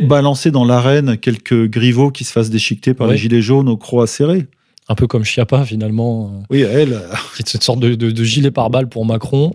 Balancer 0.00 0.50
dans 0.50 0.64
l'arène 0.64 1.16
quelques 1.18 1.68
griveaux 1.68 2.10
qui 2.10 2.24
se 2.24 2.32
fassent 2.32 2.50
déchiqueter 2.50 2.94
par 2.94 3.06
Ouais. 3.08 3.14
les 3.14 3.18
gilets 3.18 3.42
jaunes 3.42 3.68
aux 3.68 3.76
croix 3.76 4.06
serrées. 4.06 4.46
Un 4.88 4.94
peu 4.94 5.06
comme 5.06 5.24
Chiappa, 5.24 5.64
finalement, 5.64 6.42
Oui, 6.50 6.62
elle. 6.62 6.94
euh, 6.94 6.96
euh, 7.12 7.16
cette 7.44 7.62
sorte 7.62 7.78
de, 7.80 7.94
de- 7.94 8.10
de 8.10 8.24
gilet 8.24 8.50
pare-balles 8.50 8.88
pour 8.88 9.04
Macron. 9.06 9.54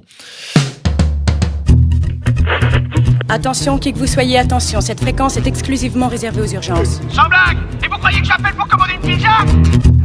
Attention, 3.30 3.78
qui 3.78 3.92
que 3.92 3.98
vous 4.00 4.08
soyez, 4.08 4.38
attention, 4.38 4.80
cette 4.80 5.02
fréquence 5.02 5.36
est 5.36 5.46
exclusivement 5.48 6.08
réservée 6.08 6.42
aux 6.42 6.54
urgences. 6.54 7.02
Sans 7.10 7.28
blague 7.28 7.58
Et 7.84 7.88
vous 7.88 7.98
croyez 7.98 8.22
que 8.22 8.26
j'appelle 8.28 8.54
pour 8.54 8.68
commander 8.68 8.94
une 9.04 9.12
pizza? 9.16 9.30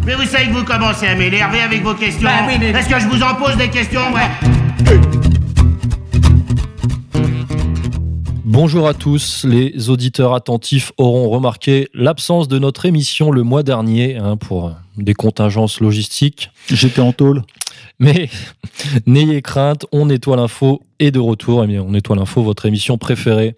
Mais 0.05 0.15
vous 0.17 0.25
savez 0.25 0.47
que 0.47 0.53
vous 0.55 0.65
commencez 0.65 1.07
à 1.07 1.15
m'énerver 1.15 1.61
avec 1.61 1.83
vos 1.85 1.95
questions. 1.95 2.25
Bah 2.29 2.45
oui, 2.49 2.55
mais- 2.59 2.71
Est-ce 2.71 2.89
que 2.89 2.99
je 2.99 3.07
vous 3.07 3.23
en 3.23 3.35
pose 3.37 3.57
des 3.57 3.69
questions 3.69 4.01
ouais 4.13 4.99
Bonjour 8.53 8.87
à 8.87 8.93
tous, 8.93 9.47
les 9.47 9.89
auditeurs 9.89 10.35
attentifs 10.35 10.93
auront 10.99 11.31
remarqué 11.31 11.89
l'absence 11.95 12.49
de 12.49 12.59
notre 12.59 12.85
émission 12.85 13.31
le 13.31 13.43
mois 13.43 13.63
dernier 13.63 14.19
hein, 14.19 14.37
pour 14.37 14.75
des 14.99 15.15
contingences 15.15 15.81
logistiques. 15.81 16.51
J'étais 16.69 17.01
en 17.01 17.15
tôle. 17.15 17.45
Mais 17.99 18.29
n'ayez 19.07 19.41
crainte, 19.41 19.87
on 19.91 20.05
nettoie 20.05 20.37
l'info 20.37 20.83
est 20.99 21.11
de 21.11 21.19
retour. 21.19 21.65
Eh 21.65 21.67
bien, 21.67 21.83
on 21.83 21.93
nettoie 21.93 22.15
l'info, 22.15 22.43
votre 22.43 22.67
émission 22.67 22.99
préférée. 22.99 23.57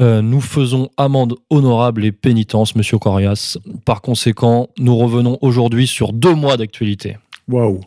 Euh, 0.00 0.20
nous 0.20 0.40
faisons 0.40 0.90
amende 0.96 1.36
honorable 1.48 2.04
et 2.04 2.10
pénitence, 2.10 2.74
Monsieur 2.74 2.98
Corias. 2.98 3.56
Par 3.84 4.02
conséquent, 4.02 4.68
nous 4.78 4.96
revenons 4.96 5.38
aujourd'hui 5.42 5.86
sur 5.86 6.12
deux 6.12 6.34
mois 6.34 6.56
d'actualité. 6.56 7.18
Waouh. 7.46 7.82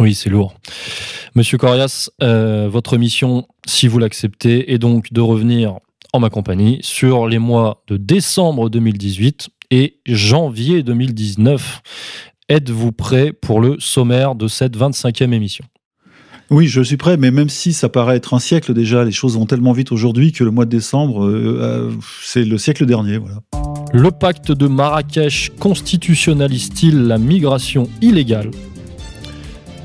Oui, 0.00 0.14
c'est 0.14 0.28
lourd. 0.28 0.54
Monsieur 1.34 1.56
Corias, 1.56 2.10
euh, 2.22 2.68
votre 2.70 2.98
mission, 2.98 3.46
si 3.66 3.88
vous 3.88 3.98
l'acceptez, 3.98 4.72
est 4.72 4.78
donc 4.78 5.12
de 5.12 5.20
revenir 5.20 5.78
en 6.12 6.20
ma 6.20 6.30
compagnie 6.30 6.78
sur 6.82 7.26
les 7.26 7.38
mois 7.38 7.82
de 7.86 7.96
décembre 7.96 8.70
2018 8.70 9.48
et 9.70 9.98
janvier 10.06 10.82
2019. 10.82 11.82
Êtes-vous 12.48 12.92
prêt 12.92 13.32
pour 13.32 13.60
le 13.60 13.76
sommaire 13.78 14.34
de 14.34 14.48
cette 14.48 14.76
25e 14.76 15.32
émission? 15.32 15.64
Oui, 16.50 16.66
je 16.66 16.80
suis 16.80 16.96
prêt, 16.96 17.18
mais 17.18 17.30
même 17.30 17.50
si 17.50 17.74
ça 17.74 17.90
paraît 17.90 18.16
être 18.16 18.32
un 18.32 18.38
siècle 18.38 18.72
déjà, 18.72 19.04
les 19.04 19.12
choses 19.12 19.36
vont 19.36 19.44
tellement 19.44 19.72
vite 19.72 19.92
aujourd'hui 19.92 20.32
que 20.32 20.44
le 20.44 20.50
mois 20.50 20.64
de 20.64 20.70
décembre, 20.70 21.26
euh, 21.26 21.58
euh, 21.60 21.92
c'est 22.22 22.44
le 22.44 22.56
siècle 22.56 22.86
dernier. 22.86 23.18
Voilà. 23.18 23.42
Le 23.92 24.10
pacte 24.10 24.52
de 24.52 24.66
Marrakech 24.66 25.52
constitutionnalise-t-il 25.58 27.02
la 27.02 27.18
migration 27.18 27.90
illégale? 28.00 28.50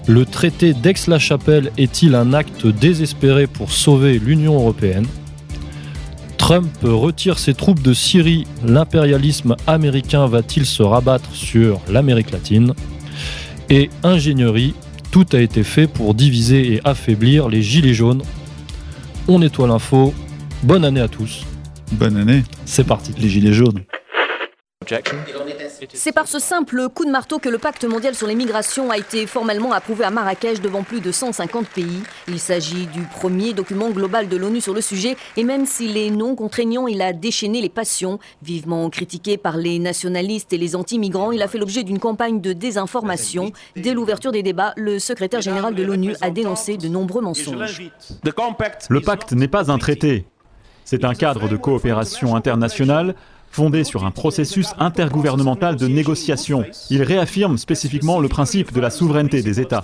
Le 0.07 0.25
traité 0.25 0.73
d'Aix-la-Chapelle 0.73 1.71
est-il 1.77 2.15
un 2.15 2.33
acte 2.33 2.65
désespéré 2.67 3.47
pour 3.47 3.71
sauver 3.71 4.19
l'Union 4.19 4.55
européenne? 4.55 5.05
Trump 6.43 6.67
retire 6.83 7.39
ses 7.39 7.53
troupes 7.53 7.81
de 7.81 7.93
Syrie, 7.93 8.45
l'impérialisme 8.65 9.55
américain 9.65 10.27
va-t-il 10.27 10.65
se 10.65 10.83
rabattre 10.83 11.33
sur 11.33 11.79
l'Amérique 11.89 12.31
latine? 12.31 12.73
Et 13.69 13.89
ingénierie, 14.03 14.73
tout 15.09 15.25
a 15.31 15.39
été 15.39 15.63
fait 15.63 15.87
pour 15.87 16.13
diviser 16.13 16.73
et 16.73 16.81
affaiblir 16.83 17.47
les 17.47 17.61
gilets 17.61 17.93
jaunes. 17.93 18.23
On 19.29 19.39
nettoie 19.39 19.69
l'info, 19.69 20.13
bonne 20.63 20.83
année 20.83 20.99
à 20.99 21.07
tous, 21.07 21.45
Bonne 21.93 22.17
année, 22.17 22.43
c'est 22.65 22.85
parti. 22.85 23.13
les 23.17 23.29
gilets 23.29 23.53
jaunes. 23.53 23.85
C'est 25.93 26.11
par 26.11 26.27
ce 26.27 26.39
simple 26.39 26.87
coup 26.89 27.05
de 27.05 27.11
marteau 27.11 27.39
que 27.39 27.49
le 27.49 27.57
pacte 27.57 27.85
mondial 27.85 28.15
sur 28.15 28.27
les 28.27 28.35
migrations 28.35 28.91
a 28.91 28.97
été 28.97 29.25
formellement 29.27 29.71
approuvé 29.71 30.05
à 30.05 30.11
Marrakech 30.11 30.61
devant 30.61 30.83
plus 30.83 31.01
de 31.01 31.11
150 31.11 31.67
pays. 31.67 32.03
Il 32.27 32.39
s'agit 32.39 32.87
du 32.87 33.01
premier 33.01 33.53
document 33.53 33.89
global 33.89 34.27
de 34.27 34.37
l'ONU 34.37 34.61
sur 34.61 34.73
le 34.73 34.81
sujet 34.81 35.15
et 35.37 35.43
même 35.43 35.65
s'il 35.65 35.97
est 35.97 36.09
non 36.09 36.35
contraignant, 36.35 36.87
il 36.87 37.01
a 37.01 37.13
déchaîné 37.13 37.61
les 37.61 37.69
passions. 37.69 38.19
Vivement 38.41 38.89
critiqué 38.89 39.37
par 39.37 39.57
les 39.57 39.79
nationalistes 39.79 40.53
et 40.53 40.57
les 40.57 40.75
anti-migrants, 40.75 41.31
il 41.31 41.41
a 41.41 41.47
fait 41.47 41.57
l'objet 41.57 41.83
d'une 41.83 41.99
campagne 41.99 42.41
de 42.41 42.53
désinformation. 42.53 43.51
Dès 43.75 43.93
l'ouverture 43.93 44.31
des 44.31 44.43
débats, 44.43 44.73
le 44.77 44.99
secrétaire 44.99 45.41
général 45.41 45.75
de 45.75 45.83
l'ONU 45.83 46.15
a 46.21 46.29
dénoncé 46.29 46.77
de 46.77 46.87
nombreux 46.87 47.21
mensonges. 47.21 47.81
Le 48.89 49.01
pacte 49.01 49.31
n'est 49.33 49.47
pas 49.47 49.71
un 49.71 49.77
traité. 49.77 50.25
C'est 50.85 51.05
un 51.05 51.13
cadre 51.13 51.47
de 51.47 51.55
coopération 51.55 52.35
internationale 52.35 53.15
fondé 53.53 53.83
sur 53.83 54.03
un 54.03 54.11
processus 54.11 54.73
intergouvernemental 54.79 55.75
de 55.75 55.87
négociation. 55.87 56.65
Il 56.89 57.03
réaffirme 57.03 57.57
spécifiquement 57.57 58.19
le 58.19 58.27
principe 58.27 58.73
de 58.73 58.81
la 58.81 58.89
souveraineté 58.89 59.43
des 59.43 59.59
États. 59.59 59.83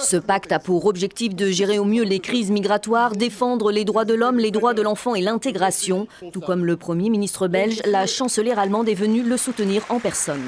Ce 0.00 0.16
pacte 0.16 0.52
a 0.52 0.60
pour 0.60 0.86
objectif 0.86 1.34
de 1.34 1.50
gérer 1.50 1.80
au 1.80 1.84
mieux 1.84 2.04
les 2.04 2.20
crises 2.20 2.52
migratoires, 2.52 3.16
défendre 3.16 3.72
les 3.72 3.84
droits 3.84 4.04
de 4.04 4.14
l'homme, 4.14 4.38
les 4.38 4.52
droits 4.52 4.74
de 4.74 4.82
l'enfant 4.82 5.16
et 5.16 5.20
l'intégration. 5.20 6.06
Tout 6.32 6.40
comme 6.40 6.64
le 6.64 6.76
Premier 6.76 7.10
ministre 7.10 7.48
belge, 7.48 7.80
la 7.84 8.06
chancelière 8.06 8.60
allemande 8.60 8.88
est 8.88 8.94
venue 8.94 9.24
le 9.24 9.36
soutenir 9.36 9.82
en 9.88 9.98
personne. 9.98 10.44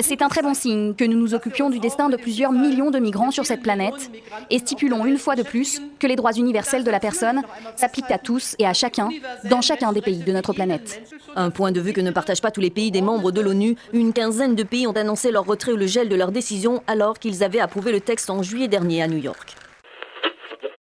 C'est 0.00 0.22
un 0.22 0.28
très 0.28 0.42
bon 0.42 0.54
signe 0.54 0.94
que 0.94 1.04
nous 1.04 1.18
nous 1.18 1.34
occupions 1.34 1.70
du 1.70 1.78
destin 1.78 2.08
de 2.08 2.16
plusieurs 2.16 2.52
millions 2.52 2.90
de 2.90 2.98
migrants 2.98 3.30
sur 3.30 3.46
cette 3.46 3.62
planète 3.62 4.10
et 4.50 4.58
stipulons 4.58 5.04
une 5.06 5.18
fois 5.18 5.36
de 5.36 5.42
plus 5.42 5.80
que 5.98 6.06
les 6.06 6.16
droits 6.16 6.32
universels 6.32 6.84
de 6.84 6.90
la 6.90 7.00
personne 7.00 7.42
s'appliquent 7.76 8.10
à 8.10 8.18
tous 8.18 8.56
et 8.58 8.66
à 8.66 8.72
chacun 8.72 9.08
dans 9.44 9.60
chacun 9.60 9.92
des 9.92 10.02
pays 10.02 10.18
de 10.18 10.32
notre 10.32 10.52
planète. 10.52 11.02
Un 11.36 11.50
point 11.50 11.72
de 11.72 11.80
vue 11.80 11.92
que 11.92 12.00
ne 12.00 12.10
partagent 12.10 12.40
pas 12.40 12.50
tous 12.50 12.60
les 12.60 12.70
pays 12.70 12.90
des 12.90 13.02
membres 13.02 13.30
de 13.30 13.40
l'ONU. 13.40 13.76
Une 13.92 14.12
quinzaine 14.12 14.54
de 14.54 14.62
pays 14.62 14.86
ont 14.86 14.92
annoncé 14.92 15.30
leur 15.30 15.44
retrait 15.44 15.72
ou 15.72 15.76
le 15.76 15.86
gel 15.86 16.08
de 16.08 16.16
leur 16.16 16.32
décision 16.32 16.82
alors 16.86 17.18
qu'ils 17.18 17.44
avaient 17.44 17.60
approuvé 17.60 17.92
le 17.92 18.00
texte 18.00 18.30
en 18.30 18.42
juillet 18.42 18.68
dernier 18.68 19.02
à 19.02 19.08
New 19.08 19.18
York. 19.18 19.54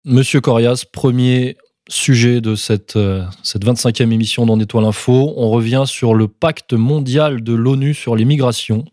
Monsieur 0.06 0.42
Corias, 0.42 0.86
premier 0.92 1.58
sujet 1.90 2.42
de 2.42 2.56
cette, 2.56 2.96
euh, 2.96 3.24
cette 3.44 3.66
25e 3.66 4.12
émission 4.12 4.46
d'On 4.46 4.60
Étoile 4.60 4.86
Info. 4.86 5.34
On 5.38 5.50
revient 5.50 5.84
sur 5.86 6.14
le 6.14 6.28
pacte 6.28 6.74
mondial 6.74 7.44
de 7.44 7.54
l'ONU 7.54 7.94
sur 7.94 8.16
les 8.16 8.26
migrations. 8.26 8.86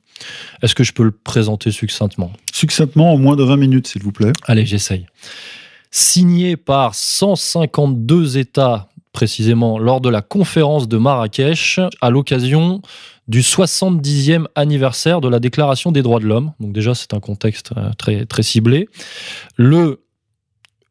Est-ce 0.63 0.75
que 0.75 0.85
je 0.85 0.93
peux 0.93 1.03
le 1.03 1.11
présenter 1.11 1.71
succinctement? 1.71 2.33
Succinctement, 2.53 3.13
en 3.13 3.19
moins 3.19 3.37
de 3.37 3.43
20 3.43 3.57
minutes, 3.57 3.89
s'il 3.89 4.03
vous 4.03 4.13
plaît. 4.13 4.33
Allez, 4.45 4.65
j'essaye. 4.65 5.07
Signé 5.91 6.57
par 6.57 6.95
152 6.95 8.39
États, 8.39 8.89
précisément 9.13 9.79
lors 9.79 10.01
de 10.01 10.09
la 10.09 10.23
conférence 10.23 10.89
de 10.89 10.97
Marrakech, 10.97 11.81
à 12.01 12.11
l'occasion 12.11 12.83
du 13.29 13.41
70e 13.41 14.47
anniversaire 14.55 15.21
de 15.21 15.29
la 15.29 15.41
Déclaration 15.41 15.93
des 15.93 16.03
droits 16.03 16.21
de 16.21 16.27
l'homme. 16.27 16.53
Donc 16.61 16.73
déjà, 16.73 16.95
c'est 16.95 17.15
un 17.15 17.21
contexte 17.21 17.73
euh, 17.77 17.91
très, 17.97 18.27
très 18.27 18.43
ciblé. 18.43 18.89
Le, 19.57 20.04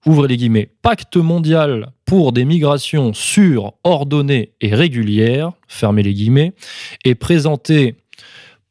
ouvrez 0.05 0.27
les 0.27 0.37
guillemets, 0.37 0.69
pacte 0.81 1.17
mondial 1.17 1.91
pour 2.05 2.31
des 2.33 2.45
migrations 2.45 3.13
sûres, 3.13 3.73
ordonnées 3.83 4.51
et 4.61 4.73
régulières, 4.73 5.51
fermez 5.67 6.03
les 6.03 6.13
guillemets, 6.13 6.53
est 7.05 7.15
présenté 7.15 7.95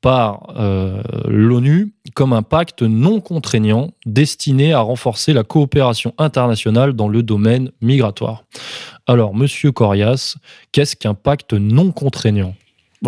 par 0.00 0.52
euh, 0.56 1.00
l'ONU 1.26 1.94
comme 2.14 2.32
un 2.32 2.42
pacte 2.42 2.82
non 2.82 3.20
contraignant 3.20 3.92
destiné 4.04 4.72
à 4.72 4.80
renforcer 4.80 5.32
la 5.32 5.44
coopération 5.44 6.12
internationale 6.18 6.92
dans 6.92 7.08
le 7.08 7.22
domaine 7.22 7.70
migratoire. 7.80 8.44
Alors, 9.06 9.34
monsieur 9.34 9.72
Corias, 9.72 10.36
qu'est-ce 10.72 10.96
qu'un 10.96 11.14
pacte 11.14 11.54
non 11.54 11.92
contraignant? 11.92 12.54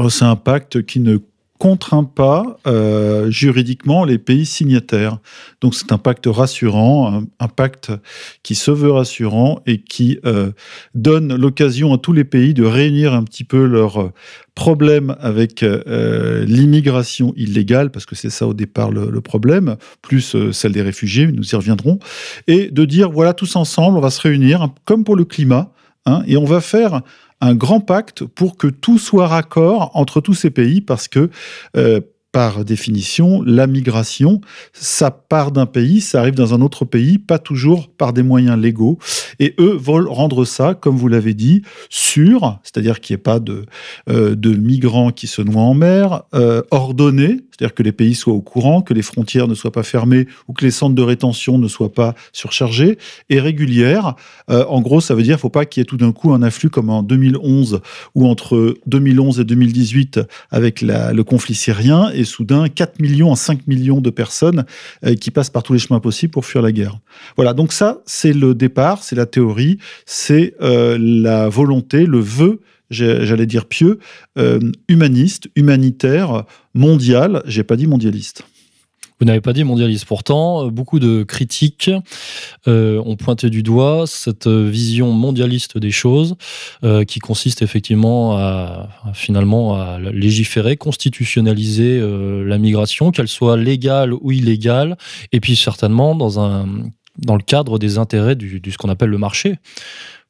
C'est 0.09 0.25
un 0.25 0.37
pacte 0.37 0.85
qui 0.85 1.01
ne 1.01 1.19
contraint 1.65 2.05
pas 2.05 2.59
euh, 2.67 3.31
juridiquement 3.31 4.05
les 4.05 4.19
pays 4.19 4.45
signataires. 4.45 5.17
Donc 5.63 5.75
c'est 5.75 5.93
un 5.93 5.97
pacte 5.99 6.27
rassurant, 6.27 7.23
un, 7.41 7.49
pacte 7.49 7.91
qui 8.43 8.55
se 8.55 8.71
veut 8.71 8.93
rassurant 8.93 9.63
et 9.65 9.81
qui 9.81 10.19
euh, 10.27 10.53
donne 10.95 11.35
l'occasion 11.35 11.95
à 11.95 11.97
tous 11.97 12.13
les 12.13 12.25
pays 12.25 12.53
de 12.53 12.65
réunir 12.65 13.15
un 13.15 13.25
petit 13.25 13.45
peu 13.45 13.65
leurs 13.65 13.99
euh, 13.99 14.13
problèmes 14.55 15.17
avec 15.21 15.65
l'immigration 16.47 17.33
illégale, 17.35 17.91
parce 17.91 18.07
que 18.07 18.15
c'est 18.15 18.31
ça 18.31 18.47
au 18.47 18.55
départ 18.55 18.93
le, 18.93 19.11
le 19.11 19.21
problème, 19.21 19.77
plus 20.01 20.37
celle 20.53 20.71
des 20.71 20.83
réfugiés, 20.83 21.27
nous 21.27 21.51
y 21.51 21.57
reviendrons, 21.57 21.99
et 22.47 22.71
de 22.71 22.85
dire 22.85 23.11
voilà 23.11 23.33
tous 23.33 23.57
ensemble, 23.57 23.99
on 23.99 24.01
va 24.01 24.11
se 24.11 24.21
réunir, 24.21 24.69
comme 24.85 25.03
pour 25.03 25.17
le 25.17 25.25
climat, 25.25 25.73
hein, 26.07 26.23
et 26.29 26.37
on 26.37 26.45
va 26.45 26.61
faire 26.61 27.01
un 27.45 27.55
grand 27.55 27.81
pacte 27.81 28.25
pour 28.25 28.57
que 28.57 28.67
tout 28.67 28.99
soit 28.99 29.29
raccord 29.29 29.91
entre 29.95 30.21
tous 30.21 30.35
ces 30.35 30.51
pays 30.51 30.81
parce 30.81 31.09
que 31.09 31.31
euh, 31.77 32.01
par 32.35 32.65
définition, 32.65 33.43
la 33.43 33.69
migration, 33.69 34.41
ça 34.73 35.13
part 35.13 35.53
d'un 35.53 35.67
pays, 35.67 36.01
ça 36.01 36.19
arrive 36.19 36.35
dans 36.35 36.53
un 36.53 36.63
autre 36.63 36.85
pays, 36.85 37.19
pas 37.19 37.39
toujours 37.39 37.89
par 37.89 38.13
des 38.13 38.25
moyens 38.25 38.59
légaux. 38.59 38.99
Et 39.39 39.55
eux 39.61 39.79
veulent 39.81 40.09
rendre 40.09 40.45
ça, 40.45 40.75
comme 40.75 40.97
vous 40.97 41.07
l'avez 41.07 41.35
dit, 41.35 41.63
sûr, 41.91 42.59
c'est-à-dire 42.65 42.99
qu'il 42.99 43.15
n'y 43.15 43.21
ait 43.21 43.23
pas 43.23 43.39
de, 43.39 43.67
euh, 44.09 44.35
migrants 44.45 45.13
qui 45.13 45.29
se 45.29 45.43
noient 45.43 45.63
en 45.63 45.75
mer, 45.75 46.25
euh, 46.35 46.63
ordonné, 46.73 47.39
c'est-à-dire 47.53 47.73
que 47.73 47.85
les 47.85 47.93
pays 47.93 48.17
soient 48.17 48.35
au 48.35 48.41
courant, 48.41 48.83
que 48.83 48.95
les 48.95 49.03
frontières 49.03 49.47
ne 49.47 49.55
soient 49.55 49.71
pas 49.71 49.85
fermées 49.85 50.27
ou 50.49 50.55
que 50.55 50.65
les 50.65 50.73
centres 50.73 50.97
de 50.97 51.03
rétention 51.03 51.57
ne 51.59 51.69
soient 51.69 51.93
pas 51.93 52.17
surchargés, 52.33 52.99
et 53.31 53.39
régulière. 53.39 54.17
Euh, 54.51 54.65
en 54.69 54.81
gros, 54.81 55.01
ça 55.01 55.15
veut 55.15 55.23
dire 55.23 55.37
qu'il 55.37 55.39
ne 55.39 55.41
faut 55.43 55.51
pas 55.51 55.67
qu'il 55.67 55.81
y 55.81 55.83
ait 55.83 55.87
tout 55.87 55.99
d'un 55.99 56.11
coup 56.11 56.33
un 56.33 56.43
afflux 56.43 56.69
comme 56.69 56.91
en 56.91 57.05
2011 57.05 57.81
ou 58.17 58.27
entre 58.27 58.75
2011 58.87 59.39
et 59.39 59.45
2018 59.45 60.19
avec 60.51 60.81
le 60.83 61.23
conflit 61.23 61.55
syrien, 61.55 62.11
et 62.13 62.24
soudain 62.25 62.69
4 62.69 63.01
millions 63.01 63.33
à 63.33 63.37
5 63.37 63.67
millions 63.67 64.01
de 64.01 64.11
personnes 64.11 64.65
euh, 65.05 65.15
qui 65.15 65.31
passent 65.31 65.51
par 65.51 65.63
tous 65.63 65.73
les 65.73 65.79
chemins 65.79 66.01
possibles 66.01 66.33
pour 66.33 66.45
fuir 66.45 66.63
la 66.63 66.73
guerre. 66.73 66.99
Voilà, 67.37 67.53
donc 67.55 67.73
ça, 67.73 68.03
c'est 68.07 68.33
le 68.33 68.55
départ, 68.55 69.03
c'est 69.03 69.17
la 69.17 69.27
théorie, 69.27 69.79
c'est 70.07 70.55
euh, 70.61 70.99
la 71.01 71.49
volonté, 71.49 72.07
le 72.07 72.21
vœu 72.21 72.61
j'allais 72.91 73.47
dire 73.47 73.67
pieux, 73.67 73.99
euh, 74.39 74.61
humaniste, 74.89 75.49
humanitaire, 75.57 76.45
mondial. 76.75 77.43
J'ai 77.47 77.65
pas 77.65 77.77
dit 77.77 77.87
mondialiste. 77.87 78.45
Vous 79.25 79.29
n'avez 79.29 79.41
pas 79.41 79.55
dit 79.55 79.65
mondialiste. 79.65 80.05
Pourtant, 80.05 80.67
beaucoup 80.67 80.99
de 80.99 81.23
critiques 81.23 81.91
euh, 82.69 83.03
ont 83.07 83.17
pointé 83.17 83.49
du 83.49 83.63
doigt 83.63 84.05
cette 84.07 84.47
vision 84.47 85.13
mondialiste 85.13 85.79
des 85.79 85.93
choses, 85.93 86.37
euh, 86.85 87.05
qui 87.05 87.21
consiste 87.21 87.63
effectivement 87.63 88.37
à, 88.37 88.91
finalement 89.15 89.81
à 89.81 89.99
légiférer, 89.99 90.77
constitutionnaliser 90.77 92.01
euh, 92.03 92.45
la 92.45 92.59
migration, 92.59 93.13
qu'elle 93.13 93.29
soit 93.29 93.57
légale 93.57 94.13
ou 94.13 94.31
illégale, 94.31 94.99
et 95.33 95.41
puis 95.41 95.57
certainement 95.57 96.15
dans 96.15 96.39
un 96.39 96.67
dans 97.17 97.37
le 97.37 97.43
cadre 97.43 97.79
des 97.79 97.97
intérêts 97.97 98.37
du, 98.37 98.61
du 98.61 98.73
ce 98.73 98.77
qu'on 98.77 98.91
appelle 98.91 99.09
le 99.09 99.17
marché 99.17 99.57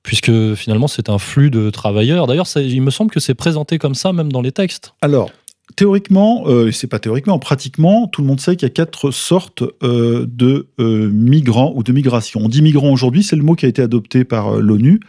puisque 0.05 0.55
finalement 0.55 0.87
c'est 0.87 1.09
un 1.09 1.19
flux 1.19 1.51
de 1.51 1.71
travailleurs. 1.71 2.29
D'ailleurs, 2.29 2.47
il 2.57 2.83
me 2.83 2.91
semble 2.91 3.11
que 3.11 3.19
c'est 3.19 3.35
présenté 3.35 3.79
comme 3.79 3.97
ça 3.97 4.13
même 4.13 4.31
dans 4.31 4.43
les 4.43 4.53
textes. 4.53 4.95
Alors, 5.01 5.31
Théoriquement, 5.77 6.45
euh, 6.47 6.71
c'est 6.71 6.87
pas 6.87 6.99
théoriquement, 6.99 7.39
pratiquement, 7.39 8.07
tout 8.07 8.21
le 8.21 8.27
monde 8.27 8.39
sait 8.39 8.55
qu'il 8.55 8.67
y 8.67 8.71
a 8.71 8.75
quatre 8.75 9.11
sortes 9.11 9.65
euh, 9.83 10.27
de 10.29 10.69
euh, 10.79 11.09
migrants 11.11 11.73
ou 11.75 11.83
de 11.83 11.91
migration. 11.91 12.41
On 12.45 12.49
dit 12.51 12.61
migrants 12.61 12.93
aujourd'hui, 12.93 13.23
c'est 13.23 13.35
le 13.35 13.43
mot 13.43 13.55
qui 13.55 13.65
a 13.65 13.69
été 13.69 13.81
adopté 13.81 14.25
par 14.25 14.57
euh, 14.57 14.61
l'ONU 14.61 15.01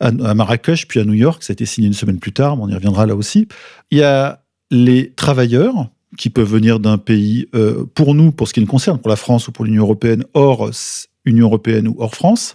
à, 0.00 0.10
Marrakech 0.10 0.88
puis 0.88 0.98
à 0.98 1.04
New 1.04 1.14
York. 1.14 1.44
Ça 1.44 1.52
a 1.52 1.54
été 1.54 1.66
signé 1.66 1.86
une 1.86 1.94
semaine 1.94 2.18
plus 2.18 2.32
tard, 2.32 2.56
mais 2.56 2.64
on 2.64 2.68
y 2.68 2.74
reviendra 2.74 3.06
là 3.06 3.14
aussi. 3.14 3.46
Il 3.92 3.98
y 3.98 4.02
a 4.02 4.42
les 4.72 5.12
travailleurs 5.12 5.88
qui 6.18 6.30
peuvent 6.30 6.50
venir 6.50 6.80
d'un 6.80 6.98
pays, 6.98 7.46
pour 7.94 8.14
nous, 8.14 8.32
pour 8.32 8.48
ce 8.48 8.54
qui 8.54 8.60
nous 8.60 8.66
concerne, 8.66 8.98
pour 8.98 9.10
la 9.10 9.16
France 9.16 9.46
ou 9.46 9.52
pour 9.52 9.64
l'Union 9.64 9.84
européenne, 9.84 10.24
hors 10.34 10.70
Union 11.24 11.46
européenne 11.46 11.86
ou 11.86 11.96
hors 11.98 12.14
France. 12.14 12.54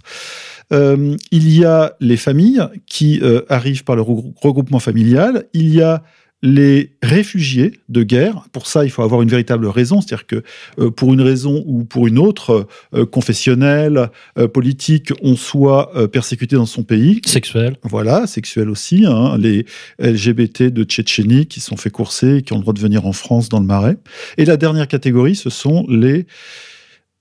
il 0.71 1.17
y 1.31 1.63
a 1.63 1.95
les 2.01 2.17
familles 2.17 2.63
qui 2.85 3.21
arrivent 3.47 3.83
par 3.83 3.95
le 3.95 4.01
regroupement 4.01 4.79
familial. 4.79 5.45
Il 5.53 5.73
y 5.73 5.81
a 5.81 6.03
les 6.45 6.91
réfugiés 7.01 7.79
de 7.89 8.03
guerre. 8.03 8.45
Pour 8.51 8.67
ça, 8.67 8.85
il 8.85 8.91
faut 8.91 9.01
avoir 9.01 9.23
une 9.23 9.29
véritable 9.29 9.65
raison, 9.65 9.99
c'est-à-dire 9.99 10.27
que 10.27 10.43
euh, 10.79 10.91
pour 10.91 11.11
une 11.11 11.21
raison 11.21 11.63
ou 11.65 11.83
pour 11.85 12.05
une 12.05 12.19
autre, 12.19 12.67
euh, 12.93 13.05
confessionnelle, 13.07 14.09
euh, 14.37 14.47
politique, 14.47 15.11
on 15.23 15.35
soit 15.35 15.91
persécuté 16.11 16.55
dans 16.55 16.67
son 16.67 16.83
pays. 16.83 17.19
Sexuel. 17.25 17.77
Voilà, 17.81 18.27
sexuel 18.27 18.69
aussi. 18.69 19.05
Hein, 19.07 19.37
les 19.39 19.65
LGBT 19.99 20.63
de 20.71 20.83
Tchétchénie 20.83 21.47
qui 21.47 21.59
sont 21.59 21.77
fait 21.77 21.89
courser, 21.89 22.43
qui 22.43 22.53
ont 22.53 22.57
le 22.57 22.61
droit 22.61 22.73
de 22.73 22.79
venir 22.79 23.07
en 23.07 23.13
France 23.13 23.49
dans 23.49 23.59
le 23.59 23.65
Marais. 23.65 23.97
Et 24.37 24.45
la 24.45 24.57
dernière 24.57 24.87
catégorie, 24.87 25.35
ce 25.35 25.49
sont 25.49 25.85
les 25.89 26.27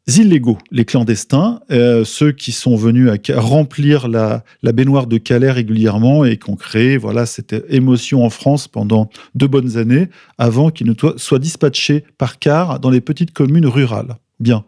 illégaux, 0.06 0.58
les 0.70 0.84
clandestins, 0.84 1.60
euh, 1.70 2.04
ceux 2.04 2.32
qui 2.32 2.52
sont 2.52 2.76
venus 2.76 3.10
à 3.10 3.40
remplir 3.40 4.08
la, 4.08 4.44
baignoire 4.62 5.06
de 5.06 5.18
Calais 5.18 5.50
régulièrement 5.50 6.24
et 6.24 6.36
qui 6.36 6.50
ont 6.50 6.56
créé 6.56 6.96
voilà, 6.96 7.26
cette 7.26 7.54
émotion 7.68 8.24
en 8.24 8.30
France 8.30 8.68
pendant 8.68 9.08
deux 9.34 9.46
bonnes 9.46 9.76
années 9.76 10.08
avant 10.36 10.70
qu'ils 10.70 10.88
ne 10.88 10.94
soient 11.16 11.38
dispatchés 11.38 12.04
par 12.18 12.38
car 12.38 12.80
dans 12.80 12.90
les 12.90 13.00
petites 13.00 13.32
communes 13.32 13.66
rurales. 13.66 14.16
Bien. 14.40 14.64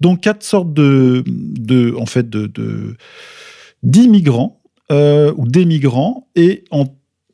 Donc 0.00 0.20
quatre 0.20 0.42
sortes 0.42 0.72
de, 0.72 1.24
de 1.26 1.94
en 1.98 2.06
fait, 2.06 2.28
d'immigrants 3.82 4.60
euh, 4.92 5.32
ou 5.36 5.48
d'émigrants 5.48 6.28
et 6.36 6.64
en 6.70 6.84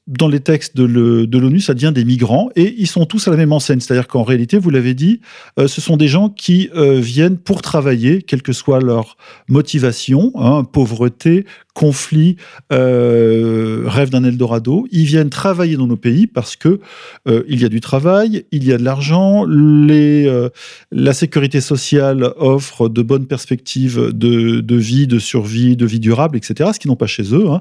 dans 0.09 0.27
les 0.27 0.41
textes 0.41 0.77
de 0.77 0.85
l'ONU, 0.85 1.61
ça 1.61 1.75
devient 1.75 1.93
des 1.95 2.05
migrants 2.05 2.51
et 2.57 2.75
ils 2.77 2.89
sont 2.89 3.07
tous 3.07 3.29
à 3.29 3.31
la 3.31 3.37
même 3.37 3.53
enseigne. 3.53 3.79
C'est-à-dire 3.79 4.09
qu'en 4.09 4.25
réalité, 4.25 4.59
vous 4.59 4.71
l'avez 4.71 4.95
dit, 4.95 5.21
euh, 5.59 5.69
ce 5.69 5.81
sont 5.81 5.97
des 5.97 6.09
gens 6.09 6.29
qui 6.29 6.71
euh, 6.75 6.99
viennent 7.01 7.39
pour 7.39 7.63
travailler, 7.63 8.23
quelle 8.23 8.43
que 8.43 8.53
soit 8.53 8.81
leur 8.81 9.17
motivation, 9.49 10.33
hein, 10.35 10.65
pauvreté, 10.65 11.47
conflit, 11.75 12.37
euh, 12.73 13.85
rêve 13.87 14.11
d'un 14.11 14.25
Eldorado. 14.25 14.87
Ils 14.91 15.05
viennent 15.05 15.31
travailler 15.31 15.77
dans 15.77 15.87
nos 15.87 15.97
pays 15.97 16.27
parce 16.27 16.57
que 16.57 16.81
il 17.27 17.61
y 17.61 17.65
a 17.65 17.69
du 17.69 17.81
travail, 17.81 18.45
il 18.53 18.65
y 18.65 18.73
a 18.73 18.79
de 18.79 18.85
l'argent, 18.85 19.47
la 19.49 21.13
sécurité 21.13 21.61
sociale 21.61 22.33
offre 22.37 22.89
de 22.89 23.03
bonnes 23.03 23.27
perspectives 23.27 24.11
de, 24.13 24.77
vie, 24.77 25.07
de 25.07 25.19
survie, 25.19 25.77
de 25.77 25.87
vie 25.87 26.01
durable, 26.01 26.37
etc. 26.37 26.71
Ce 26.75 26.79
qu'ils 26.79 26.91
n'ont 26.91 26.97
pas 26.97 27.07
chez 27.07 27.35
eux. 27.35 27.47
Hein. 27.49 27.61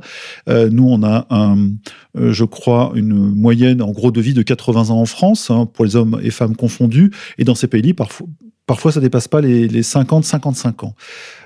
nous, 0.69 0.87
on 0.89 1.03
a 1.03 1.27
un 1.29 1.69
je 2.15 2.43
crois, 2.43 2.91
une 2.95 3.13
moyenne 3.13 3.81
en 3.81 3.91
gros 3.91 4.11
de 4.11 4.21
vie 4.21 4.33
de 4.33 4.41
80 4.41 4.89
ans 4.89 4.99
en 4.99 5.05
France, 5.05 5.49
hein, 5.49 5.65
pour 5.65 5.85
les 5.85 5.95
hommes 5.95 6.19
et 6.23 6.31
femmes 6.31 6.55
confondus. 6.55 7.11
Et 7.37 7.43
dans 7.43 7.55
ces 7.55 7.67
pays, 7.67 7.93
parfois, 7.93 8.27
parfois 8.65 8.91
ça 8.91 8.99
dépasse 8.99 9.27
pas 9.27 9.41
les, 9.41 9.67
les 9.67 9.81
50-55 9.81 10.85
ans. 10.85 10.95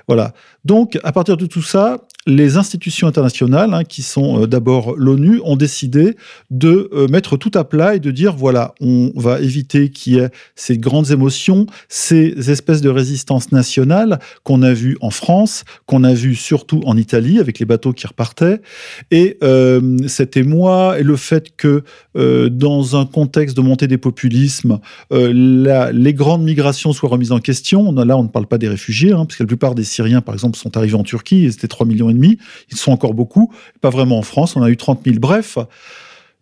Voilà. 0.08 0.34
Donc, 0.64 0.98
à 1.02 1.12
partir 1.12 1.36
de 1.36 1.46
tout 1.46 1.62
ça, 1.62 1.98
les 2.26 2.56
institutions 2.56 3.06
internationales, 3.06 3.72
hein, 3.72 3.84
qui 3.84 4.02
sont 4.02 4.42
euh, 4.42 4.46
d'abord 4.46 4.96
l'ONU, 4.96 5.40
ont 5.44 5.56
décidé 5.56 6.16
de 6.50 6.90
euh, 6.92 7.06
mettre 7.08 7.36
tout 7.36 7.52
à 7.54 7.64
plat 7.64 7.94
et 7.94 8.00
de 8.00 8.10
dire 8.10 8.34
voilà, 8.34 8.74
on 8.80 9.12
va 9.14 9.40
éviter 9.40 9.90
qu'il 9.90 10.14
y 10.14 10.18
ait 10.18 10.30
ces 10.56 10.76
grandes 10.76 11.12
émotions, 11.12 11.66
ces 11.88 12.50
espèces 12.50 12.80
de 12.80 12.88
résistance 12.88 13.52
nationale 13.52 14.18
qu'on 14.42 14.62
a 14.62 14.72
vues 14.72 14.96
en 15.00 15.10
France, 15.10 15.64
qu'on 15.86 16.02
a 16.02 16.14
vues 16.14 16.34
surtout 16.34 16.80
en 16.84 16.96
Italie 16.96 17.38
avec 17.38 17.58
les 17.60 17.66
bateaux 17.66 17.92
qui 17.92 18.06
repartaient. 18.06 18.60
Et 19.10 19.38
euh, 19.44 19.96
cet 20.08 20.36
émoi 20.36 20.98
et 20.98 21.02
le 21.02 21.16
fait 21.16 21.54
que 21.56 21.84
dans 22.14 22.96
un 22.96 23.04
contexte 23.04 23.56
de 23.56 23.60
montée 23.60 23.86
des 23.86 23.98
populismes, 23.98 24.78
les 25.10 26.14
grandes 26.14 26.42
migrations 26.42 26.92
soient 26.92 27.10
remises 27.10 27.32
en 27.32 27.40
question. 27.40 27.92
Là, 27.92 28.16
on 28.16 28.22
ne 28.22 28.28
parle 28.28 28.46
pas 28.46 28.58
des 28.58 28.68
réfugiés, 28.68 29.12
hein, 29.12 29.26
parce 29.26 29.38
la 29.38 29.46
plupart 29.46 29.74
des 29.74 29.84
Syriens, 29.84 30.22
par 30.22 30.34
exemple, 30.34 30.56
sont 30.58 30.76
arrivés 30.76 30.94
en 30.94 31.02
Turquie, 31.02 31.50
c'était 31.52 31.68
3 31.68 31.86
millions 31.86 32.08
Ils 32.22 32.76
sont 32.76 32.92
encore 32.92 33.14
beaucoup, 33.14 33.52
pas 33.80 33.90
vraiment 33.90 34.18
en 34.18 34.22
France, 34.22 34.56
on 34.56 34.62
a 34.62 34.70
eu 34.70 34.76
30 34.76 35.00
000. 35.04 35.18
Bref, 35.18 35.58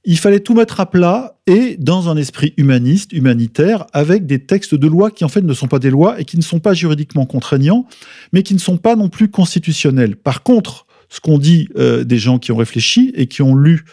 il 0.04 0.18
fallait 0.18 0.40
tout 0.40 0.54
mettre 0.54 0.80
à 0.80 0.90
plat 0.90 1.38
et 1.46 1.76
dans 1.78 2.08
un 2.08 2.16
esprit 2.16 2.52
humaniste, 2.56 3.12
humanitaire, 3.12 3.86
avec 3.92 4.26
des 4.26 4.38
textes 4.38 4.74
de 4.74 4.86
loi 4.86 5.10
qui 5.10 5.24
en 5.24 5.28
fait 5.28 5.40
ne 5.40 5.54
sont 5.54 5.68
pas 5.68 5.78
des 5.78 5.90
lois 5.90 6.20
et 6.20 6.24
qui 6.24 6.36
ne 6.36 6.42
sont 6.42 6.60
pas 6.60 6.74
juridiquement 6.74 7.24
contraignants, 7.24 7.86
mais 8.32 8.42
qui 8.42 8.54
ne 8.54 8.58
sont 8.58 8.76
pas 8.76 8.96
non 8.96 9.08
plus 9.08 9.30
constitutionnels. 9.30 10.16
Par 10.16 10.42
contre, 10.42 10.86
ce 11.08 11.20
qu'on 11.20 11.38
dit 11.38 11.68
euh, 11.76 12.04
des 12.04 12.18
gens 12.18 12.38
qui 12.38 12.52
ont 12.52 12.56
réfléchi 12.56 13.12
et 13.14 13.26
qui 13.26 13.40
ont 13.42 13.54
lu 13.54 13.84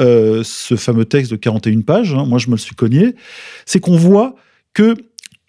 euh, 0.00 0.42
ce 0.44 0.76
fameux 0.76 1.04
texte 1.04 1.30
de 1.30 1.36
41 1.36 1.80
pages, 1.80 2.14
hein, 2.14 2.24
moi 2.24 2.38
je 2.38 2.46
me 2.46 2.52
le 2.52 2.58
suis 2.58 2.74
cogné, 2.74 3.14
c'est 3.66 3.80
qu'on 3.80 3.96
voit 3.96 4.36
que 4.72 4.94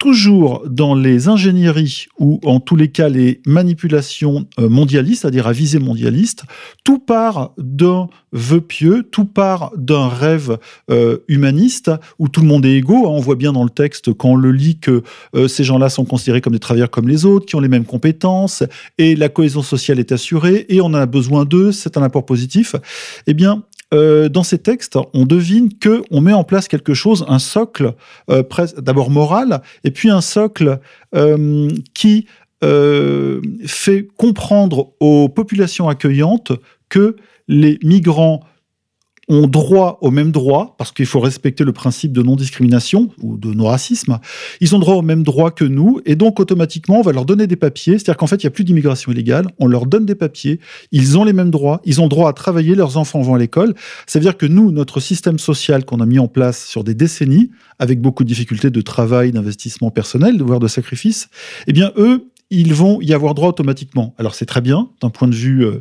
toujours 0.00 0.64
dans 0.66 0.94
les 0.94 1.28
ingénieries 1.28 2.06
ou 2.18 2.40
en 2.44 2.58
tous 2.58 2.74
les 2.74 2.88
cas 2.88 3.10
les 3.10 3.42
manipulations 3.44 4.46
euh, 4.58 4.70
mondialistes, 4.70 5.22
c'est-à-dire 5.22 5.46
à 5.46 5.52
visée 5.52 5.78
mondialiste, 5.78 6.44
tout 6.84 6.98
part 6.98 7.52
d'un 7.58 8.08
vœu 8.32 8.62
pieux, 8.62 9.06
tout 9.10 9.26
part 9.26 9.72
d'un 9.76 10.08
rêve 10.08 10.56
euh, 10.90 11.18
humaniste 11.28 11.90
où 12.18 12.28
tout 12.28 12.40
le 12.40 12.46
monde 12.46 12.64
est 12.64 12.76
égaux. 12.76 13.06
On 13.06 13.20
voit 13.20 13.36
bien 13.36 13.52
dans 13.52 13.62
le 13.62 13.68
texte 13.68 14.14
quand 14.14 14.30
on 14.30 14.36
le 14.36 14.52
lit 14.52 14.78
que 14.78 15.02
euh, 15.36 15.48
ces 15.48 15.64
gens-là 15.64 15.90
sont 15.90 16.06
considérés 16.06 16.40
comme 16.40 16.54
des 16.54 16.60
travailleurs 16.60 16.90
comme 16.90 17.06
les 17.06 17.26
autres, 17.26 17.44
qui 17.44 17.56
ont 17.56 17.60
les 17.60 17.68
mêmes 17.68 17.84
compétences 17.84 18.62
et 18.96 19.14
la 19.14 19.28
cohésion 19.28 19.62
sociale 19.62 19.98
est 19.98 20.12
assurée 20.12 20.64
et 20.70 20.80
on 20.80 20.94
a 20.94 21.04
besoin 21.04 21.44
d'eux, 21.44 21.72
c'est 21.72 21.98
un 21.98 22.02
apport 22.02 22.24
positif. 22.24 22.74
Eh 23.26 23.34
bien, 23.34 23.64
euh, 23.92 24.28
dans 24.28 24.42
ces 24.42 24.58
textes, 24.58 24.98
on 25.14 25.26
devine 25.26 25.76
que 25.78 26.02
on 26.10 26.20
met 26.20 26.32
en 26.32 26.44
place 26.44 26.68
quelque 26.68 26.94
chose, 26.94 27.24
un 27.28 27.38
socle 27.38 27.94
euh, 28.30 28.42
d'abord 28.78 29.10
moral, 29.10 29.62
et 29.84 29.90
puis 29.90 30.10
un 30.10 30.20
socle 30.20 30.80
euh, 31.14 31.68
qui 31.94 32.26
fait 32.62 34.06
comprendre 34.18 34.92
aux 35.00 35.30
populations 35.30 35.88
accueillantes 35.88 36.52
que 36.90 37.16
les 37.48 37.78
migrants 37.82 38.44
ont 39.30 39.46
droit 39.46 39.98
aux 40.02 40.10
mêmes 40.10 40.32
droits, 40.32 40.74
parce 40.76 40.90
qu'il 40.90 41.06
faut 41.06 41.20
respecter 41.20 41.62
le 41.64 41.72
principe 41.72 42.12
de 42.12 42.22
non-discrimination 42.22 43.10
ou 43.22 43.38
de 43.38 43.54
non-racisme, 43.54 44.18
ils 44.60 44.74
ont 44.74 44.80
droit 44.80 44.96
aux 44.96 45.02
mêmes 45.02 45.22
droits 45.22 45.52
que 45.52 45.64
nous, 45.64 46.00
et 46.04 46.16
donc 46.16 46.40
automatiquement, 46.40 46.98
on 46.98 47.02
va 47.02 47.12
leur 47.12 47.24
donner 47.24 47.46
des 47.46 47.56
papiers, 47.56 47.94
c'est-à-dire 47.94 48.16
qu'en 48.16 48.26
fait, 48.26 48.42
il 48.42 48.46
n'y 48.46 48.48
a 48.48 48.50
plus 48.50 48.64
d'immigration 48.64 49.12
illégale, 49.12 49.46
on 49.60 49.68
leur 49.68 49.86
donne 49.86 50.04
des 50.04 50.16
papiers, 50.16 50.58
ils 50.90 51.16
ont 51.16 51.22
les 51.22 51.32
mêmes 51.32 51.52
droits, 51.52 51.80
ils 51.84 52.00
ont 52.00 52.08
droit 52.08 52.28
à 52.28 52.32
travailler, 52.32 52.74
leurs 52.74 52.96
enfants 52.96 53.20
vont 53.20 53.34
à 53.34 53.38
l'école. 53.38 53.74
Ça 54.06 54.18
veut 54.18 54.24
dire 54.24 54.36
que 54.36 54.46
nous, 54.46 54.72
notre 54.72 54.98
système 54.98 55.38
social 55.38 55.84
qu'on 55.84 56.00
a 56.00 56.06
mis 56.06 56.18
en 56.18 56.26
place 56.26 56.66
sur 56.66 56.82
des 56.82 56.94
décennies, 56.94 57.50
avec 57.78 58.00
beaucoup 58.00 58.24
de 58.24 58.28
difficultés 58.28 58.70
de 58.70 58.80
travail, 58.80 59.30
d'investissement 59.30 59.92
personnel, 59.92 60.42
voire 60.42 60.58
de 60.58 60.68
sacrifice, 60.68 61.28
eh 61.68 61.72
bien, 61.72 61.92
eux, 61.96 62.29
ils 62.50 62.74
vont 62.74 63.00
y 63.00 63.14
avoir 63.14 63.34
droit 63.34 63.48
automatiquement. 63.48 64.14
Alors 64.18 64.34
c'est 64.34 64.44
très 64.44 64.60
bien 64.60 64.90
d'un 65.00 65.10
point 65.10 65.28
de 65.28 65.34
vue 65.34 65.64
euh, 65.64 65.80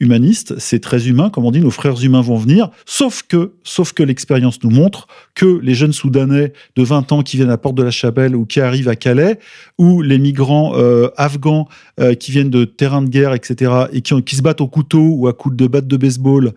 humaniste, 0.00 0.58
c'est 0.58 0.80
très 0.80 1.06
humain, 1.06 1.28
comme 1.28 1.44
on 1.44 1.50
dit, 1.50 1.60
nos 1.60 1.70
frères 1.70 2.02
humains 2.02 2.22
vont 2.22 2.36
venir, 2.36 2.70
sauf 2.86 3.22
que, 3.28 3.52
sauf 3.62 3.92
que 3.92 4.02
l'expérience 4.02 4.62
nous 4.62 4.70
montre 4.70 5.06
que 5.34 5.60
les 5.62 5.74
jeunes 5.74 5.92
Soudanais 5.92 6.54
de 6.76 6.82
20 6.82 7.12
ans 7.12 7.22
qui 7.22 7.36
viennent 7.36 7.50
à 7.50 7.58
Porte 7.58 7.74
de 7.74 7.82
la 7.82 7.90
Chapelle 7.90 8.34
ou 8.34 8.46
qui 8.46 8.60
arrivent 8.60 8.88
à 8.88 8.96
Calais, 8.96 9.38
ou 9.76 10.00
les 10.00 10.18
migrants 10.18 10.72
euh, 10.76 11.10
afghans 11.18 11.68
euh, 12.00 12.14
qui 12.14 12.32
viennent 12.32 12.50
de 12.50 12.64
terrains 12.64 13.02
de 13.02 13.10
guerre, 13.10 13.34
etc., 13.34 13.70
et 13.92 14.00
qui, 14.00 14.36
se 14.36 14.42
battent 14.42 14.62
au 14.62 14.68
couteau 14.68 15.00
ou 15.00 15.28
à 15.28 15.34
coups 15.34 15.56
de 15.56 15.66
batte 15.66 15.86
de 15.86 15.96
baseball 15.96 16.52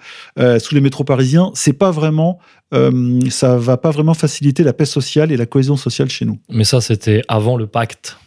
sous 0.60 0.76
les 0.76 0.82
métros 0.82 1.04
parisiens, 1.04 1.52
c'est 1.56 1.74
pas 1.74 1.92
vraiment 1.92 2.40
ça 3.30 3.58
va 3.58 3.76
pas 3.78 3.92
vraiment 3.92 4.14
faciliter 4.14 4.64
la 4.64 4.72
paix 4.72 4.86
sociale 4.86 5.32
et 5.32 5.38
la 5.38 5.46
cohésion 5.46 5.76
sociale 5.76 6.10
chez 6.10 6.26
nous. 6.26 6.40
Mais 6.50 6.64
ça, 6.64 6.80
c'était 6.80 7.22
avant 7.28 7.58
le 7.58 7.68
pacte 7.68 8.18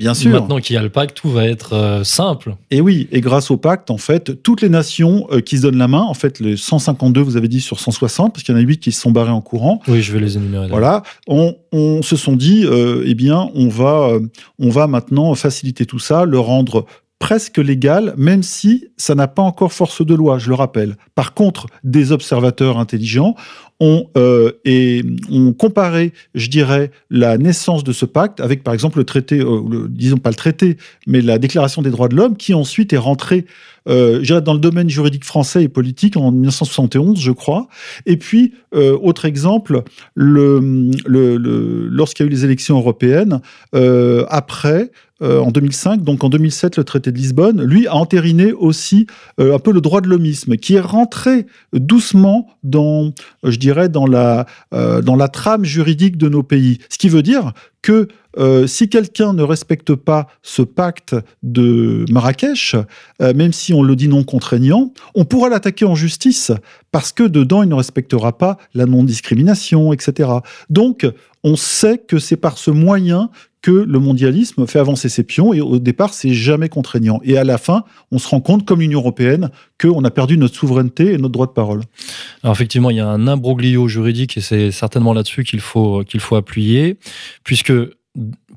Bien 0.00 0.14
sûr. 0.14 0.30
Maintenant 0.32 0.60
qu'il 0.60 0.74
y 0.74 0.78
a 0.78 0.82
le 0.82 0.88
pacte, 0.88 1.14
tout 1.14 1.28
va 1.28 1.44
être 1.44 1.74
euh, 1.74 2.04
simple. 2.04 2.56
Et 2.70 2.80
oui, 2.80 3.06
et 3.12 3.20
grâce 3.20 3.50
au 3.50 3.58
pacte, 3.58 3.90
en 3.90 3.98
fait, 3.98 4.42
toutes 4.42 4.62
les 4.62 4.70
nations 4.70 5.26
euh, 5.30 5.42
qui 5.42 5.58
se 5.58 5.62
donnent 5.62 5.76
la 5.76 5.88
main, 5.88 6.00
en 6.00 6.14
fait, 6.14 6.40
les 6.40 6.56
152, 6.56 7.20
vous 7.20 7.36
avez 7.36 7.48
dit 7.48 7.60
sur 7.60 7.78
160, 7.78 8.32
parce 8.32 8.42
qu'il 8.42 8.54
y 8.54 8.58
en 8.58 8.60
a 8.60 8.64
8 8.64 8.78
qui 8.80 8.92
se 8.92 9.00
sont 9.02 9.10
barrés 9.10 9.30
en 9.30 9.42
courant. 9.42 9.82
Oui, 9.88 10.00
je 10.00 10.10
vais 10.12 10.20
les 10.20 10.38
énumérer. 10.38 10.68
là. 10.68 10.70
Voilà, 10.70 11.02
on, 11.28 11.54
on 11.72 12.00
se 12.00 12.16
sont 12.16 12.34
dit, 12.34 12.64
euh, 12.64 13.04
eh 13.06 13.14
bien, 13.14 13.50
on 13.54 13.68
va, 13.68 14.12
on 14.58 14.70
va 14.70 14.86
maintenant 14.86 15.34
faciliter 15.34 15.84
tout 15.84 15.98
ça, 15.98 16.24
le 16.24 16.38
rendre 16.38 16.86
presque 17.20 17.58
légal, 17.58 18.14
même 18.16 18.42
si 18.42 18.88
ça 18.96 19.14
n'a 19.14 19.28
pas 19.28 19.42
encore 19.42 19.72
force 19.72 20.04
de 20.04 20.14
loi, 20.14 20.38
je 20.38 20.48
le 20.48 20.54
rappelle. 20.54 20.96
Par 21.14 21.34
contre, 21.34 21.66
des 21.84 22.10
observateurs 22.10 22.78
intelligents 22.78 23.36
ont, 23.78 24.06
euh, 24.16 24.52
et, 24.64 25.04
ont 25.30 25.52
comparé, 25.52 26.12
je 26.34 26.48
dirais, 26.48 26.90
la 27.10 27.38
naissance 27.38 27.84
de 27.84 27.92
ce 27.92 28.06
pacte 28.06 28.40
avec, 28.40 28.64
par 28.64 28.74
exemple, 28.74 28.98
le 28.98 29.04
traité, 29.04 29.40
euh, 29.40 29.86
disons 29.88 30.16
pas 30.16 30.30
le 30.30 30.34
traité, 30.34 30.78
mais 31.06 31.20
la 31.20 31.38
Déclaration 31.38 31.82
des 31.82 31.90
droits 31.90 32.08
de 32.08 32.16
l'homme, 32.16 32.36
qui 32.36 32.54
ensuite 32.54 32.92
est 32.94 32.98
rentrée 32.98 33.46
euh, 33.88 34.40
dans 34.40 34.54
le 34.54 34.60
domaine 34.60 34.88
juridique 34.90 35.24
français 35.24 35.62
et 35.64 35.68
politique 35.68 36.16
en 36.16 36.30
1971, 36.30 37.18
je 37.20 37.32
crois. 37.32 37.68
Et 38.06 38.16
puis, 38.16 38.54
euh, 38.74 38.96
autre 39.00 39.24
exemple, 39.24 39.82
le, 40.14 40.60
le, 41.06 41.36
le- 41.36 41.88
lorsqu'il 41.88 42.24
y 42.24 42.28
a 42.28 42.30
eu 42.30 42.34
les 42.34 42.44
élections 42.44 42.76
européennes, 42.78 43.40
euh, 43.74 44.24
après, 44.28 44.90
en 45.22 45.50
2005, 45.50 46.02
donc 46.02 46.24
en 46.24 46.30
2007, 46.30 46.78
le 46.78 46.84
traité 46.84 47.12
de 47.12 47.18
Lisbonne, 47.18 47.62
lui 47.62 47.86
a 47.86 47.94
entériné 47.94 48.54
aussi 48.54 49.06
un 49.38 49.58
peu 49.58 49.70
le 49.70 49.82
droit 49.82 50.00
de 50.00 50.08
l'homisme, 50.08 50.56
qui 50.56 50.76
est 50.76 50.80
rentré 50.80 51.44
doucement 51.74 52.48
dans, 52.62 53.12
je 53.44 53.58
dirais, 53.58 53.90
dans 53.90 54.06
la, 54.06 54.46
dans 54.72 55.16
la 55.16 55.28
trame 55.28 55.62
juridique 55.66 56.16
de 56.16 56.30
nos 56.30 56.42
pays. 56.42 56.78
Ce 56.88 56.96
qui 56.96 57.10
veut 57.10 57.20
dire 57.22 57.52
que 57.82 58.08
euh, 58.38 58.66
si 58.66 58.88
quelqu'un 58.88 59.32
ne 59.32 59.42
respecte 59.42 59.94
pas 59.94 60.28
ce 60.42 60.62
pacte 60.62 61.16
de 61.42 62.04
Marrakech, 62.10 62.76
euh, 63.20 63.34
même 63.34 63.52
si 63.52 63.74
on 63.74 63.82
le 63.82 63.96
dit 63.96 64.08
non 64.08 64.22
contraignant, 64.22 64.92
on 65.14 65.24
pourra 65.24 65.48
l'attaquer 65.48 65.84
en 65.84 65.94
justice 65.94 66.52
parce 66.92 67.12
que 67.12 67.24
dedans, 67.24 67.62
il 67.62 67.68
ne 67.68 67.74
respectera 67.74 68.36
pas 68.36 68.56
la 68.74 68.86
non-discrimination, 68.86 69.92
etc. 69.92 70.30
Donc, 70.68 71.06
on 71.42 71.56
sait 71.56 71.98
que 71.98 72.18
c'est 72.18 72.36
par 72.36 72.58
ce 72.58 72.70
moyen 72.70 73.30
que 73.62 73.70
le 73.70 73.98
mondialisme 73.98 74.66
fait 74.66 74.78
avancer 74.78 75.08
ses 75.08 75.22
pions 75.22 75.52
et 75.52 75.60
au 75.60 75.78
départ, 75.78 76.14
c'est 76.14 76.32
jamais 76.32 76.68
contraignant. 76.68 77.20
Et 77.24 77.36
à 77.36 77.44
la 77.44 77.58
fin, 77.58 77.84
on 78.10 78.18
se 78.18 78.28
rend 78.28 78.40
compte, 78.40 78.64
comme 78.64 78.80
l'Union 78.80 79.00
européenne, 79.00 79.50
qu'on 79.78 80.02
a 80.04 80.10
perdu 80.10 80.38
notre 80.38 80.54
souveraineté 80.54 81.12
et 81.12 81.18
notre 81.18 81.32
droit 81.32 81.46
de 81.46 81.52
parole. 81.52 81.82
Alors 82.42 82.54
effectivement, 82.54 82.90
il 82.90 82.96
y 82.96 83.00
a 83.00 83.08
un 83.08 83.26
imbroglio 83.28 83.86
juridique 83.88 84.36
et 84.36 84.40
c'est 84.40 84.70
certainement 84.70 85.12
là-dessus 85.12 85.44
qu'il 85.44 85.60
faut, 85.60 86.04
qu'il 86.04 86.20
faut 86.20 86.36
appuyer, 86.36 86.96
puisque, 87.44 87.72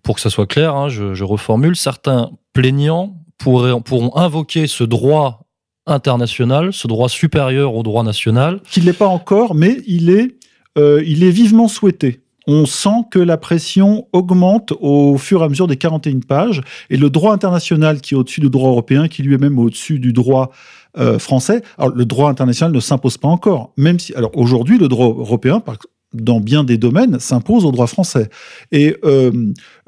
pour 0.03 0.15
que 0.15 0.22
ça 0.22 0.29
soit 0.29 0.48
clair, 0.48 0.75
hein, 0.75 0.89
je, 0.89 1.13
je 1.13 1.24
reformule, 1.24 1.75
certains 1.75 2.31
plaignants 2.53 3.17
pourraient, 3.38 3.79
pourront 3.81 4.15
invoquer 4.15 4.67
ce 4.67 4.83
droit 4.83 5.41
international, 5.86 6.72
ce 6.72 6.88
droit 6.88 7.10
supérieur 7.10 7.75
au 7.75 7.83
droit 7.83 8.03
national. 8.03 8.62
Qui 8.72 8.79
ne 8.81 8.86
l'est 8.86 8.93
pas 8.93 9.07
encore, 9.07 9.53
mais 9.53 9.77
il 9.86 10.10
est, 10.10 10.38
euh, 10.77 11.03
il 11.05 11.24
est 11.24 11.31
vivement 11.31 11.67
souhaité. 11.67 12.22
On 12.48 12.66
sent 12.66 13.06
que 13.12 13.20
la 13.20 13.38
pression 13.38 14.08
augmente 14.14 14.74
au 14.80 15.18
fur 15.18 15.42
et 15.42 15.46
à 15.46 15.50
mesure 15.50 15.68
des 15.68 15.78
41 15.78 16.20
pages, 16.20 16.62
et 16.90 16.98
le 16.98 17.10
droit 17.10 17.34
international 17.34 18.02
qui 18.02 18.14
est 18.14 18.18
au-dessus 18.18 18.42
du 18.42 18.50
droit 18.50 18.70
européen, 18.70 19.08
qui 19.08 19.24
lui 19.24 19.36
est 19.36 19.40
même 19.40 19.60
au-dessus 19.60 20.00
du 20.00 20.14
droit 20.14 20.52
euh, 20.98 21.20
français. 21.20 21.62
Alors, 21.78 21.96
le 21.96 22.06
droit 22.06 22.30
international 22.30 22.74
ne 22.74 22.80
s'impose 22.80 23.18
pas 23.18 23.28
encore, 23.28 23.72
même 23.78 24.00
si, 24.00 24.14
alors 24.14 24.32
aujourd'hui, 24.36 24.78
le 24.78 24.88
droit 24.88 25.08
européen, 25.08 25.60
par 25.60 25.78
dans 26.13 26.39
bien 26.39 26.63
des 26.63 26.77
domaines, 26.77 27.20
s'impose 27.20 27.65
au 27.65 27.72
droit 27.72 27.88
français. 27.88 28.29
Et 28.72 28.96
euh, 29.03 29.32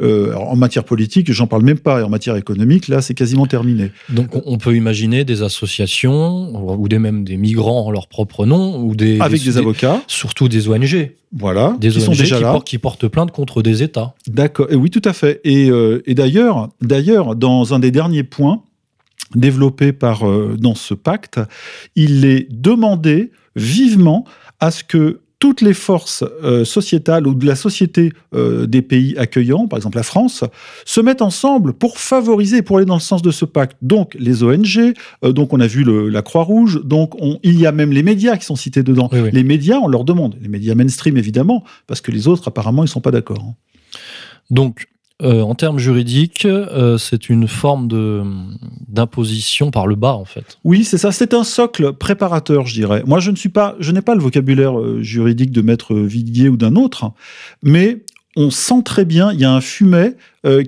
euh, 0.01 0.33
en 0.35 0.55
matière 0.55 0.83
politique, 0.83 1.31
j'en 1.31 1.47
parle 1.47 1.63
même 1.63 1.79
pas, 1.79 1.99
et 1.99 2.03
en 2.03 2.09
matière 2.09 2.35
économique, 2.35 2.87
là, 2.87 3.01
c'est 3.01 3.13
quasiment 3.13 3.45
terminé. 3.45 3.91
Donc 4.09 4.29
on- 4.45 4.57
peut 4.57 4.75
imaginer 4.75 5.25
des 5.25 5.43
associations 5.43 6.79
ou 6.79 6.87
des 6.87 6.97
même 6.97 7.23
des 7.25 7.37
migrants 7.37 7.85
en 7.85 7.91
leur 7.91 8.07
propre 8.07 8.45
nom 8.45 8.79
ou 8.79 8.95
des 8.95 9.19
Avec 9.19 9.43
des, 9.43 9.57
avocats, 9.57 10.01
surtout 10.07 10.47
des 10.47 10.69
ONG, 10.69 11.11
voilà, 11.33 11.75
des 11.79 11.89
qui 11.89 11.97
ONG 11.97 12.03
sont 12.03 12.11
déjà 12.13 12.37
qui, 12.37 12.41
là. 12.43 12.51
portent, 12.53 12.67
qui 12.67 12.77
portent 12.77 13.07
plainte 13.07 13.31
contre 13.31 13.61
des 13.61 13.83
États. 13.83 14.15
D'accord. 14.27 14.67
Et 14.71 14.75
oui, 14.75 14.89
tout 14.89 15.01
à 15.03 15.13
fait. 15.13 15.41
Et, 15.43 15.69
euh, 15.69 16.01
et 16.07 16.15
d'ailleurs, 16.15 16.69
d'ailleurs, 16.81 17.35
dans 17.35 17.73
un 17.73 17.79
des 17.79 17.91
derniers 17.91 18.23
points 18.23 18.63
développés 19.35 19.91
par 19.91 20.23
dans 20.57 20.75
ce 20.75 20.93
pacte, 20.93 21.39
il 21.95 22.25
est 22.25 22.47
demandé 22.51 23.31
vivement 23.55 24.25
à 24.59 24.71
ce 24.71 24.83
que 24.83 25.21
toutes 25.39 25.61
les 25.61 25.73
forces 25.73 26.23
euh, 26.43 26.63
sociétales 26.65 27.27
ou 27.27 27.35
de 27.35 27.45
la 27.45 27.55
société 27.55 28.13
euh, 28.33 28.65
des 28.67 28.81
pays 28.81 29.17
accueillants, 29.17 29.67
par 29.67 29.77
exemple 29.77 29.97
la 29.97 30.03
France, 30.03 30.43
se 30.85 31.01
mettent 31.01 31.21
ensemble 31.21 31.73
pour 31.73 31.97
favoriser, 31.97 32.61
pour 32.61 32.77
aller 32.77 32.85
dans 32.85 32.95
le 32.95 33.01
sens 33.01 33.21
de 33.21 33.31
ce 33.31 33.45
pacte. 33.45 33.77
Donc 33.81 34.15
les 34.19 34.43
ONG, 34.43 34.93
euh, 35.23 35.31
donc 35.33 35.51
on 35.53 35.59
a 35.59 35.67
vu 35.67 35.83
le- 35.83 36.09
la 36.09 36.21
Croix-Rouge, 36.21 36.81
donc 36.85 37.15
on- 37.21 37.37
il 37.43 37.59
y 37.59 37.65
a 37.65 37.71
même 37.71 37.91
les 37.91 38.03
médias 38.03 38.37
qui 38.37 38.45
sont 38.45 38.55
cités 38.55 38.81
dedans. 38.83 39.09
Oui, 39.11 39.19
oui. 39.19 39.29
Les 39.33 39.43
médias, 39.43 39.79
on 39.81 39.87
leur 39.87 40.05
demande, 40.05 40.35
les 40.41 40.47
médias 40.47 40.73
mainstream 40.75 41.17
évidemment, 41.17 41.63
parce 41.87 42.01
que 42.01 42.11
les 42.11 42.27
autres 42.27 42.47
apparemment 42.47 42.83
ils 42.83 42.87
sont 42.89 43.01
pas 43.01 43.11
d'accord. 43.11 43.43
hein. 43.45 43.55
Donc 44.49 44.87
euh, 45.23 45.41
en 45.41 45.55
termes 45.55 45.79
juridiques, 45.79 46.43
euh, 46.43 46.97
c'est 46.97 47.29
une 47.29 47.47
forme 47.47 47.87
de 47.87 48.21
d'imposition 48.89 49.71
par 49.71 49.87
le 49.87 49.95
bas 49.95 50.13
en 50.13 50.25
fait. 50.25 50.57
Oui, 50.65 50.83
c'est 50.83 50.97
ça. 50.97 51.13
C'est 51.13 51.33
un 51.33 51.45
socle 51.45 51.93
préparateur, 51.93 52.65
je 52.65 52.73
dirais. 52.73 53.01
Moi, 53.05 53.19
je 53.19 53.31
ne 53.31 53.37
suis 53.37 53.49
pas, 53.49 53.75
je 53.79 53.93
n'ai 53.93 54.01
pas 54.01 54.13
le 54.13 54.21
vocabulaire 54.21 54.77
euh, 54.77 55.01
juridique 55.01 55.51
de 55.51 55.61
maître 55.61 55.95
Viguier 55.95 56.49
ou 56.49 56.57
d'un 56.57 56.75
autre, 56.75 57.13
mais 57.63 58.03
on 58.35 58.49
sent 58.49 58.83
très 58.83 59.05
bien, 59.05 59.31
il 59.31 59.39
y 59.39 59.45
a 59.45 59.53
un 59.53 59.61
fumet 59.61 60.17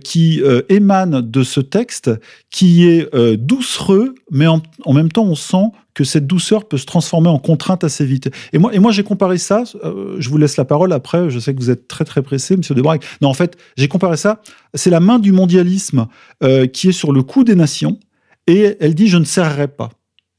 qui 0.06 0.42
émane 0.70 1.20
de 1.20 1.44
ce 1.44 1.60
texte, 1.60 2.10
qui 2.50 2.88
est 2.88 3.14
doucereux, 3.36 4.16
mais 4.32 4.48
en 4.48 4.94
même 4.94 5.12
temps, 5.12 5.26
on 5.26 5.36
sent 5.36 5.66
que 5.98 6.04
cette 6.04 6.28
douceur 6.28 6.68
peut 6.68 6.78
se 6.78 6.86
transformer 6.86 7.30
en 7.30 7.40
contrainte 7.40 7.84
assez 7.84 8.06
vite. 8.06 8.30
Et 8.54 8.60
moi, 8.60 8.72
et 8.72 8.78
moi 8.78 8.92
j'ai 8.92 9.02
comparé 9.02 9.40
ça, 9.40 9.64
euh, 9.84 10.16
je 10.20 10.30
vous 10.30 10.38
laisse 10.38 10.56
la 10.56 10.64
parole 10.64 10.94
après, 10.94 11.32
je 11.32 11.40
sais 11.40 11.56
que 11.56 11.60
vous 11.60 11.72
êtes 11.72 11.88
très 11.88 12.06
très 12.06 12.22
pressé, 12.22 12.56
monsieur 12.56 12.76
Debrac. 12.76 13.04
Non, 13.20 13.30
en 13.30 13.34
fait, 13.34 13.58
j'ai 13.78 13.88
comparé 13.88 14.16
ça, 14.16 14.44
c'est 14.76 14.92
la 14.92 15.00
main 15.00 15.18
du 15.18 15.32
mondialisme 15.32 16.06
euh, 16.44 16.68
qui 16.68 16.90
est 16.90 16.92
sur 16.92 17.12
le 17.12 17.24
cou 17.24 17.44
des 17.44 17.56
nations, 17.56 17.98
et 18.46 18.78
elle 18.80 18.94
dit 18.94 19.08
je 19.08 19.18
ne 19.18 19.24
serrerai 19.24 19.70
pas. 19.70 19.90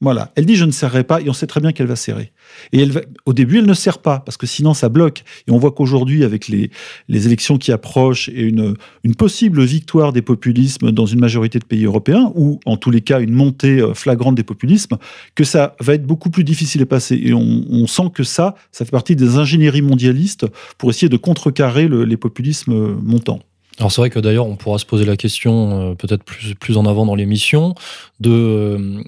Voilà, 0.01 0.31
elle 0.37 0.45
dit 0.45 0.55
je 0.55 0.63
ne 0.63 0.71
serrerai 0.71 1.03
pas 1.03 1.19
et 1.19 1.29
on 1.29 1.33
sait 1.33 1.45
très 1.45 1.59
bien 1.59 1.73
qu'elle 1.73 1.87
va 1.87 1.97
serrer. 1.97 2.31
Et 2.71 2.87
au 3.25 3.33
début, 3.33 3.57
elle 3.57 3.65
ne 3.65 3.73
serre 3.73 3.97
pas 3.97 4.19
parce 4.19 4.37
que 4.37 4.47
sinon 4.47 4.73
ça 4.73 4.87
bloque. 4.87 5.25
Et 5.45 5.51
on 5.51 5.57
voit 5.57 5.71
qu'aujourd'hui, 5.71 6.23
avec 6.23 6.47
les, 6.47 6.71
les 7.09 7.25
élections 7.25 7.57
qui 7.57 7.73
approchent 7.73 8.29
et 8.29 8.43
une, 8.43 8.75
une 9.03 9.15
possible 9.15 9.61
victoire 9.61 10.13
des 10.13 10.21
populismes 10.21 10.93
dans 10.93 11.05
une 11.05 11.19
majorité 11.19 11.59
de 11.59 11.65
pays 11.65 11.83
européens, 11.83 12.31
ou 12.35 12.61
en 12.65 12.77
tous 12.77 12.91
les 12.91 13.01
cas 13.01 13.19
une 13.19 13.33
montée 13.33 13.81
euh, 13.81 13.93
flagrante 13.93 14.35
des 14.35 14.43
populismes, 14.43 14.97
que 15.35 15.43
ça 15.43 15.75
va 15.81 15.95
être 15.95 16.05
beaucoup 16.05 16.29
plus 16.29 16.45
difficile 16.45 16.81
à 16.81 16.85
passer. 16.85 17.19
Et 17.21 17.33
on, 17.33 17.85
sent 17.85 18.11
que 18.13 18.23
ça, 18.23 18.55
ça 18.71 18.85
fait 18.85 18.91
partie 18.91 19.17
des 19.17 19.35
ingénieries 19.35 19.81
mondialistes 19.81 20.45
pour 20.77 20.91
essayer 20.91 21.09
de 21.09 21.17
contrecarrer 21.17 21.89
le- 21.89 22.05
les 22.05 22.17
populismes 22.17 22.71
euh, 22.71 22.95
montants. 23.03 23.39
Alors 23.79 23.91
c'est 23.91 24.01
vrai 24.01 24.09
que 24.09 24.19
d'ailleurs 24.19 24.45
on 24.45 24.55
pourra 24.55 24.77
se 24.77 24.85
poser 24.85 25.05
la 25.05 25.17
question 25.17 25.91
euh, 25.91 25.95
peut-être 25.95 26.23
plus, 26.23 26.55
plus 26.55 26.77
en 26.77 26.85
avant 26.85 27.05
dans 27.05 27.15
l'émission 27.15 27.75
de 28.19 29.03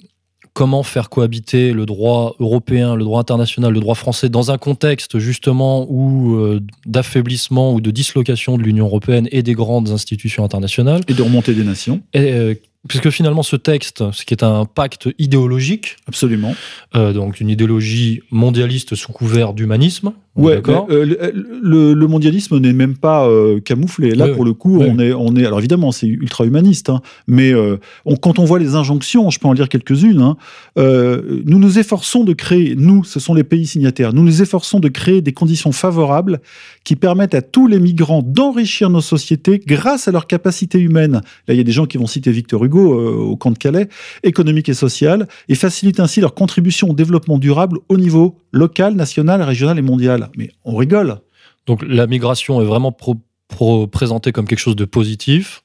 comment 0.54 0.84
faire 0.84 1.10
cohabiter 1.10 1.72
le 1.72 1.86
droit 1.86 2.36
européen, 2.40 2.96
le 2.96 3.04
droit 3.04 3.22
international, 3.22 3.74
le 3.74 3.80
droit 3.80 3.96
français 3.96 4.30
dans 4.30 4.52
un 4.52 4.58
contexte 4.58 5.20
justement 5.20 5.86
où 5.90 6.36
euh, 6.36 6.60
d'affaiblissement 6.86 7.74
ou 7.74 7.82
de 7.82 7.92
dislocation 7.92 8.58
de 8.58 8.64
l'Union 8.64 8.86
européenne 8.86 9.28
et 9.32 9.44
des 9.44 9.54
grandes 9.54 9.90
institutions 9.90 10.44
internationales. 10.44 11.02
Et 11.08 11.14
de 11.14 11.22
remonter 11.22 11.54
des 11.54 11.64
nations, 11.64 12.02
Et, 12.14 12.34
euh, 12.34 12.56
puisque 12.88 13.10
finalement 13.12 13.44
ce 13.44 13.56
texte, 13.56 14.12
ce 14.12 14.26
qui 14.26 14.34
est 14.34 14.44
un 14.44 14.66
pacte 14.66 15.10
idéologique, 15.20 15.98
absolument. 16.08 16.56
euh, 16.96 17.14
donc 17.14 17.40
une 17.40 17.50
idéologie 17.50 18.22
mondialiste 18.32 18.96
sous 18.96 19.12
couvert 19.12 19.54
d'humanisme, 19.54 20.14
on 20.36 20.44
Ouais, 20.44 20.62
mais, 20.66 20.74
euh, 20.92 21.32
le, 21.62 21.94
le- 21.94 22.08
mondialisme 22.08 22.58
n'est 22.60 22.72
même 22.72 22.96
pas 22.96 23.28
euh, 23.28 23.60
camouflé. 23.60 24.12
Là, 24.16 24.28
Ouais, 24.28 24.34
pour 24.34 24.46
le 24.46 24.54
coup, 24.54 24.78
ouais. 24.78 24.88
on 24.90 24.98
est, 25.00 25.12
on 25.14 25.36
est. 25.36 25.46
Alors 25.46 25.60
évidemment, 25.60 25.92
c'est 25.92 26.08
ultra 26.08 26.46
humaniste, 26.46 26.90
hein, 26.90 27.02
mais 27.28 27.54
euh, 27.54 27.78
on- 28.06 28.16
quand 28.16 28.40
on 28.40 28.46
voit 28.46 28.58
les 28.60 28.76
injonctions, 28.76 29.30
je 29.30 29.40
peux 29.40 29.48
en 29.48 29.54
lire 29.54 29.68
quelques-unes. 29.68 30.22
hein, 30.22 30.38
euh, 30.78 31.42
nous 31.46 31.60
nous 31.60 31.80
efforçons 31.80 32.24
de 32.24 32.32
créer, 32.34 32.76
nous, 32.78 33.04
ce 33.04 33.20
sont 33.20 33.34
les 33.34 33.44
pays 33.44 33.66
signataires, 33.66 34.14
nous 34.14 34.24
nous 34.24 34.42
efforçons 34.42 34.80
de 34.80 34.88
créer 34.88 35.22
des 35.22 35.34
conditions 35.34 35.72
favorables 35.74 36.40
qui 36.86 36.96
permettent 36.96 37.36
à 37.36 37.42
tous 37.42 37.68
les 37.68 37.80
migrants 37.80 38.22
d'enrichir 38.26 38.90
nos 38.90 39.02
sociétés 39.02 39.60
grâce 39.66 40.08
à 40.08 40.12
leur 40.12 40.28
capacité 40.28 40.80
humaine. 40.80 41.22
Là, 41.48 41.54
il 41.54 41.58
y 41.58 41.60
a 41.60 41.64
des 41.64 41.72
gens 41.74 41.86
qui 41.86 41.98
vont 41.98 42.08
citer 42.08 42.32
Victor 42.32 42.64
Hugo 42.64 42.94
euh, 43.00 43.12
au 43.16 43.36
camp 43.36 43.52
de 43.52 43.58
Calais, 43.58 43.90
économique 44.24 44.70
et 44.70 44.74
sociale, 44.74 45.28
et 45.50 45.56
facilitent 45.56 46.00
ainsi 46.00 46.22
leur 46.22 46.34
contribution 46.34 46.90
au 46.90 46.94
développement 46.94 47.38
durable 47.38 47.80
au 47.90 47.98
niveau 47.98 48.38
local, 48.52 48.96
national, 48.96 49.42
régional 49.42 49.78
et 49.80 49.82
mondial. 49.82 50.30
Mais 50.38 50.52
on 50.66 50.76
rigole. 50.76 51.20
Donc 51.66 51.84
la 51.88 52.08
migration 52.08 52.62
est 52.62 52.66
vraiment 52.66 52.92
pro- 52.92 53.18
pro- 53.48 53.88
présentée 53.88 54.32
comme 54.32 54.48
quelque 54.48 54.60
chose 54.60 54.76
de 54.76 54.86
positif. 54.86 55.64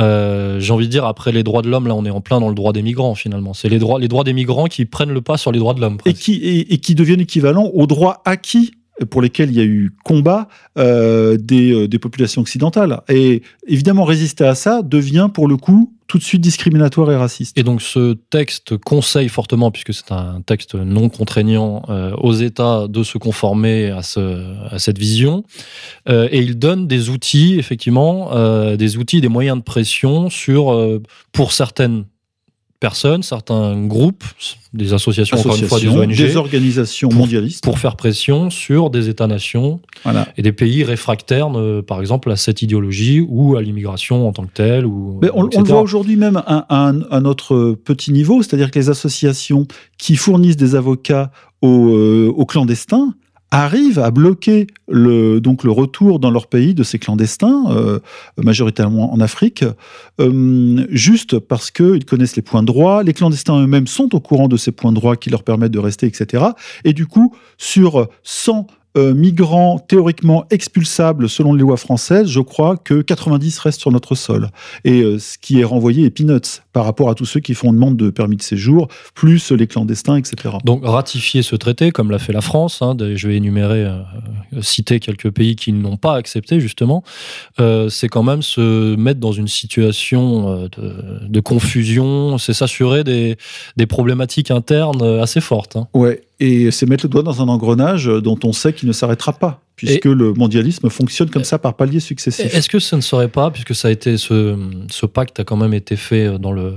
Euh, 0.00 0.60
J'ai 0.60 0.72
envie 0.72 0.86
de 0.86 0.90
dire, 0.90 1.04
après 1.04 1.32
les 1.32 1.42
droits 1.42 1.62
de 1.62 1.68
l'homme, 1.68 1.86
là 1.86 1.94
on 1.94 2.04
est 2.04 2.10
en 2.10 2.20
plein 2.20 2.40
dans 2.40 2.48
le 2.48 2.54
droit 2.54 2.72
des 2.72 2.82
migrants 2.82 3.14
finalement. 3.14 3.54
C'est 3.54 3.68
les 3.68 3.78
droits, 3.78 3.98
les 4.00 4.08
droits 4.08 4.24
des 4.24 4.32
migrants 4.32 4.66
qui 4.66 4.84
prennent 4.84 5.12
le 5.12 5.20
pas 5.22 5.36
sur 5.36 5.52
les 5.52 5.58
droits 5.58 5.74
de 5.74 5.80
l'homme. 5.80 5.98
et 6.04 6.14
qui, 6.14 6.34
et, 6.34 6.72
et 6.74 6.78
qui 6.78 6.94
deviennent 6.94 7.20
équivalents 7.20 7.66
aux 7.72 7.86
droits 7.86 8.22
acquis 8.24 8.72
pour 9.06 9.22
lesquels 9.22 9.50
il 9.50 9.56
y 9.56 9.60
a 9.60 9.64
eu 9.64 9.92
combat 10.04 10.48
euh, 10.76 11.36
des, 11.36 11.72
euh, 11.72 11.88
des 11.88 11.98
populations 11.98 12.42
occidentales. 12.42 13.00
Et 13.08 13.42
évidemment, 13.66 14.04
résister 14.04 14.44
à 14.44 14.54
ça 14.54 14.82
devient 14.82 15.28
pour 15.32 15.48
le 15.48 15.56
coup 15.56 15.94
tout 16.06 16.16
de 16.16 16.22
suite 16.22 16.40
discriminatoire 16.40 17.12
et 17.12 17.16
raciste. 17.16 17.58
Et 17.58 17.62
donc 17.62 17.82
ce 17.82 18.14
texte 18.30 18.78
conseille 18.78 19.28
fortement, 19.28 19.70
puisque 19.70 19.92
c'est 19.92 20.10
un 20.10 20.40
texte 20.40 20.74
non 20.74 21.10
contraignant, 21.10 21.82
euh, 21.90 22.12
aux 22.16 22.32
États 22.32 22.88
de 22.88 23.02
se 23.02 23.18
conformer 23.18 23.90
à, 23.90 24.02
ce, 24.02 24.74
à 24.74 24.78
cette 24.78 24.98
vision. 24.98 25.44
Et 26.08 26.38
il 26.38 26.58
donne 26.58 26.86
des 26.86 27.10
outils, 27.10 27.58
effectivement, 27.58 28.30
des 28.76 28.96
outils, 28.96 29.20
des 29.20 29.28
moyens 29.28 29.58
de 29.58 29.62
pression 29.62 30.30
sur, 30.30 31.00
pour 31.32 31.52
certaines 31.52 32.04
personnes, 32.80 33.22
certains 33.22 33.76
groupes, 33.86 34.22
des 34.72 34.92
associations, 34.92 35.36
encore 35.38 35.56
une 35.56 35.66
fois, 35.66 35.80
des 35.80 35.88
ONG, 35.88 36.14
des 36.16 36.36
organisations 36.36 37.08
mondialistes. 37.12 37.64
pour 37.64 37.78
faire 37.78 37.96
pression 37.96 38.50
sur 38.50 38.90
des 38.90 39.08
États-nations 39.08 39.80
Voilà. 40.04 40.28
et 40.36 40.42
des 40.42 40.52
pays 40.52 40.84
réfractaires, 40.84 41.48
euh, 41.58 41.82
par 41.82 42.00
exemple, 42.00 42.30
à 42.30 42.36
cette 42.36 42.62
idéologie 42.62 43.20
ou 43.26 43.56
à 43.56 43.62
l'immigration 43.62 44.28
en 44.28 44.32
tant 44.32 44.44
que 44.44 44.52
telle. 44.54 44.86
Ou, 44.86 45.18
Mais 45.22 45.30
on, 45.34 45.42
le 45.42 45.64
voit 45.64 45.80
aujourd'hui 45.80 46.16
même 46.16 46.36
à, 46.36 46.66
à 46.68 46.88
un- 46.88 47.02
à 47.10 47.20
notre 47.20 47.72
petit 47.72 48.12
niveau, 48.12 48.42
c'est-à-dire 48.42 48.70
que 48.70 48.78
les 48.78 48.90
associations 48.90 49.66
qui 49.98 50.14
fournissent 50.16 50.56
des 50.56 50.74
avocats 50.76 51.32
aux, 51.62 51.88
euh, 51.88 52.32
aux 52.36 52.46
clandestins 52.46 53.14
arrivent 53.50 53.98
à 53.98 54.10
bloquer 54.10 54.66
le, 54.88 55.40
donc 55.40 55.64
le 55.64 55.70
retour 55.70 56.18
dans 56.18 56.30
leur 56.30 56.46
pays 56.46 56.74
de 56.74 56.82
ces 56.82 56.98
clandestins, 56.98 57.64
euh, 57.70 57.98
majoritairement 58.36 59.12
en 59.12 59.20
Afrique, 59.20 59.64
euh, 60.20 60.86
juste 60.90 61.38
parce 61.38 61.70
qu'ils 61.70 62.04
connaissent 62.04 62.36
les 62.36 62.42
points 62.42 62.62
de 62.62 62.66
droit. 62.66 63.02
Les 63.02 63.14
clandestins 63.14 63.58
eux-mêmes 63.60 63.86
sont 63.86 64.14
au 64.14 64.20
courant 64.20 64.48
de 64.48 64.56
ces 64.56 64.72
points 64.72 64.90
de 64.90 64.96
droit 64.96 65.16
qui 65.16 65.30
leur 65.30 65.42
permettent 65.42 65.72
de 65.72 65.78
rester, 65.78 66.06
etc. 66.06 66.44
Et 66.84 66.92
du 66.92 67.06
coup, 67.06 67.34
sur 67.56 68.08
100 68.22 68.66
euh, 68.96 69.14
migrants 69.14 69.78
théoriquement 69.78 70.44
expulsables 70.50 71.28
selon 71.28 71.54
les 71.54 71.60
lois 71.60 71.76
françaises, 71.76 72.28
je 72.28 72.40
crois 72.40 72.76
que 72.76 73.00
90 73.00 73.58
restent 73.58 73.80
sur 73.80 73.92
notre 73.92 74.14
sol. 74.14 74.50
Et 74.84 75.02
ce 75.18 75.38
qui 75.38 75.60
est 75.60 75.64
renvoyé 75.64 76.04
est 76.04 76.10
peanuts 76.10 76.62
par 76.78 76.84
rapport 76.84 77.10
à 77.10 77.16
tous 77.16 77.24
ceux 77.26 77.40
qui 77.40 77.54
font 77.54 77.72
demande 77.72 77.96
de 77.96 78.08
permis 78.08 78.36
de 78.36 78.42
séjour, 78.42 78.86
plus 79.12 79.50
les 79.50 79.66
clandestins, 79.66 80.14
etc. 80.14 80.54
Donc 80.64 80.82
ratifier 80.84 81.42
ce 81.42 81.56
traité, 81.56 81.90
comme 81.90 82.12
l'a 82.12 82.20
fait 82.20 82.32
la 82.32 82.40
France, 82.40 82.82
hein, 82.82 82.94
de- 82.94 83.16
je 83.16 83.26
vais 83.26 83.34
énumérer, 83.34 83.82
euh, 83.84 83.98
euh, 84.52 84.62
citer 84.62 85.00
quelques 85.00 85.28
pays 85.32 85.56
qui 85.56 85.72
ne 85.72 85.82
l'ont 85.82 85.96
pas 85.96 86.14
accepté 86.14 86.60
justement, 86.60 87.02
euh, 87.58 87.88
c'est 87.88 88.06
quand 88.06 88.22
même 88.22 88.42
se 88.42 88.94
mettre 88.94 89.18
dans 89.18 89.32
une 89.32 89.48
situation 89.48 90.68
de, 90.78 91.26
de 91.28 91.40
confusion, 91.40 92.38
c'est 92.38 92.52
s'assurer 92.52 93.02
des, 93.02 93.36
des 93.76 93.86
problématiques 93.86 94.52
internes 94.52 95.02
assez 95.20 95.40
fortes. 95.40 95.74
hein. 95.74 95.88
Ouais, 95.94 96.22
et 96.38 96.70
c'est 96.70 96.86
mettre 96.86 97.06
le 97.06 97.08
doigt 97.08 97.24
dans 97.24 97.42
un 97.42 97.48
engrenage 97.48 98.04
dont 98.06 98.38
on 98.44 98.52
sait 98.52 98.72
qu'il 98.72 98.86
ne 98.86 98.92
s'arrêtera 98.92 99.32
pas, 99.32 99.62
puisque 99.78 100.04
le 100.04 100.34
mondialisme 100.34 100.90
fonctionne 100.90 101.30
comme 101.30 101.44
ça 101.44 101.58
par 101.58 101.74
paliers 101.74 102.00
successifs. 102.00 102.52
Est-ce 102.54 102.68
que 102.68 102.80
ce 102.80 102.96
ne 102.96 103.00
serait 103.00 103.28
pas, 103.28 103.50
puisque 103.50 103.74
ça 103.74 103.88
a 103.88 103.90
été 103.90 104.18
ce, 104.18 104.58
ce 104.90 105.06
pacte 105.06 105.38
a 105.40 105.44
quand 105.44 105.56
même 105.56 105.72
été 105.72 105.96
fait 105.96 106.38
dans 106.38 106.52
le 106.52 106.74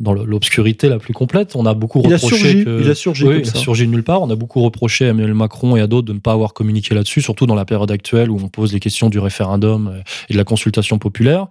dans 0.00 0.12
l'obscurité 0.12 0.88
la 0.88 0.98
plus 0.98 1.12
complète, 1.14 1.56
on 1.56 1.66
a 1.66 1.74
beaucoup 1.74 2.00
Il 2.04 2.12
a 2.12 2.16
reproché 2.16 2.36
surgi, 2.50 2.64
que- 2.64 2.80
il 2.82 2.88
a 2.90 2.94
surgi 2.94 3.24
Oui, 3.24 3.40
il 3.42 3.48
a 3.48 3.54
surgi 3.54 3.86
de 3.86 3.90
nulle 3.90 4.04
part. 4.04 4.22
On 4.22 4.30
a 4.30 4.36
beaucoup 4.36 4.62
reproché 4.62 5.06
à 5.06 5.08
Emmanuel 5.08 5.34
Macron 5.34 5.76
et 5.76 5.80
à 5.80 5.86
d'autres 5.86 6.06
de 6.06 6.12
ne 6.12 6.20
pas 6.20 6.32
avoir 6.32 6.54
communiqué 6.54 6.94
là-dessus, 6.94 7.20
surtout 7.20 7.46
dans 7.46 7.54
la 7.56 7.64
période 7.64 7.90
actuelle 7.90 8.30
où 8.30 8.38
on 8.42 8.48
pose 8.48 8.72
les 8.72 8.80
questions 8.80 9.08
du 9.10 9.18
référendum 9.18 10.02
et 10.28 10.32
de 10.34 10.38
la 10.38 10.44
consultation 10.44 10.98
populaire. 10.98 11.46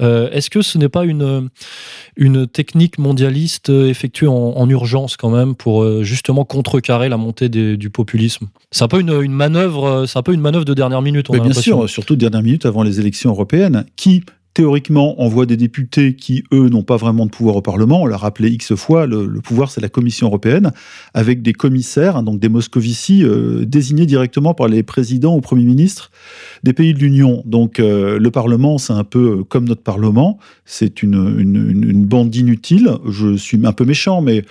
Euh, 0.00 0.28
Est-ce 0.30 0.50
que 0.50 0.62
ce 0.62 0.78
n'est 0.78 0.88
pas 0.88 1.04
une 1.04 1.48
une 2.16 2.46
technique 2.46 2.98
mondialiste 2.98 3.68
effectuée 3.70 4.26
en, 4.28 4.32
en 4.34 4.68
urgence 4.68 5.16
quand 5.16 5.30
même 5.30 5.54
pour 5.54 5.82
euh, 5.82 6.02
justement 6.04 6.44
contrecarrer 6.44 7.08
la 7.08 7.16
montée 7.16 7.48
des- 7.48 7.76
du 7.76 7.90
populisme? 7.90 8.48
C'est 8.70 8.82
un 8.84 8.88
peu 8.88 9.00
une, 9.00 9.20
une 9.22 9.32
manœuvre, 9.32 10.06
c'est 10.06 10.18
un 10.18 10.22
peu 10.22 10.32
une 10.32 10.40
manœuvre 10.40 10.64
de 10.64 10.74
dernière 10.74 11.02
minute. 11.02 11.30
On 11.30 11.34
Mais 11.34 11.40
a 11.40 11.42
bien 11.42 11.52
sûr, 11.52 11.88
surtout 11.88 12.16
dernière 12.16 12.42
minute 12.42 12.66
avant 12.66 12.82
les 12.82 13.00
élections 13.00 13.30
européennes, 13.30 13.84
qui 13.96 14.22
théoriquement 14.54 15.20
envoient 15.20 15.46
des 15.46 15.56
députés 15.56 16.14
qui, 16.14 16.44
eux, 16.52 16.68
n'ont 16.68 16.84
pas 16.84 16.96
vraiment 16.96 17.26
de 17.26 17.30
pouvoir 17.30 17.56
au 17.56 17.62
Parlement. 17.62 18.02
On 18.02 18.06
l'a 18.06 18.16
rappelé 18.16 18.50
X 18.50 18.74
fois, 18.76 19.06
le, 19.06 19.28
pouvoir, 19.40 19.70
c'est 19.70 19.80
la 19.80 19.88
Commission 19.88 20.28
européenne, 20.28 20.72
avec 21.12 21.42
des 21.42 21.52
commissaires, 21.52 22.16
hein, 22.16 22.22
donc 22.22 22.38
des 22.38 22.48
Moscovici, 22.48 23.24
euh, 23.24 23.64
désignés 23.64 24.06
directement 24.06 24.54
par 24.54 24.68
les 24.68 24.84
présidents 24.84 25.34
ou 25.36 25.40
premiers 25.40 25.64
ministres 25.64 26.12
des 26.62 26.72
pays 26.72 26.94
de 26.94 27.00
l'Union. 27.00 27.42
Donc 27.44 27.80
euh, 27.80 28.18
le 28.18 28.30
Parlement, 28.30 28.78
c'est 28.78 28.92
un 28.92 29.04
peu 29.04 29.40
euh, 29.40 29.44
comme 29.44 29.68
notre 29.68 29.82
Parlement, 29.82 30.38
c'est 30.64 31.02
une, 31.02 32.06
bande 32.06 32.30
d'inutiles. 32.30 32.90
Je 33.08 33.36
suis 33.36 33.58
un 33.64 33.72
peu 33.72 33.84
méchant, 33.84 34.22
mais 34.22 34.44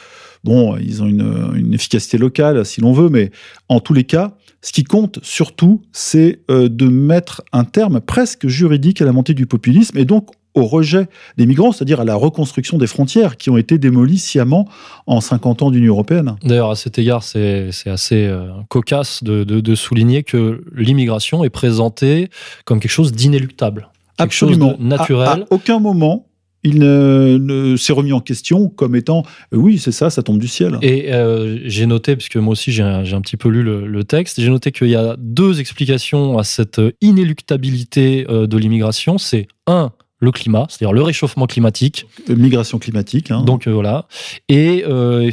bon, 0.43 0.75
ils 0.77 1.01
ont 1.01 1.07
une 1.07 1.73
efficacité 1.73 2.17
locale, 2.17 2.65
si 2.65 2.81
l'on 2.81 2.91
veut, 2.91 3.09
mais 3.09 3.31
en 3.69 3.79
tous 3.79 3.93
les 3.93 4.03
cas, 4.03 4.35
ce 4.63 4.71
qui 4.71 4.83
compte 4.83 5.19
surtout, 5.21 5.81
c'est 5.91 6.39
euh, 6.49 6.69
de 6.69 6.87
mettre 6.87 7.43
un 7.51 7.65
terme 7.65 7.99
presque 8.01 8.47
juridique 8.47 9.01
à 9.01 9.05
la 9.05 9.11
montée 9.11 9.33
du 9.35 9.45
populisme 9.45 9.97
et 9.99 10.05
donc 10.05 10.29
au 10.55 10.65
rejet 10.65 11.07
des 11.37 11.45
migrants, 11.47 11.71
c'est-à-dire 11.71 11.99
à 11.99 12.05
la 12.05 12.13
reconstruction 12.15 12.77
des 12.77 12.85
frontières 12.87 13.37
qui 13.37 13.49
ont 13.49 13.57
été 13.57 13.77
démolies 13.79 14.19
sciemment 14.19 14.67
en 15.07 15.19
50 15.19 15.63
ans 15.63 15.71
d'Union 15.71 15.93
européenne. 15.93 16.35
D'ailleurs, 16.43 16.69
à 16.69 16.75
cet 16.75 16.97
égard, 16.99 17.23
c'est 17.23 17.69
c'est 17.71 17.89
assez 17.89 18.25
euh, 18.27 18.49
cocasse 18.69 19.23
de, 19.23 19.43
de- 19.43 19.59
de 19.61 19.75
souligner 19.75 20.23
que 20.23 20.63
l'immigration 20.75 21.43
est 21.43 21.49
présentée 21.49 22.29
comme 22.65 22.79
quelque 22.79 22.91
chose 22.91 23.11
d'inéluctable. 23.11 23.89
Absolument. 24.19 24.69
chose 24.71 24.79
de 24.79 24.83
naturel. 24.85 25.27
À, 25.27 25.31
à 25.33 25.39
aucun 25.49 25.79
moment, 25.79 26.27
il 26.63 26.79
ne, 26.79 27.37
ne 27.39 27.75
s'est 27.75 27.93
remis 27.93 28.13
en 28.13 28.21
question 28.21 28.69
comme 28.69 28.95
étant 28.95 29.23
euh, 29.53 29.57
oui, 29.57 29.77
c'est 29.77 29.91
ça, 29.91 30.09
ça 30.09 30.23
tombe 30.23 30.39
du 30.39 30.47
ciel. 30.47 30.77
Et 30.81 31.13
euh, 31.13 31.59
j'ai 31.65 31.85
noté, 31.85 32.15
puisque 32.15 32.37
moi 32.37 32.53
aussi 32.53 32.71
j'ai 32.71 32.83
un, 32.83 33.21
petit 33.21 33.37
peu 33.37 33.49
lu 33.49 33.63
le, 33.63 33.85
le 33.85 34.03
texte, 34.03 34.39
j'ai 34.39 34.49
noté 34.49 34.71
qu'il 34.71 34.89
y 34.89 34.95
a 34.95 35.15
deux 35.17 35.59
explications 35.59 36.37
à 36.37 36.43
cette 36.43 36.81
inéluctabilité 37.01 38.25
euh, 38.29 38.47
de 38.47 38.57
l'immigration. 38.57 39.17
C'est 39.17 39.47
un, 39.67 39.91
le 40.19 40.31
climat, 40.31 40.65
c'est-à-dire 40.69 40.93
le 40.93 41.01
réchauffement 41.01 41.47
climatique. 41.47 42.05
Migration 42.29 42.79
climatique. 42.79 43.31
hein. 43.31 43.43
Donc 43.43 43.67
voilà. 43.67 44.07
Et 44.47 44.83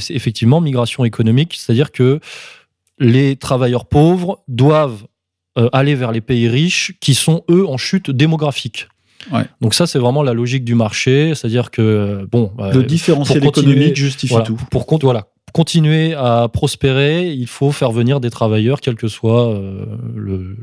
c'est 0.01 0.15
effectivement, 0.15 0.61
migration 0.61 1.05
économique, 1.05 1.57
c'est-à-dire 1.57 1.93
que 1.93 2.19
les 2.99 3.37
travailleurs 3.37 3.87
pauvres 3.87 4.43
doivent 4.49 5.07
aller 5.73 5.95
vers 5.95 6.11
les 6.11 6.21
pays 6.21 6.49
riches 6.49 6.95
qui 7.01 7.15
sont, 7.15 7.45
eux, 7.51 7.67
en 7.69 7.77
chute 7.77 8.11
démographique. 8.11 8.89
Ouais. 9.33 9.45
Donc 9.61 9.75
ça, 9.75 9.87
c'est 9.87 9.99
vraiment 9.99 10.23
la 10.23 10.33
logique 10.33 10.65
du 10.65 10.75
marché, 10.75 11.35
c'est-à-dire 11.35 11.71
que, 11.71 12.27
bon... 12.31 12.53
euh, 12.59 12.73
le 12.73 12.83
différentiel 12.85 13.41
pour 13.41 13.53
continuer- 13.53 13.73
économique 13.73 13.97
justifie 13.97 14.33
voilà, 14.33 14.47
tout. 14.47 14.59
Pour 14.71 14.87
compte, 14.87 15.03
voilà, 15.03 15.27
continuer 15.53 16.15
à 16.15 16.49
prospérer, 16.53 17.33
il 17.33 17.47
faut 17.47 17.73
faire 17.73 17.93
venir 17.93 18.21
des 18.21 18.31
travailleurs, 18.31 18.81
quel 18.81 18.95
que 18.95 19.09
soit 19.09 19.49
euh, 19.55 19.85
le- 20.15 20.57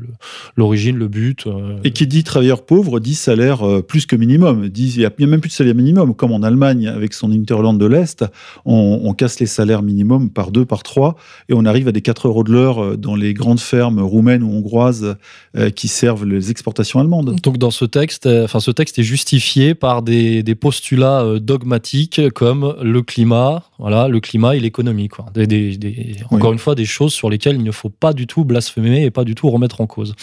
l'origine, 0.56 0.96
le 0.96 1.08
but. 1.08 1.46
euh. 1.46 1.76
Et 1.84 1.92
qui 1.92 2.06
dit 2.06 2.24
travailleur 2.24 2.64
pauvre 2.64 3.00
dit 3.00 3.14
salaire 3.14 3.66
euh, 3.66 3.82
plus 3.82 4.06
que 4.06 4.16
minimum. 4.16 4.68
Dit, 4.68 4.92
il 4.94 4.98
n'y 5.00 5.04
a, 5.04 5.10
il 5.18 5.26
même 5.26 5.40
plus 5.40 5.48
de 5.48 5.54
salaire 5.54 5.74
minimum. 5.74 6.14
Comme 6.14 6.32
en 6.32 6.42
Allemagne, 6.42 6.88
avec 6.88 7.14
son 7.14 7.30
Interland 7.32 7.74
de 7.78 7.86
l'Est, 7.86 8.24
on, 8.64 9.00
on 9.04 9.12
casse 9.14 9.40
les 9.40 9.46
salaires 9.46 9.82
minimums 9.82 10.30
par 10.30 10.50
deux, 10.50 10.64
par 10.64 10.82
trois, 10.82 11.16
et 11.48 11.54
on 11.54 11.64
arrive 11.64 11.88
à 11.88 11.92
des 11.92 12.00
4 12.02 12.28
euros 12.28 12.44
de 12.44 12.52
l'heure 12.52 12.96
dans 12.96 13.14
les 13.14 13.34
grandes 13.34 13.60
fermes 13.60 14.00
roumaines 14.00 14.42
ou 14.42 14.50
hongroises 14.52 15.16
euh, 15.56 15.70
qui 15.70 15.88
servent 15.88 16.24
les 16.24 16.50
exportations 16.50 17.00
allemandes. 17.00 17.36
Donc 17.42 17.58
dans 17.58 17.70
ce 17.70 17.84
texte, 17.84 18.26
enfin 18.26 18.60
ce 18.60 18.70
texte 18.70 18.98
est 18.98 19.02
justifié 19.02 19.74
par 19.74 20.02
des, 20.02 20.42
des 20.42 20.54
postulats 20.54 21.38
dogmatiques 21.40 22.20
comme 22.34 22.74
le 22.82 23.02
climat, 23.02 23.62
voilà, 23.78 24.08
le 24.08 24.20
climat 24.20 24.56
et 24.56 24.60
l'économie, 24.78 25.08
quoi. 25.08 25.26
Des, 25.34 25.46
des- 25.46 25.76
des- 25.76 26.16
encore 26.30 26.52
une 26.52 26.58
fois, 26.58 26.74
des 26.74 26.84
choses 26.84 27.12
sur 27.12 27.28
lesquelles 27.30 27.56
il 27.56 27.64
ne 27.64 27.72
faut 27.72 27.90
pas 27.90 28.12
du 28.12 28.26
tout 28.26 28.44
blasphémer 28.44 29.04
et 29.04 29.10
pas 29.10 29.24
du 29.24 29.34
tout 29.34 29.50
remettre 29.50 29.80
en 29.80 29.86
cause. 29.86 30.14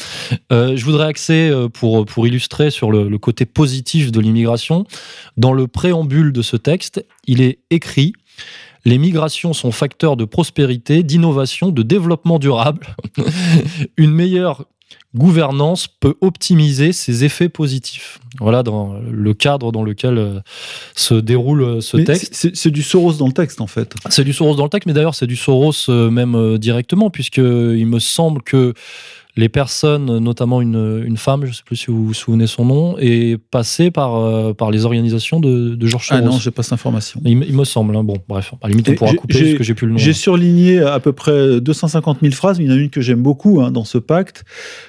Euh, 0.52 0.76
je 0.78 0.86
voudrais 0.86 1.08
axer 1.08 1.50
euh, 1.50 1.68
pour 1.70 2.06
pour 2.06 2.26
illustrer 2.28 2.72
sur 2.72 2.92
le, 2.92 3.10
le 3.10 3.18
côté 3.18 3.46
positif 3.46 4.12
de 4.12 4.20
l'immigration. 4.20 4.86
Dans 5.38 5.54
le 5.54 5.68
préambule 5.68 6.32
de 6.32 6.42
ce 6.42 6.56
texte, 6.58 7.06
il 7.28 7.42
est 7.42 7.60
écrit. 7.70 8.14
Les 8.88 9.00
migrations 9.00 9.54
sont 9.54 9.72
facteurs 9.72 10.16
de 10.16 10.26
prospérité, 10.26 11.02
d'innovation, 11.02 11.70
de 11.72 11.82
développement 11.82 12.38
durable. 12.38 12.96
Une 13.98 14.12
meilleure 14.12 14.66
gouvernance 15.16 15.88
peut 15.88 16.16
optimiser 16.22 16.92
ses 16.94 17.24
effets 17.24 17.50
positifs. 17.50 18.20
Voilà 18.40 18.64
dans 18.64 18.96
le 19.10 19.34
cadre 19.34 19.72
dans 19.72 19.84
lequel 19.84 20.18
euh, 20.18 20.40
se 20.96 21.14
déroule 21.16 21.62
euh, 21.64 21.82
ce 21.82 21.98
Mais 21.98 22.04
texte. 22.04 22.52
c'est- 22.54 22.70
du 22.70 22.84
Soros 22.84 23.14
dans 23.14 23.28
le 23.28 23.34
texte, 23.34 23.62
en 23.62 23.68
fait. 23.68 23.94
C'est 24.10 24.24
du 24.26 24.34
Soros 24.34 24.56
dans 24.56 24.64
le 24.66 24.70
texte, 24.70 24.86
mais 24.88 24.94
d'ailleurs 24.94 25.16
c'est 25.16 25.28
du 25.28 25.38
Soros 25.38 25.72
euh, 25.90 26.10
même 26.10 26.58
directement, 26.58 27.10
puisque 27.10 27.38
il 27.38 27.86
me 27.86 28.00
semble 28.00 28.42
que 28.42 28.74
les 29.38 29.50
personnes, 29.50 30.20
notamment 30.20 30.62
une, 30.62 31.04
une 31.06 31.18
femme, 31.18 31.42
je 31.44 31.50
ne 31.50 31.54
sais 31.54 31.64
plus 31.66 31.76
si 31.76 31.88
vous 31.88 32.06
vous 32.06 32.14
souvenez 32.14 32.48
son 32.48 32.64
nom, 32.66 32.98
est 33.00 33.38
passée 33.38 33.92
par, 33.92 34.16
euh, 34.16 34.54
par 34.54 34.72
les 34.72 34.86
organisations 34.86 35.40
de, 35.42 35.76
de 35.76 35.88
Georges 35.88 36.08
Ah 36.12 36.20
Soros. 36.20 36.30
non, 36.32 36.38
j'ai 36.40 36.52
pas 36.52 36.64
cette 36.64 36.74
information. 36.74 37.20
il, 37.26 37.38
me- 37.38 37.46
il 37.46 37.54
me 37.54 37.66
semble. 37.66 37.96
hein. 37.98 38.04
Bon, 38.04 38.16
bref, 38.30 38.54
à 38.62 38.68
la 38.68 38.72
limite, 38.72 38.88
on 38.90 38.94
pourra 38.96 39.14
couper 39.14 39.34
parce 39.40 39.54
que 39.58 39.64
j'ai 39.64 39.74
plus 39.74 39.88
le 39.88 39.94
nom. 39.94 39.98
J'ai 40.00 40.14
surligné 40.14 40.80
à 40.80 41.00
peu 41.02 41.12
près 41.12 41.60
250 41.60 42.20
000 42.22 42.34
phrases, 42.34 42.60
mais 42.60 42.66
il 42.66 42.72
y 42.72 42.74
en 42.74 42.78
a 42.78 42.80
une 42.80 42.90
que 42.90 43.02
j'aime 43.02 43.22
beaucoup 43.22 43.62
hein, 43.62 43.72
dans 43.72 43.84
ce 43.84 43.98
pacte. 43.98 44.46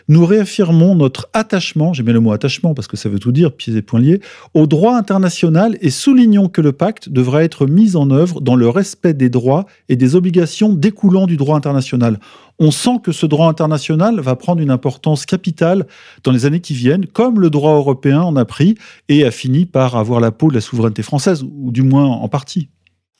Nous 0.09 0.25
réaffirmons 0.25 0.95
notre 0.95 1.29
attachement, 1.33 1.93
j'aime 1.93 2.07
bien 2.07 2.15
le 2.15 2.21
mot 2.21 2.31
attachement 2.33 2.73
parce 2.75 2.87
que 2.87 2.97
ça 2.97 3.09
veut 3.09 3.19
tout 3.19 3.33
dire, 3.33 3.53
pieds 3.53 3.75
et 3.77 3.83
poings 3.83 3.99
liés, 4.01 4.21
au 4.55 4.67
droit 4.69 4.97
international 4.97 5.77
et 5.81 5.91
soulignons 5.91 6.49
que 6.49 6.61
le 6.61 6.73
pacte 6.73 7.09
devra 7.09 7.43
être 7.43 7.67
mis 7.67 7.97
en 7.97 8.11
œuvre 8.13 8.41
dans 8.41 8.55
le 8.55 8.69
respect 8.69 9.15
des 9.15 9.29
droits 9.29 9.67
et 9.89 9.97
des 9.97 10.15
obligations 10.15 10.73
découlant 10.73 11.27
du 11.27 11.37
droit 11.37 11.57
international. 11.57 12.21
On 12.59 12.71
sent 12.71 13.01
que 13.03 13.13
ce 13.13 13.27
droit 13.27 13.49
international 13.49 14.21
va 14.21 14.37
prendre 14.37 14.61
une 14.61 14.71
importance 14.71 15.27
capitale 15.27 15.87
dans 16.25 16.33
les 16.33 16.47
années 16.47 16.61
qui 16.61 16.75
viennent, 16.75 17.07
comme 17.07 17.41
le 17.41 17.51
droit 17.51 17.75
européen 17.75 18.23
en 18.23 18.37
a 18.37 18.45
pris 18.45 18.77
et 19.09 19.25
a 19.25 19.31
fini 19.31 19.67
par 19.67 19.97
avoir 19.97 20.21
la 20.21 20.31
peau 20.31 20.49
de 20.49 20.55
la 20.55 20.61
souveraineté 20.61 21.03
française, 21.03 21.43
ou 21.43 21.71
du 21.71 21.83
moins 21.83 22.07
en 22.07 22.29
partie. 22.29 22.69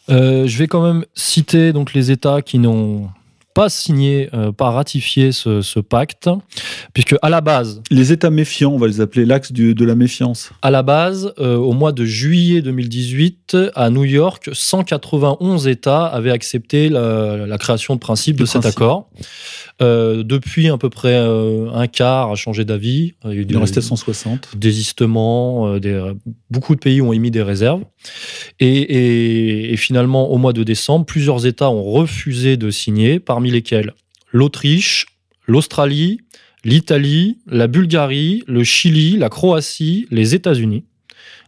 Euh, 0.09 0.47
je 0.47 0.57
vais 0.59 0.69
quand 0.69 0.83
même 0.83 1.05
citer 1.15 1.73
donc 1.73 1.93
les 1.93 2.11
États 2.11 2.41
qui 2.41 2.59
n'ont 2.59 3.09
pas 3.57 3.71
signé, 3.71 4.29
euh, 4.35 4.53
pas 4.53 4.71
ratifié 4.71 5.33
ce, 5.33 5.81
pacte, 5.81 6.29
puisque 6.93 7.17
à 7.23 7.31
la 7.31 7.41
base... 7.41 7.81
Les 7.91 8.13
États 8.13 8.29
méfiants, 8.29 8.73
on 8.73 8.77
va 8.77 8.87
les 8.87 9.01
appeler 9.01 9.25
l'axe 9.25 9.51
de 9.51 9.85
la 9.85 9.95
méfiance. 9.95 10.51
À 10.61 10.71
la 10.71 10.83
base, 10.83 11.33
euh, 11.39 11.57
au 11.57 11.73
mois 11.73 11.93
de 11.93 12.05
juillet 12.05 12.61
2018, 12.61 13.57
à 13.75 13.89
New 13.89 14.05
York, 14.05 14.51
191 14.53 15.69
États 15.69 16.05
avaient 16.05 16.33
accepté 16.33 16.91
la, 16.91 17.57
création 17.59 17.95
de 17.95 18.01
principe 18.01 18.37
de, 18.37 18.45
cet 18.45 18.67
accord. 18.67 19.09
Euh, 19.83 20.23
depuis, 20.23 20.69
à 20.69 20.79
peu 20.79 20.89
près 20.89 21.17
un 21.17 21.87
quart 21.87 22.31
a 22.31 22.35
changé 22.35 22.65
d'avis. 22.65 23.15
Il, 23.25 23.47
il 23.51 23.57
en 23.57 23.61
restait 23.61 23.83
160. 23.83 24.57
Désistements, 24.57 25.79
des, 25.79 26.13
beaucoup 26.51 26.75
de 26.75 26.81
pays 26.81 27.03
ont 27.03 27.13
émis 27.13 27.31
des 27.31 27.43
réserves. 27.43 27.83
Et, 28.59 29.73
et, 29.73 29.77
finalement, 29.77 30.31
au 30.31 30.39
mois 30.39 30.53
de 30.53 30.63
décembre, 30.63 31.05
plusieurs 31.05 31.47
États 31.47 31.71
ont 31.71 31.83
refusé 31.83 32.57
de 32.57 32.71
signer, 32.71 33.21
parmi 33.21 33.51
lesquels 33.51 33.93
l'Autriche, 34.33 35.07
l'Australie, 35.47 36.21
l'Italie, 36.67 37.39
la 37.47 37.69
Bulgarie, 37.69 38.43
le 38.47 38.65
Chili, 38.65 39.17
la 39.17 39.29
Croatie, 39.29 40.07
les 40.11 40.35
États-Unis. 40.35 40.85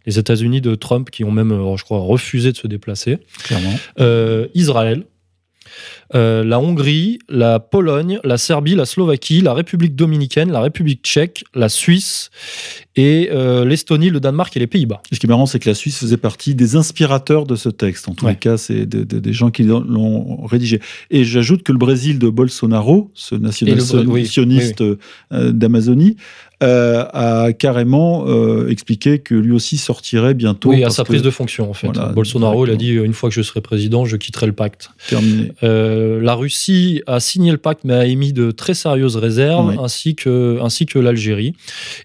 Les 0.06 0.18
États-Unis 0.18 0.60
de 0.60 0.74
Trump 0.74 1.10
qui 1.10 1.24
ont 1.24 1.30
même, 1.30 1.52
euh, 1.52 1.76
je 1.76 1.84
crois, 1.84 1.98
refusé 1.98 2.52
de 2.52 2.56
se 2.56 2.66
déplacer. 2.66 3.18
Clairement. 3.42 3.74
Euh, 3.98 4.46
Israël, 4.54 5.04
euh, 6.14 6.44
la 6.44 6.58
Hongrie, 6.58 7.18
la 7.28 7.60
Pologne, 7.60 8.18
la 8.24 8.38
Serbie, 8.38 8.74
la 8.74 8.86
Slovaquie, 8.86 9.40
la 9.40 9.52
République 9.52 9.94
dominicaine, 9.94 10.50
la 10.50 10.60
République 10.60 11.02
tchèque, 11.02 11.44
la 11.54 11.68
Suisse 11.68 12.30
et 12.96 13.28
euh, 13.30 13.64
l'Estonie, 13.64 14.10
le 14.10 14.20
Danemark 14.20 14.56
et 14.56 14.60
les 14.60 14.66
Pays-Bas. 14.66 15.02
Ce 15.12 15.18
qui 15.18 15.26
est 15.26 15.28
marrant, 15.28 15.46
c'est 15.46 15.58
que 15.58 15.68
la 15.68 15.74
Suisse 15.74 15.98
faisait 15.98 16.16
partie 16.16 16.54
des 16.54 16.76
inspirateurs 16.76 17.46
de 17.46 17.56
ce 17.56 17.68
texte. 17.68 18.08
En 18.08 18.14
tous 18.14 18.26
les 18.26 18.36
cas, 18.36 18.56
c'est 18.56 18.86
des 18.86 19.32
gens 19.32 19.50
qui 19.50 19.62
l'ont 19.64 20.46
rédigé. 20.46 20.80
Et 21.10 21.24
j'ajoute 21.24 21.62
que 21.62 21.72
le 21.72 21.78
Brésil 21.78 22.18
de 22.18 22.28
Bolsonaro, 22.28 23.10
ce 23.14 23.34
nationaliste 23.34 24.80
euh, 24.82 24.96
d'Amazonie, 25.52 26.16
euh, 26.60 27.04
a 27.12 27.52
carrément 27.52 28.24
euh, 28.26 28.68
expliqué 28.68 29.20
que 29.20 29.36
lui 29.36 29.52
aussi 29.52 29.76
sortirait 29.76 30.34
bientôt. 30.34 30.70
Oui, 30.70 30.82
à 30.82 30.90
sa 30.90 31.04
prise 31.04 31.22
de 31.22 31.30
fonction, 31.30 31.70
en 31.70 31.72
fait. 31.72 31.86
Bolsonaro, 32.14 32.66
il 32.66 32.72
a 32.72 32.76
dit 32.76 32.94
une 32.94 33.12
fois 33.12 33.28
que 33.28 33.34
je 33.36 33.42
serai 33.42 33.60
président, 33.60 34.04
je 34.06 34.16
quitterai 34.16 34.46
le 34.46 34.52
pacte. 34.52 34.90
Terminé. 35.08 35.52
Euh, 35.62 35.97
la 36.20 36.34
Russie 36.34 37.02
a 37.06 37.20
signé 37.20 37.50
le 37.50 37.58
pacte, 37.58 37.84
mais 37.84 37.94
a 37.94 38.06
émis 38.06 38.32
de 38.32 38.50
très 38.50 38.74
sérieuses 38.74 39.16
réserves, 39.16 39.78
ainsi 39.80 40.14
que, 40.14 40.58
ainsi 40.62 40.86
que 40.86 40.98
l'Algérie. 40.98 41.54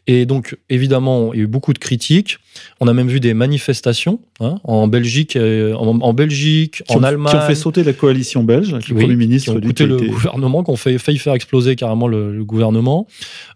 Et 0.07 0.25
donc, 0.25 0.57
évidemment, 0.69 1.33
il 1.33 1.37
y 1.37 1.39
a 1.41 1.43
eu 1.43 1.47
beaucoup 1.47 1.73
de 1.73 1.79
critiques. 1.79 2.37
On 2.79 2.87
a 2.87 2.93
même 2.93 3.07
vu 3.07 3.19
des 3.19 3.33
manifestations 3.33 4.19
hein, 4.39 4.55
en 4.63 4.87
Belgique, 4.87 5.37
en, 5.37 6.13
Belgique, 6.13 6.83
en 6.89 7.03
Allemagne. 7.03 7.31
Qui 7.31 7.37
ont 7.37 7.47
fait 7.47 7.55
sauter 7.55 7.83
la 7.83 7.93
coalition 7.93 8.43
belge, 8.43 8.75
le 8.89 8.95
Premier 8.95 9.15
ministre 9.15 9.51
qui 9.51 9.57
ont 9.57 9.61
coûté 9.61 9.85
le 9.85 9.97
gouvernement, 9.97 10.63
qui 10.63 10.71
ont 10.71 10.75
failli 10.75 11.17
faire 11.17 11.33
exploser 11.33 11.75
carrément 11.75 12.07
le, 12.07 12.43
gouvernement. 12.43 13.07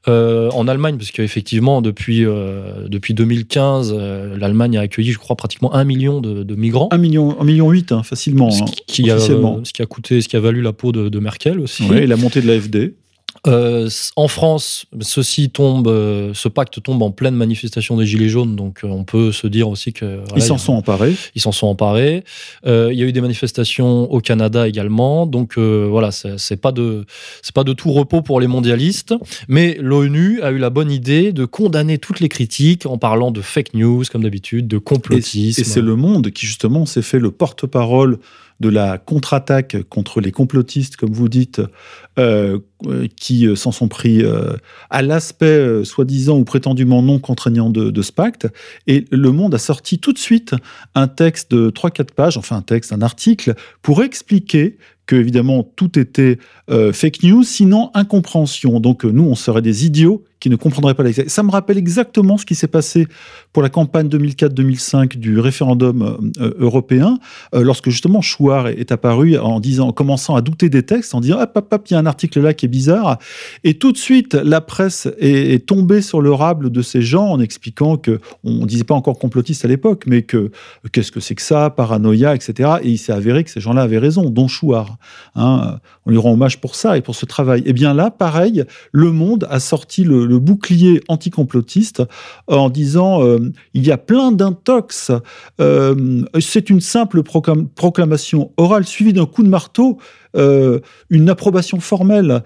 en 0.06 0.68
Allemagne, 0.68 0.98
parce 0.98 1.12
qu'effectivement, 1.12 1.82
depuis, 1.82 2.26
euh, 2.26 2.88
depuis 2.88 3.14
2015, 3.14 3.94
euh, 3.96 4.38
l'Allemagne 4.38 4.78
a 4.78 4.82
accueilli, 4.82 5.12
je 5.12 5.18
crois, 5.18 5.36
pratiquement 5.36 5.74
un 5.74 5.84
million 5.84 6.22
de, 6.22 6.56
migrants. 6.56 6.90
Un 6.92 6.98
million, 6.98 7.40
un 7.40 7.44
million 7.44 7.70
huit, 7.70 7.92
hein, 7.92 8.04
facilement. 8.04 8.52
Ce 8.52 8.64
hein, 8.64 8.66
qui, 8.88 9.10
a, 9.10 9.20
ce 9.20 9.72
qui 9.72 9.82
a 9.82 9.86
coûté, 9.86 10.22
ce 10.22 10.28
qui 10.28 10.36
a 10.36 10.40
valu 10.40 10.62
la 10.62 10.74
peau 10.74 10.92
de, 10.92 11.10
de 11.10 11.20
Merkel 11.20 11.60
aussi. 11.60 11.84
Oui, 11.90 11.98
et 11.98 12.08
la 12.08 12.18
montée 12.18 12.42
de 12.42 12.48
l'AFD. 12.48 12.94
Euh, 13.48 13.90
en 14.16 14.28
France, 14.28 14.86
ceci 15.02 15.50
tombe, 15.50 15.88
euh, 15.88 16.32
ce 16.34 16.48
pacte 16.48 16.82
tombe 16.82 17.02
en 17.02 17.12
pleine 17.12 17.36
manifestation 17.36 17.98
des 17.98 18.06
Gilets 18.06 18.30
jaunes, 18.30 18.56
donc 18.56 18.84
euh, 18.84 18.88
on 18.88 19.04
peut 19.04 19.32
se 19.32 19.48
dire 19.48 19.70
aussi 19.70 19.94
que. 19.94 20.22
ils 20.36 20.42
s'en 20.42 20.58
sont 20.58 20.74
emparés. 20.74 21.16
Ils 21.36 21.42
s'en 21.42 21.52
sont 21.52 21.68
emparés. 21.68 22.24
il 22.66 22.94
y 22.94 23.04
a 23.04 23.06
eu 23.06 23.12
des 23.12 23.22
manifestations 23.22 24.12
au 24.12 24.20
Canada 24.20 24.68
également, 24.68 25.26
donc 25.26 25.58
voilà, 25.58 26.12
c'est 26.12 26.62
pas 26.62 26.72
de 26.72 27.06
c'est 27.42 27.54
pas 27.54 27.64
de 27.64 27.74
tout 27.74 27.92
repos 27.92 28.22
pour 28.22 28.40
les 28.40 28.48
mondialistes, 28.48 29.14
mais 29.48 29.78
l'ONU 29.80 30.42
a 30.42 30.52
eu 30.52 30.58
la 30.58 30.70
bonne 30.70 30.92
idée 30.92 31.32
de 31.32 31.46
condamner 31.46 31.98
toutes 31.98 32.20
les 32.20 32.30
critiques 32.30 32.86
en 32.86 32.98
parlant 32.98 33.32
de 33.32 33.42
fake 33.42 33.74
news 33.74 34.04
comme 34.12 34.24
d'habitude, 34.24 34.68
de 34.68 34.78
complotisme. 34.78 35.62
Et 35.62 35.64
c'est 35.64 35.82
le 35.82 35.96
Monde 35.96 36.32
qui 36.32 36.46
justement 36.46 36.86
s'est 36.86 37.02
fait 37.02 37.20
le 37.20 37.32
porte-parole 37.32 38.20
de 38.60 38.70
la 38.70 38.98
contre-attaque 38.98 39.78
contre 39.90 40.20
les 40.20 40.32
complotistes, 40.32 40.96
comme 40.96 41.14
vous 41.14 41.30
dites, 41.30 41.62
euh, 42.18 42.60
qui 43.16 43.48
euh, 43.48 43.56
s'en 43.56 43.72
sont 43.72 43.88
pris 43.88 44.24
euh, 44.24 44.54
à 44.90 45.02
l'aspect 45.02 45.84
soi-disant 45.84 46.38
ou 46.38 46.44
prétendument 46.44 47.02
non 47.02 47.20
contraignant 47.20 47.70
de, 47.70 47.92
de, 47.92 48.02
ce 48.02 48.12
pacte. 48.12 48.48
Et 48.88 49.06
Le 49.12 49.32
Monde 49.32 49.54
a 49.54 49.60
sorti 49.60 50.00
tout 50.00 50.14
de 50.14 50.18
suite 50.18 50.56
un 50.96 51.08
texte 51.08 51.52
de 51.52 51.70
3-4 51.70 52.14
pages, 52.16 52.38
enfin 52.38 52.58
un 52.58 52.62
texte, 52.62 52.94
un 52.94 53.02
article, 53.02 53.54
pour 53.82 54.02
expliquer 54.02 54.78
que 55.06 55.16
évidemment 55.16 55.64
tout 55.64 55.98
était 55.98 56.38
fake 56.68 57.24
news, 57.24 57.44
sinon 57.44 57.92
incompréhension. 57.94 58.82
Donc 58.82 59.06
nous, 59.06 59.24
on 59.24 59.36
serait 59.36 59.62
des 59.62 59.86
idiots 59.86 60.26
qui 60.40 60.50
ne 60.50 60.56
comprendraient 60.56 60.94
pas 60.94 61.04
l'exact. 61.04 61.30
Ça 61.30 61.44
me 61.44 61.52
rappelle 61.52 61.78
exactement 61.78 62.38
ce 62.38 62.46
qui 62.46 62.56
s'est 62.56 62.68
passé 62.68 63.08
pour 63.54 63.64
la 63.64 63.70
campagne 63.70 64.08
2004-2005 64.08 65.18
du 65.18 65.40
référendum 65.40 66.32
euh, 66.40 66.54
européen, 66.60 67.18
euh, 67.56 67.64
lorsque 67.64 67.90
justement 67.90 68.22
Chouard 68.22 68.68
est, 68.68 68.92
apparu 68.92 69.38
en 69.38 69.60
disant, 69.60 69.88
en 69.90 69.94
commençant 69.94 70.36
à 70.36 70.42
douter 70.42 70.70
des 70.70 70.84
textes, 70.84 71.16
en 71.16 71.22
disant 71.22 71.42
hop, 71.42 71.52
hop, 71.56 71.74
hop, 71.74 71.88
il 71.90 71.94
y 71.94 71.96
a 71.96 72.00
un 72.00 72.06
article 72.06 72.40
là 72.42 72.54
qui 72.54 72.66
est 72.66 72.70
bizarre, 72.70 73.18
et 73.64 73.76
tout 73.76 73.92
de 73.92 73.98
suite 73.98 74.34
la 74.34 74.62
presse 74.62 75.08
est, 75.20 75.66
tombée 75.66 76.02
sur 76.02 76.22
le 76.22 76.32
rable 76.32 76.70
de 76.70 76.82
ces 76.82 77.02
gens 77.02 77.28
en 77.28 77.40
expliquant 77.40 77.98
que 77.98 78.20
on 78.44 78.66
disait 78.66 78.84
pas 78.84 78.94
encore 78.94 79.18
complotiste 79.18 79.66
à 79.66 79.68
l'époque, 79.68 80.04
mais 80.06 80.22
que 80.22 80.52
qu'est-ce 80.92 81.12
que 81.12 81.20
c'est 81.20 81.36
que 81.36 81.42
ça, 81.42 81.70
paranoïa, 81.70 82.36
etc. 82.36 82.76
Et 82.84 82.92
il 82.92 82.98
s'est 82.98 83.12
avéré 83.12 83.44
que 83.44 83.50
ces 83.50 83.60
gens-là 83.60 83.82
avaient 83.82 83.98
raison, 83.98 84.30
dont 84.30 84.48
Chouard. 84.48 84.98
Hein. 85.36 85.80
on 86.06 86.12
lui 86.12 86.18
rend 86.18 86.34
hommage 86.34 86.62
pour 86.62 86.76
ça 86.76 86.98
et 86.98 87.02
pour 87.02 87.16
ce 87.16 87.26
travail. 87.26 87.62
Et 87.62 87.70
eh 87.70 87.74
bien 87.74 87.94
là, 87.94 88.12
pareil, 88.12 88.64
Le 88.92 89.12
Monde 89.12 89.48
a 89.50 89.60
sorti 89.60 90.04
le 90.04 90.27
le 90.28 90.40
bouclier 90.40 91.02
anticomplotiste 91.08 92.04
en 92.48 92.70
disant 92.70 93.24
euh, 93.24 93.52
il 93.74 93.86
y 93.86 93.92
a 93.92 93.98
plein 93.98 94.32
d'intox, 94.32 95.12
euh, 95.60 96.24
c'est 96.40 96.70
une 96.70 96.82
simple 96.82 97.24
proclamation 97.24 98.52
orale 98.58 98.86
suivie 98.86 99.14
d'un 99.14 99.26
coup 99.26 99.44
de 99.44 99.50
marteau. 99.50 99.98
Euh, 100.36 100.82
une 101.10 101.30
approbation 101.30 101.80
formelle, 101.80 102.44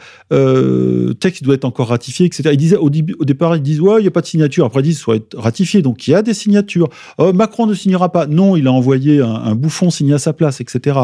texte 1.19 1.43
doit 1.43 1.55
être 1.55 1.65
encore 1.65 1.89
ratifié, 1.89 2.25
etc. 2.25 2.49
Il 2.53 2.57
disait, 2.57 2.77
au, 2.77 2.89
départ, 2.89 3.55
ils 3.57 3.61
disent, 3.61 3.81
ouais, 3.81 3.99
il 3.99 4.03
n'y 4.03 4.07
a 4.07 4.11
pas 4.11 4.21
de 4.21 4.27
signature. 4.27 4.65
Après, 4.65 4.79
ils 4.79 4.83
disent, 4.83 4.99
soit 4.99 5.21
ratifié. 5.35 5.81
Donc, 5.81 6.07
il 6.07 6.11
y 6.11 6.15
a 6.15 6.21
des 6.21 6.33
signatures. 6.33 6.87
Macron 7.19 7.65
ne 7.65 7.73
signera 7.73 8.11
pas. 8.11 8.27
Non, 8.27 8.55
il 8.55 8.67
a 8.67 8.71
envoyé 8.71 9.19
un, 9.19 9.55
bouffon 9.55 9.89
signer 9.89 10.13
à 10.13 10.19
sa 10.19 10.31
place, 10.31 10.61
etc. 10.61 10.99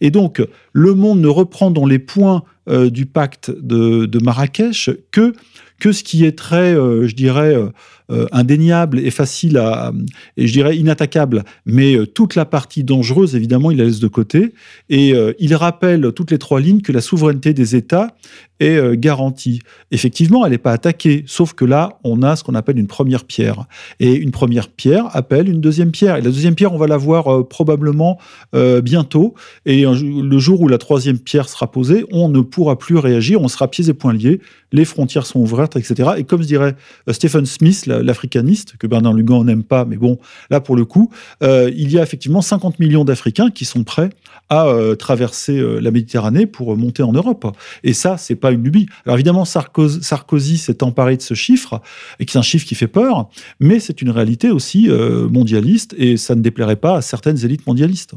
Et 0.00 0.10
donc, 0.10 0.46
le 0.72 0.94
monde 0.94 1.20
ne 1.20 1.28
reprend 1.28 1.70
dans 1.70 1.86
les 1.86 1.98
points 1.98 2.42
du 2.70 3.06
pacte 3.06 3.50
de 3.50 4.22
Marrakech 4.22 4.90
que 5.10 5.32
que 5.78 5.92
ce 5.92 6.02
qui 6.02 6.24
est 6.24 6.36
très, 6.36 6.74
euh, 6.74 7.06
je 7.06 7.14
dirais, 7.14 7.54
euh, 7.54 7.68
euh, 8.10 8.26
indéniable 8.32 8.98
et 8.98 9.10
facile 9.10 9.58
à, 9.58 9.92
et 10.36 10.46
je 10.46 10.52
dirais 10.52 10.76
inattaquable, 10.76 11.44
mais 11.66 11.96
toute 12.14 12.34
la 12.36 12.44
partie 12.44 12.82
dangereuse, 12.82 13.36
évidemment, 13.36 13.70
il 13.70 13.78
la 13.78 13.84
laisse 13.84 14.00
de 14.00 14.08
côté. 14.08 14.54
Et 14.88 15.12
il 15.38 15.54
rappelle 15.54 16.12
toutes 16.12 16.30
les 16.30 16.38
trois 16.38 16.60
lignes 16.60 16.80
que 16.80 16.92
la 16.92 17.02
souveraineté 17.02 17.52
des 17.52 17.76
États 17.76 18.16
est 18.60 18.76
euh, 18.76 18.94
garantie. 18.96 19.60
Effectivement, 19.90 20.44
elle 20.44 20.52
n'est 20.52 20.58
pas 20.58 20.72
attaquée, 20.72 21.24
sauf 21.26 21.52
que 21.52 21.64
là, 21.64 21.98
on 22.04 22.22
a 22.22 22.36
ce 22.36 22.44
qu'on 22.44 22.54
appelle 22.54 22.78
une 22.78 22.86
première 22.86 23.24
pierre. 23.24 23.66
Et 24.00 24.14
une 24.14 24.30
première 24.30 24.68
pierre 24.68 25.14
appelle 25.16 25.48
une 25.48 25.60
deuxième 25.60 25.90
pierre. 25.90 26.16
Et 26.16 26.20
la 26.20 26.30
deuxième 26.30 26.54
pierre, 26.54 26.72
on 26.72 26.78
va 26.78 26.86
la 26.86 26.96
voir 26.96 27.32
euh, 27.32 27.48
probablement 27.48 28.18
euh, 28.54 28.80
bientôt. 28.80 29.34
Et 29.66 29.84
le 29.84 30.38
jour 30.38 30.60
où 30.60 30.68
la 30.68 30.78
troisième 30.78 31.18
pierre 31.18 31.48
sera 31.48 31.70
posée, 31.70 32.04
on 32.10 32.28
ne 32.28 32.40
pourra 32.40 32.78
plus 32.78 32.96
réagir, 32.96 33.40
on 33.40 33.48
sera 33.48 33.68
pieds 33.68 33.88
et 33.88 33.94
poings 33.94 34.12
liés, 34.12 34.40
les 34.72 34.84
frontières 34.84 35.26
sont 35.26 35.40
ouvertes, 35.40 35.76
etc. 35.76 36.10
Et 36.18 36.24
comme 36.24 36.42
se 36.42 36.48
dirait 36.48 36.76
Stephen 37.10 37.46
Smith, 37.46 37.86
l'africaniste, 37.86 38.76
que 38.78 38.86
Bernard 38.86 39.14
Lugan 39.14 39.44
n'aime 39.44 39.62
pas, 39.62 39.84
mais 39.84 39.96
bon, 39.96 40.18
là 40.50 40.60
pour 40.60 40.76
le 40.76 40.84
coup, 40.84 41.10
il 41.42 41.90
y 41.90 41.98
a 41.98 42.02
effectivement 42.02 42.42
50 42.42 42.78
millions 42.78 43.04
d'Africains 43.04 43.50
qui 43.50 43.64
sont 43.64 43.84
prêts 43.84 44.10
à 44.48 44.72
traverser 44.98 45.60
la 45.80 45.90
Méditerranée 45.90 46.46
pour 46.46 46.76
monter 46.76 47.02
en 47.02 47.12
Europe. 47.12 47.46
Et 47.84 47.92
ça, 47.92 48.16
c'est 48.16 48.36
pas 48.36 48.50
une 48.50 48.64
lubie. 48.64 48.86
Alors 49.04 49.16
évidemment, 49.16 49.44
Sarkozy, 49.44 50.58
s'est 50.58 50.82
emparé 50.82 51.16
de 51.16 51.22
ce 51.22 51.34
chiffre, 51.34 51.80
et 52.18 52.24
qui 52.24 52.36
est 52.36 52.40
un 52.40 52.42
chiffre 52.42 52.66
qui 52.66 52.74
fait 52.74 52.88
peur, 52.88 53.28
mais 53.60 53.80
c'est 53.80 54.02
une 54.02 54.10
réalité 54.10 54.50
aussi 54.50 54.88
euh, 54.88 55.28
mondialiste, 55.28 55.94
et 55.98 56.16
ça 56.16 56.34
ne 56.34 56.40
déplairait 56.40 56.76
pas 56.76 56.96
à 56.96 57.02
certaines 57.02 57.44
élites 57.44 57.66
mondialistes. 57.66 58.14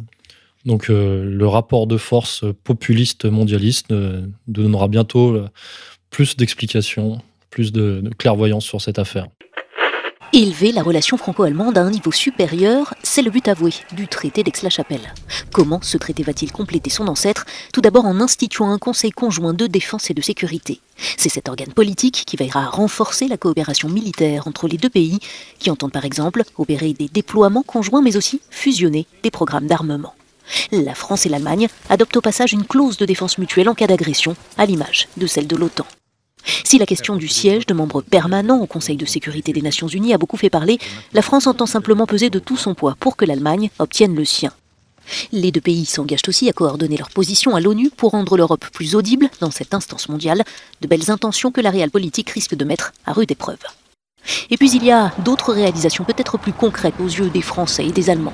Donc 0.66 0.90
euh, 0.90 1.24
le 1.26 1.48
rapport 1.48 1.88
de 1.88 1.98
force 1.98 2.46
populiste 2.64 3.26
mondialiste 3.26 3.92
euh, 3.92 4.26
donnera 4.48 4.88
bientôt 4.88 5.40
plus 6.10 6.36
d'explications, 6.36 7.22
plus 7.50 7.72
de 7.72 8.04
clairvoyance 8.18 8.66
sur 8.66 8.82
cette 8.82 9.00
affaire. 9.00 9.28
Élever 10.34 10.72
la 10.72 10.82
relation 10.82 11.18
franco-allemande 11.18 11.78
à 11.78 11.82
un 11.82 11.90
niveau 11.90 12.14
supérieur, 12.14 12.94
c'est 13.04 13.22
le 13.22 13.32
but 13.32 13.50
avoué 13.50 13.74
du 13.92 14.08
traité 14.08 14.44
d'Aix-la-Chapelle. 14.44 15.14
Comment 15.52 15.82
ce 15.82 15.98
traité 15.98 16.24
va-t-il 16.24 16.54
compléter 16.54 16.90
son 16.90 17.10
ancêtre? 17.10 17.46
Tout 17.74 17.82
d'abord 17.82 18.06
en 18.06 18.22
instituant 18.22 18.72
un 18.72 18.78
conseil 18.78 19.12
conjoint 19.12 19.54
de 19.54 19.68
défense 19.68 20.10
et 20.10 20.14
de 20.14 20.22
sécurité. 20.22 20.80
C'est 21.18 21.28
cet 21.28 21.50
organe 21.50 21.74
politique 21.74 22.24
qui 22.26 22.38
veillera 22.38 22.64
à 22.64 22.70
renforcer 22.70 23.28
la 23.28 23.36
coopération 23.36 23.90
militaire 23.90 24.48
entre 24.48 24.70
les 24.70 24.78
deux 24.78 24.90
pays, 24.90 25.20
qui 25.60 25.70
entendent 25.70 25.92
par 25.92 26.06
exemple 26.06 26.44
opérer 26.58 26.94
des 26.94 27.10
déploiements 27.10 27.64
conjoints 27.64 28.02
mais 28.02 28.16
aussi 28.16 28.40
fusionner 28.50 29.08
des 29.24 29.32
programmes 29.32 29.68
d'armement. 29.68 30.14
La 30.72 30.96
France 30.96 31.26
et 31.26 31.30
l'Allemagne 31.30 31.68
adoptent 31.90 32.16
au 32.16 32.22
passage 32.22 32.54
une 32.54 32.66
clause 32.66 32.96
de 32.96 33.06
défense 33.06 33.38
mutuelle 33.38 33.68
en 33.68 33.76
cas 33.76 33.88
d'agression, 33.88 34.38
à 34.58 34.66
l'image 34.66 35.10
de 35.18 35.28
celle 35.28 35.48
de 35.48 35.58
l'OTAN. 35.58 35.86
Si 36.64 36.78
la 36.78 36.86
question 36.86 37.16
du 37.16 37.28
siège 37.28 37.66
de 37.66 37.74
membres 37.74 38.02
permanents 38.02 38.62
au 38.62 38.66
Conseil 38.66 38.98
de 38.98 39.06
sécurité 39.06 39.54
des 39.54 39.62
Nations 39.62 39.88
Unies 39.88 40.14
a 40.14 40.18
beaucoup 40.18 40.38
fait 40.38 40.50
parler, 40.50 40.80
la 41.14 41.22
France 41.22 41.48
entend 41.48 41.66
simplement 41.66 42.06
peser 42.06 42.30
de 42.30 42.40
tout 42.40 42.58
son 42.58 42.74
poids 42.74 42.96
pour 43.00 43.16
que 43.16 43.26
l'Allemagne 43.26 43.70
obtienne 43.80 44.16
le 44.16 44.26
sien. 44.26 44.52
Les 45.32 45.52
deux 45.52 45.62
pays 45.62 45.86
s'engagent 45.86 46.28
aussi 46.28 46.50
à 46.50 46.54
coordonner 46.54 46.98
leur 46.98 47.10
position 47.10 47.56
à 47.56 47.60
l'ONU 47.60 47.90
pour 47.90 48.12
rendre 48.12 48.38
l'Europe 48.38 48.66
plus 48.72 48.96
audible 48.96 49.30
dans 49.40 49.52
cette 49.52 49.74
instance 49.74 50.10
mondiale, 50.10 50.44
de 50.82 50.88
belles 50.88 51.12
intentions 51.12 51.52
que 51.52 51.62
la 51.62 51.72
réelle 51.72 51.92
politique 51.92 52.30
risque 52.30 52.56
de 52.56 52.66
mettre 52.66 52.94
à 53.06 53.14
rude 53.14 53.32
épreuve. 53.32 53.60
Et 54.50 54.58
puis 54.58 54.72
il 54.72 54.84
y 54.84 54.92
a 54.92 55.12
d'autres 55.20 55.54
réalisations 55.54 56.04
peut-être 56.04 56.38
plus 56.38 56.54
concrètes 56.54 57.00
aux 57.00 57.08
yeux 57.08 57.30
des 57.30 57.42
Français 57.42 57.86
et 57.86 57.92
des 57.92 58.10
Allemands. 58.10 58.34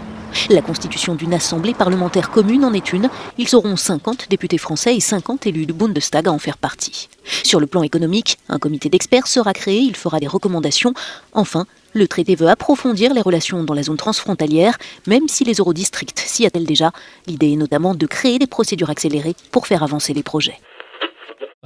La 0.50 0.62
constitution 0.62 1.16
d'une 1.16 1.34
assemblée 1.34 1.74
parlementaire 1.74 2.30
commune 2.30 2.63
en 2.63 2.74
est 2.74 2.94
une. 2.94 3.10
Ils 3.38 3.48
seront 3.48 3.76
50 3.76 4.28
députés 4.30 4.58
français 4.58 4.96
et 4.96 5.00
50 5.00 5.48
élus 5.48 5.66
du 5.66 5.74
Bundestag 5.74 6.28
à 6.28 6.32
en 6.32 6.40
faire 6.40 6.58
partie. 6.58 7.10
Sur 7.44 7.60
le 7.60 7.68
plan 7.68 7.84
économique, 7.84 8.38
un 8.50 8.60
comité 8.60 8.90
d'experts 8.90 9.28
sera 9.28 9.54
créé, 9.54 9.80
il 9.80 9.96
fera 9.96 10.20
des 10.20 10.28
recommandations. 10.28 10.94
Enfin, 11.34 11.66
le 11.94 12.08
traité 12.08 12.36
veut 12.36 12.48
approfondir 12.48 13.13
les 13.13 13.22
relations 13.22 13.63
dans 13.63 13.74
la 13.74 13.84
zone 13.84 13.98
transfrontalière, 13.98 14.78
même 15.08 15.28
si 15.28 15.44
les 15.44 15.56
eurodistricts 15.56 16.20
s'y 16.20 16.46
attellent 16.46 16.66
déjà. 16.66 16.92
L'idée 17.26 17.54
est 17.54 17.58
notamment 17.58 17.96
de 17.96 18.06
créer 18.06 18.40
des 18.40 18.48
procédures 18.48 18.90
accélérées 18.90 19.36
pour 19.52 19.68
faire 19.68 19.84
avancer 19.84 20.13
les 20.13 20.24
projets. 20.24 20.60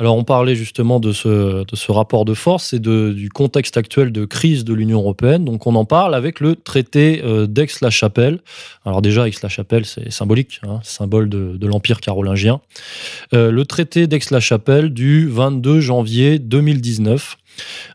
Alors 0.01 0.17
on 0.17 0.23
parlait 0.23 0.55
justement 0.55 0.99
de 0.99 1.11
ce, 1.11 1.91
rapport 1.91 2.25
de 2.25 2.33
force 2.33 2.73
et 2.73 2.79
du 2.79 3.29
contexte 3.31 3.77
actuel 3.77 4.11
de 4.11 4.25
crise 4.25 4.65
de 4.65 4.73
l'Union 4.73 4.97
européenne. 4.97 5.45
Donc 5.45 5.67
on 5.67 5.75
en 5.75 5.85
parle 5.85 6.15
avec 6.15 6.39
le 6.39 6.55
traité 6.55 7.21
euh, 7.23 7.45
d'Aix-la-Chapelle. 7.45 8.39
Alors 8.83 9.03
déjà, 9.03 9.27
Aix-la-Chapelle, 9.27 9.85
c'est 9.85 10.11
symbolique, 10.11 10.59
hein, 10.67 10.79
symbole 10.81 11.29
de, 11.29 11.55
de 11.55 11.67
l'Empire 11.67 12.01
carolingien. 12.01 12.61
Euh, 13.35 13.51
le 13.51 13.63
traité 13.63 14.07
d'Aix-la-Chapelle 14.07 14.89
du 14.89 15.27
22 15.27 15.81
janvier 15.81 16.39
2019. 16.39 17.37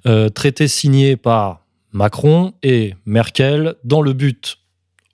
Euh, 0.06 0.28
traité 0.28 0.68
signé 0.68 1.16
par 1.16 1.64
Macron 1.92 2.52
et 2.62 2.94
Merkel 3.04 3.74
dans 3.82 4.00
le 4.00 4.12
but 4.12 4.58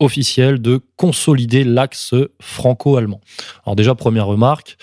officiel 0.03 0.61
de 0.61 0.81
consolider 0.97 1.65
l'axe 1.65 2.15
franco-allemand. 2.41 3.21
Alors 3.65 3.77
déjà, 3.77 3.95
première 3.95 4.27
remarque, 4.27 4.77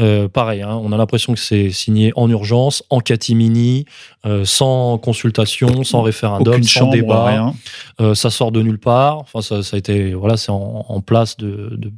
euh, 0.00 0.28
pareil, 0.28 0.62
hein, 0.62 0.78
on 0.82 0.90
a 0.92 0.96
l'impression 0.96 1.32
que 1.34 1.38
c'est 1.40 1.70
signé 1.70 2.12
en 2.16 2.28
urgence, 2.30 2.82
en 2.90 3.00
catimini, 3.00 3.84
euh, 4.26 4.44
sans 4.44 4.98
consultation, 4.98 5.84
sans 5.84 6.02
référendum, 6.02 6.54
Aucune 6.54 6.64
sans 6.64 6.80
chambre, 6.80 6.92
débat. 6.92 7.24
rien. 7.26 7.54
Euh, 8.00 8.14
ça 8.14 8.30
sort 8.30 8.50
de 8.52 8.62
nulle 8.62 8.80
part. 8.80 9.18
Enfin, 9.18 9.40
ça, 9.42 9.62
ça 9.62 9.76
a 9.76 9.78
été, 9.78 10.14
voilà, 10.14 10.36
c'est 10.36 10.50
en, 10.50 10.84
en 10.88 11.00
place 11.00 11.36
de, 11.36 11.70
de- 11.76 11.92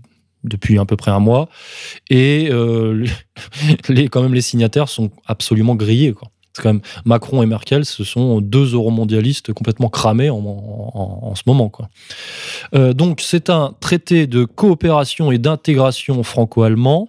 depuis 0.44 0.78
à 0.78 0.84
peu 0.84 0.96
près 0.96 1.10
un 1.10 1.18
mois. 1.18 1.48
Et 2.10 2.48
euh, 2.52 3.04
les, 3.88 4.08
quand 4.08 4.22
même, 4.22 4.34
les 4.34 4.42
signataires 4.42 4.88
sont 4.88 5.10
absolument 5.26 5.74
grillés. 5.74 6.12
Quoi. 6.12 6.28
Macron 7.04 7.42
et 7.42 7.46
Merkel, 7.46 7.84
ce 7.84 8.04
sont 8.04 8.40
deux 8.40 8.74
euromondialistes 8.74 9.52
complètement 9.52 9.88
cramés 9.88 10.30
en, 10.30 11.34
ce 11.34 11.42
moment. 11.46 11.70
Euh, 12.74 12.92
donc, 12.92 13.20
c'est 13.20 13.50
un 13.50 13.74
traité 13.80 14.26
de 14.26 14.44
coopération 14.44 15.32
et 15.32 15.38
d'intégration 15.38 16.22
franco-allemand. 16.22 17.08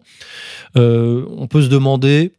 Euh, 0.76 1.26
on 1.38 1.48
peut 1.48 1.62
se 1.62 1.70
demander. 1.70 2.34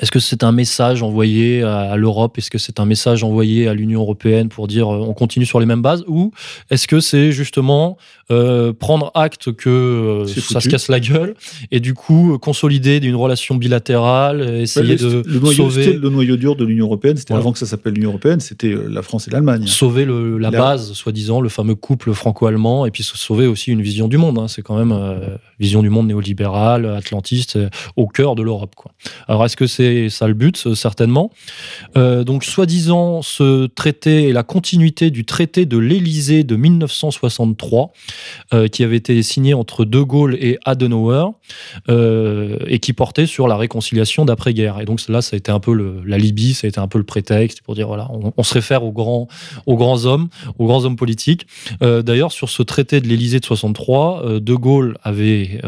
Est-ce 0.00 0.10
que 0.10 0.18
c'est 0.18 0.42
un 0.44 0.52
message 0.52 1.02
envoyé 1.02 1.62
à, 1.62 1.96
l'Europe? 1.96 2.36
Est-ce 2.38 2.50
que 2.50 2.58
c'est 2.58 2.80
un 2.80 2.84
message 2.84 3.24
envoyé 3.24 3.66
à 3.68 3.74
l'Union 3.74 4.00
européenne 4.02 4.48
pour 4.48 4.66
dire 4.68 4.88
euh, 4.92 4.98
on 4.98 5.14
continue 5.14 5.46
sur 5.46 5.58
les 5.60 5.66
mêmes 5.66 5.82
bases? 5.82 6.04
Ou 6.06 6.32
est-ce 6.70 6.86
que 6.86 7.00
c'est 7.00 7.32
justement 7.32 7.96
euh, 8.30 8.72
prendre 8.72 9.10
acte 9.14 9.52
que 9.52 9.70
euh, 9.70 10.26
ça 10.26 10.60
se 10.60 10.68
casse 10.68 10.88
la 10.88 11.00
gueule 11.00 11.34
et 11.70 11.80
du 11.80 11.94
coup 11.94 12.36
consolider 12.38 13.00
d'une 13.00 13.14
relation 13.14 13.54
bilatérale, 13.54 14.42
essayer 14.60 14.96
le, 14.96 15.22
de 15.22 15.28
le 15.28 15.38
noyau, 15.40 15.56
sauver, 15.70 15.92
le 15.94 16.08
noyau 16.10 16.36
dur 16.36 16.56
de 16.56 16.64
l'Union 16.64 16.86
européenne, 16.86 17.16
c'était 17.16 17.32
Ouais. 17.34 17.38
avant 17.40 17.52
que 17.52 17.58
ça 17.58 17.66
s'appelle 17.66 17.94
l'Union 17.94 18.10
européenne, 18.10 18.40
c'était 18.40 18.74
la 18.88 19.02
France 19.02 19.28
et 19.28 19.30
l'Allemagne. 19.30 19.66
sauver 19.66 20.04
le- 20.04 20.38
la 20.38 20.50
La- 20.50 20.58
base, 20.58 20.92
soi-disant, 20.92 21.40
le 21.40 21.48
fameux 21.48 21.74
couple 21.74 22.12
franco-allemand, 22.12 22.86
et 22.86 22.90
puis 22.90 23.02
sauver 23.02 23.46
aussi 23.46 23.70
une 23.70 23.82
vision 23.82 24.08
du 24.08 24.16
monde. 24.18 24.38
hein. 24.38 24.48
C'est 24.48 24.62
quand 24.62 24.76
même 24.76 24.92
euh, 24.92 25.36
vision 25.58 25.82
du 25.82 25.88
monde 25.90 26.06
néolibérale, 26.08 26.86
atlantiste, 26.86 27.58
au 27.96 28.06
cœur 28.06 28.34
de 28.34 28.42
l'Europe. 28.42 28.74
Alors, 29.28 29.44
est-ce 29.44 29.56
que 29.56 29.66
c'est 29.66 29.85
ça 30.10 30.28
le 30.28 30.34
but 30.34 30.56
Euh, 30.66 30.74
Certainement. 30.86 31.32
Euh, 31.96 32.22
donc, 32.22 32.44
soi-disant, 32.44 33.20
ce 33.20 33.66
traité 33.66 34.28
est 34.28 34.32
la 34.32 34.44
continuité 34.44 35.10
du 35.10 35.24
traité 35.24 35.66
de 35.66 35.78
l'Élysée 35.78 36.44
de 36.44 36.54
1963, 36.54 37.92
euh, 38.54 38.68
qui 38.68 38.84
avait 38.84 38.96
été 38.96 39.20
signé 39.22 39.52
entre 39.52 39.84
De 39.84 40.00
Gaulle 40.00 40.36
et 40.36 40.58
Adenauer, 40.64 41.32
et 41.88 42.78
qui 42.78 42.92
portait 42.92 43.26
sur 43.26 43.48
la 43.48 43.56
réconciliation 43.56 44.24
d'après-guerre. 44.24 44.80
Et 44.80 44.84
donc, 44.84 45.00
là, 45.08 45.22
ça 45.22 45.34
a 45.34 45.38
été 45.38 45.50
un 45.50 45.58
peu 45.58 45.74
la 46.04 46.18
Libye, 46.18 46.54
ça 46.54 46.66
a 46.66 46.68
été 46.68 46.78
un 46.78 46.88
peu 46.88 46.98
le 46.98 47.04
prétexte 47.04 47.62
pour 47.62 47.74
dire, 47.74 47.88
voilà, 47.88 48.08
on, 48.12 48.32
on 48.36 48.42
se 48.42 48.54
réfère 48.54 48.84
aux 48.84 48.92
grands, 48.92 49.26
aux 49.66 49.76
grands 49.76 50.04
hommes, 50.04 50.28
aux 50.58 50.66
grands 50.66 50.84
hommes 50.84 50.96
politiques. 50.96 51.46
D'ailleurs, 51.80 52.32
sur 52.32 52.48
ce 52.48 52.62
traité 52.62 53.00
de 53.00 53.08
l'Élysée 53.08 53.40
de 53.40 53.44
63, 53.44 54.24
euh, 54.24 54.40
De 54.40 54.54
Gaulle 54.54 54.98
avait, 55.02 55.60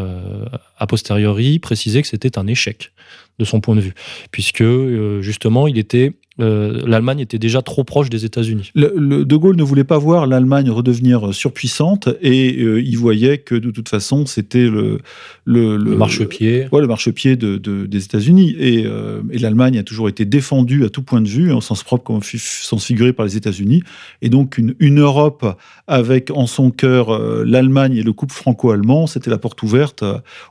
a 0.79 0.87
posteriori, 0.87 1.59
précisé 1.59 2.03
que 2.03 2.09
c'était 2.09 2.39
un 2.39 2.47
échec 2.47 2.93
de 3.39 3.45
son 3.45 3.61
point 3.61 3.77
de 3.77 3.81
vue, 3.81 3.95
puisque 4.31 4.63
euh, 4.63 5.21
justement, 5.23 5.67
il 5.67 5.79
était, 5.79 6.13
euh, 6.41 6.81
l'Allemagne 6.87 7.21
était 7.21 7.39
déjà 7.39 7.63
trop 7.63 7.85
proche 7.85 8.11
des 8.11 8.25
États-Unis. 8.25 8.71
Le- 8.75 8.93
le- 8.97 9.25
de 9.25 9.37
Gaulle 9.37 9.57
ne 9.57 9.63
voulait 9.63 9.85
pas 9.85 9.99
voir 9.99 10.27
l'Allemagne 10.27 10.71
redevenir 10.71 11.35
surpuissante 11.35 12.09
et 12.23 12.63
euh, 12.63 12.81
il 12.81 12.97
voyait 12.97 13.39
que 13.39 13.55
de 13.55 13.71
toute 13.71 13.89
façon 13.89 14.27
c'était 14.27 14.69
le, 14.69 15.01
le, 15.45 15.77
Le 15.77 15.97
marchepied. 15.97 16.69
Ouais, 16.73 16.81
le 16.81 16.87
marchepied 16.87 17.37
de, 17.37 17.57
de- 17.57 17.87
des 17.87 18.05
États-Unis. 18.05 18.55
Et, 18.59 18.85
euh, 18.87 19.21
et 19.31 19.39
l'Allemagne 19.39 19.79
a 19.79 19.83
toujours 19.83 20.09
été 20.09 20.25
défendue 20.25 20.85
à 20.85 20.89
tout 20.91 21.03
point 21.03 21.21
de 21.21 21.29
vue, 21.29 21.53
en 21.53 21.61
sens 21.61 21.83
propre 21.83 22.05
comme 22.05 22.21
sens 22.23 22.85
figuré 22.85 23.13
par 23.13 23.27
les 23.27 23.37
États-Unis. 23.37 23.83
Et 24.23 24.29
donc, 24.29 24.59
une, 24.59 24.75
une 24.79 25.01
Europe 25.01 25.45
avec 25.87 26.31
en 26.31 26.47
son 26.47 26.71
cœur 26.71 27.19
l'Allemagne 27.45 27.97
et 27.97 28.03
le 28.03 28.13
couple 28.13 28.35
franco-allemand, 28.35 29.07
c'était 29.07 29.31
la 29.31 29.39
porte 29.39 29.63
ouverte 29.63 30.05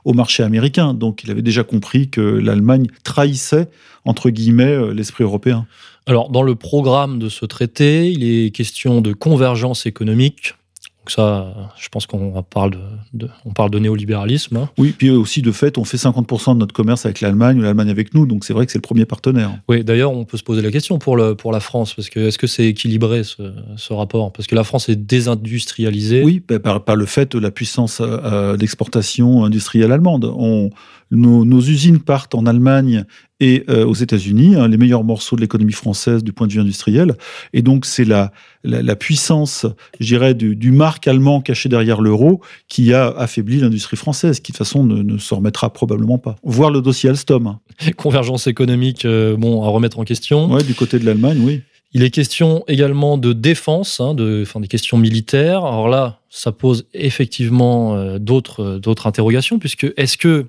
au 0.04 0.12
marché 0.12 0.42
américain. 0.42 0.94
Donc, 0.94 1.24
il 1.24 1.30
avait 1.30 1.42
déjà 1.42 1.64
compris 1.64 2.08
que 2.10 2.20
l'Allemagne 2.20 2.86
trahissait, 3.04 3.68
entre 4.08 4.30
guillemets, 4.30 4.64
euh, 4.72 4.92
l'esprit 4.92 5.24
européen. 5.24 5.66
Alors, 6.06 6.30
dans 6.30 6.42
le 6.42 6.54
programme 6.54 7.18
de 7.18 7.28
ce 7.28 7.44
traité, 7.46 8.10
il 8.10 8.24
est 8.24 8.50
question 8.50 9.00
de 9.00 9.12
convergence 9.12 9.84
économique. 9.86 10.54
Donc 11.00 11.10
ça, 11.12 11.54
je 11.78 11.88
pense 11.88 12.04
qu'on 12.06 12.42
parle 12.42 12.72
de, 12.72 12.78
de- 13.14 13.30
on 13.46 13.52
parle 13.54 13.70
de 13.70 13.78
néolibéralisme. 13.78 14.56
hein. 14.58 14.68
Oui, 14.76 14.94
puis 14.96 15.08
aussi, 15.10 15.40
de 15.40 15.52
fait, 15.52 15.78
on 15.78 15.84
fait 15.84 15.96
50% 15.96 16.52
de 16.54 16.58
notre 16.58 16.74
commerce 16.74 17.06
avec 17.06 17.22
l'Allemagne 17.22 17.58
ou 17.58 17.62
l'Allemagne 17.62 17.88
avec 17.88 18.12
nous. 18.14 18.26
Donc, 18.26 18.44
c'est 18.44 18.52
vrai 18.52 18.66
que 18.66 18.72
c'est 18.72 18.78
le 18.78 18.82
premier 18.82 19.06
partenaire. 19.06 19.50
Oui, 19.70 19.84
d'ailleurs, 19.84 20.12
on 20.12 20.24
peut 20.26 20.36
se 20.36 20.42
poser 20.42 20.60
la 20.60 20.70
question 20.70 20.98
pour, 20.98 21.16
le, 21.16 21.34
pour 21.34 21.50
la 21.52 21.60
France, 21.60 21.94
parce 21.94 22.10
que 22.10 22.20
est-ce 22.20 22.36
que 22.36 22.46
c'est 22.46 22.66
équilibré 22.66 23.24
ce, 23.24 23.54
ce 23.76 23.92
rapport? 23.94 24.32
Parce 24.32 24.46
que 24.46 24.54
la 24.54 24.64
France 24.64 24.90
est 24.90 24.96
désindustrialisée. 24.96 26.22
Oui, 26.24 26.42
bah, 26.46 26.58
par, 26.58 26.84
par 26.84 26.96
le 26.96 27.06
fait 27.06 27.32
de 27.34 27.38
la 27.38 27.50
puissance 27.50 28.00
euh, 28.00 28.18
euh, 28.24 28.56
d'exportation 28.58 29.44
industrielle 29.44 29.92
allemande. 29.92 30.24
On, 30.36 30.70
nos, 31.10 31.46
nos 31.46 31.60
usines 31.60 32.00
partent 32.00 32.34
en 32.34 32.44
Allemagne 32.44 33.04
et 33.40 33.64
euh, 33.68 33.86
aux 33.86 33.94
États-Unis, 33.94 34.56
hein, 34.56 34.68
les 34.68 34.76
meilleurs 34.76 35.04
morceaux 35.04 35.36
de 35.36 35.40
l'économie 35.40 35.72
française 35.72 36.24
du 36.24 36.32
point 36.32 36.46
de 36.46 36.52
vue 36.52 36.60
industriel. 36.60 37.14
Et 37.52 37.62
donc, 37.62 37.86
c'est 37.86 38.04
la, 38.04 38.32
la, 38.64 38.82
la 38.82 38.96
puissance, 38.96 39.66
je 40.00 40.06
dirais, 40.06 40.34
du, 40.34 40.56
du 40.56 40.72
marque 40.72 41.06
allemand 41.06 41.40
caché 41.40 41.68
derrière 41.68 42.00
l'euro 42.00 42.40
qui 42.68 42.92
a 42.92 43.08
affaibli 43.08 43.60
l'industrie 43.60 43.96
française, 43.96 44.40
qui 44.40 44.52
de 44.52 44.56
toute 44.56 44.66
façon 44.66 44.84
ne, 44.84 45.02
ne 45.02 45.18
se 45.18 45.34
remettra 45.34 45.72
probablement 45.72 46.18
pas. 46.18 46.36
Voir 46.42 46.70
le 46.70 46.82
dossier 46.82 47.10
Alstom. 47.10 47.58
Convergence 47.96 48.46
économique, 48.46 49.04
euh, 49.04 49.36
bon, 49.36 49.62
à 49.62 49.68
remettre 49.68 49.98
en 49.98 50.04
question. 50.04 50.50
Ouais, 50.50 50.64
du 50.64 50.74
côté 50.74 50.98
de 50.98 51.06
l'Allemagne, 51.06 51.40
oui. 51.44 51.62
Il 51.94 52.02
est 52.02 52.10
question 52.10 52.64
également 52.68 53.16
de 53.16 53.32
défense, 53.32 54.00
hein, 54.00 54.12
de, 54.12 54.42
enfin, 54.42 54.60
des 54.60 54.68
questions 54.68 54.98
militaires. 54.98 55.64
Alors 55.64 55.88
là, 55.88 56.20
ça 56.28 56.52
pose 56.52 56.86
effectivement 56.92 57.94
euh, 57.94 58.18
d'autres 58.18 58.78
d'autres 58.78 59.06
interrogations, 59.06 59.58
puisque 59.58 59.86
est-ce 59.96 60.18
que 60.18 60.48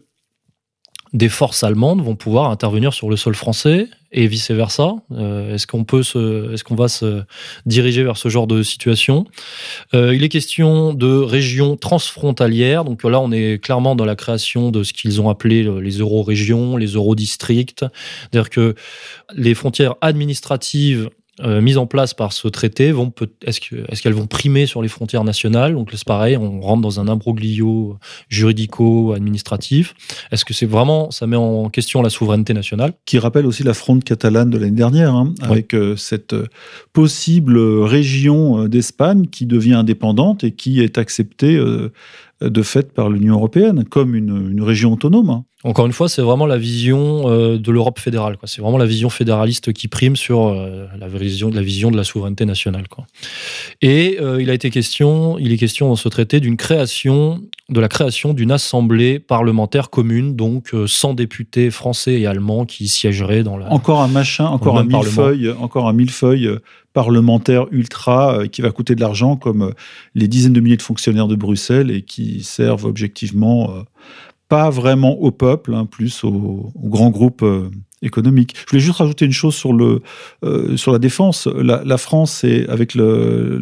des 1.14 1.30
forces 1.30 1.64
allemandes 1.64 2.02
vont 2.04 2.16
pouvoir 2.16 2.52
intervenir 2.52 2.94
sur 2.94 3.10
le 3.10 3.16
sol 3.18 3.34
français 3.36 3.88
et 4.12 4.28
vice 4.28 4.52
versa 4.52 4.94
Euh, 5.12 5.54
Est-ce 5.56 5.66
qu'on 5.68 5.84
peut 5.84 6.02
est-ce 6.02 6.64
qu'on 6.64 6.76
va 6.76 6.88
se 6.88 7.24
diriger 7.66 8.04
vers 8.04 8.18
ce 8.18 8.30
genre 8.30 8.48
de 8.48 8.62
situation? 8.64 9.26
Euh, 9.94 10.16
Il 10.16 10.24
est 10.24 10.30
question 10.30 10.94
de 10.94 11.18
régions 11.18 11.78
transfrontalières. 11.78 12.86
Donc 12.86 13.04
là, 13.04 13.20
on 13.20 13.32
est 13.32 13.62
clairement 13.64 13.96
dans 13.96 14.06
la 14.06 14.16
création 14.16 14.72
de 14.72 14.84
ce 14.84 14.94
qu'ils 14.94 15.20
ont 15.22 15.30
appelé 15.30 15.64
le- 15.64 15.80
les 15.80 15.98
euro-régions, 15.98 16.78
les 16.78 16.94
euro-districts. 16.94 17.86
C'est-à-dire 18.32 18.50
que 18.50 18.76
les 19.36 19.54
frontières 19.56 19.96
administratives 20.02 21.10
euh, 21.42 21.62
mises 21.62 21.78
en 21.78 21.86
place 21.86 22.14
par 22.14 22.34
ce 22.34 22.48
traité 22.48 22.92
vont 22.92 23.14
est-ce 23.46 23.60
que, 23.60 23.76
est 23.76 24.02
qu'elles 24.02 24.14
vont 24.14 24.28
primer 24.28 24.66
sur 24.66 24.82
les 24.82 24.88
frontières 24.88 25.24
nationales? 25.24 25.74
Donc 25.74 25.90
c'est 25.92 26.04
pareil, 26.04 26.38
on 26.38 26.60
rentre 26.60 26.82
dans 26.82 27.00
un 27.00 27.08
imbroglio 27.08 27.98
juridico-administratif. 28.30 29.94
Est-ce 30.32 30.46
que 30.46 30.54
c'est 30.54 30.66
vraiment 30.66 31.12
ça 31.12 31.28
met 31.28 31.38
en 31.38 31.70
question 31.70 32.02
la 32.02 32.10
souveraineté 32.10 32.54
nationale? 32.54 32.94
Qui 33.06 33.20
rappelle 33.20 33.46
aussi 33.46 33.64
la 33.64 33.74
fronde 33.74 34.04
catalane 34.04 34.50
de 34.50 34.58
l'année 34.58 34.72
dernière, 34.72 35.14
hein, 35.14 35.34
avec 35.42 35.74
euh, 35.74 35.96
cette 35.96 36.34
euh, 36.34 36.48
possible 36.94 37.58
région 37.58 38.68
d'Espagne 38.68 39.28
qui 39.28 39.46
devient 39.46 39.74
indépendante 39.74 40.44
et 40.44 40.52
qui 40.52 40.82
est 40.82 40.98
acceptée 40.98 41.60
de 42.42 42.62
fait 42.62 42.94
par 42.94 43.10
l'Union 43.10 43.36
européenne 43.36 43.84
comme 43.86 44.16
une, 44.16 44.52
une 44.52 44.62
région 44.62 44.94
autonome. 44.94 45.30
Hein. 45.30 45.46
Encore 45.66 45.86
une 45.86 45.92
fois, 45.92 46.08
c'est 46.08 46.22
vraiment 46.22 46.46
la 46.46 46.58
vision 46.58 47.30
euh, 47.30 47.58
de 47.58 47.72
l'Europe 47.74 48.00
fédérale. 48.00 48.38
C'est 48.46 48.62
vraiment 48.62 48.78
la 48.78 48.86
vision 48.86 49.10
fédéraliste 49.10 49.74
qui 49.74 49.90
prime 49.90 50.16
sur 50.16 50.48
euh, 50.48 50.86
la, 50.98 51.10
vision, 51.10 51.50
la 51.50 51.62
vision 51.62 51.92
de 51.92 51.98
la 51.98 52.06
souveraineté 52.06 52.46
nationale. 52.46 52.88
Quoi. 52.88 53.06
Et 53.82 54.20
euh, 54.22 54.42
il 54.42 54.50
a 54.50 54.54
été 54.54 54.70
question, 54.70 55.38
il 55.38 55.52
est 55.52 55.58
question 55.58 55.90
dans 55.90 55.98
ce 55.98 56.08
traité 56.08 56.40
d'une 56.40 56.56
création, 56.56 57.42
de 57.68 57.82
la 57.82 57.90
création 57.90 58.34
d'une 58.34 58.54
assemblée 58.54 59.20
parlementaire 59.20 59.90
commune, 59.90 60.38
donc 60.38 60.74
sans 60.88 61.14
députés 61.14 61.72
français 61.72 62.22
et 62.22 62.26
allemands 62.26 62.64
qui 62.66 62.88
siégeraient 62.88 63.44
dans 63.44 63.58
la. 63.58 63.70
Encore 63.70 64.02
un 64.02 64.08
machin, 64.08 64.46
encore 64.46 64.80
un 64.80 64.86
millefeuille, 64.86 65.52
encore 65.52 65.90
un 65.90 65.94
millefeuille 65.94 66.50
parlementaire 67.00 67.66
ultra 67.72 68.50
qui 68.52 68.62
va 68.62 68.72
coûter 68.72 68.94
de 68.94 69.00
l'argent, 69.00 69.38
comme 69.38 69.74
les 70.16 70.28
dizaines 70.28 70.52
de 70.52 70.60
milliers 70.60 70.76
de 70.76 70.82
fonctionnaires 70.82 71.30
de 71.30 71.36
Bruxelles 71.36 71.92
et 71.92 72.02
qui 72.02 72.44
servent 72.44 72.84
objectivement 72.84 73.86
pas 74.50 74.72
vraiment 74.72 75.14
au 75.14 75.32
peuple, 75.32 75.74
hein, 75.76 75.86
plus 75.86 76.24
aux, 76.24 76.74
grands 76.76 77.12
groupes 77.12 77.44
euh, 77.44 77.70
économique. 78.02 78.56
Je 78.56 78.72
voulais 78.72 78.82
juste 78.82 78.98
rajouter 78.98 79.26
une 79.26 79.34
chose 79.34 79.56
sur, 79.56 79.74
le, 79.74 80.02
euh, 80.44 80.78
sur 80.78 80.92
la 80.92 81.00
défense. 81.00 81.48
La, 81.48 81.98
France 81.98 82.44
est, 82.44 82.68
avec 82.70 82.96
le, 82.96 83.62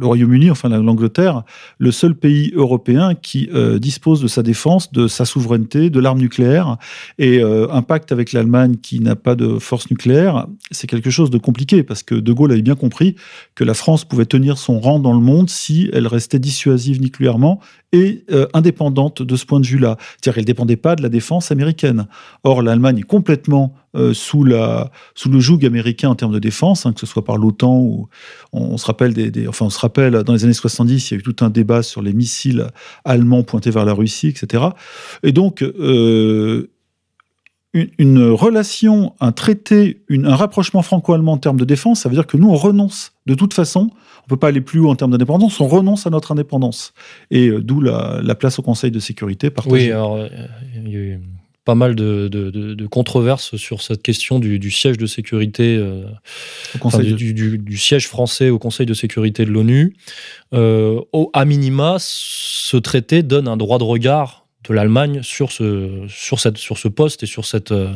Royaume-Uni, 0.00 0.50
enfin 0.50 0.68
l'Angleterre, 0.68 1.42
le 1.78 1.90
seul 1.90 2.14
pays 2.14 2.52
européen 2.54 3.14
qui 3.14 3.48
euh, 3.52 3.78
dispose 3.78 4.22
de 4.22 4.28
sa 4.28 4.42
défense, 4.42 4.92
de 4.92 5.08
sa 5.08 5.24
souveraineté, 5.24 5.90
de 5.90 6.00
l'arme 6.00 6.18
nucléaire. 6.18 6.76
Et 7.18 7.40
euh, 7.40 7.70
un 7.70 7.82
pacte 7.82 8.12
avec 8.12 8.32
l'Allemagne 8.32 8.76
qui 8.80 9.00
n'a 9.00 9.16
pas 9.16 9.34
de 9.34 9.58
force 9.58 9.90
nucléaire, 9.90 10.46
c'est 10.70 10.86
quelque 10.86 11.10
chose 11.10 11.30
de 11.30 11.38
compliqué 11.38 11.82
parce 11.82 12.02
que 12.02 12.14
De 12.14 12.32
Gaulle 12.32 12.52
avait 12.52 12.62
bien 12.62 12.76
compris 12.76 13.16
que 13.54 13.64
la 13.64 13.74
France 13.74 14.04
pouvait 14.04 14.26
tenir 14.26 14.58
son 14.58 14.80
rang 14.80 14.98
dans 14.98 15.12
le 15.12 15.20
monde 15.20 15.50
si 15.50 15.90
elle 15.92 16.06
restait 16.06 16.38
dissuasive 16.38 17.00
nucléairement 17.00 17.60
et 17.92 18.24
indépendante 18.52 19.22
de 19.22 19.36
ce 19.36 19.46
point 19.46 19.60
de 19.60 19.66
vue-là. 19.66 19.96
C'est-à-dire 19.98 20.34
qu'elle 20.34 20.42
ne 20.42 20.46
dépendait 20.46 20.76
pas 20.76 20.94
de 20.94 21.02
la 21.02 21.08
défense 21.08 21.50
américaine. 21.50 22.06
Or, 22.44 22.62
l'Allemagne 22.62 22.98
est 22.98 23.02
complètement 23.02 23.74
euh, 23.96 24.12
sous, 24.12 24.44
la, 24.44 24.90
sous 25.14 25.30
le 25.30 25.40
joug 25.40 25.64
américain 25.64 26.10
en 26.10 26.14
termes 26.14 26.32
de 26.32 26.38
défense, 26.38 26.84
hein, 26.84 26.92
que 26.92 27.00
ce 27.00 27.06
soit 27.06 27.24
par 27.24 27.38
l'OTAN 27.38 27.78
ou 27.78 28.08
on, 28.52 28.76
se 28.76 28.84
rappelle 28.84 29.14
des, 29.14 29.48
enfin 29.48 29.64
on 29.64 29.70
se 29.70 29.78
rappelle 29.78 30.12
dans 30.24 30.34
les 30.34 30.44
années 30.44 30.52
70, 30.52 31.10
il 31.10 31.14
y 31.14 31.16
a 31.16 31.20
eu 31.20 31.22
tout 31.22 31.42
un 31.42 31.48
débat 31.48 31.82
sur 31.82 32.02
les 32.02 32.12
missiles 32.12 32.66
allemands 33.06 33.42
pointés 33.42 33.70
vers 33.70 33.86
la 33.86 33.94
Russie, 33.94 34.28
etc. 34.28 34.64
Et 35.22 35.32
donc 35.32 35.62
euh, 35.62 36.70
une, 37.74 38.30
relation, 38.30 39.14
un 39.20 39.32
traité, 39.32 40.02
un 40.10 40.34
rapprochement 40.34 40.82
franco-allemand 40.82 41.32
en 41.32 41.38
termes 41.38 41.58
de 41.58 41.64
défense, 41.64 42.00
ça 42.00 42.08
veut 42.08 42.14
dire 42.14 42.26
que 42.26 42.36
nous 42.36 42.48
on 42.48 42.56
renonce 42.56 43.12
de 43.26 43.34
toute 43.34 43.54
façon. 43.54 43.90
On 44.24 44.28
peut 44.28 44.36
pas 44.36 44.48
aller 44.48 44.60
plus 44.60 44.80
haut 44.80 44.90
en 44.90 44.96
termes 44.96 45.10
d'indépendance, 45.10 45.60
on 45.60 45.68
renonce 45.68 46.06
à 46.06 46.10
notre 46.10 46.32
indépendance. 46.32 46.92
Et 47.30 47.48
euh, 47.48 47.62
d'où 47.62 47.80
la, 47.80 48.34
place 48.34 48.58
au 48.58 48.62
Conseil 48.62 48.90
de 48.90 48.98
sécurité 48.98 49.50
partagée. 49.50 49.86
Oui, 49.86 49.92
alors 49.92 50.18
il 50.76 50.88
y 50.90 50.96
a 50.96 50.98
eu 50.98 51.20
pas 51.68 51.74
mal 51.74 51.94
de, 51.94 52.86
controverses 52.90 53.56
sur 53.56 53.82
cette 53.82 54.02
question 54.02 54.38
du, 54.38 54.70
siège 54.70 54.96
de 54.96 55.04
sécurité, 55.04 55.76
euh, 55.76 56.04
du, 57.12 57.76
siège 57.76 58.08
français 58.08 58.48
au 58.48 58.58
Conseil 58.58 58.86
de 58.86 58.94
sécurité 58.94 59.44
de 59.44 59.50
l'ONU. 59.50 59.94
Euh, 60.54 60.98
au, 61.12 61.30
à 61.34 61.44
minima, 61.44 61.96
ce 62.00 62.78
traité 62.78 63.22
donne 63.22 63.48
un 63.48 63.58
droit 63.58 63.76
de 63.76 63.84
regard 63.84 64.46
l'Allemagne 64.74 65.22
sur 65.22 65.52
ce, 65.52 66.06
sur, 66.08 66.40
cette, 66.40 66.58
sur 66.58 66.78
ce 66.78 66.88
poste 66.88 67.22
et 67.22 67.26
sur 67.26 67.44
cette, 67.44 67.72
euh, 67.72 67.92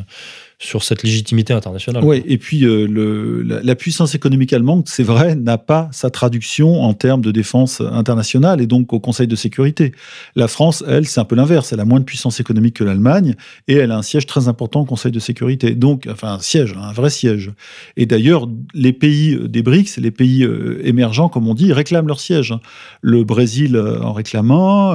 sur 0.62 0.84
cette 0.84 1.02
légitimité 1.02 1.52
internationale. 1.52 2.04
Oui, 2.04 2.22
et 2.24 2.38
puis 2.38 2.64
euh, 2.64 3.42
la, 3.64 3.74
puissance 3.74 4.14
économique 4.14 4.52
allemande, 4.52 4.84
c'est 4.86 5.02
vrai, 5.02 5.34
n'a 5.34 5.58
pas 5.58 5.88
sa 5.90 6.08
traduction 6.08 6.82
en 6.82 6.94
termes 6.94 7.20
de 7.20 7.32
défense 7.32 7.80
internationale 7.80 8.60
et 8.60 8.68
donc 8.68 8.92
au 8.92 9.00
Conseil 9.00 9.26
de 9.26 9.34
sécurité. 9.34 9.90
La 10.36 10.46
France, 10.46 10.84
elle, 10.86 11.06
c'est 11.06 11.18
un 11.18 11.24
peu 11.24 11.34
l'inverse. 11.34 11.72
Elle 11.72 11.80
a 11.80 11.84
moins 11.84 11.98
de 11.98 12.04
puissance 12.04 12.38
économique 12.38 12.76
que 12.76 12.84
l'Allemagne 12.84 13.34
et 13.66 13.74
elle 13.74 13.90
a 13.90 13.98
un 13.98 14.02
siège 14.02 14.26
très 14.26 14.46
important 14.46 14.82
au 14.82 14.84
Conseil 14.84 15.10
de 15.10 15.18
sécurité. 15.18 15.74
Donc, 15.74 16.06
enfin, 16.08 16.34
un 16.34 16.38
siège, 16.38 16.76
un 16.80 16.92
vrai 16.92 17.10
siège. 17.10 17.50
Et 17.96 18.06
d'ailleurs, 18.06 18.48
les 18.72 18.92
pays 18.92 19.36
des 19.48 19.62
BRICS, 19.62 19.98
les 19.98 20.12
pays 20.12 20.44
euh, 20.44 20.80
émergents, 20.86 21.28
comme 21.28 21.48
on 21.48 21.54
dit, 21.54 21.72
réclament 21.72 22.06
leur 22.06 22.20
siège. 22.20 22.54
Le 23.00 23.24
Brésil 23.24 23.74
euh, 23.74 24.00
en 24.00 24.12
réclamant, 24.12 24.94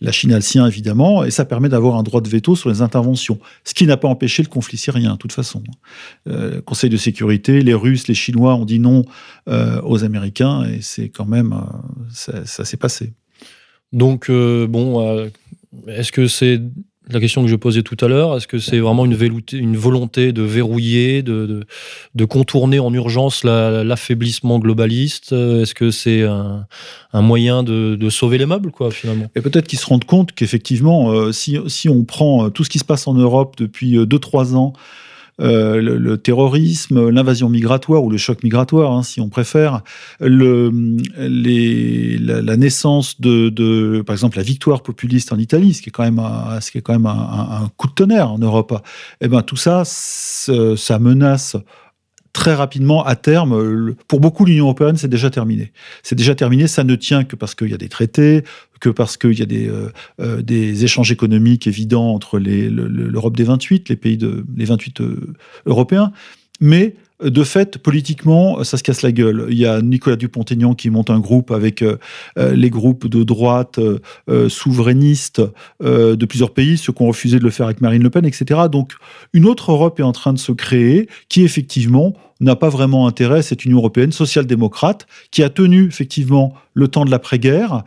la 0.00 0.12
Chine 0.12 0.32
a 0.32 0.36
le 0.36 0.42
sien 0.42 0.66
évidemment, 0.66 1.24
et 1.24 1.30
ça 1.30 1.46
permet 1.46 1.70
d'avoir 1.70 1.96
un 1.96 2.02
droit 2.02 2.20
de 2.20 2.28
veto 2.28 2.56
sur 2.56 2.68
les 2.68 2.82
interventions, 2.82 3.38
ce 3.64 3.72
qui 3.72 3.86
n'a 3.86 3.96
pas 3.96 4.08
empêché 4.08 4.42
le 4.42 4.48
conflit 4.48 4.76
syrien 4.76 4.97
rien, 4.98 5.12
de 5.12 5.18
toute 5.18 5.32
façon. 5.32 5.62
Euh, 6.28 6.60
Conseil 6.60 6.90
de 6.90 6.96
sécurité, 6.96 7.60
les 7.60 7.74
Russes, 7.74 8.08
les 8.08 8.14
Chinois 8.14 8.54
ont 8.54 8.64
dit 8.64 8.78
non 8.78 9.04
euh, 9.48 9.80
aux 9.82 10.04
Américains 10.04 10.64
et 10.64 10.80
c'est 10.82 11.08
quand 11.08 11.26
même. 11.26 11.52
Euh, 11.52 12.44
ça, 12.44 12.64
s'est 12.64 12.76
passé. 12.76 13.14
Donc, 13.92 14.30
bon, 14.30 15.30
est-ce 15.86 16.12
que 16.12 16.26
c'est 16.26 16.60
la 17.10 17.20
question 17.20 17.42
que 17.42 17.48
je 17.48 17.56
posais 17.56 17.82
tout 17.82 17.96
à 18.04 18.08
l'heure, 18.08 18.36
est-ce 18.36 18.46
que 18.46 18.58
c'est 18.58 18.78
vraiment 18.78 19.04
une, 19.04 19.76
volonté 19.76 20.32
de 20.32 20.42
verrouiller, 20.42 21.22
de, 21.22 21.64
contourner 22.28 22.78
en 22.78 22.92
urgence 22.92 23.44
l'affaiblissement 23.44 24.58
globaliste? 24.58 25.32
Est-ce 25.32 25.74
que 25.74 25.90
c'est 25.90 26.22
un, 26.22 26.66
moyen 27.14 27.62
de, 27.62 28.08
sauver 28.10 28.38
les 28.38 28.46
meubles, 28.46 28.70
quoi, 28.70 28.90
finalement? 28.90 29.30
Et 29.36 29.40
peut-être 29.40 29.66
qu'ils 29.66 29.78
se 29.78 29.86
rendent 29.86 30.04
compte 30.04 30.32
qu'effectivement, 30.32 31.32
si, 31.32 31.58
si, 31.66 31.88
on 31.88 32.04
prend 32.04 32.50
tout 32.50 32.64
ce 32.64 32.70
qui 32.70 32.78
se 32.78 32.84
passe 32.84 33.06
en 33.06 33.14
Europe 33.14 33.54
depuis 33.58 33.96
2-3 33.96 34.54
ans, 34.54 34.72
euh, 35.40 35.80
le, 35.80 36.18
terrorisme, 36.18 37.10
l'invasion 37.10 37.48
migratoire 37.48 38.02
ou 38.02 38.10
le 38.10 38.18
choc 38.18 38.42
migratoire, 38.42 38.92
hein, 38.92 39.02
si 39.02 39.20
on 39.20 39.28
préfère, 39.28 39.82
le, 40.20 40.70
les, 41.16 42.18
la, 42.18 42.56
naissance 42.56 43.20
de, 43.20 43.48
de, 43.48 44.02
par 44.06 44.14
exemple, 44.14 44.36
la 44.36 44.42
victoire 44.42 44.82
populiste 44.82 45.32
en 45.32 45.38
Italie, 45.38 45.74
ce 45.74 45.82
qui 45.82 45.90
est 45.90 45.92
quand 45.92 46.02
même 46.02 46.18
un, 46.18 46.60
ce 46.60 46.70
qui 46.70 46.78
est 46.78 46.82
quand 46.82 46.92
même 46.92 47.06
un, 47.06 47.62
un, 47.62 47.70
coup 47.76 47.86
de 47.86 47.92
tonnerre 47.92 48.32
en 48.32 48.38
Europe. 48.38 48.82
Eh 49.20 49.28
ben 49.28 49.42
tout 49.42 49.56
ça, 49.56 49.82
ça 49.84 50.98
menace 50.98 51.56
très 52.38 52.54
rapidement, 52.54 53.04
à 53.04 53.16
terme, 53.16 53.96
pour 54.06 54.20
beaucoup, 54.20 54.44
l'Union 54.44 54.66
européenne, 54.66 54.96
c'est 54.96 55.08
déjà 55.08 55.28
terminé. 55.28 55.72
C'est 56.04 56.14
déjà 56.14 56.36
terminé, 56.36 56.68
ça 56.68 56.84
ne 56.84 56.94
tient 56.94 57.24
que 57.24 57.34
parce 57.34 57.56
qu'il 57.56 57.68
y 57.68 57.74
a 57.74 57.78
des 57.78 57.88
traités, 57.88 58.44
que 58.78 58.90
parce 58.90 59.16
qu'il 59.16 59.36
y 59.36 59.42
a 59.42 59.44
des, 59.44 59.68
euh, 59.68 59.90
euh, 60.20 60.40
échanges 60.48 61.10
économiques 61.10 61.66
évidents 61.66 62.14
entre 62.14 62.38
l'Europe 62.38 63.36
des 63.36 63.42
28, 63.42 63.88
les 63.88 63.96
pays 63.96 64.16
de, 64.16 64.46
les 64.56 64.66
28 64.66 65.00
euh, 65.00 65.34
européens. 65.66 66.12
Mais 66.60 66.94
de 67.22 67.42
fait, 67.42 67.78
politiquement, 67.78 68.62
ça 68.62 68.76
se 68.76 68.82
casse 68.82 69.02
la 69.02 69.10
gueule. 69.10 69.46
Il 69.50 69.58
y 69.58 69.66
a 69.66 69.82
Nicolas 69.82 70.16
Dupont-Aignan 70.16 70.74
qui 70.74 70.88
monte 70.90 71.10
un 71.10 71.18
groupe 71.18 71.50
avec 71.50 71.82
euh, 71.82 71.96
euh, 72.38 72.54
les 72.54 72.70
groupes 72.70 73.08
de 73.08 73.24
droite 73.24 73.78
euh, 73.78 74.48
souverainistes 74.48 75.42
de 75.80 76.26
plusieurs 76.26 76.52
pays, 76.52 76.78
ceux 76.78 76.92
qui 76.92 77.02
ont 77.02 77.08
refusé 77.08 77.38
de 77.38 77.44
le 77.44 77.50
faire 77.50 77.66
avec 77.66 77.80
Marine 77.80 78.02
Le 78.02 78.10
Pen, 78.10 78.24
etc. 78.24 78.60
Donc, 78.70 78.92
une 79.32 79.46
autre 79.46 79.72
Europe 79.72 79.98
est 79.98 80.04
en 80.04 80.12
train 80.12 80.32
de 80.32 80.38
se 80.38 80.52
créer 80.52 81.08
qui, 81.28 81.42
effectivement, 81.42 82.14
n'a 82.40 82.56
pas 82.56 82.68
vraiment 82.68 83.06
intérêt 83.06 83.42
cette 83.42 83.64
Union 83.64 83.78
européenne 83.78 84.12
social-démocrate 84.12 85.06
qui 85.30 85.42
a 85.42 85.48
tenu 85.48 85.86
effectivement 85.86 86.54
le 86.74 86.88
temps 86.88 87.04
de 87.04 87.10
l'après-guerre, 87.10 87.82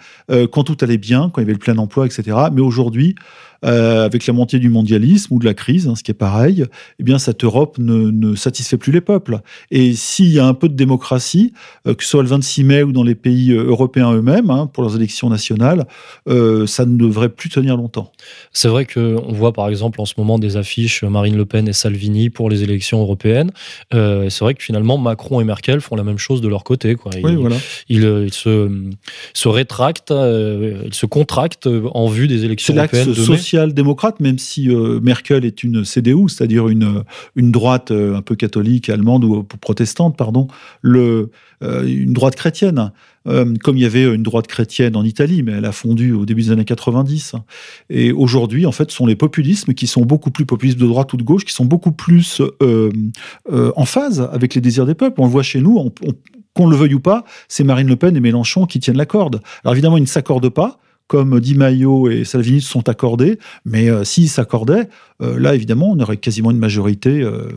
quand 0.51 0.63
tout 0.65 0.75
allait 0.81 0.97
bien, 0.97 1.31
quand 1.31 1.39
il 1.39 1.43
y 1.43 1.45
avait 1.45 1.53
le 1.53 1.59
plein 1.59 1.77
emploi, 1.77 2.05
etc. 2.05 2.37
Mais 2.51 2.59
aujourd'hui, 2.59 3.15
euh, 3.63 4.05
avec 4.05 4.25
la 4.25 4.33
montée 4.33 4.57
du 4.57 4.69
mondialisme 4.69 5.35
ou 5.35 5.39
de 5.39 5.45
la 5.45 5.53
crise, 5.53 5.87
hein, 5.87 5.95
ce 5.95 6.01
qui 6.01 6.09
est 6.09 6.15
pareil, 6.15 6.65
eh 6.99 7.03
bien 7.03 7.19
cette 7.19 7.43
Europe 7.43 7.77
ne, 7.77 8.33
satisfait 8.35 8.77
plus 8.77 8.91
les 8.91 9.01
peuples. 9.01 9.39
Et 9.69 9.93
s'il 9.93 10.33
y 10.33 10.39
a 10.39 10.45
un 10.47 10.55
peu 10.55 10.67
de 10.67 10.73
démocratie, 10.73 11.53
euh, 11.87 11.93
que 11.93 12.03
ce 12.03 12.09
soit 12.09 12.23
le 12.23 12.29
26 12.29 12.63
mai 12.63 12.81
ou 12.81 12.91
dans 12.91 13.03
les 13.03 13.13
pays 13.13 13.51
euh, 13.51 13.65
européens 13.65 14.13
eux-mêmes, 14.13 14.49
hein, 14.49 14.65
pour 14.65 14.81
leurs 14.81 14.95
élections 14.95 15.29
nationales, 15.29 15.85
ça 16.27 16.85
ne 16.85 16.97
devrait 16.97 17.29
plus 17.29 17.49
tenir 17.49 17.77
longtemps. 17.77 18.11
C'est 18.51 18.67
vrai 18.67 18.85
qu'on 18.85 19.31
voit 19.31 19.53
par 19.53 19.69
exemple 19.69 20.01
en 20.01 20.05
ce 20.05 20.13
moment 20.17 20.39
des 20.39 20.57
affiches 20.57 21.03
Marine 21.03 21.35
Le 21.35 21.45
Pen 21.45 21.67
et 21.67 21.73
Salvini 21.73 22.29
pour 22.29 22.49
les 22.49 22.63
élections 22.63 23.01
européennes. 23.01 23.51
C'est 24.41 24.45
vrai 24.45 24.53
que 24.55 24.63
finalement 24.63 24.97
Macron 24.97 25.39
et 25.39 25.43
Merkel 25.43 25.81
font 25.81 25.95
la 25.95 26.03
même 26.03 26.17
chose 26.17 26.41
de 26.41 26.47
leur 26.47 26.63
côté. 26.63 26.95
Quoi. 26.95 27.11
Ils, 27.15 27.23
oui, 27.23 27.35
voilà. 27.35 27.57
ils, 27.89 28.33
se, 28.33 28.71
se 29.33 29.47
rétractent, 29.47 30.11
ils 30.11 30.93
se 30.93 31.05
contractent 31.05 31.69
en 31.93 32.07
vue 32.07 32.27
des 32.27 32.43
élections 32.43 32.75
européennes. 32.75 33.13
De 33.13 33.71
démocrate 33.71 34.19
même 34.19 34.39
si 34.39 34.69
euh, 34.69 34.99
Merkel 35.01 35.45
est 35.45 35.63
une 35.63 35.83
CDU, 35.83 36.29
c'est-à-dire 36.29 36.67
une, 36.67 37.03
une 37.35 37.51
droite 37.51 37.91
euh, 37.91 38.15
un 38.15 38.21
peu 38.21 38.35
catholique, 38.35 38.89
allemande 38.89 39.23
ou 39.23 39.43
protestante, 39.43 40.17
pardon, 40.17 40.47
le, 40.81 40.99
euh, 41.01 41.31
une 41.61 42.13
droite 42.13 42.35
chrétienne. 42.35 42.91
Euh, 43.27 43.53
comme 43.63 43.77
il 43.77 43.83
y 43.83 43.85
avait 43.85 44.03
une 44.15 44.23
droite 44.23 44.47
chrétienne 44.47 44.95
en 44.95 45.03
Italie, 45.03 45.43
mais 45.43 45.51
elle 45.51 45.65
a 45.65 45.71
fondu 45.71 46.11
au 46.11 46.25
début 46.25 46.41
des 46.41 46.49
années 46.51 46.65
90. 46.65 47.35
Et 47.91 48.11
aujourd'hui, 48.11 48.65
en 48.65 48.71
fait, 48.71 48.89
ce 48.89 48.97
sont 48.97 49.05
les 49.05 49.15
populismes 49.15 49.75
qui 49.75 49.85
sont 49.85 50.01
beaucoup 50.05 50.31
plus 50.31 50.47
populistes 50.47 50.79
de 50.79 50.87
droite 50.87 51.13
ou 51.13 51.17
de 51.17 51.23
gauche, 51.23 51.45
qui 51.45 51.53
sont 51.53 51.65
beaucoup 51.65 51.91
plus 51.91 52.41
euh, 52.63 52.89
euh, 53.51 53.71
en 53.75 53.85
phase 53.85 54.27
avec 54.33 54.55
les 54.55 54.61
désirs 54.61 54.87
des 54.87 54.95
peuples. 54.95 55.21
On 55.21 55.25
le 55.25 55.31
voit 55.31 55.43
chez 55.43 55.61
nous, 55.61 55.77
on- 55.77 55.93
on- 56.07 56.13
qu'on 56.55 56.67
le 56.67 56.75
veuille 56.75 56.95
ou 56.95 56.99
pas, 56.99 57.23
c'est 57.47 57.63
Marine 57.63 57.87
Le 57.87 57.95
Pen 57.95 58.17
et 58.17 58.19
Mélenchon 58.19 58.65
qui 58.65 58.79
tiennent 58.79 58.97
la 58.97 59.05
corde. 59.05 59.39
Alors 59.63 59.73
évidemment, 59.75 59.97
ils 59.97 60.01
ne 60.01 60.05
s'accordent 60.07 60.49
pas, 60.49 60.79
comme 61.11 61.41
Di 61.41 61.55
Maio 61.55 62.09
et 62.09 62.23
Salvini 62.23 62.61
se 62.61 62.69
sont 62.69 62.87
accordés, 62.87 63.37
mais 63.65 63.89
euh, 63.89 64.05
s'ils 64.05 64.29
s'accordaient, 64.29 64.87
euh, 65.21 65.37
là 65.37 65.55
évidemment, 65.55 65.91
on 65.91 65.99
aurait 65.99 66.15
quasiment 66.15 66.51
une 66.51 66.57
majorité 66.57 67.21
euh, 67.21 67.49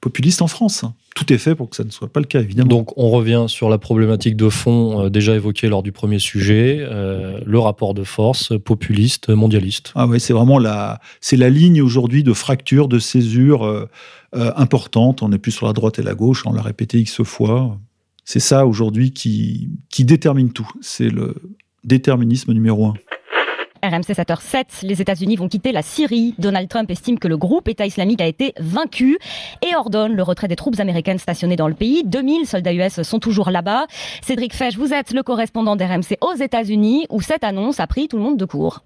populiste 0.00 0.40
en 0.40 0.46
France. 0.46 0.86
Tout 1.14 1.30
est 1.30 1.36
fait 1.36 1.54
pour 1.54 1.68
que 1.68 1.76
ça 1.76 1.84
ne 1.84 1.90
soit 1.90 2.10
pas 2.10 2.20
le 2.20 2.24
cas, 2.24 2.40
évidemment. 2.40 2.70
Donc 2.70 2.96
on 2.96 3.10
revient 3.10 3.44
sur 3.48 3.68
la 3.68 3.76
problématique 3.76 4.36
de 4.36 4.48
fond 4.48 5.02
euh, 5.02 5.10
déjà 5.10 5.34
évoquée 5.34 5.68
lors 5.68 5.82
du 5.82 5.92
premier 5.92 6.18
sujet, 6.18 6.78
le 6.80 7.58
rapport 7.58 7.92
de 7.92 8.04
force 8.04 8.54
populiste, 8.58 9.28
mondialiste. 9.28 9.92
Ah 9.96 10.06
ouais, 10.06 10.18
c'est 10.18 10.32
vraiment 10.32 10.58
la, 10.58 10.98
c'est 11.20 11.36
la 11.36 11.50
ligne 11.50 11.82
aujourd'hui 11.82 12.22
de 12.22 12.32
fracture, 12.32 12.88
de 12.88 12.98
césure 12.98 13.86
importante. 14.32 15.22
On 15.22 15.28
n'est 15.28 15.38
plus 15.38 15.52
sur 15.52 15.66
la 15.66 15.74
droite 15.74 15.98
et 15.98 16.02
la 16.02 16.14
gauche, 16.14 16.44
on 16.46 16.54
l'a 16.54 16.62
répété 16.62 17.00
x 17.00 17.22
fois. 17.22 17.78
C'est 18.24 18.40
ça 18.40 18.66
aujourd'hui 18.66 19.12
qui, 19.12 19.68
qui 19.90 20.06
détermine 20.06 20.52
tout. 20.52 20.70
C'est 20.80 21.10
le 21.10 21.34
déterminisme 21.84 22.52
numéro 22.52 22.86
un. 22.86 22.94
RMC 23.84 24.14
7h07, 24.14 24.86
les 24.86 25.02
États-Unis 25.02 25.36
vont 25.36 25.48
quitter 25.48 25.70
la 25.70 25.82
Syrie. 25.82 26.34
Donald 26.38 26.68
Trump 26.68 26.90
estime 26.90 27.18
que 27.18 27.28
le 27.28 27.36
groupe 27.36 27.68
État 27.68 27.84
islamique 27.84 28.22
a 28.22 28.26
été 28.26 28.54
vaincu 28.58 29.18
et 29.60 29.76
ordonne 29.76 30.14
le 30.14 30.22
retrait 30.22 30.48
des 30.48 30.56
troupes 30.56 30.80
américaines 30.80 31.18
stationnées 31.18 31.56
dans 31.56 31.68
le 31.68 31.74
pays. 31.74 32.02
2000 32.02 32.46
soldats 32.46 32.72
US 32.72 33.02
sont 33.02 33.18
toujours 33.18 33.50
là-bas. 33.50 33.86
Cédric 34.22 34.54
Fesch, 34.54 34.78
vous 34.78 34.94
êtes 34.94 35.12
le 35.12 35.22
correspondant 35.22 35.76
d'RMC 35.76 36.16
aux 36.22 36.34
États-Unis 36.34 37.06
où 37.10 37.20
cette 37.20 37.44
annonce 37.44 37.78
a 37.78 37.86
pris 37.86 38.08
tout 38.08 38.16
le 38.16 38.22
monde 38.22 38.38
de 38.38 38.46
court. 38.46 38.84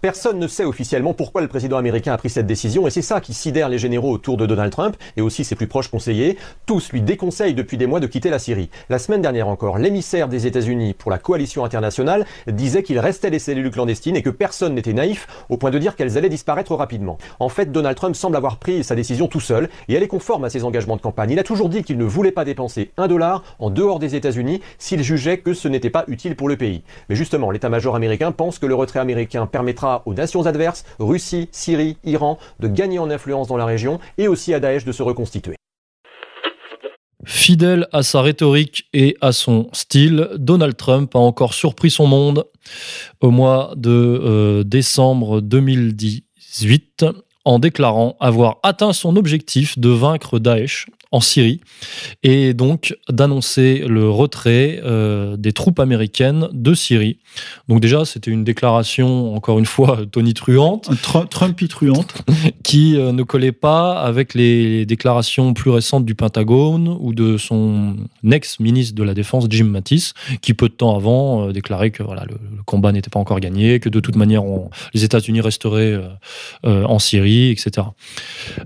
Personne 0.00 0.38
ne 0.38 0.46
sait 0.46 0.64
officiellement 0.64 1.12
pourquoi 1.12 1.40
le 1.40 1.48
président 1.48 1.76
américain 1.76 2.12
a 2.12 2.18
pris 2.18 2.30
cette 2.30 2.46
décision 2.46 2.86
et 2.86 2.90
c'est 2.90 3.02
ça 3.02 3.20
qui 3.20 3.34
sidère 3.34 3.68
les 3.68 3.78
généraux 3.78 4.12
autour 4.12 4.36
de 4.36 4.46
Donald 4.46 4.70
Trump 4.70 4.96
et 5.16 5.20
aussi 5.20 5.42
ses 5.42 5.56
plus 5.56 5.66
proches 5.66 5.88
conseillers. 5.88 6.38
Tous 6.66 6.92
lui 6.92 7.02
déconseillent 7.02 7.54
depuis 7.54 7.76
des 7.78 7.88
mois 7.88 7.98
de 7.98 8.06
quitter 8.06 8.30
la 8.30 8.38
Syrie. 8.38 8.70
La 8.90 9.00
semaine 9.00 9.22
dernière 9.22 9.48
encore, 9.48 9.76
l'émissaire 9.76 10.28
des 10.28 10.46
États-Unis 10.46 10.94
pour 10.94 11.10
la 11.10 11.18
coalition 11.18 11.64
internationale 11.64 12.26
disait 12.46 12.84
qu'il 12.84 13.00
restait 13.00 13.32
des 13.32 13.40
cellules 13.40 13.72
clandestines 13.72 14.14
et 14.14 14.22
que 14.22 14.30
personne 14.30 14.76
n'était 14.76 14.92
naïf 14.92 15.26
au 15.48 15.56
point 15.56 15.72
de 15.72 15.78
dire 15.78 15.96
qu'elles 15.96 16.16
allaient 16.16 16.28
disparaître 16.28 16.76
rapidement. 16.76 17.18
En 17.40 17.48
fait, 17.48 17.72
Donald 17.72 17.96
Trump 17.96 18.14
semble 18.14 18.36
avoir 18.36 18.58
pris 18.58 18.84
sa 18.84 18.94
décision 18.94 19.26
tout 19.26 19.40
seul 19.40 19.68
et 19.88 19.94
elle 19.94 20.04
est 20.04 20.06
conforme 20.06 20.44
à 20.44 20.50
ses 20.50 20.62
engagements 20.62 20.94
de 20.94 21.02
campagne. 21.02 21.32
Il 21.32 21.40
a 21.40 21.44
toujours 21.44 21.68
dit 21.68 21.82
qu'il 21.82 21.98
ne 21.98 22.04
voulait 22.04 22.30
pas 22.30 22.44
dépenser 22.44 22.92
un 22.98 23.08
dollar 23.08 23.42
en 23.58 23.68
dehors 23.68 23.98
des 23.98 24.14
États-Unis 24.14 24.60
s'il 24.78 25.02
jugeait 25.02 25.38
que 25.38 25.54
ce 25.54 25.66
n'était 25.66 25.90
pas 25.90 26.04
utile 26.06 26.36
pour 26.36 26.48
le 26.48 26.56
pays. 26.56 26.84
Mais 27.08 27.16
justement, 27.16 27.50
l'état-major 27.50 27.96
américain 27.96 28.30
pense 28.30 28.60
que 28.60 28.66
le 28.66 28.76
retrait 28.76 29.00
américain 29.00 29.46
permettra 29.46 29.87
aux 30.06 30.14
nations 30.14 30.46
adverses, 30.46 30.84
Russie, 30.98 31.48
Syrie, 31.52 31.96
Iran, 32.04 32.38
de 32.60 32.68
gagner 32.68 32.98
en 32.98 33.10
influence 33.10 33.48
dans 33.48 33.56
la 33.56 33.66
région 33.66 34.00
et 34.16 34.28
aussi 34.28 34.54
à 34.54 34.60
Daesh 34.60 34.84
de 34.84 34.92
se 34.92 35.02
reconstituer. 35.02 35.56
Fidèle 37.24 37.88
à 37.92 38.02
sa 38.02 38.22
rhétorique 38.22 38.84
et 38.92 39.16
à 39.20 39.32
son 39.32 39.68
style, 39.72 40.28
Donald 40.36 40.76
Trump 40.76 41.14
a 41.14 41.18
encore 41.18 41.52
surpris 41.52 41.90
son 41.90 42.06
monde 42.06 42.44
au 43.20 43.30
mois 43.30 43.74
de 43.76 43.90
euh, 43.90 44.64
décembre 44.64 45.40
2018 45.40 47.04
en 47.44 47.58
déclarant 47.58 48.16
avoir 48.20 48.58
atteint 48.62 48.92
son 48.92 49.16
objectif 49.16 49.78
de 49.78 49.88
vaincre 49.88 50.38
Daesh 50.38 50.86
en 51.10 51.20
Syrie 51.20 51.60
et 52.22 52.52
donc 52.54 52.94
d'annoncer 53.08 53.84
le 53.88 54.10
retrait 54.10 54.80
euh, 54.84 55.36
des 55.36 55.52
troupes 55.52 55.80
américaines 55.80 56.48
de 56.52 56.74
Syrie. 56.74 57.18
Donc 57.68 57.80
déjà, 57.80 58.04
c'était 58.04 58.30
une 58.30 58.44
déclaration, 58.44 59.34
encore 59.34 59.58
une 59.58 59.66
fois, 59.66 60.00
tonitruante. 60.12 60.90
Trumpitruante. 61.30 62.14
qui 62.62 62.96
euh, 62.96 63.12
ne 63.12 63.22
collait 63.22 63.52
pas 63.52 64.00
avec 64.00 64.34
les 64.34 64.84
déclarations 64.84 65.54
plus 65.54 65.70
récentes 65.70 66.04
du 66.04 66.14
Pentagone 66.14 66.94
ou 67.00 67.14
de 67.14 67.38
son 67.38 67.96
ex-ministre 68.30 68.94
de 68.94 69.02
la 69.02 69.14
Défense, 69.14 69.46
Jim 69.48 69.64
Mattis, 69.64 70.12
qui 70.42 70.52
peu 70.52 70.68
de 70.68 70.74
temps 70.74 70.94
avant 70.94 71.48
euh, 71.48 71.52
déclarait 71.52 71.90
que 71.90 72.02
voilà, 72.02 72.24
le, 72.26 72.34
le 72.34 72.62
combat 72.64 72.92
n'était 72.92 73.10
pas 73.10 73.18
encore 73.18 73.40
gagné, 73.40 73.80
que 73.80 73.88
de 73.88 74.00
toute 74.00 74.16
manière, 74.16 74.44
on- 74.44 74.68
les 74.92 75.04
États-Unis 75.04 75.40
resteraient 75.40 75.98
euh, 76.66 76.84
en 76.84 76.98
Syrie, 76.98 77.50
etc. 77.50 77.86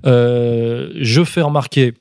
Je 0.05 1.23
fais 1.25 1.43
remarquer 1.43 1.95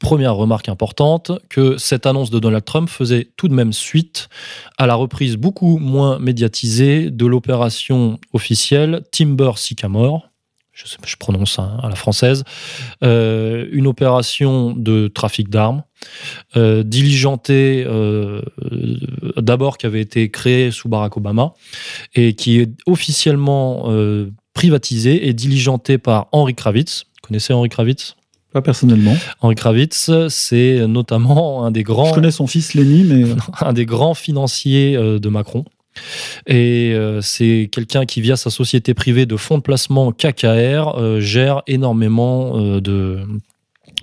Première 0.00 0.34
remarque 0.34 0.68
importante, 0.68 1.32
que 1.48 1.76
cette 1.78 2.06
annonce 2.06 2.30
de 2.30 2.38
Donald 2.38 2.64
Trump 2.64 2.88
faisait 2.88 3.28
tout 3.36 3.48
de 3.48 3.54
même 3.54 3.72
suite. 3.72 4.28
À 4.76 4.86
la 4.86 4.94
reprise 4.94 5.36
beaucoup 5.36 5.78
moins 5.78 6.18
médiatisée 6.18 7.10
de 7.10 7.26
l'opération 7.26 8.18
officielle 8.32 9.02
Timber 9.12 9.52
Sycamore, 9.56 10.28
je, 10.74 10.86
sais, 10.88 10.96
je 11.06 11.16
prononce 11.16 11.58
hein, 11.58 11.78
à 11.82 11.88
la 11.88 11.94
française, 11.94 12.44
euh, 13.02 13.66
une 13.70 13.86
opération 13.86 14.72
de 14.72 15.08
trafic 15.08 15.48
d'armes, 15.48 15.84
euh, 16.56 16.82
diligentée 16.82 17.84
euh, 17.86 18.42
d'abord 19.36 19.78
qui 19.78 19.86
avait 19.86 20.00
été 20.00 20.30
créée 20.30 20.70
sous 20.70 20.88
Barack 20.88 21.16
Obama 21.16 21.54
et 22.14 22.34
qui 22.34 22.60
est 22.60 22.70
officiellement 22.86 23.88
privatisée 24.52 25.28
et 25.28 25.32
diligentée 25.32 25.98
par 25.98 26.28
Henry 26.32 26.54
Kravitz. 26.54 27.04
Vous 27.04 27.28
connaissez 27.28 27.52
Henry 27.52 27.68
Kravitz? 27.68 28.16
Pas 28.54 28.62
personnellement. 28.62 29.16
Henri 29.40 29.56
Kravitz, 29.56 30.10
c'est 30.28 30.86
notamment 30.86 31.66
un 31.66 31.70
des 31.70 31.82
grands. 31.82 32.06
Je 32.06 32.14
connais 32.14 32.30
son 32.30 32.46
fils 32.46 32.72
Lenny, 32.74 33.02
mais. 33.02 33.24
un 33.60 33.72
des 33.74 33.84
grands 33.84 34.14
financiers 34.14 34.96
euh, 34.96 35.18
de 35.18 35.28
Macron. 35.28 35.64
Et 36.46 36.92
euh, 36.94 37.20
c'est 37.20 37.68
quelqu'un 37.70 38.04
qui, 38.04 38.20
via 38.20 38.36
sa 38.36 38.50
société 38.50 38.94
privée 38.94 39.26
de 39.26 39.36
fonds 39.36 39.58
de 39.58 39.62
placement 39.62 40.12
KKR, 40.12 40.96
euh, 40.96 41.20
gère 41.20 41.62
énormément 41.66 42.58
euh, 42.58 42.80
de 42.80 43.20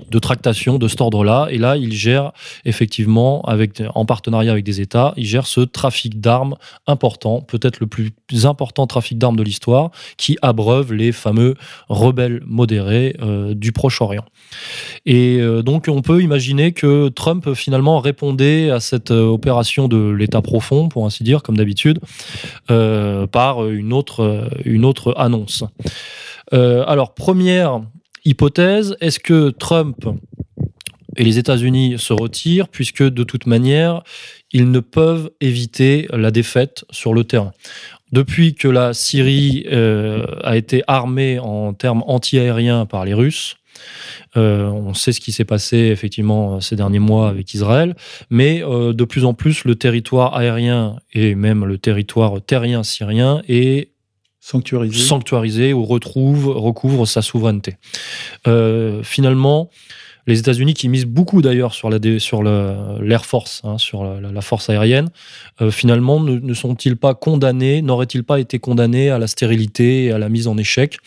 de 0.09 0.19
tractation 0.19 0.77
de 0.77 0.87
cet 0.87 1.01
ordre-là. 1.01 1.47
Et 1.51 1.57
là, 1.57 1.77
il 1.77 1.93
gère 1.93 2.31
effectivement, 2.65 3.41
avec, 3.43 3.81
en 3.95 4.05
partenariat 4.05 4.51
avec 4.51 4.63
des 4.63 4.81
États, 4.81 5.13
il 5.17 5.25
gère 5.25 5.47
ce 5.47 5.61
trafic 5.61 6.19
d'armes 6.19 6.55
important, 6.87 7.41
peut-être 7.41 7.79
le 7.79 7.87
plus 7.87 8.11
important 8.45 8.87
trafic 8.87 9.17
d'armes 9.17 9.35
de 9.35 9.43
l'histoire, 9.43 9.91
qui 10.17 10.37
abreuve 10.41 10.93
les 10.93 11.11
fameux 11.11 11.55
rebelles 11.89 12.41
modérés 12.45 13.15
euh, 13.21 13.53
du 13.53 13.71
Proche-Orient. 13.71 14.25
Et 15.05 15.37
euh, 15.39 15.61
donc, 15.61 15.87
on 15.87 16.01
peut 16.01 16.21
imaginer 16.21 16.71
que 16.71 17.09
Trump, 17.09 17.53
finalement, 17.53 17.99
répondait 17.99 18.69
à 18.69 18.79
cette 18.79 19.11
euh, 19.11 19.25
opération 19.25 19.87
de 19.87 20.09
l'État 20.09 20.41
profond, 20.41 20.89
pour 20.89 21.05
ainsi 21.05 21.23
dire, 21.23 21.43
comme 21.43 21.57
d'habitude, 21.57 21.99
par 22.67 23.67
une 23.67 23.93
autre, 23.93 24.49
une 24.65 24.85
autre 24.85 25.13
annonce. 25.17 25.63
Alors, 26.51 27.13
première 27.13 27.81
hypothèse, 28.25 28.95
est-ce 29.01 29.19
que 29.19 29.49
Trump 29.49 30.05
et 31.17 31.23
les 31.23 31.37
États-Unis 31.37 31.95
se 31.97 32.13
retirent, 32.13 32.69
puisque 32.69 33.03
de 33.03 33.23
toute 33.23 33.45
manière, 33.45 34.03
ils 34.51 34.71
ne 34.71 34.79
peuvent 34.79 35.31
éviter 35.41 36.07
la 36.11 36.31
défaite 36.31 36.85
sur 36.89 37.13
le 37.13 37.23
terrain. 37.23 37.51
Depuis 38.11 38.55
que 38.55 38.67
la 38.67 38.93
Syrie 38.93 39.65
euh, 39.71 40.25
a 40.43 40.57
été 40.57 40.83
armée 40.87 41.39
en 41.39 41.73
termes 41.73 42.03
anti-aériens 42.07 42.85
par 42.85 43.05
les 43.05 43.13
Russes, 43.13 43.55
euh, 44.37 44.65
on 44.65 44.93
sait 44.93 45.11
ce 45.11 45.21
qui 45.21 45.31
s'est 45.31 45.45
passé 45.45 45.77
effectivement 45.77 46.59
ces 46.59 46.75
derniers 46.75 46.99
mois 46.99 47.29
avec 47.29 47.53
Israël, 47.53 47.95
mais 48.29 48.61
euh, 48.63 48.93
de 48.93 49.03
plus 49.05 49.25
en 49.25 49.33
plus 49.33 49.63
le 49.63 49.75
territoire 49.75 50.35
aérien 50.35 50.97
et 51.13 51.35
même 51.35 51.65
le 51.65 51.77
territoire 51.77 52.41
terrien 52.41 52.83
syrien 52.83 53.41
est 53.47 53.90
sanctuarisé, 54.41 55.05
sanctuarisé 55.05 55.71
ou 55.71 55.85
retrouve, 55.85 56.47
recouvre 56.49 57.05
sa 57.07 57.21
souveraineté. 57.21 57.77
Euh, 58.47 59.03
finalement, 59.03 59.69
les 60.27 60.39
États-Unis, 60.39 60.73
qui 60.73 60.89
misent 60.89 61.05
beaucoup 61.05 61.41
d'ailleurs 61.41 61.73
sur 61.73 61.89
l'Air 61.89 62.19
sur 62.19 62.43
Force, 63.25 63.61
hein, 63.63 63.77
sur 63.77 64.03
la, 64.03 64.31
la, 64.31 64.41
force 64.41 64.69
aérienne, 64.69 65.09
euh, 65.61 65.71
finalement, 65.71 66.19
ne, 66.19 66.37
ne 66.37 66.53
sont-ils 66.53 66.95
pas 66.97 67.13
condamnés, 67.13 67.81
n'auraient-ils 67.81 68.23
pas 68.23 68.39
été 68.39 68.59
condamnés 68.59 69.09
à 69.09 69.19
la 69.19 69.27
stérilité 69.27 70.05
et 70.05 70.11
à 70.11 70.17
la 70.17 70.29
mise 70.29 70.47
en 70.47 70.57
échec? 70.57 70.97